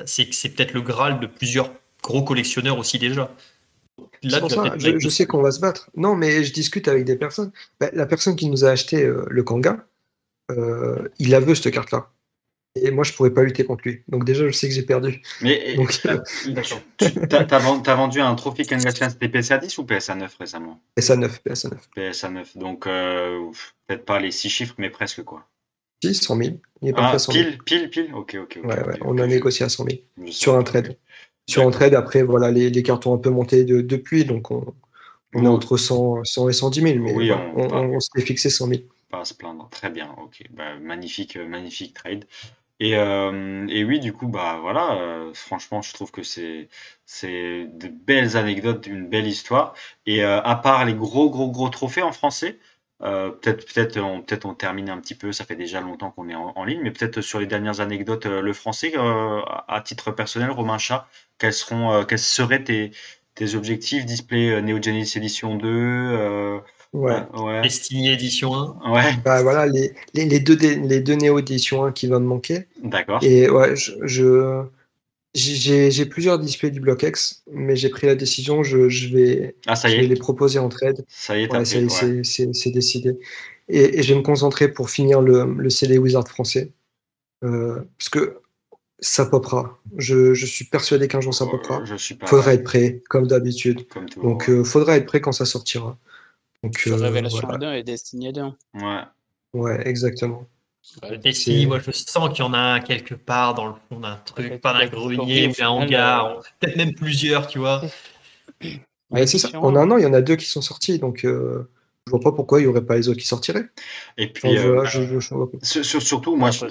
c'est 0.07 0.27
que 0.27 0.35
c'est 0.35 0.49
peut-être 0.51 0.73
le 0.73 0.81
Graal 0.81 1.20
de 1.20 1.27
plusieurs 1.27 1.70
gros 2.03 2.23
collectionneurs 2.23 2.79
aussi 2.79 2.99
déjà. 2.99 3.31
Je, 4.22 5.09
sais 5.09 5.26
qu'on 5.26 5.43
va 5.43 5.51
se 5.51 5.61
battre. 5.61 5.90
Non, 5.97 6.14
mais 6.14 6.45
je 6.45 6.53
discute 6.53 6.88
avec 6.88 7.05
des 7.05 7.16
personnes. 7.16 7.53
Bah, 7.80 7.90
la 7.93 8.07
personne 8.07 8.36
qui 8.36 8.49
nous 8.49 8.64
a 8.64 8.70
acheté 8.70 9.05
euh, 9.05 9.24
le 9.28 9.43
Kanga, 9.43 9.86
il 11.18 11.30
la 11.30 11.40
veut 11.40 11.55
cette 11.55 11.72
carte-là. 11.72 12.11
Et 12.74 12.90
moi, 12.90 13.05
je 13.05 13.12
pourrais 13.12 13.32
pas 13.32 13.43
lutter 13.43 13.64
contre 13.64 13.82
lui. 13.86 14.03
Donc 14.09 14.24
déjà, 14.24 14.47
je 14.47 14.53
sais 14.53 14.66
que 14.66 14.74
j'ai 14.74 14.82
perdu. 14.82 15.20
Mais 15.43 15.76
euh, 16.07 16.18
t'as, 17.28 17.95
vendu 17.95 18.20
un 18.20 18.34
Trophy 18.34 18.66
Kanga 18.66 18.90
c'était 18.90 19.28
PSA 19.28 19.59
10 19.59 19.76
ou 19.78 19.84
PSA 19.84 20.14
9 20.14 20.36
récemment? 20.38 20.80
PSA 20.97 21.16
9, 21.16 21.43
PSA 21.43 21.68
9. 21.68 22.12
PSA 22.12 22.30
9. 22.30 22.57
Donc 22.57 22.86
euh, 22.86 23.51
peut-être 23.86 24.07
pas 24.07 24.18
les 24.20 24.30
6 24.30 24.49
chiffres, 24.49 24.74
mais 24.78 24.88
presque 24.88 25.22
quoi. 25.22 25.47
Si, 26.03 26.14
100 26.14 26.36
000. 26.36 26.51
Il 26.80 26.88
est 26.88 26.95
ah, 26.97 27.18
100 27.18 27.32
000. 27.32 27.45
Pile, 27.45 27.59
pile, 27.62 27.90
pile? 27.90 28.14
Ok, 28.14 28.36
ok. 28.40 28.59
ouais, 28.64 28.86
ouais, 28.86 28.99
on 29.03 29.18
a 29.18 29.26
négocié 29.26 29.66
à 29.66 29.68
100 29.68 29.84
000 30.16 30.32
sur 30.32 30.57
un 30.57 30.62
trade. 30.62 30.97
Sur 31.49 31.66
un 31.66 31.70
trade, 31.70 31.95
après, 31.95 32.22
voilà, 32.22 32.51
les, 32.51 32.70
les 32.70 32.82
cartes 32.82 33.07
ont 33.07 33.14
un 33.14 33.18
peu 33.18 33.30
monté 33.30 33.64
de, 33.64 33.80
depuis, 33.80 34.24
donc 34.24 34.51
on, 34.51 34.74
on 35.34 35.45
est 35.45 35.49
entre 35.49 35.76
100, 35.76 36.24
100, 36.24 36.49
et 36.49 36.53
110 36.53 36.80
000, 36.80 36.99
mais 37.01 37.12
oui, 37.14 37.32
on, 37.32 37.72
on, 37.72 37.97
on 37.97 38.01
s'était 38.01 38.24
fixé 38.24 38.51
100 38.51 38.66
000. 38.68 38.80
Pas 39.11 39.20
à 39.20 39.24
se 39.24 39.34
plaindre. 39.34 39.68
Très 39.70 39.90
bien, 39.90 40.14
ok. 40.22 40.45
Bah, 40.51 40.78
magnifique, 40.80 41.36
magnifique 41.36 41.95
trade. 41.95 42.24
Et, 42.80 42.97
euh, 42.97 43.66
et, 43.68 43.84
oui, 43.84 44.01
du 44.01 44.12
coup, 44.12 44.26
bah 44.26 44.59
voilà, 44.61 44.95
euh, 45.01 45.30
franchement, 45.34 45.82
je 45.82 45.93
trouve 45.95 46.11
que 46.11 46.24
c'est 46.24 46.68
c'est 47.07 47.66
de 47.66 47.86
belles 47.88 48.36
anecdotes, 48.36 48.86
une 48.88 49.09
belle 49.09 49.26
histoire. 49.28 49.74
Et 50.07 50.24
euh, 50.24 50.40
à 50.43 50.57
part 50.57 50.84
les 50.84 50.95
gros, 50.95 51.30
gros, 51.30 51.51
gros 51.51 51.68
trophées 51.68 52.03
en 52.03 52.11
français, 52.12 52.59
peut-être 53.03 53.72
peut-être 53.72 53.98
on, 53.98 54.22
peut-être 54.22 54.46
on 54.46 54.55
termine 54.55 54.88
un 54.88 54.98
petit 54.98 55.14
peu, 55.14 55.32
ça 55.32 55.44
fait 55.44 55.57
déjà 55.57 55.80
longtemps 55.80 56.11
qu'on 56.11 56.28
est 56.28 56.34
en, 56.34 56.64
ligne, 56.64 56.80
mais 56.82 56.90
peut-être 56.90 57.20
sur 57.20 57.40
les 57.40 57.46
dernières 57.46 57.80
anecdotes, 57.80 58.26
le 58.26 58.53
français, 58.53 58.94
à 58.96 59.80
titre 59.84 60.12
personnel, 60.12 60.50
Romain 60.50 60.78
Chat, 60.78 61.07
quels, 61.38 61.53
seront, 61.53 62.05
quels 62.05 62.18
seraient 62.18 62.62
tes, 62.62 62.92
tes 63.34 63.55
objectifs? 63.55 64.07
Display 64.07 64.62
Neo 64.62 64.80
Genesis 64.80 65.18
Edition 65.18 65.57
2 65.57 66.61
Ouais. 66.92 67.22
ouais. 67.34 67.62
Destiny 67.62 68.12
Edition 68.12 68.55
1. 68.84 68.92
Ouais. 68.92 69.14
Bah 69.24 69.42
voilà, 69.42 69.66
les, 69.66 69.94
les, 70.12 70.26
les 70.26 70.40
deux, 70.40 70.57
les 70.57 71.00
deux 71.00 71.14
Néo 71.14 71.38
Edition 71.38 71.84
1 71.84 71.92
qui 71.92 72.07
vont 72.07 72.20
me 72.20 72.26
manquer. 72.26 72.66
D'accord. 72.82 73.20
Et 73.22 73.48
ouais, 73.48 73.74
je, 73.76 74.64
j'ai 75.35 76.07
plusieurs 76.07 76.39
displays 76.39 76.70
du 76.70 76.80
Block 76.80 77.03
X, 77.03 77.43
mais 77.51 77.74
j'ai 77.76 77.89
pris 77.89 78.07
la 78.07 78.14
décision, 78.14 78.62
je, 78.62 78.89
je 78.89 79.09
vais, 79.09 79.57
ah, 79.66 79.76
ça 79.76 79.89
je 79.89 79.97
vais 79.97 80.07
les 80.07 80.16
proposer 80.16 80.59
en 80.59 80.68
trade. 80.68 81.05
Ça 81.09 81.39
y 81.39 81.45
est, 81.45 81.53
ouais, 81.53 81.64
c'est 81.64 82.70
décidé. 82.70 83.18
Et, 83.68 83.99
et, 83.99 84.03
je 84.03 84.12
vais 84.12 84.18
me 84.18 84.24
concentrer 84.24 84.68
pour 84.68 84.91
finir 84.91 85.20
le, 85.20 85.55
le 85.55 85.70
CD 85.70 85.97
Wizard 85.97 86.28
français. 86.28 86.72
Euh, 87.45 87.80
parce 87.99 88.09
que 88.09 88.41
ça 89.01 89.26
popera. 89.26 89.78
Je, 89.97 90.33
je 90.35 90.47
suis 90.47 90.64
persuadé 90.64 91.09
qu'un 91.09 91.20
jour 91.20 91.35
ça 91.35 91.47
popera. 91.47 91.85
Je 91.85 91.97
suis 91.97 92.14
pas 92.14 92.26
faudra 92.26 92.55
être 92.55 92.64
prêt, 92.64 93.03
comme 93.09 93.26
d'habitude. 93.26 93.87
Donc, 94.22 94.49
euh, 94.49 94.62
faudra 94.64 94.97
être 94.97 95.07
prêt 95.07 95.20
quand 95.20 95.33
ça 95.33 95.45
sortira. 95.45 95.99
Donc, 96.62 96.78
Sur 96.78 96.97
euh, 96.97 97.01
Révélation 97.01 97.41
voilà. 97.43 97.78
et 97.78 97.83
Destiny 97.83 98.33
2. 98.33 98.43
Ouais. 98.74 99.01
Ouais, 99.53 99.89
exactement. 99.89 100.47
Destiny, 101.22 101.66
moi 101.66 101.78
je 101.78 101.91
sens 101.93 102.28
qu'il 102.30 102.41
y 102.41 102.43
en 102.43 102.55
a 102.55 102.80
quelque 102.80 103.14
part 103.14 103.55
dans 103.55 103.68
le 103.68 103.74
fond 103.89 104.01
d'un 104.01 104.16
truc, 104.16 104.61
pas 104.61 104.72
d'un 104.72 104.87
grenier 104.87 105.49
ou 105.49 105.53
d'un 105.53 105.68
hangar, 105.68 106.41
peut-être 106.59 106.76
même 106.76 106.95
plusieurs, 106.95 107.47
tu 107.47 107.59
vois. 107.59 107.83
Ouais, 109.11 109.26
c'est 109.26 109.39
ça. 109.39 109.59
En 109.61 109.76
un 109.76 109.91
an, 109.91 109.99
il 109.99 110.03
y 110.03 110.07
en 110.07 110.12
a 110.12 110.22
deux 110.22 110.37
qui 110.37 110.47
sont 110.47 110.62
sortis, 110.62 110.99
donc 110.99 111.24
euh, 111.24 111.70
je 112.07 112.11
vois 112.11 112.20
pas 112.20 112.33
pourquoi 112.33 112.61
il 112.61 112.62
n'y 112.62 112.68
aurait 112.68 112.85
pas 112.85 112.97
les 112.97 113.09
autres 113.09 113.20
qui 113.20 113.26
sortiraient. 113.26 113.68
Et 114.16 114.33
puis, 114.33 114.59
euh, 114.59 114.85
je, 114.85 115.20
surtout, 116.01 116.35
moi. 116.37 116.51
Je... 116.51 116.66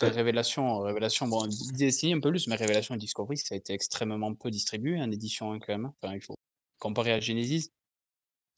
Révélation, 0.00 0.80
Révélation, 0.80 1.26
bon, 1.26 1.48
Destiny 1.74 2.14
un 2.14 2.20
peu 2.20 2.30
plus, 2.30 2.46
mais 2.46 2.54
Révélation 2.54 2.94
et 2.94 2.98
Discovery, 2.98 3.36
ça 3.36 3.54
a 3.54 3.58
été 3.58 3.72
extrêmement 3.72 4.32
peu 4.34 4.50
distribué 4.50 5.00
en 5.00 5.10
édition 5.10 5.52
1 5.52 5.58
quand 5.58 5.72
même. 5.72 5.90
Enfin, 6.00 6.14
il 6.14 6.22
faut 6.22 6.36
comparer 6.78 7.12
à 7.12 7.20
Genesis 7.20 7.70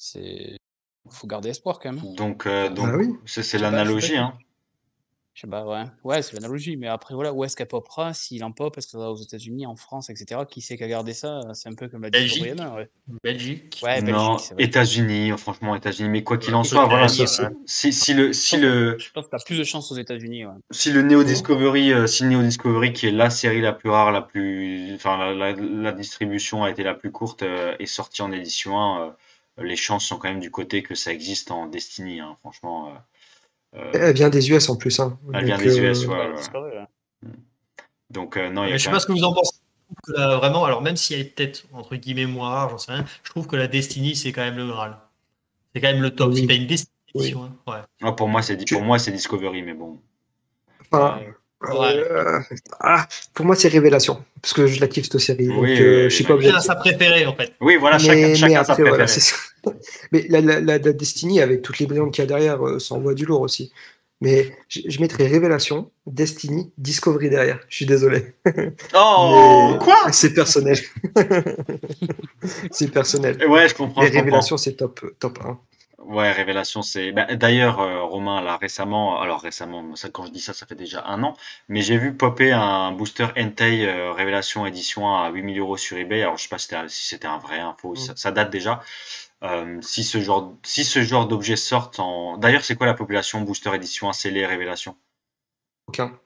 c'est 0.02 0.58
faut 1.10 1.26
garder 1.26 1.50
espoir 1.50 1.78
quand 1.78 1.92
même. 1.92 2.14
Donc, 2.14 2.46
euh, 2.46 2.68
donc 2.68 2.88
ah 2.90 3.26
c'est 3.26 3.58
l'analogie. 3.58 4.16
Hein. 4.16 4.34
Je 5.34 5.40
sais 5.42 5.46
pas, 5.46 5.64
ouais, 5.64 5.84
ouais 6.04 6.20
c'est 6.20 6.34
l'analogie. 6.34 6.76
Mais 6.76 6.88
après, 6.88 7.14
voilà, 7.14 7.32
où 7.32 7.42
est-ce 7.42 7.56
qu'elle 7.56 7.66
popera? 7.66 8.12
S'il 8.12 8.44
en 8.44 8.52
pop, 8.52 8.76
est-ce 8.76 8.86
que 8.86 8.90
ça 8.92 8.98
va 8.98 9.10
aux 9.10 9.16
États-Unis, 9.16 9.64
en 9.64 9.76
France, 9.76 10.10
etc. 10.10 10.42
Qui 10.48 10.60
sait 10.60 10.76
qu'à 10.76 10.86
garder 10.88 11.14
ça? 11.14 11.40
C'est 11.54 11.70
un 11.70 11.74
peu 11.74 11.88
comme 11.88 12.02
la 12.02 12.10
Belgique. 12.10 12.44
ouais. 12.44 12.90
Belgique. 13.24 13.80
Ouais, 13.82 14.02
non, 14.02 14.36
États-Unis, 14.58 15.32
franchement, 15.38 15.74
États-Unis. 15.74 16.10
Mais 16.10 16.22
quoi 16.22 16.36
qu'il 16.36 16.54
en 16.54 16.64
soit, 16.64 16.84
voilà. 16.84 17.08
Si, 17.08 17.92
si, 17.94 18.12
le, 18.12 18.34
si 18.34 18.58
le. 18.58 18.98
Je 18.98 19.10
pense 19.12 19.24
que 19.24 19.30
tu 19.30 19.36
as 19.36 19.44
plus 19.44 19.58
de 19.58 19.64
chance 19.64 19.90
aux 19.90 19.96
États-Unis. 19.96 20.44
Ouais. 20.44 20.52
Si 20.70 20.92
le 20.92 21.00
Neo 21.00 21.24
Discovery, 21.24 21.94
euh, 21.94 22.06
si 22.06 22.24
le 22.24 22.28
Neo 22.28 22.42
Discovery, 22.42 22.92
qui 22.92 23.06
est 23.06 23.12
la 23.12 23.30
série 23.30 23.62
la 23.62 23.72
plus 23.72 23.88
rare, 23.88 24.12
la 24.12 24.20
plus, 24.20 24.94
enfin, 24.94 25.32
la, 25.32 25.52
la, 25.52 25.92
distribution 25.92 26.62
a 26.62 26.70
été 26.70 26.82
la 26.82 26.92
plus 26.92 27.10
courte, 27.10 27.42
euh, 27.42 27.74
est 27.78 27.86
sortie 27.86 28.20
en 28.20 28.32
édition 28.32 28.78
1 28.78 29.16
les 29.58 29.76
chances 29.76 30.06
sont 30.06 30.16
quand 30.16 30.28
même 30.28 30.40
du 30.40 30.50
côté 30.50 30.82
que 30.82 30.94
ça 30.94 31.12
existe 31.12 31.50
en 31.50 31.66
Destiny, 31.66 32.20
hein, 32.20 32.36
franchement. 32.40 32.88
Euh, 33.74 33.78
euh, 33.78 33.90
elle 33.94 34.14
vient 34.14 34.30
des 34.30 34.50
US 34.50 34.68
en 34.68 34.76
plus. 34.76 34.98
Hein. 35.00 35.18
Elle 35.34 35.46
vient 35.46 35.58
des 35.58 35.78
US, 35.78 36.06
ouais. 36.06 36.32
Hmm. 37.22 37.30
Donc, 38.10 38.36
euh, 38.36 38.50
non, 38.50 38.64
il 38.64 38.70
y 38.70 38.72
a 38.72 38.76
Je 38.76 38.84
sais 38.84 38.90
pas 38.90 39.00
ce 39.00 39.06
que 39.06 39.12
vous 39.12 39.24
en 39.24 39.32
pensez. 39.32 39.58
vraiment, 40.08 40.64
alors 40.64 40.82
même 40.82 40.96
s'il 40.96 41.18
y 41.18 41.20
a 41.20 41.24
peut-être 41.24 41.64
entre 41.72 41.96
guillemets 41.96 42.26
moins 42.26 42.50
rare, 42.50 42.70
j'en 42.70 42.78
sais 42.78 42.92
rien, 42.92 43.04
je 43.22 43.30
trouve 43.30 43.46
que 43.46 43.56
la 43.56 43.68
Destiny 43.68 44.16
c'est 44.16 44.32
quand 44.32 44.42
même 44.42 44.56
le 44.56 44.66
Graal. 44.66 44.98
C'est 45.74 45.80
quand 45.80 45.92
même 45.92 46.02
le 46.02 46.14
top. 46.14 46.34
C'est 46.34 46.46
pas 46.46 46.54
une 46.54 46.66
Destiny. 46.66 47.34
Hein. 47.34 47.52
Ouais. 47.66 47.78
Ah, 48.02 48.12
pour 48.12 48.28
moi, 48.28 48.42
c'est 48.42 48.58
pour 48.70 48.82
moi 48.82 48.98
c'est 48.98 49.12
Discovery, 49.12 49.62
mais 49.62 49.74
bon. 49.74 49.98
Enfin, 50.80 51.20
euh, 51.20 51.32
ah, 52.80 53.06
pour 53.34 53.46
moi, 53.46 53.56
c'est 53.56 53.68
Révélation, 53.68 54.22
parce 54.40 54.52
que 54.52 54.66
je 54.66 54.80
la 54.80 54.88
kiffe 54.88 55.08
cette 55.10 55.20
série. 55.20 55.46
donc, 55.46 55.64
euh, 55.64 56.04
je 56.04 56.14
suis 56.14 56.24
pas 56.24 56.34
obligé. 56.34 56.52
sa 56.60 56.74
préférée, 56.76 57.26
en 57.26 57.34
fait. 57.34 57.52
Oui, 57.60 57.76
voilà, 57.76 57.98
chacun, 57.98 58.34
chacun 58.34 58.64
sa 58.64 58.74
préférée. 58.74 59.04
mais 60.12 60.26
la, 60.28 60.40
la, 60.40 60.60
la, 60.60 60.78
Destiny, 60.78 61.40
avec 61.40 61.62
toutes 61.62 61.78
les 61.78 61.86
brillantes 61.86 62.12
qu'il 62.12 62.22
y 62.22 62.24
a 62.24 62.28
derrière, 62.28 62.66
euh, 62.66 62.78
ça 62.78 62.94
envoie 62.94 63.14
du 63.14 63.24
lourd 63.24 63.40
aussi. 63.40 63.72
Mais 64.20 64.56
je, 64.68 64.80
je 64.86 65.00
mettrais 65.00 65.26
Révélation, 65.26 65.90
Destiny, 66.06 66.72
Discovery 66.78 67.28
derrière. 67.28 67.58
Je 67.68 67.76
suis 67.76 67.86
désolé. 67.86 68.34
Oh, 68.94 69.76
quoi? 69.80 69.96
C'est 70.12 70.32
personnel. 70.32 70.78
c'est 72.70 72.90
personnel. 72.90 73.44
Ouais, 73.48 73.68
je 73.68 73.74
comprends. 73.74 74.02
Les 74.02 74.08
Révélations, 74.08 74.56
c'est 74.56 74.74
top, 74.74 75.04
top 75.18 75.38
1. 75.44 75.58
Ouais, 76.04 76.32
Révélation, 76.32 76.82
c'est. 76.82 77.12
Bah, 77.12 77.34
d'ailleurs, 77.36 77.80
euh, 77.80 78.02
Romain, 78.02 78.42
là, 78.42 78.56
récemment, 78.56 79.20
alors 79.20 79.40
récemment, 79.40 79.94
ça, 79.94 80.08
quand 80.10 80.26
je 80.26 80.32
dis 80.32 80.40
ça, 80.40 80.52
ça 80.52 80.66
fait 80.66 80.74
déjà 80.74 81.04
un 81.06 81.22
an, 81.22 81.36
mais 81.68 81.80
j'ai 81.82 81.96
vu 81.96 82.16
popper 82.16 82.52
un 82.52 82.90
booster 82.92 83.28
Entei 83.36 83.86
euh, 83.86 84.12
Révélation 84.12 84.66
édition 84.66 85.14
à 85.14 85.30
8000 85.30 85.58
euros 85.60 85.76
sur 85.76 85.96
eBay. 85.96 86.22
Alors, 86.22 86.36
je 86.38 86.42
sais 86.42 86.48
pas 86.48 86.58
si 86.58 87.04
c'était 87.06 87.26
un 87.26 87.38
vrai 87.38 87.60
info, 87.60 87.92
mm. 87.92 88.16
ça, 88.16 88.32
date 88.32 88.50
déjà. 88.50 88.82
Euh, 89.44 89.78
si 89.80 90.02
ce 90.02 90.20
genre, 90.20 90.52
si 90.64 90.84
ce 90.84 91.02
genre 91.02 91.28
d'objet 91.28 91.56
sortent 91.56 92.00
en. 92.00 92.36
D'ailleurs, 92.36 92.64
c'est 92.64 92.74
quoi 92.74 92.86
la 92.86 92.94
population 92.94 93.40
booster 93.40 93.74
édition 93.74 94.08
1 94.08 94.12
scellé 94.12 94.44
Révélation? 94.44 94.96
Aucun. 95.86 96.18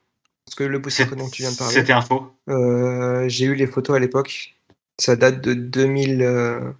Parce 0.45 0.55
que 0.55 0.63
le 0.63 0.79
booster 0.79 1.05
dont 1.05 1.29
tu 1.29 1.43
viens 1.43 1.51
de 1.51 1.57
parler. 1.57 1.73
C'était 1.73 1.93
info? 1.93 2.31
J'ai 3.27 3.45
eu 3.45 3.55
les 3.55 3.67
photos 3.67 3.95
à 3.95 3.99
l'époque. 3.99 4.55
Ça 4.97 5.15
date 5.15 5.41
de 5.41 5.53
2000. 5.53 6.73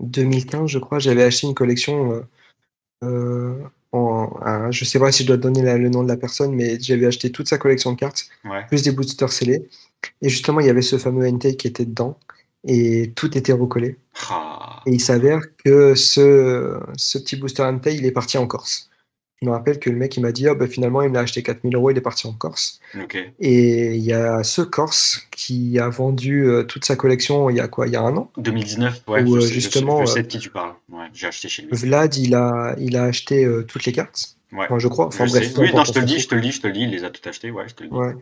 2015, 0.00 0.70
je 0.70 0.78
crois, 0.78 1.00
j'avais 1.00 1.24
acheté 1.24 1.48
une 1.48 1.54
collection. 1.54 2.24
Euh, 3.04 3.62
en, 3.92 4.70
je 4.70 4.84
sais 4.84 4.98
pas 4.98 5.12
si 5.12 5.22
je 5.22 5.28
dois 5.28 5.36
donner 5.36 5.62
le 5.78 5.88
nom 5.88 6.02
de 6.02 6.08
la 6.08 6.16
personne, 6.16 6.54
mais 6.54 6.78
j'avais 6.80 7.06
acheté 7.06 7.30
toute 7.32 7.48
sa 7.48 7.58
collection 7.58 7.92
de 7.92 7.96
cartes, 7.96 8.28
plus 8.68 8.82
des 8.82 8.92
boosters 8.92 9.32
scellés. 9.32 9.68
Et 10.22 10.28
justement, 10.28 10.60
il 10.60 10.66
y 10.66 10.70
avait 10.70 10.82
ce 10.82 10.98
fameux 10.98 11.26
Entei 11.26 11.56
qui 11.56 11.66
était 11.66 11.84
dedans, 11.84 12.18
et 12.64 13.12
tout 13.16 13.36
était 13.36 13.52
recollé. 13.52 13.98
Ah. 14.30 14.82
Et 14.86 14.92
il 14.92 15.00
s'avère 15.00 15.40
que 15.64 15.94
ce, 15.94 16.78
ce 16.96 17.18
petit 17.18 17.36
booster 17.36 17.62
Entei, 17.62 17.96
il 17.96 18.04
est 18.04 18.12
parti 18.12 18.38
en 18.38 18.46
Corse. 18.46 18.87
Je 19.40 19.46
me 19.46 19.52
rappelle 19.52 19.78
que 19.78 19.88
le 19.88 19.96
mec 19.96 20.16
il 20.16 20.20
m'a 20.20 20.32
dit 20.32 20.48
oh, 20.48 20.54
bah, 20.54 20.66
finalement 20.66 21.02
il 21.02 21.10
m'a 21.10 21.20
acheté 21.20 21.42
4000 21.42 21.74
euros, 21.74 21.90
il 21.90 21.98
est 21.98 22.02
parti 22.02 22.26
en 22.26 22.32
Corse. 22.32 22.80
Et 23.40 23.94
il 23.94 24.02
y 24.02 24.12
a 24.12 24.42
ce 24.42 24.62
Corse 24.62 25.26
qui 25.30 25.78
a 25.78 25.88
vendu 25.88 26.44
euh, 26.44 26.64
toute 26.64 26.84
sa 26.84 26.96
collection 26.96 27.48
il 27.50 27.56
y 27.56 27.60
a 27.60 27.68
quoi 27.68 27.86
Il 27.86 27.92
y 27.92 27.96
a 27.96 28.02
un 28.02 28.16
an? 28.16 28.30
2019, 28.36 29.02
ouais. 29.08 29.26
je, 29.26 29.40
sais, 29.40 29.52
justement, 29.52 30.04
je, 30.04 30.12
sais, 30.12 30.22
de 30.22 30.28
qui 30.28 30.38
tu 30.38 30.50
parles. 30.50 30.74
Ouais, 30.90 31.06
j'ai 31.12 31.28
acheté 31.28 31.48
chez 31.48 31.62
lui. 31.62 31.70
Vlad, 31.72 32.16
il 32.16 32.34
a, 32.34 32.74
il 32.78 32.96
a 32.96 33.04
acheté 33.04 33.48
toutes 33.68 33.84
les 33.84 33.92
cartes. 33.92 34.36
Ouais. 34.52 34.66
je 34.78 34.88
crois. 34.88 35.06
Enfin, 35.06 35.26
bref, 35.26 35.52
oui, 35.58 35.72
non, 35.74 35.84
je 35.84 35.92
te 35.92 35.98
le 35.98 36.04
dis, 36.04 36.18
je 36.18 36.28
te 36.28 36.34
le 36.34 36.40
dis, 36.40 36.52
je 36.52 36.60
te 36.60 36.66
le 36.66 36.72
dis, 36.72 36.82
il 36.82 36.90
les 36.90 37.04
a 37.04 37.10
toutes 37.10 37.26
achetées, 37.26 37.50
ouais, 37.50 37.68
je 37.68 37.74
te 37.74 37.82
le 37.82 37.90
dis. 37.90 37.94
Ouais. 37.94 38.14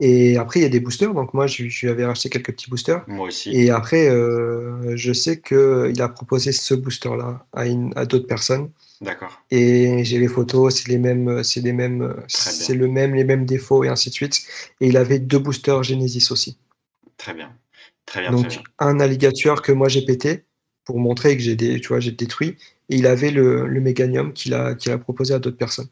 Et 0.00 0.36
après, 0.36 0.58
il 0.58 0.62
y 0.64 0.66
a 0.66 0.68
des 0.68 0.80
boosters. 0.80 1.14
Donc, 1.14 1.32
moi, 1.32 1.46
je, 1.46 1.62
lui 1.62 1.88
avais 1.88 2.04
racheté 2.04 2.28
quelques 2.28 2.52
petits 2.52 2.68
boosters. 2.68 3.04
Moi 3.06 3.28
aussi. 3.28 3.50
Et 3.54 3.70
après, 3.70 4.08
euh, 4.08 4.96
je 4.96 5.12
sais 5.12 5.40
qu'il 5.40 6.02
a 6.02 6.08
proposé 6.08 6.50
ce 6.50 6.74
booster-là 6.74 7.46
à, 7.52 7.62
à 7.94 8.04
d'autres 8.04 8.26
personnes. 8.26 8.70
D'accord. 9.02 9.42
Et 9.50 10.04
j'ai 10.04 10.18
les 10.18 10.28
photos, 10.28 10.76
c'est 10.76 10.88
les 10.88 10.98
mêmes, 10.98 11.42
c'est 11.42 11.60
les 11.60 11.72
mêmes, 11.72 12.14
c'est 12.28 12.74
le 12.74 12.86
même, 12.86 13.14
les 13.14 13.24
mêmes 13.24 13.44
défauts 13.44 13.82
et 13.82 13.88
ainsi 13.88 14.10
de 14.10 14.14
suite. 14.14 14.40
Et 14.80 14.86
il 14.86 14.96
avait 14.96 15.18
deux 15.18 15.40
boosters 15.40 15.82
Genesis 15.82 16.28
aussi. 16.30 16.56
Très 17.16 17.34
bien. 17.34 17.52
Très 18.06 18.20
bien. 18.20 18.30
Donc, 18.30 18.60
un 18.78 19.00
alligator 19.00 19.62
que 19.62 19.72
moi 19.72 19.88
j'ai 19.88 20.04
pété 20.04 20.44
pour 20.84 20.98
montrer 20.98 21.36
que 21.36 21.42
j'ai 21.42 21.56
des, 21.56 21.80
tu 21.80 21.88
vois, 21.88 22.00
j'ai 22.00 22.12
détruit. 22.12 22.56
Et 22.88 22.96
il 22.96 23.06
avait 23.06 23.30
le, 23.30 23.66
le 23.66 23.80
Meganium 23.80 24.32
qu'il 24.32 24.54
a, 24.54 24.74
qu'il 24.74 24.92
a 24.92 24.98
proposé 24.98 25.34
à 25.34 25.38
d'autres 25.38 25.56
personnes. 25.56 25.88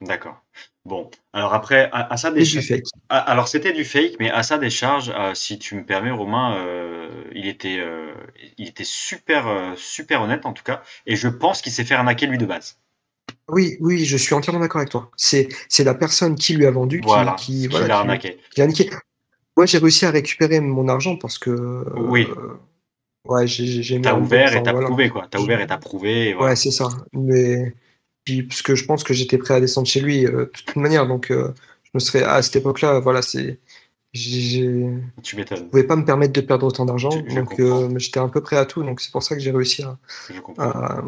D'accord. 0.00 0.43
Bon, 0.86 1.10
alors 1.32 1.54
après, 1.54 1.88
à, 1.92 2.14
ça 2.18 2.30
des 2.30 2.44
charges. 2.44 2.82
Alors 3.08 3.48
c'était 3.48 3.72
du 3.72 3.84
fake, 3.84 4.16
mais 4.20 4.30
à 4.30 4.42
ça 4.42 4.58
des 4.58 4.68
charges, 4.68 5.10
euh, 5.16 5.32
si 5.34 5.58
tu 5.58 5.76
me 5.76 5.84
permets, 5.84 6.10
Romain, 6.10 6.58
euh, 6.58 7.08
il 7.34 7.48
était, 7.48 7.78
euh, 7.78 8.12
il 8.58 8.68
était 8.68 8.84
super, 8.84 9.46
super 9.76 10.20
honnête 10.20 10.44
en 10.44 10.52
tout 10.52 10.62
cas, 10.62 10.82
et 11.06 11.16
je 11.16 11.28
pense 11.28 11.62
qu'il 11.62 11.72
s'est 11.72 11.84
fait 11.84 11.94
arnaquer 11.94 12.26
lui 12.26 12.36
de 12.36 12.44
base. 12.44 12.78
Oui, 13.48 13.78
oui, 13.80 14.04
je 14.04 14.16
suis 14.18 14.34
entièrement 14.34 14.60
d'accord 14.60 14.80
avec 14.80 14.90
toi. 14.90 15.10
C'est, 15.16 15.48
c'est 15.70 15.84
la 15.84 15.94
personne 15.94 16.34
qui 16.34 16.54
lui 16.54 16.66
a 16.66 16.70
vendu 16.70 17.00
qui, 17.00 17.66
qui, 17.66 17.68
l'a 17.68 17.98
arnaqué. 17.98 18.38
Moi, 19.56 19.66
j'ai 19.66 19.78
réussi 19.78 20.04
à 20.04 20.10
récupérer 20.10 20.60
mon 20.60 20.88
argent 20.88 21.16
parce 21.16 21.38
que. 21.38 21.84
Oui. 21.96 22.26
ouais, 23.26 23.46
j'ai, 23.46 23.82
j'ai 23.82 24.00
T'as 24.02 24.18
ouvert, 24.18 24.54
et 24.54 24.62
t'as 24.62 24.74
prouvé 24.74 25.08
quoi. 25.08 25.26
T'as 25.30 25.38
ouvert 25.38 25.62
et 25.62 25.66
t'as 25.66 25.78
prouvé. 25.78 26.34
Ouais, 26.34 26.56
c'est 26.56 26.72
ça. 26.72 26.88
Mais 27.14 27.72
puis, 28.24 28.42
parce 28.42 28.62
que 28.62 28.74
je 28.74 28.84
pense 28.84 29.04
que 29.04 29.14
j'étais 29.14 29.38
prêt 29.38 29.54
à 29.54 29.60
descendre 29.60 29.86
chez 29.86 30.00
lui 30.00 30.26
euh, 30.26 30.46
de 30.46 30.50
toute 30.50 30.76
manière. 30.76 31.06
Donc, 31.06 31.30
euh, 31.30 31.52
je 31.84 31.90
me 31.94 32.00
serais, 32.00 32.22
à 32.22 32.40
cette 32.42 32.56
époque-là, 32.56 33.00
voilà, 33.00 33.22
c'est. 33.22 33.58
Je 34.12 35.00
pouvais 35.70 35.84
pas 35.84 35.96
me 35.96 36.04
permettre 36.04 36.32
de 36.32 36.40
perdre 36.40 36.66
autant 36.66 36.84
d'argent. 36.84 37.10
Donc, 37.34 37.58
euh, 37.58 37.98
j'étais 37.98 38.20
un 38.20 38.28
peu 38.28 38.40
prêt 38.40 38.56
à 38.56 38.64
tout. 38.64 38.84
Donc, 38.84 39.00
c'est 39.00 39.10
pour 39.10 39.24
ça 39.24 39.34
que 39.34 39.40
j'ai 39.40 39.50
réussi 39.50 39.82
à, 39.82 39.98
à, 40.58 41.02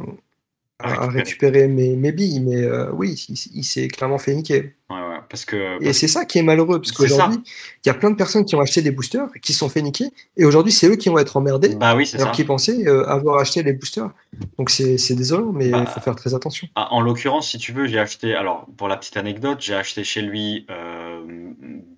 récupérer 0.80 1.68
mes, 1.68 1.96
mes, 1.96 2.12
billes. 2.12 2.40
Mais 2.40 2.62
euh, 2.62 2.90
oui, 2.92 3.26
il, 3.54 3.64
s'est 3.64 3.88
clairement 3.88 4.18
fait 4.18 4.34
niquer. 4.34 4.74
Ouais, 4.90 4.96
ouais, 4.96 5.18
parce 5.28 5.44
que, 5.44 5.82
et 5.82 5.92
c'est 5.92 6.08
ça 6.08 6.24
qui 6.24 6.38
est 6.38 6.42
malheureux, 6.42 6.80
parce 6.80 6.92
qu'aujourd'hui, 6.92 7.38
il 7.84 7.88
y 7.88 7.90
a 7.90 7.94
plein 7.94 8.10
de 8.10 8.16
personnes 8.16 8.44
qui 8.44 8.54
ont 8.54 8.60
acheté 8.60 8.82
des 8.82 8.90
boosters 8.90 9.28
qui 9.42 9.52
se 9.52 9.58
sont 9.58 9.68
fait 9.68 9.82
niquer, 9.82 10.06
et 10.36 10.44
aujourd'hui, 10.44 10.72
c'est 10.72 10.88
eux 10.88 10.96
qui 10.96 11.08
vont 11.08 11.18
être 11.18 11.36
emmerdés, 11.36 11.74
bah 11.74 11.96
oui, 11.96 12.10
alors 12.14 12.32
qu'ils 12.32 12.46
pensaient 12.46 12.86
euh, 12.86 13.08
avoir 13.08 13.38
acheté 13.38 13.62
les 13.62 13.72
boosters. 13.72 14.10
Donc 14.58 14.70
c'est 14.70 15.14
désolant, 15.14 15.52
mais 15.52 15.70
bah, 15.70 15.84
il 15.86 15.86
faut 15.86 16.00
faire 16.00 16.14
très 16.14 16.34
attention. 16.34 16.68
Ah, 16.74 16.92
en 16.92 17.00
l'occurrence, 17.00 17.50
si 17.50 17.58
tu 17.58 17.72
veux, 17.72 17.86
j'ai 17.86 17.98
acheté, 17.98 18.34
alors 18.34 18.66
pour 18.76 18.88
la 18.88 18.96
petite 18.96 19.16
anecdote, 19.16 19.58
j'ai 19.60 19.74
acheté 19.74 20.04
chez 20.04 20.22
lui 20.22 20.66
euh, 20.70 21.20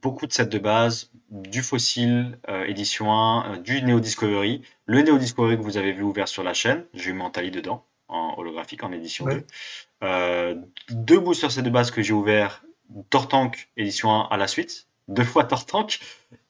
beaucoup 0.01 0.27
de 0.27 0.33
sets 0.33 0.47
de 0.47 0.59
base, 0.59 1.11
du 1.31 1.63
Fossil 1.63 2.39
édition 2.67 3.13
1, 3.13 3.59
du 3.59 3.83
Neo 3.83 4.01
Discovery, 4.01 4.63
le 4.87 5.03
Neo 5.03 5.19
Discovery 5.19 5.59
que 5.59 5.63
vous 5.63 5.77
avez 5.77 5.93
vu 5.93 6.03
ouvert 6.03 6.27
sur 6.27 6.43
la 6.43 6.55
chaîne, 6.55 6.85
j'ai 6.95 7.11
eu 7.11 7.13
Mentali 7.13 7.51
dedans 7.51 7.85
en 8.09 8.35
holographique 8.39 8.83
en 8.83 8.93
édition 8.93 9.27
2. 9.27 9.45
Euh, 10.05 10.55
deux 10.91 11.19
boosters 11.19 11.51
c'est 11.51 11.63
de 11.63 11.71
base 11.71 11.91
que 11.91 12.03
j'ai 12.03 12.13
ouvert, 12.13 12.65
Tortank 13.11 13.69
édition 13.77 14.11
1 14.13 14.29
à 14.31 14.37
la 14.37 14.47
suite, 14.47 14.87
deux 15.09 15.25
fois 15.25 15.45
Tortank, 15.45 15.99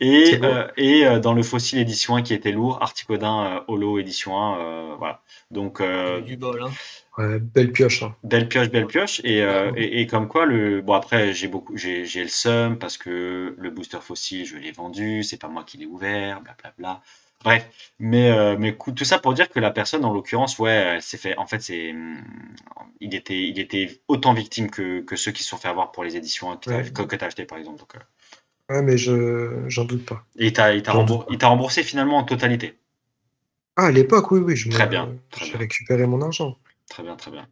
et, 0.00 0.38
euh, 0.42 0.66
et 0.76 1.06
euh, 1.06 1.18
dans 1.18 1.32
le 1.32 1.42
Fossil 1.42 1.78
édition 1.78 2.16
1 2.16 2.22
qui 2.22 2.34
était 2.34 2.52
lourd, 2.52 2.78
Articodin 2.82 3.64
Holo 3.68 3.98
édition 3.98 4.38
1, 4.38 4.96
voilà. 4.96 5.22
Donc, 5.50 5.82
du 6.24 6.36
bol, 6.36 6.62
hein. 6.62 6.70
Ouais, 7.16 7.40
belle 7.40 7.72
pioche. 7.72 8.04
Hein. 8.04 8.14
Belle 8.22 8.48
pioche, 8.48 8.70
belle 8.70 8.86
pioche. 8.86 9.20
Et, 9.24 9.38
et, 9.76 10.00
et, 10.00 10.06
comme 10.06 10.28
quoi, 10.28 10.46
le 10.46 10.82
bon 10.82 10.92
après, 10.92 11.32
j'ai 11.32 11.48
beaucoup, 11.48 11.76
j'ai, 11.76 12.04
j'ai 12.04 12.22
le 12.22 12.28
seum 12.28 12.78
parce 12.78 12.96
que 12.96 13.56
le 13.56 13.70
booster 13.70 13.98
fossile, 14.00 14.46
je 14.46 14.56
l'ai 14.56 14.70
vendu, 14.70 15.24
c'est 15.24 15.40
pas 15.40 15.48
moi 15.48 15.64
qui 15.64 15.78
l'ai 15.78 15.86
ouvert, 15.86 16.40
blablabla. 16.42 16.72
Bla, 16.76 16.92
bla. 16.94 17.02
Bref, 17.44 17.92
mais, 18.00 18.30
euh, 18.30 18.56
mais 18.58 18.76
tout 18.76 19.04
ça 19.04 19.18
pour 19.18 19.32
dire 19.32 19.48
que 19.48 19.60
la 19.60 19.70
personne, 19.70 20.04
en 20.04 20.12
l'occurrence, 20.12 20.58
ouais, 20.58 20.98
fait. 21.00 21.36
En 21.38 21.46
fait, 21.46 21.60
c'est, 21.60 21.92
mm, 21.92 22.24
il 23.00 23.14
était, 23.14 23.40
il 23.40 23.58
était 23.60 24.00
autant 24.08 24.34
victime 24.34 24.70
que, 24.70 25.00
que 25.00 25.14
ceux 25.14 25.30
qui 25.30 25.42
se 25.44 25.50
sont 25.50 25.56
fait 25.56 25.68
avoir 25.68 25.92
pour 25.92 26.04
les 26.04 26.16
éditions 26.16 26.56
que, 26.56 27.16
tu 27.16 27.24
as 27.24 27.26
acheté, 27.26 27.44
par 27.44 27.58
exemple. 27.58 27.78
Donc, 27.78 27.94
euh. 27.94 27.98
Ouais, 28.74 28.82
mais 28.82 28.98
je, 28.98 29.64
j'en 29.68 29.84
doute 29.84 30.04
pas. 30.04 30.24
Et 30.36 30.48
il 30.48 30.52
t'a, 30.52 30.74
il 30.74 30.82
t'a 30.82 30.92
remboursé, 30.92 31.46
remboursé, 31.46 31.82
finalement 31.82 32.18
en 32.18 32.24
totalité. 32.24 32.78
Ah, 33.76 33.86
à 33.86 33.90
l'époque, 33.92 34.30
oui, 34.32 34.40
oui. 34.40 34.56
Je 34.56 34.68
très 34.68 34.88
bien. 34.88 35.16
J'ai 35.40 35.56
récupéré 35.56 36.06
mon 36.06 36.20
argent. 36.20 36.58
Très 36.90 37.02
bien, 37.02 37.16
très 37.16 37.30
bien. 37.30 37.48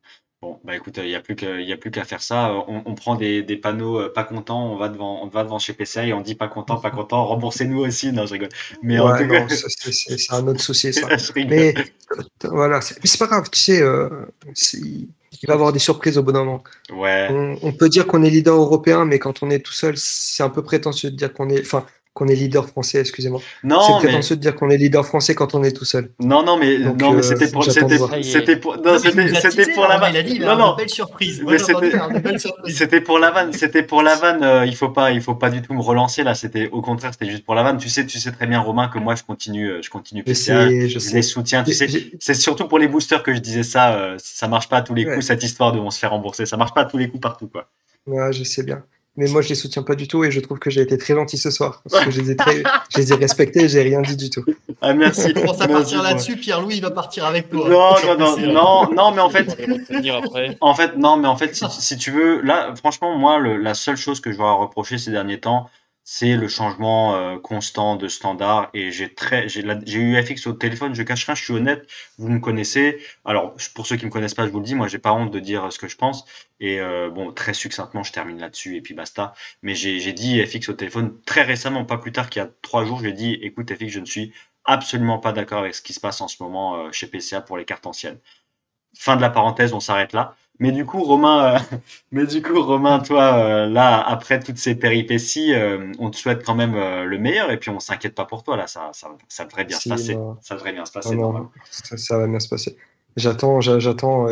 Bon, 0.46 0.60
bah 0.62 0.76
écoute, 0.76 1.00
il 1.02 1.08
n'y 1.08 1.14
a 1.16 1.20
plus 1.20 1.34
qu'à 1.34 2.04
faire 2.04 2.22
ça. 2.22 2.54
On, 2.68 2.94
prend 2.94 3.16
des, 3.16 3.42
panneaux 3.60 3.98
euh, 3.98 4.12
pas 4.12 4.22
contents, 4.22 4.72
on 4.72 4.76
va 4.76 4.88
devant, 4.88 5.24
on 5.24 5.26
va 5.26 5.42
devant 5.42 5.58
chez 5.58 5.76
et 6.04 6.12
on 6.12 6.20
dit 6.20 6.36
pas 6.36 6.46
content, 6.46 6.76
pas 6.76 6.92
content, 6.92 7.24
remboursez-nous 7.26 7.80
aussi. 7.80 8.12
Non, 8.12 8.26
je 8.26 8.34
rigole. 8.34 8.50
Mais 8.80 9.00
en 9.00 9.16
tout 9.18 9.26
cas... 9.26 9.48
c'est 9.48 10.32
un 10.32 10.46
autre 10.46 10.60
souci, 10.60 10.92
ça. 10.92 11.08
mais 11.34 11.74
voilà, 12.44 12.80
c'est 12.80 13.18
pas 13.18 13.26
grave, 13.26 13.50
tu 13.50 13.58
sais, 13.58 13.82
euh, 13.82 14.08
il 14.62 15.08
va 15.48 15.54
y 15.54 15.56
avoir 15.56 15.72
des 15.72 15.80
surprises 15.80 16.16
au 16.16 16.22
bon 16.22 16.32
moment. 16.32 16.62
Ouais. 16.92 17.26
On, 17.28 17.58
on 17.62 17.72
peut 17.72 17.88
dire 17.88 18.06
qu'on 18.06 18.22
est 18.22 18.30
leader 18.30 18.54
européen, 18.54 19.04
mais 19.04 19.18
quand 19.18 19.42
on 19.42 19.50
est 19.50 19.58
tout 19.58 19.72
seul, 19.72 19.96
c'est 19.96 20.44
un 20.44 20.48
peu 20.48 20.62
prétentieux 20.62 21.10
de 21.10 21.16
dire 21.16 21.32
qu'on 21.32 21.50
est. 21.50 21.60
Enfin, 21.60 21.84
qu'on 22.16 22.28
est 22.28 22.34
leader 22.34 22.66
français, 22.66 22.98
excusez-moi. 23.00 23.42
Non, 23.62 23.78
c'est 23.82 24.06
prétentieux 24.06 24.36
de 24.36 24.40
dire 24.40 24.54
qu'on 24.54 24.70
est 24.70 24.78
leader 24.78 25.04
français 25.04 25.34
quand 25.34 25.54
on 25.54 25.62
est 25.62 25.72
tout 25.72 25.84
seul. 25.84 26.10
Non, 26.18 26.42
non, 26.42 26.56
mais 26.56 26.78
non, 26.78 27.12
mais 27.12 27.22
c'était 27.22 27.50
pour, 27.50 27.62
c'était, 27.62 27.98
c'était 28.22 28.56
pour, 28.56 28.78
non, 28.78 28.98
c'était, 28.98 29.72
pour 29.74 29.86
la 29.86 29.98
vanne. 29.98 30.12
Il 30.14 30.16
a 30.16 30.22
dit, 30.22 30.36
il 30.36 30.40
non, 30.40 30.56
non. 30.56 30.70
Une 30.70 30.76
belle 30.78 30.88
surprise. 30.88 31.44
C'était 32.68 33.02
pour 33.02 33.18
la 33.18 33.30
vanne. 33.30 33.52
C'était 33.52 33.82
pour 33.82 34.02
la 34.02 34.14
vanne. 34.14 34.42
Euh, 34.42 34.64
il 34.64 34.74
faut 34.74 34.88
pas, 34.88 35.12
il 35.12 35.20
faut 35.20 35.34
pas 35.34 35.50
du 35.50 35.60
tout 35.60 35.74
me 35.74 35.82
relancer 35.82 36.22
là. 36.22 36.34
C'était 36.34 36.70
au 36.72 36.80
contraire, 36.80 37.12
c'était 37.12 37.30
juste 37.30 37.44
pour 37.44 37.54
la 37.54 37.62
vanne. 37.62 37.76
Tu 37.76 37.90
sais, 37.90 38.06
tu 38.06 38.18
sais 38.18 38.32
très 38.32 38.46
bien, 38.46 38.60
Romain, 38.60 38.88
que 38.88 38.98
moi, 38.98 39.14
je 39.14 39.22
continue, 39.22 39.68
euh, 39.68 39.82
je 39.82 39.90
continue 39.90 40.24
PCA. 40.24 40.70
Je, 40.70 40.98
je 40.98 41.14
les 41.14 41.22
soutiens. 41.22 41.64
Tu 41.64 41.74
sais, 41.74 41.86
c'est 42.18 42.34
surtout 42.34 42.66
pour 42.66 42.78
les 42.78 42.88
boosters 42.88 43.22
que 43.22 43.34
je 43.34 43.40
disais 43.40 43.62
ça. 43.62 43.94
Euh, 43.94 44.16
ça 44.16 44.48
marche 44.48 44.70
pas 44.70 44.78
à 44.78 44.82
tous 44.82 44.94
les 44.94 45.04
coups 45.04 45.26
cette 45.26 45.42
histoire 45.42 45.72
de 45.72 45.78
on 45.78 45.90
se 45.90 45.98
fait 45.98 46.06
rembourser. 46.06 46.46
Ça 46.46 46.56
marche 46.56 46.72
pas 46.72 46.80
à 46.80 46.84
tous 46.86 46.96
les 46.96 47.10
coups 47.10 47.20
partout, 47.20 47.48
quoi. 47.48 47.68
Ouais, 48.06 48.32
je 48.32 48.42
sais 48.42 48.62
bien 48.62 48.82
mais 49.16 49.26
moi 49.28 49.42
je 49.42 49.48
les 49.48 49.54
soutiens 49.54 49.82
pas 49.82 49.94
du 49.94 50.08
tout 50.08 50.24
et 50.24 50.30
je 50.30 50.40
trouve 50.40 50.58
que 50.58 50.70
j'ai 50.70 50.82
été 50.82 50.98
très 50.98 51.14
gentil 51.14 51.38
ce 51.38 51.50
soir 51.50 51.82
parce 51.88 52.04
que 52.04 52.10
je 52.10 52.20
les 52.20 52.30
ai, 52.32 52.36
très, 52.36 52.62
je 52.90 52.98
les 52.98 53.12
ai 53.12 53.16
respectés 53.16 53.64
et 53.64 53.68
j'ai 53.68 53.82
rien 53.82 54.02
dit 54.02 54.16
du 54.16 54.30
tout. 54.30 54.44
Ah 54.80 54.92
merci. 54.94 55.32
On 55.34 55.40
commence 55.40 55.60
à 55.60 55.68
partir 55.68 56.02
là-dessus, 56.02 56.36
Pierre-Louis 56.36 56.76
il 56.76 56.82
va 56.82 56.90
partir 56.90 57.24
avec 57.24 57.50
toi. 57.50 57.68
Non 57.68 57.94
non 58.18 58.36
non 58.36 58.52
non 58.52 58.94
non 58.94 59.10
mais 59.12 59.20
en 59.20 59.30
fait 59.30 59.46
en 60.60 60.74
fait 60.74 60.96
non 60.96 61.16
mais 61.16 61.28
en 61.28 61.36
fait 61.36 61.54
si, 61.54 61.96
tu 61.96 62.10
veux 62.10 62.42
là 62.42 62.74
franchement 62.76 63.16
moi 63.16 63.40
la 63.40 63.74
seule 63.74 63.96
chose 63.96 64.20
que 64.20 64.32
je 64.32 64.36
vais 64.36 64.44
reprocher 64.44 64.98
ces 64.98 65.10
derniers 65.10 65.40
temps 65.40 65.68
c'est 66.08 66.36
le 66.36 66.46
changement 66.46 67.16
euh, 67.16 67.36
constant 67.36 67.96
de 67.96 68.06
standard 68.06 68.70
et 68.74 68.92
j'ai 68.92 69.12
très 69.12 69.48
j'ai 69.48 69.64
eu 69.98 70.22
FX 70.22 70.46
au 70.46 70.52
téléphone 70.52 70.94
je 70.94 71.02
cache 71.02 71.26
rien 71.26 71.34
je 71.34 71.42
suis 71.42 71.52
honnête 71.52 71.88
vous 72.16 72.28
me 72.28 72.38
connaissez. 72.38 73.00
Alors 73.24 73.56
pour 73.74 73.88
ceux 73.88 73.96
qui 73.96 74.06
me 74.06 74.10
connaissent 74.10 74.34
pas 74.34 74.46
je 74.46 74.52
vous 74.52 74.60
le 74.60 74.64
dis 74.64 74.76
moi 74.76 74.86
j'ai 74.86 75.00
pas 75.00 75.12
honte 75.12 75.32
de 75.32 75.40
dire 75.40 75.72
ce 75.72 75.80
que 75.80 75.88
je 75.88 75.96
pense 75.96 76.24
et 76.60 76.80
euh, 76.80 77.10
bon 77.10 77.32
très 77.32 77.54
succinctement 77.54 78.04
je 78.04 78.12
termine 78.12 78.38
là-dessus 78.38 78.76
et 78.76 78.82
puis 78.82 78.94
basta. 78.94 79.34
Mais 79.62 79.74
j'ai 79.74 80.12
dit 80.12 80.40
FX 80.46 80.68
au 80.68 80.74
téléphone 80.74 81.20
très 81.26 81.42
récemment 81.42 81.84
pas 81.84 81.98
plus 81.98 82.12
tard 82.12 82.30
qu'il 82.30 82.40
y 82.40 82.44
a 82.44 82.50
trois 82.62 82.84
jours 82.84 83.00
j'ai 83.02 83.12
dit 83.12 83.34
écoute 83.42 83.74
FX 83.74 83.88
je 83.88 84.00
ne 84.00 84.06
suis 84.06 84.32
absolument 84.64 85.18
pas 85.18 85.32
d'accord 85.32 85.58
avec 85.58 85.74
ce 85.74 85.82
qui 85.82 85.92
se 85.92 86.00
passe 86.00 86.20
en 86.20 86.28
ce 86.28 86.40
moment 86.40 86.76
euh, 86.76 86.92
chez 86.92 87.08
PCA 87.08 87.40
pour 87.40 87.56
les 87.58 87.64
cartes 87.64 87.86
anciennes. 87.86 88.20
Fin 88.96 89.16
de 89.16 89.22
la 89.22 89.30
parenthèse 89.30 89.72
on 89.72 89.80
s'arrête 89.80 90.12
là 90.12 90.36
mais 90.58 90.72
du 90.72 90.84
coup, 90.86 91.02
Romain, 91.02 91.54
euh, 91.54 91.76
mais 92.12 92.26
du 92.26 92.42
coup, 92.42 92.62
Romain, 92.62 93.00
toi, 93.00 93.38
euh, 93.38 93.66
là, 93.66 94.00
après 94.00 94.40
toutes 94.40 94.58
ces 94.58 94.74
péripéties, 94.74 95.52
euh, 95.52 95.92
on 95.98 96.10
te 96.10 96.16
souhaite 96.16 96.44
quand 96.44 96.54
même 96.54 96.74
le 96.74 97.18
meilleur 97.18 97.50
et 97.50 97.58
puis 97.58 97.70
on 97.70 97.80
s'inquiète 97.80 98.14
pas 98.14 98.24
pour 98.24 98.42
toi 98.42 98.56
là. 98.56 98.66
Ça, 98.66 98.90
ça, 98.92 99.08
ça 99.28 99.44
devrait 99.44 99.64
bien 99.64 99.78
se 99.78 99.88
passer. 99.88 100.16
Ça 100.40 100.54
devrait 100.54 100.72
bien 100.72 100.84
se 100.84 100.92
passer. 100.92 101.16
ça, 101.70 102.18
va 102.18 102.26
bien 102.26 102.40
se 102.40 102.48
passer. 102.48 102.76
J'attends, 103.16 103.60
j'attends. 103.60 104.28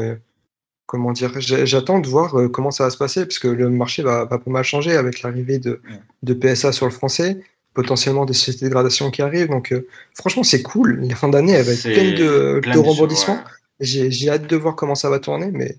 comment 0.86 1.12
dire 1.12 1.32
J'attends 1.40 1.98
de 1.98 2.09
voir 2.09 2.34
comment 2.52 2.70
ça 2.70 2.84
va 2.84 2.90
se 2.90 2.98
passer 2.98 3.24
parce 3.26 3.38
que 3.38 3.48
le 3.48 3.68
marché 3.70 4.02
va, 4.02 4.26
pas 4.26 4.40
mal 4.46 4.64
changer 4.64 4.96
avec 4.96 5.22
l'arrivée 5.22 5.59
de, 5.59 5.80
de 6.22 6.34
PSA 6.34 6.72
sur 6.72 6.86
le 6.86 6.92
français 6.92 7.40
potentiellement 7.74 8.24
des 8.24 8.34
sociétés 8.34 8.66
de 8.66 8.70
gradation 8.70 9.10
qui 9.10 9.20
arrivent. 9.20 9.48
Donc, 9.48 9.74
franchement, 10.14 10.44
c'est 10.44 10.62
cool. 10.62 11.01
La 11.09 11.16
fin 11.16 11.28
d'année, 11.28 11.52
elle 11.52 11.64
va 11.64 11.72
être 11.72 11.82
pleine 11.82 12.14
de, 12.14 12.60
de 12.72 12.78
rebondissements. 12.78 13.40
J'ai 13.80 14.30
hâte 14.30 14.46
de 14.46 14.56
voir 14.56 14.76
comment 14.76 14.94
ça 14.94 15.10
va 15.10 15.18
tourner, 15.18 15.51
mais 15.52 15.76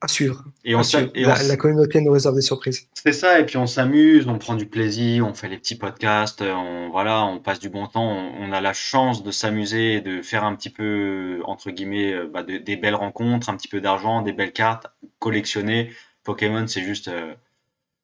à 0.00 0.08
suivre. 0.08 0.44
Et 0.64 0.74
on, 0.74 0.80
Et 1.14 1.24
la, 1.24 1.56
communauté 1.56 2.00
nous 2.00 2.12
réserve 2.12 2.34
des 2.34 2.40
surprises. 2.40 2.88
C'est 2.94 3.12
ça, 3.12 3.38
et 3.38 3.44
puis 3.44 3.58
on 3.58 3.66
s'amuse, 3.66 4.26
on 4.28 4.38
prend 4.38 4.54
du 4.54 4.66
plaisir, 4.66 5.26
on 5.26 5.34
fait 5.34 5.48
les 5.48 5.58
petits 5.58 5.74
podcasts, 5.74 6.40
on, 6.40 6.88
voilà, 6.88 7.24
on 7.24 7.38
passe 7.38 7.58
du 7.58 7.68
bon 7.68 7.86
temps, 7.86 8.10
on, 8.10 8.52
a 8.52 8.60
la 8.60 8.72
chance 8.72 9.22
de 9.22 9.30
s'amuser 9.30 9.94
et 9.94 10.00
de 10.00 10.22
faire 10.22 10.44
un 10.44 10.54
petit 10.56 10.70
peu, 10.70 11.42
entre 11.44 11.70
guillemets, 11.70 12.12
euh, 12.12 12.26
bah, 12.26 12.42
des 12.42 12.76
belles 12.76 12.94
rencontres, 12.94 13.50
un 13.50 13.56
petit 13.56 13.68
peu 13.68 13.80
d'argent, 13.80 14.22
des 14.22 14.32
belles 14.32 14.52
cartes, 14.52 14.86
collectionner. 15.18 15.92
Pokémon, 16.24 16.66
c'est 16.66 16.82
juste, 16.82 17.08
euh, 17.08 17.34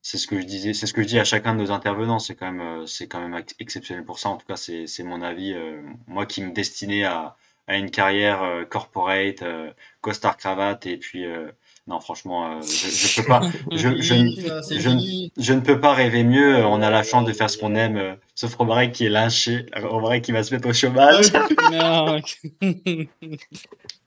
c'est 0.02 0.18
ce 0.18 0.26
que 0.26 0.38
je 0.38 0.44
disais, 0.44 0.74
c'est 0.74 0.86
ce 0.86 0.92
que 0.92 1.02
je 1.02 1.08
dis 1.08 1.18
à 1.18 1.24
chacun 1.24 1.54
de 1.54 1.60
nos 1.60 1.70
intervenants, 1.70 2.18
c'est 2.18 2.34
quand 2.34 2.52
même, 2.52 2.82
euh, 2.82 2.86
c'est 2.86 3.06
quand 3.06 3.26
même 3.26 3.42
exceptionnel 3.58 4.04
pour 4.04 4.18
ça. 4.18 4.28
En 4.28 4.36
tout 4.36 4.46
cas, 4.46 4.56
c'est 4.56 5.02
mon 5.02 5.22
avis. 5.22 5.54
moi 6.06 6.26
qui 6.26 6.42
me 6.42 6.52
destinais 6.52 7.04
à, 7.04 7.36
à 7.66 7.76
une 7.78 7.90
carrière 7.90 8.66
corporate, 8.68 9.42
costard 10.02 10.36
cravate 10.36 10.86
et 10.86 10.98
puis 10.98 11.24
non, 11.88 12.00
franchement, 12.00 12.58
euh, 12.58 12.62
je, 12.62 13.20
peux 13.20 13.28
pas. 13.28 13.42
Je, 13.70 15.52
ne 15.52 15.60
peux 15.60 15.80
pas 15.80 15.94
rêver 15.94 16.24
mieux. 16.24 16.64
On 16.66 16.82
a 16.82 16.90
la 16.90 17.04
chance 17.04 17.24
de 17.24 17.32
faire 17.32 17.48
ce 17.48 17.58
qu'on 17.58 17.76
aime. 17.76 17.96
Euh, 17.96 18.14
sauf 18.34 18.56
Romaric 18.56 18.90
qui 18.92 19.06
est 19.06 19.08
lynché. 19.08 19.66
Romaric 19.76 20.24
qui 20.24 20.32
va 20.32 20.42
se 20.42 20.52
mettre 20.52 20.68
au 20.68 20.72
chômage. 20.72 21.32
non. 21.70 22.20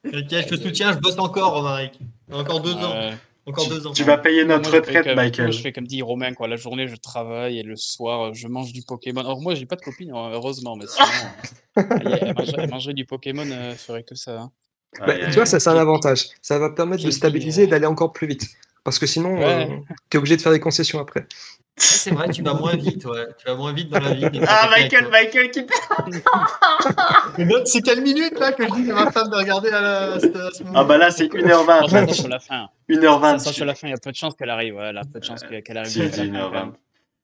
je 0.03 0.45
te 0.45 0.55
soutiens. 0.57 0.91
Je 0.91 0.97
bosse 0.97 1.17
encore, 1.19 1.53
Romaric. 1.53 1.97
Encore 2.33 2.59
deux 2.59 2.73
ans. 2.73 3.11
Encore 3.45 3.69
deux 3.69 3.87
ans. 3.87 3.93
Tu 3.93 4.03
vas 4.03 4.17
payer 4.17 4.43
notre 4.43 4.73
retraite, 4.73 5.07
Michael. 5.15 5.53
je 5.53 5.61
fais 5.61 5.71
comme 5.71 5.87
dit 5.87 6.01
Romain, 6.01 6.33
quoi. 6.33 6.49
La 6.49 6.57
journée, 6.57 6.89
je 6.89 6.97
travaille 6.97 7.59
et 7.59 7.63
le 7.63 7.77
soir, 7.77 8.33
je 8.33 8.49
mange 8.49 8.73
du 8.73 8.81
Pokémon. 8.81 9.21
Alors 9.21 9.39
moi, 9.39 9.55
j'ai 9.55 9.65
pas 9.65 9.77
de 9.77 9.81
copine, 9.81 10.11
heureusement, 10.13 10.75
mais 10.75 10.85
sinon, 10.85 11.07
manger, 12.69 12.93
du 12.93 13.05
Pokémon 13.05 13.49
euh, 13.49 13.73
ferait 13.73 14.03
que 14.03 14.15
ça. 14.15 14.41
Hein. 14.41 14.51
Bah, 15.05 15.13
tu 15.27 15.31
vois, 15.31 15.45
ça 15.45 15.59
c'est 15.59 15.69
un 15.69 15.77
avantage. 15.77 16.25
Ça 16.41 16.59
va 16.59 16.69
permettre 16.71 17.03
de 17.03 17.11
stabiliser 17.11 17.63
et 17.63 17.67
d'aller 17.67 17.85
encore 17.85 18.11
plus 18.11 18.27
vite. 18.27 18.47
Parce 18.83 18.97
que 18.97 19.05
sinon, 19.05 19.41
euh, 19.41 19.65
tu 20.09 20.15
es 20.15 20.17
obligé 20.17 20.37
de 20.37 20.41
faire 20.41 20.51
des 20.51 20.59
concessions 20.59 20.99
après. 20.99 21.27
C'est 21.77 22.11
vrai, 22.11 22.29
tu 22.29 22.43
vas 22.43 22.53
moins 22.53 22.75
vite, 22.75 23.05
ouais. 23.05 23.27
Tu 23.37 23.45
vas 23.45 23.55
moins 23.55 23.71
vite 23.71 23.89
dans 23.89 23.99
la 23.99 24.13
vie. 24.13 24.27
Ah, 24.47 24.69
Michael, 24.69 25.09
Michael 25.09 25.51
qui 25.51 25.65
C'est 27.65 27.81
quelle 27.81 28.01
minute 28.01 28.37
là 28.37 28.51
que 28.51 28.63
je 28.67 28.73
dis 28.81 28.91
à 28.91 28.95
ma 28.95 29.11
femme 29.11 29.29
de 29.29 29.35
regarder 29.35 29.69
à, 29.69 30.17
Ah, 30.75 30.83
bah 30.83 30.97
là, 30.97 31.11
c'est 31.11 31.27
1h20. 31.27 32.13
sur 32.13 32.27
la 32.27 32.39
fin. 32.39 32.67
1h20. 32.89 33.53
sur 33.53 33.65
la 33.65 33.75
fin, 33.75 33.87
il 33.87 33.91
y 33.91 33.93
a 33.93 33.97
peu 33.97 34.11
de 34.11 34.15
chance 34.15 34.33
qu'elle 34.35 34.49
arrive. 34.49 34.75
Ouais, 34.75 34.89
il 34.89 34.95
y 34.95 34.99
a 34.99 35.03
peu 35.03 35.19
de 35.19 35.25
chance 35.25 35.41
qu'elle 35.41 35.77
arrive. 35.77 35.91
C'est 35.91 36.25
1h20. 36.25 36.73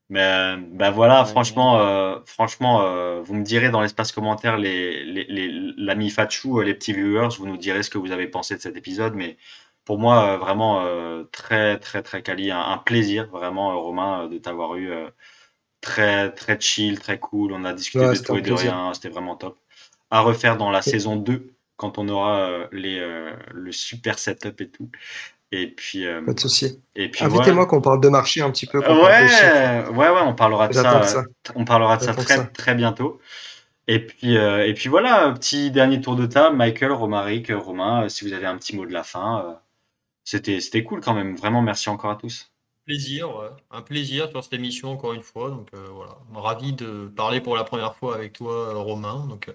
Mais 0.08 0.56
ben 0.56 0.90
voilà, 0.90 1.24
franchement, 1.24 1.80
euh, 1.80 2.20
franchement, 2.26 2.82
euh, 2.82 3.20
vous 3.22 3.34
me 3.34 3.42
direz 3.42 3.70
dans 3.70 3.80
l'espace 3.80 4.12
commentaire 4.12 4.56
les, 4.56 5.04
les, 5.04 5.24
les 5.24 5.48
l'ami 5.76 6.10
Fatchou, 6.10 6.60
les 6.60 6.74
petits 6.74 6.92
viewers, 6.92 7.30
vous 7.38 7.46
nous 7.46 7.56
direz 7.56 7.82
ce 7.82 7.90
que 7.90 7.98
vous 7.98 8.12
avez 8.12 8.28
pensé 8.28 8.54
de 8.54 8.60
cet 8.60 8.76
épisode. 8.76 9.14
Mais 9.14 9.36
pour 9.84 9.98
moi, 9.98 10.36
vraiment 10.36 10.84
très 11.32 11.78
très 11.78 12.02
très 12.02 12.22
quali, 12.22 12.50
un, 12.52 12.78
plaisir 12.78 13.28
vraiment 13.30 13.80
Romain 13.80 14.28
de 14.28 14.38
t'avoir 14.38 14.76
eu 14.76 14.90
très 15.80 16.32
très 16.32 16.60
chill, 16.60 17.00
très 17.00 17.18
cool. 17.18 17.52
On 17.52 17.64
a 17.64 17.72
discuté 17.72 18.06
de 18.06 18.14
tout 18.14 18.36
et 18.36 18.42
de 18.42 18.52
rien, 18.52 18.92
c'était 18.94 19.08
vraiment 19.08 19.36
top. 19.36 19.58
À 20.10 20.20
refaire 20.20 20.56
dans 20.56 20.70
la 20.70 20.82
saison 20.82 21.16
2 21.16 21.52
quand 21.76 21.98
on 21.98 22.08
aura 22.08 22.68
les 22.70 23.00
le 23.52 23.72
super 23.72 24.20
setup 24.20 24.60
et 24.60 24.70
tout. 24.70 24.88
Et 25.56 25.68
puis. 25.68 26.06
Euh, 26.06 26.22
Pas 26.22 26.34
de 26.34 26.40
souci. 26.40 26.82
Et 26.94 27.10
puis. 27.10 27.24
Invitez-moi 27.24 27.66
qu'on 27.66 27.80
parle 27.80 28.00
de 28.00 28.08
marché 28.08 28.42
un 28.42 28.50
petit 28.50 28.66
peu. 28.66 28.78
Ouais, 28.78 29.26
ouais, 29.90 29.90
ouais, 29.90 30.20
on 30.24 30.34
parlera 30.34 30.68
de 30.68 30.74
ça, 30.74 31.24
On 31.54 31.64
parlera 31.64 31.96
de 31.96 32.02
ça 32.02 32.14
très, 32.14 32.46
très 32.48 32.74
bientôt. 32.74 33.20
Et 33.88 34.04
puis, 34.04 34.36
euh, 34.36 34.66
et 34.66 34.74
puis 34.74 34.88
voilà, 34.88 35.32
petit 35.32 35.70
dernier 35.70 36.00
tour 36.00 36.16
de 36.16 36.26
table. 36.26 36.56
Michael, 36.56 36.92
Romaric, 36.92 37.50
Romain, 37.50 38.04
euh, 38.04 38.08
si 38.08 38.24
vous 38.24 38.32
avez 38.32 38.46
un 38.46 38.58
petit 38.58 38.76
mot 38.76 38.84
de 38.84 38.92
la 38.92 39.04
fin, 39.04 39.60
c'était, 40.24 40.60
c'était 40.60 40.82
cool 40.84 41.00
quand 41.00 41.14
même. 41.14 41.36
Vraiment, 41.36 41.62
merci 41.62 41.88
encore 41.88 42.10
à 42.10 42.16
tous. 42.16 42.50
Plaisir, 42.84 43.34
ouais. 43.34 43.48
un 43.70 43.82
plaisir 43.82 44.28
sur 44.28 44.44
cette 44.44 44.52
émission 44.52 44.92
encore 44.92 45.12
une 45.12 45.22
fois. 45.22 45.50
Donc 45.50 45.68
voilà, 45.72 46.18
ravi 46.34 46.72
de 46.72 47.10
parler 47.16 47.40
pour 47.40 47.56
la 47.56 47.64
première 47.64 47.96
fois 47.96 48.14
avec 48.16 48.34
toi, 48.34 48.74
Romain. 48.74 49.26
Donc 49.28 49.50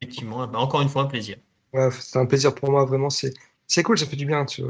effectivement, 0.00 0.46
bah, 0.46 0.58
encore 0.58 0.82
une 0.82 0.88
fois 0.88 1.02
un 1.02 1.06
plaisir. 1.06 1.36
Ouais, 1.72 1.88
c'est 1.90 2.18
un 2.18 2.26
plaisir 2.26 2.54
pour 2.54 2.70
moi 2.70 2.84
vraiment. 2.84 3.10
C'est 3.10 3.34
c'est 3.66 3.82
cool, 3.82 3.98
ça 3.98 4.06
fait 4.06 4.16
du 4.16 4.26
bien. 4.26 4.44
Tu, 4.44 4.62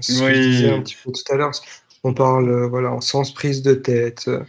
ce 0.00 0.20
que 0.20 0.34
je 0.34 0.40
disais 0.40 0.70
un 0.70 0.80
petit 0.80 0.96
peu 1.02 1.12
tout 1.12 1.32
à 1.32 1.36
l'heure. 1.36 1.52
On 2.02 2.14
parle 2.14 2.48
euh, 2.48 2.68
voilà, 2.68 2.96
sans 3.00 3.32
prise 3.32 3.62
de 3.62 3.74
tête. 3.74 4.28
Euh, 4.28 4.42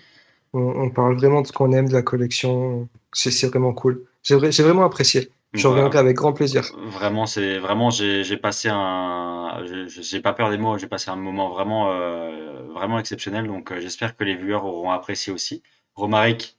on, 0.54 0.90
parle 0.90 1.16
vraiment 1.16 1.42
de 1.42 1.48
ce 1.48 1.54
qu'on 1.54 1.72
aime 1.72 1.88
de 1.88 1.94
la 1.94 2.02
collection. 2.02 2.90
C'est 3.14 3.48
vraiment 3.48 3.74
cool. 3.74 4.04
J'ai 4.24 4.36
vraiment 4.36 4.84
apprécié. 4.84 5.30
Je 5.54 5.68
reviendrai 5.68 6.00
avec 6.00 6.16
grand 6.16 6.34
plaisir. 6.34 6.72
Vraiment, 6.88 7.26
c'est 7.26 7.60
vraiment, 7.60 7.90
j'ai 7.90 8.38
passé 8.38 8.70
un, 8.72 9.64
j'ai 9.88 10.22
pas 10.22 10.34
peur 10.34 10.50
des 10.50 10.58
mots, 10.58 10.78
j'ai 10.78 10.88
passé 10.88 11.10
un 11.10 11.18
moment 11.18 11.50
vraiment, 11.50 11.92
euh, 11.92 12.64
vraiment 12.74 13.00
exceptionnel. 13.00 13.48
Donc, 13.48 13.78
j'espère 13.80 14.16
que 14.16 14.24
les 14.24 14.36
viewers 14.36 14.56
auront 14.56 14.92
apprécié 14.92 15.34
aussi. 15.34 15.62
Romaric, 15.96 16.58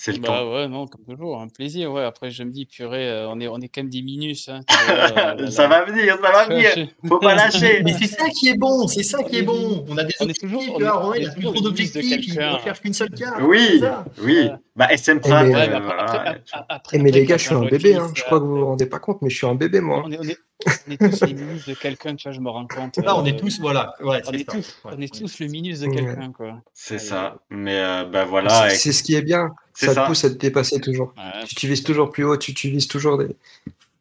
c'est 0.00 0.12
le 0.12 0.18
bah 0.20 0.48
ouais, 0.48 0.68
non, 0.68 0.86
comme 0.86 1.04
toujours, 1.04 1.40
un 1.40 1.48
plaisir. 1.48 1.90
Ouais. 1.92 2.04
Après, 2.04 2.30
je 2.30 2.44
me 2.44 2.52
dis, 2.52 2.66
purée, 2.66 3.08
euh, 3.08 3.28
on, 3.28 3.40
est, 3.40 3.48
on 3.48 3.58
est 3.58 3.68
quand 3.68 3.82
même 3.82 3.90
des 3.90 4.02
minus. 4.02 4.48
Hein, 4.48 4.60
euh, 5.40 5.50
ça 5.50 5.66
va 5.66 5.84
venir, 5.84 6.16
ça 6.22 6.30
va 6.30 6.44
venir. 6.48 6.88
Faut 7.08 7.18
pas 7.18 7.34
lâcher. 7.34 7.82
Mais 7.82 7.92
c'est 7.94 8.06
ça 8.06 8.28
qui 8.28 8.48
est 8.48 8.56
bon, 8.56 8.86
c'est 8.86 9.02
ça 9.02 9.24
qui 9.24 9.38
est 9.38 9.42
bon. 9.42 9.84
On 9.88 9.98
a 9.98 10.04
des 10.04 10.14
on 10.20 10.28
est 10.28 10.40
toujours, 10.40 10.62
on 10.72 10.80
on 10.80 11.12
a 11.12 11.30
plus 11.32 11.42
trop 11.42 11.60
d'objectifs, 11.60 12.28
il 12.28 12.34
ne 12.34 12.58
cherche 12.62 12.80
qu'une 12.80 12.94
seule 12.94 13.10
carte. 13.10 13.40
Oui, 13.42 13.82
oui. 14.22 14.48
Bah, 14.76 14.86
SM 14.92 15.18
Prime. 15.18 15.48
Mais, 15.48 15.54
euh, 15.56 15.76
après, 15.76 16.42
après, 16.68 16.98
mais 16.98 17.10
les 17.10 17.24
gars, 17.24 17.36
je 17.36 17.46
suis 17.46 17.54
un 17.54 17.64
bébé. 17.64 17.96
Hein. 17.96 18.12
Je 18.14 18.22
crois 18.22 18.38
que 18.38 18.44
vous 18.44 18.58
vous 18.58 18.66
rendez 18.66 18.86
pas 18.86 19.00
compte, 19.00 19.20
mais 19.22 19.30
je 19.30 19.36
suis 19.36 19.46
un 19.48 19.56
bébé, 19.56 19.80
moi. 19.80 20.04
On 20.04 20.12
est, 20.12 20.38
on 20.66 20.90
est, 20.90 20.96
tous 20.96 21.24
les 21.26 21.34
minus 21.34 21.66
de 21.66 21.74
quelqu'un, 21.74 22.16
tu 22.16 22.28
vois, 22.28 22.32
je 22.32 22.40
me 22.40 22.50
rends 22.50 22.66
compte. 22.66 22.96
Là, 22.98 23.16
on 23.16 23.24
est 23.24 23.38
tous, 23.38 23.60
voilà. 23.60 23.94
Ouais, 24.00 24.20
on, 24.26 24.32
est 24.32 24.48
tous, 24.48 24.76
on 24.84 25.00
est 25.00 25.14
tous 25.14 25.38
le 25.38 25.46
minus 25.46 25.80
de 25.80 25.86
quelqu'un, 25.86 26.32
quoi. 26.32 26.60
C'est 26.74 26.98
ça. 26.98 27.36
Mais 27.50 28.04
ben 28.04 28.24
voilà. 28.24 28.70
C'est 28.70 28.92
ce 28.92 29.02
qui 29.02 29.14
est 29.14 29.22
bien 29.22 29.54
ça, 29.86 29.94
te 29.94 30.06
pousse 30.06 30.24
à 30.24 30.30
te 30.30 30.34
dépasser 30.34 30.80
toujours. 30.80 31.14
tu, 31.46 31.66
vises 31.66 31.82
toujours 31.82 32.10
plus 32.10 32.24
haut, 32.24 32.36
tu, 32.36 32.54
tu 32.54 32.68
vises 32.68 32.88
toujours 32.88 33.18
des, 33.18 33.36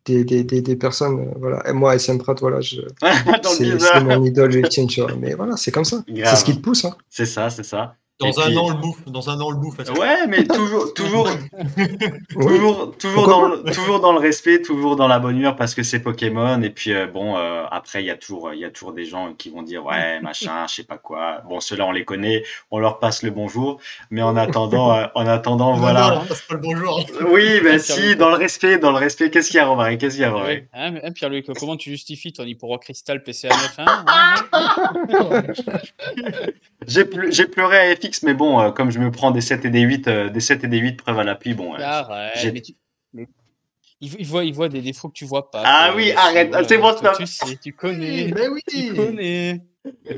des, 0.06 0.44
des, 0.44 0.62
des, 0.62 0.76
personnes. 0.76 1.20
Euh, 1.20 1.34
voilà. 1.38 1.68
Et 1.70 1.74
moi, 1.74 1.96
SM 1.96 2.18
Pratt, 2.18 2.40
voilà, 2.40 2.60
c'est 3.44 4.04
mon 4.04 4.24
idole, 4.24 4.52
je 4.52 4.60
tiens, 4.62 4.88
tu 4.88 5.02
vois. 5.02 5.14
Mais 5.16 5.34
voilà, 5.34 5.58
c'est 5.58 5.72
comme 5.72 5.86
ça. 5.86 6.04
C'est 6.08 6.36
ce 6.36 6.46
qui 6.46 6.56
te 6.56 6.62
pousse. 6.62 6.86
Hein. 6.86 6.96
C'est 7.10 7.26
ça, 7.26 7.50
c'est 7.50 7.64
ça. 7.64 7.96
Dans 8.20 8.40
un 8.40 8.58
an, 8.58 8.70
le 8.70 8.76
bouffe. 8.76 9.06
Dans 9.06 9.30
un 9.30 9.40
an, 9.40 9.52
le 9.52 9.58
bouffe. 9.58 9.78
Ouais, 9.78 10.26
mais 10.28 10.44
toujours, 10.44 10.92
toujours, 10.96 11.30
toujours, 12.30 12.98
toujours, 12.98 13.28
dans 13.28 13.48
le, 13.48 13.64
toujours 13.72 14.00
dans 14.00 14.12
le 14.12 14.18
respect, 14.18 14.60
toujours 14.64 14.96
dans 14.96 15.08
la 15.08 15.20
bonne 15.20 15.38
humeur 15.38 15.56
parce 15.56 15.76
que 15.76 15.84
c'est 15.84 16.00
Pokémon. 16.00 16.60
Et 16.64 16.72
puis, 16.72 16.94
euh, 16.94 17.06
bon, 17.06 17.38
euh, 17.38 17.66
après, 17.70 18.02
il 18.02 18.08
y 18.08 18.10
a 18.10 18.16
toujours, 18.16 18.54
il 18.54 18.60
y 18.60 18.66
a 18.66 18.72
toujours 18.72 18.94
des 18.94 19.06
gens 19.06 19.34
qui 19.34 19.52
vont 19.52 19.62
dire, 19.62 19.86
ouais, 19.86 20.20
machin, 20.22 20.66
je 20.68 20.74
sais 20.74 20.84
pas 20.84 20.98
quoi. 20.98 21.44
Bon, 21.48 21.60
ceux-là, 21.60 21.86
on 21.86 21.92
les 21.92 22.06
connaît, 22.06 22.44
on 22.72 22.80
leur 22.80 22.98
passe 22.98 23.22
le 23.22 23.30
bonjour. 23.30 23.80
Mais 24.10 24.24
en 24.24 24.36
attendant, 24.36 24.96
euh, 24.96 25.06
en 25.14 25.28
attendant, 25.28 25.74
voilà. 25.74 26.16
Non, 26.16 26.26
passe 26.26 26.42
pas 26.42 26.56
le 26.56 26.62
bonjour. 26.62 27.06
Oui, 27.30 27.62
ben 27.62 27.78
si, 27.78 28.16
dans 28.16 28.30
le 28.30 28.38
respect, 28.38 28.80
dans 28.80 28.92
le 28.92 28.98
respect. 28.98 29.30
Qu'est-ce 29.30 29.52
qu'il 29.52 29.58
y 29.58 29.62
a, 29.62 29.68
Romaric 29.68 30.00
Qu'est-ce 30.00 30.16
qu'il 30.16 30.24
y 30.24 30.26
a, 30.26 30.32
Romaric 30.32 30.66
hein, 30.74 31.12
Pierre-Louis, 31.14 31.44
comment 31.44 31.78
tu 31.78 31.92
justifies 31.92 32.34
ton 32.34 32.46
Hyporo 32.46 32.80
Cristal 32.80 33.22
PCA 33.22 33.50
9 33.50 33.76
hein 33.78 34.06
J'ai 36.88 37.06
pleuré 37.46 37.78
à 37.78 37.86
Mais 38.24 38.34
bon, 38.34 38.60
euh, 38.60 38.72
comme 38.72 38.92
je 38.92 39.00
me 39.00 39.12
prends 39.12 39.32
des 39.32 39.42
7 39.42 39.66
et 39.66 39.70
des 39.70 39.82
8, 39.82 40.08
euh, 40.08 40.30
des 40.30 40.40
7 40.40 40.64
et 40.64 40.68
des 40.68 40.78
8 40.78 40.98
preuves 40.98 41.20
à 41.20 41.24
l'appui, 41.24 41.54
bon. 41.54 41.76
Euh, 41.76 41.80
arrête, 41.80 42.54
mais 42.54 42.62
tu... 42.62 42.74
il, 44.02 44.26
voit, 44.26 44.44
il 44.44 44.54
voit 44.54 44.70
des 44.70 44.82
défauts 44.82 45.10
que 45.10 45.14
tu 45.14 45.26
vois 45.26 45.50
pas. 45.52 45.64
Ah 45.66 45.94
oui, 45.96 46.12
arrête, 46.12 46.56
c'est 46.68 46.78
bon, 46.78 46.94
tu, 47.18 47.28
sais, 47.28 47.58
tu 47.58 47.74
connais. 47.74 48.32
Mais 48.34 48.48
oui, 48.48 48.62
tu 48.68 48.94
connais. 48.94 49.62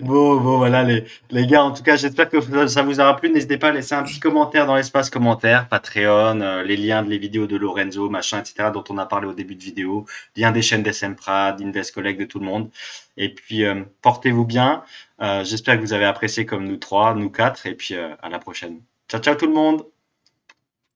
Bon, 0.02 0.40
bon, 0.40 0.58
voilà, 0.58 0.84
les, 0.84 1.06
les 1.32 1.48
gars, 1.48 1.64
en 1.64 1.72
tout 1.72 1.84
cas, 1.84 1.96
j'espère 1.96 2.30
que 2.30 2.68
ça 2.68 2.84
vous 2.84 3.00
aura 3.00 3.16
plu. 3.16 3.30
N'hésitez 3.32 3.58
pas 3.58 3.70
à 3.70 3.72
laisser 3.72 3.96
un 3.96 4.04
petit 4.04 4.20
commentaire 4.20 4.66
dans 4.66 4.76
l'espace 4.76 5.10
commentaire, 5.10 5.68
Patreon, 5.68 6.64
les 6.64 6.78
liens 6.78 7.04
de 7.04 7.10
les 7.10 7.18
vidéos 7.18 7.48
de 7.48 7.58
Lorenzo, 7.58 8.10
machin, 8.10 8.40
etc., 8.40 8.70
dont 8.74 8.84
on 8.90 8.98
a 8.98 9.06
parlé 9.06 9.28
au 9.28 9.34
début 9.34 9.56
de 9.56 9.64
vidéo, 9.64 10.06
lien 10.36 10.52
des 10.52 10.62
chaînes 10.62 10.84
d'SMPRA, 10.84 11.54
d'Invest 11.54 11.94
Collect, 11.94 12.20
de 12.20 12.26
tout 12.26 12.40
le 12.40 12.46
monde. 12.46 12.70
Et 13.18 13.34
puis, 13.34 13.64
portez-vous 14.02 14.46
bien. 14.46 14.84
Euh, 15.22 15.44
j'espère 15.44 15.76
que 15.76 15.82
vous 15.82 15.94
avez 15.94 16.06
apprécié 16.06 16.46
comme 16.46 16.66
nous 16.66 16.78
trois, 16.78 17.14
nous 17.14 17.30
quatre, 17.30 17.66
et 17.66 17.76
puis 17.76 17.96
euh, 17.96 18.16
à 18.22 18.30
la 18.30 18.40
prochaine. 18.40 18.82
Ciao, 19.10 19.22
ciao 19.22 19.36
tout 19.36 19.48
le 19.48 19.54
monde. 19.54 19.86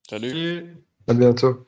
Salut. 0.10 0.78
À 1.08 1.14
bientôt. 1.14 1.66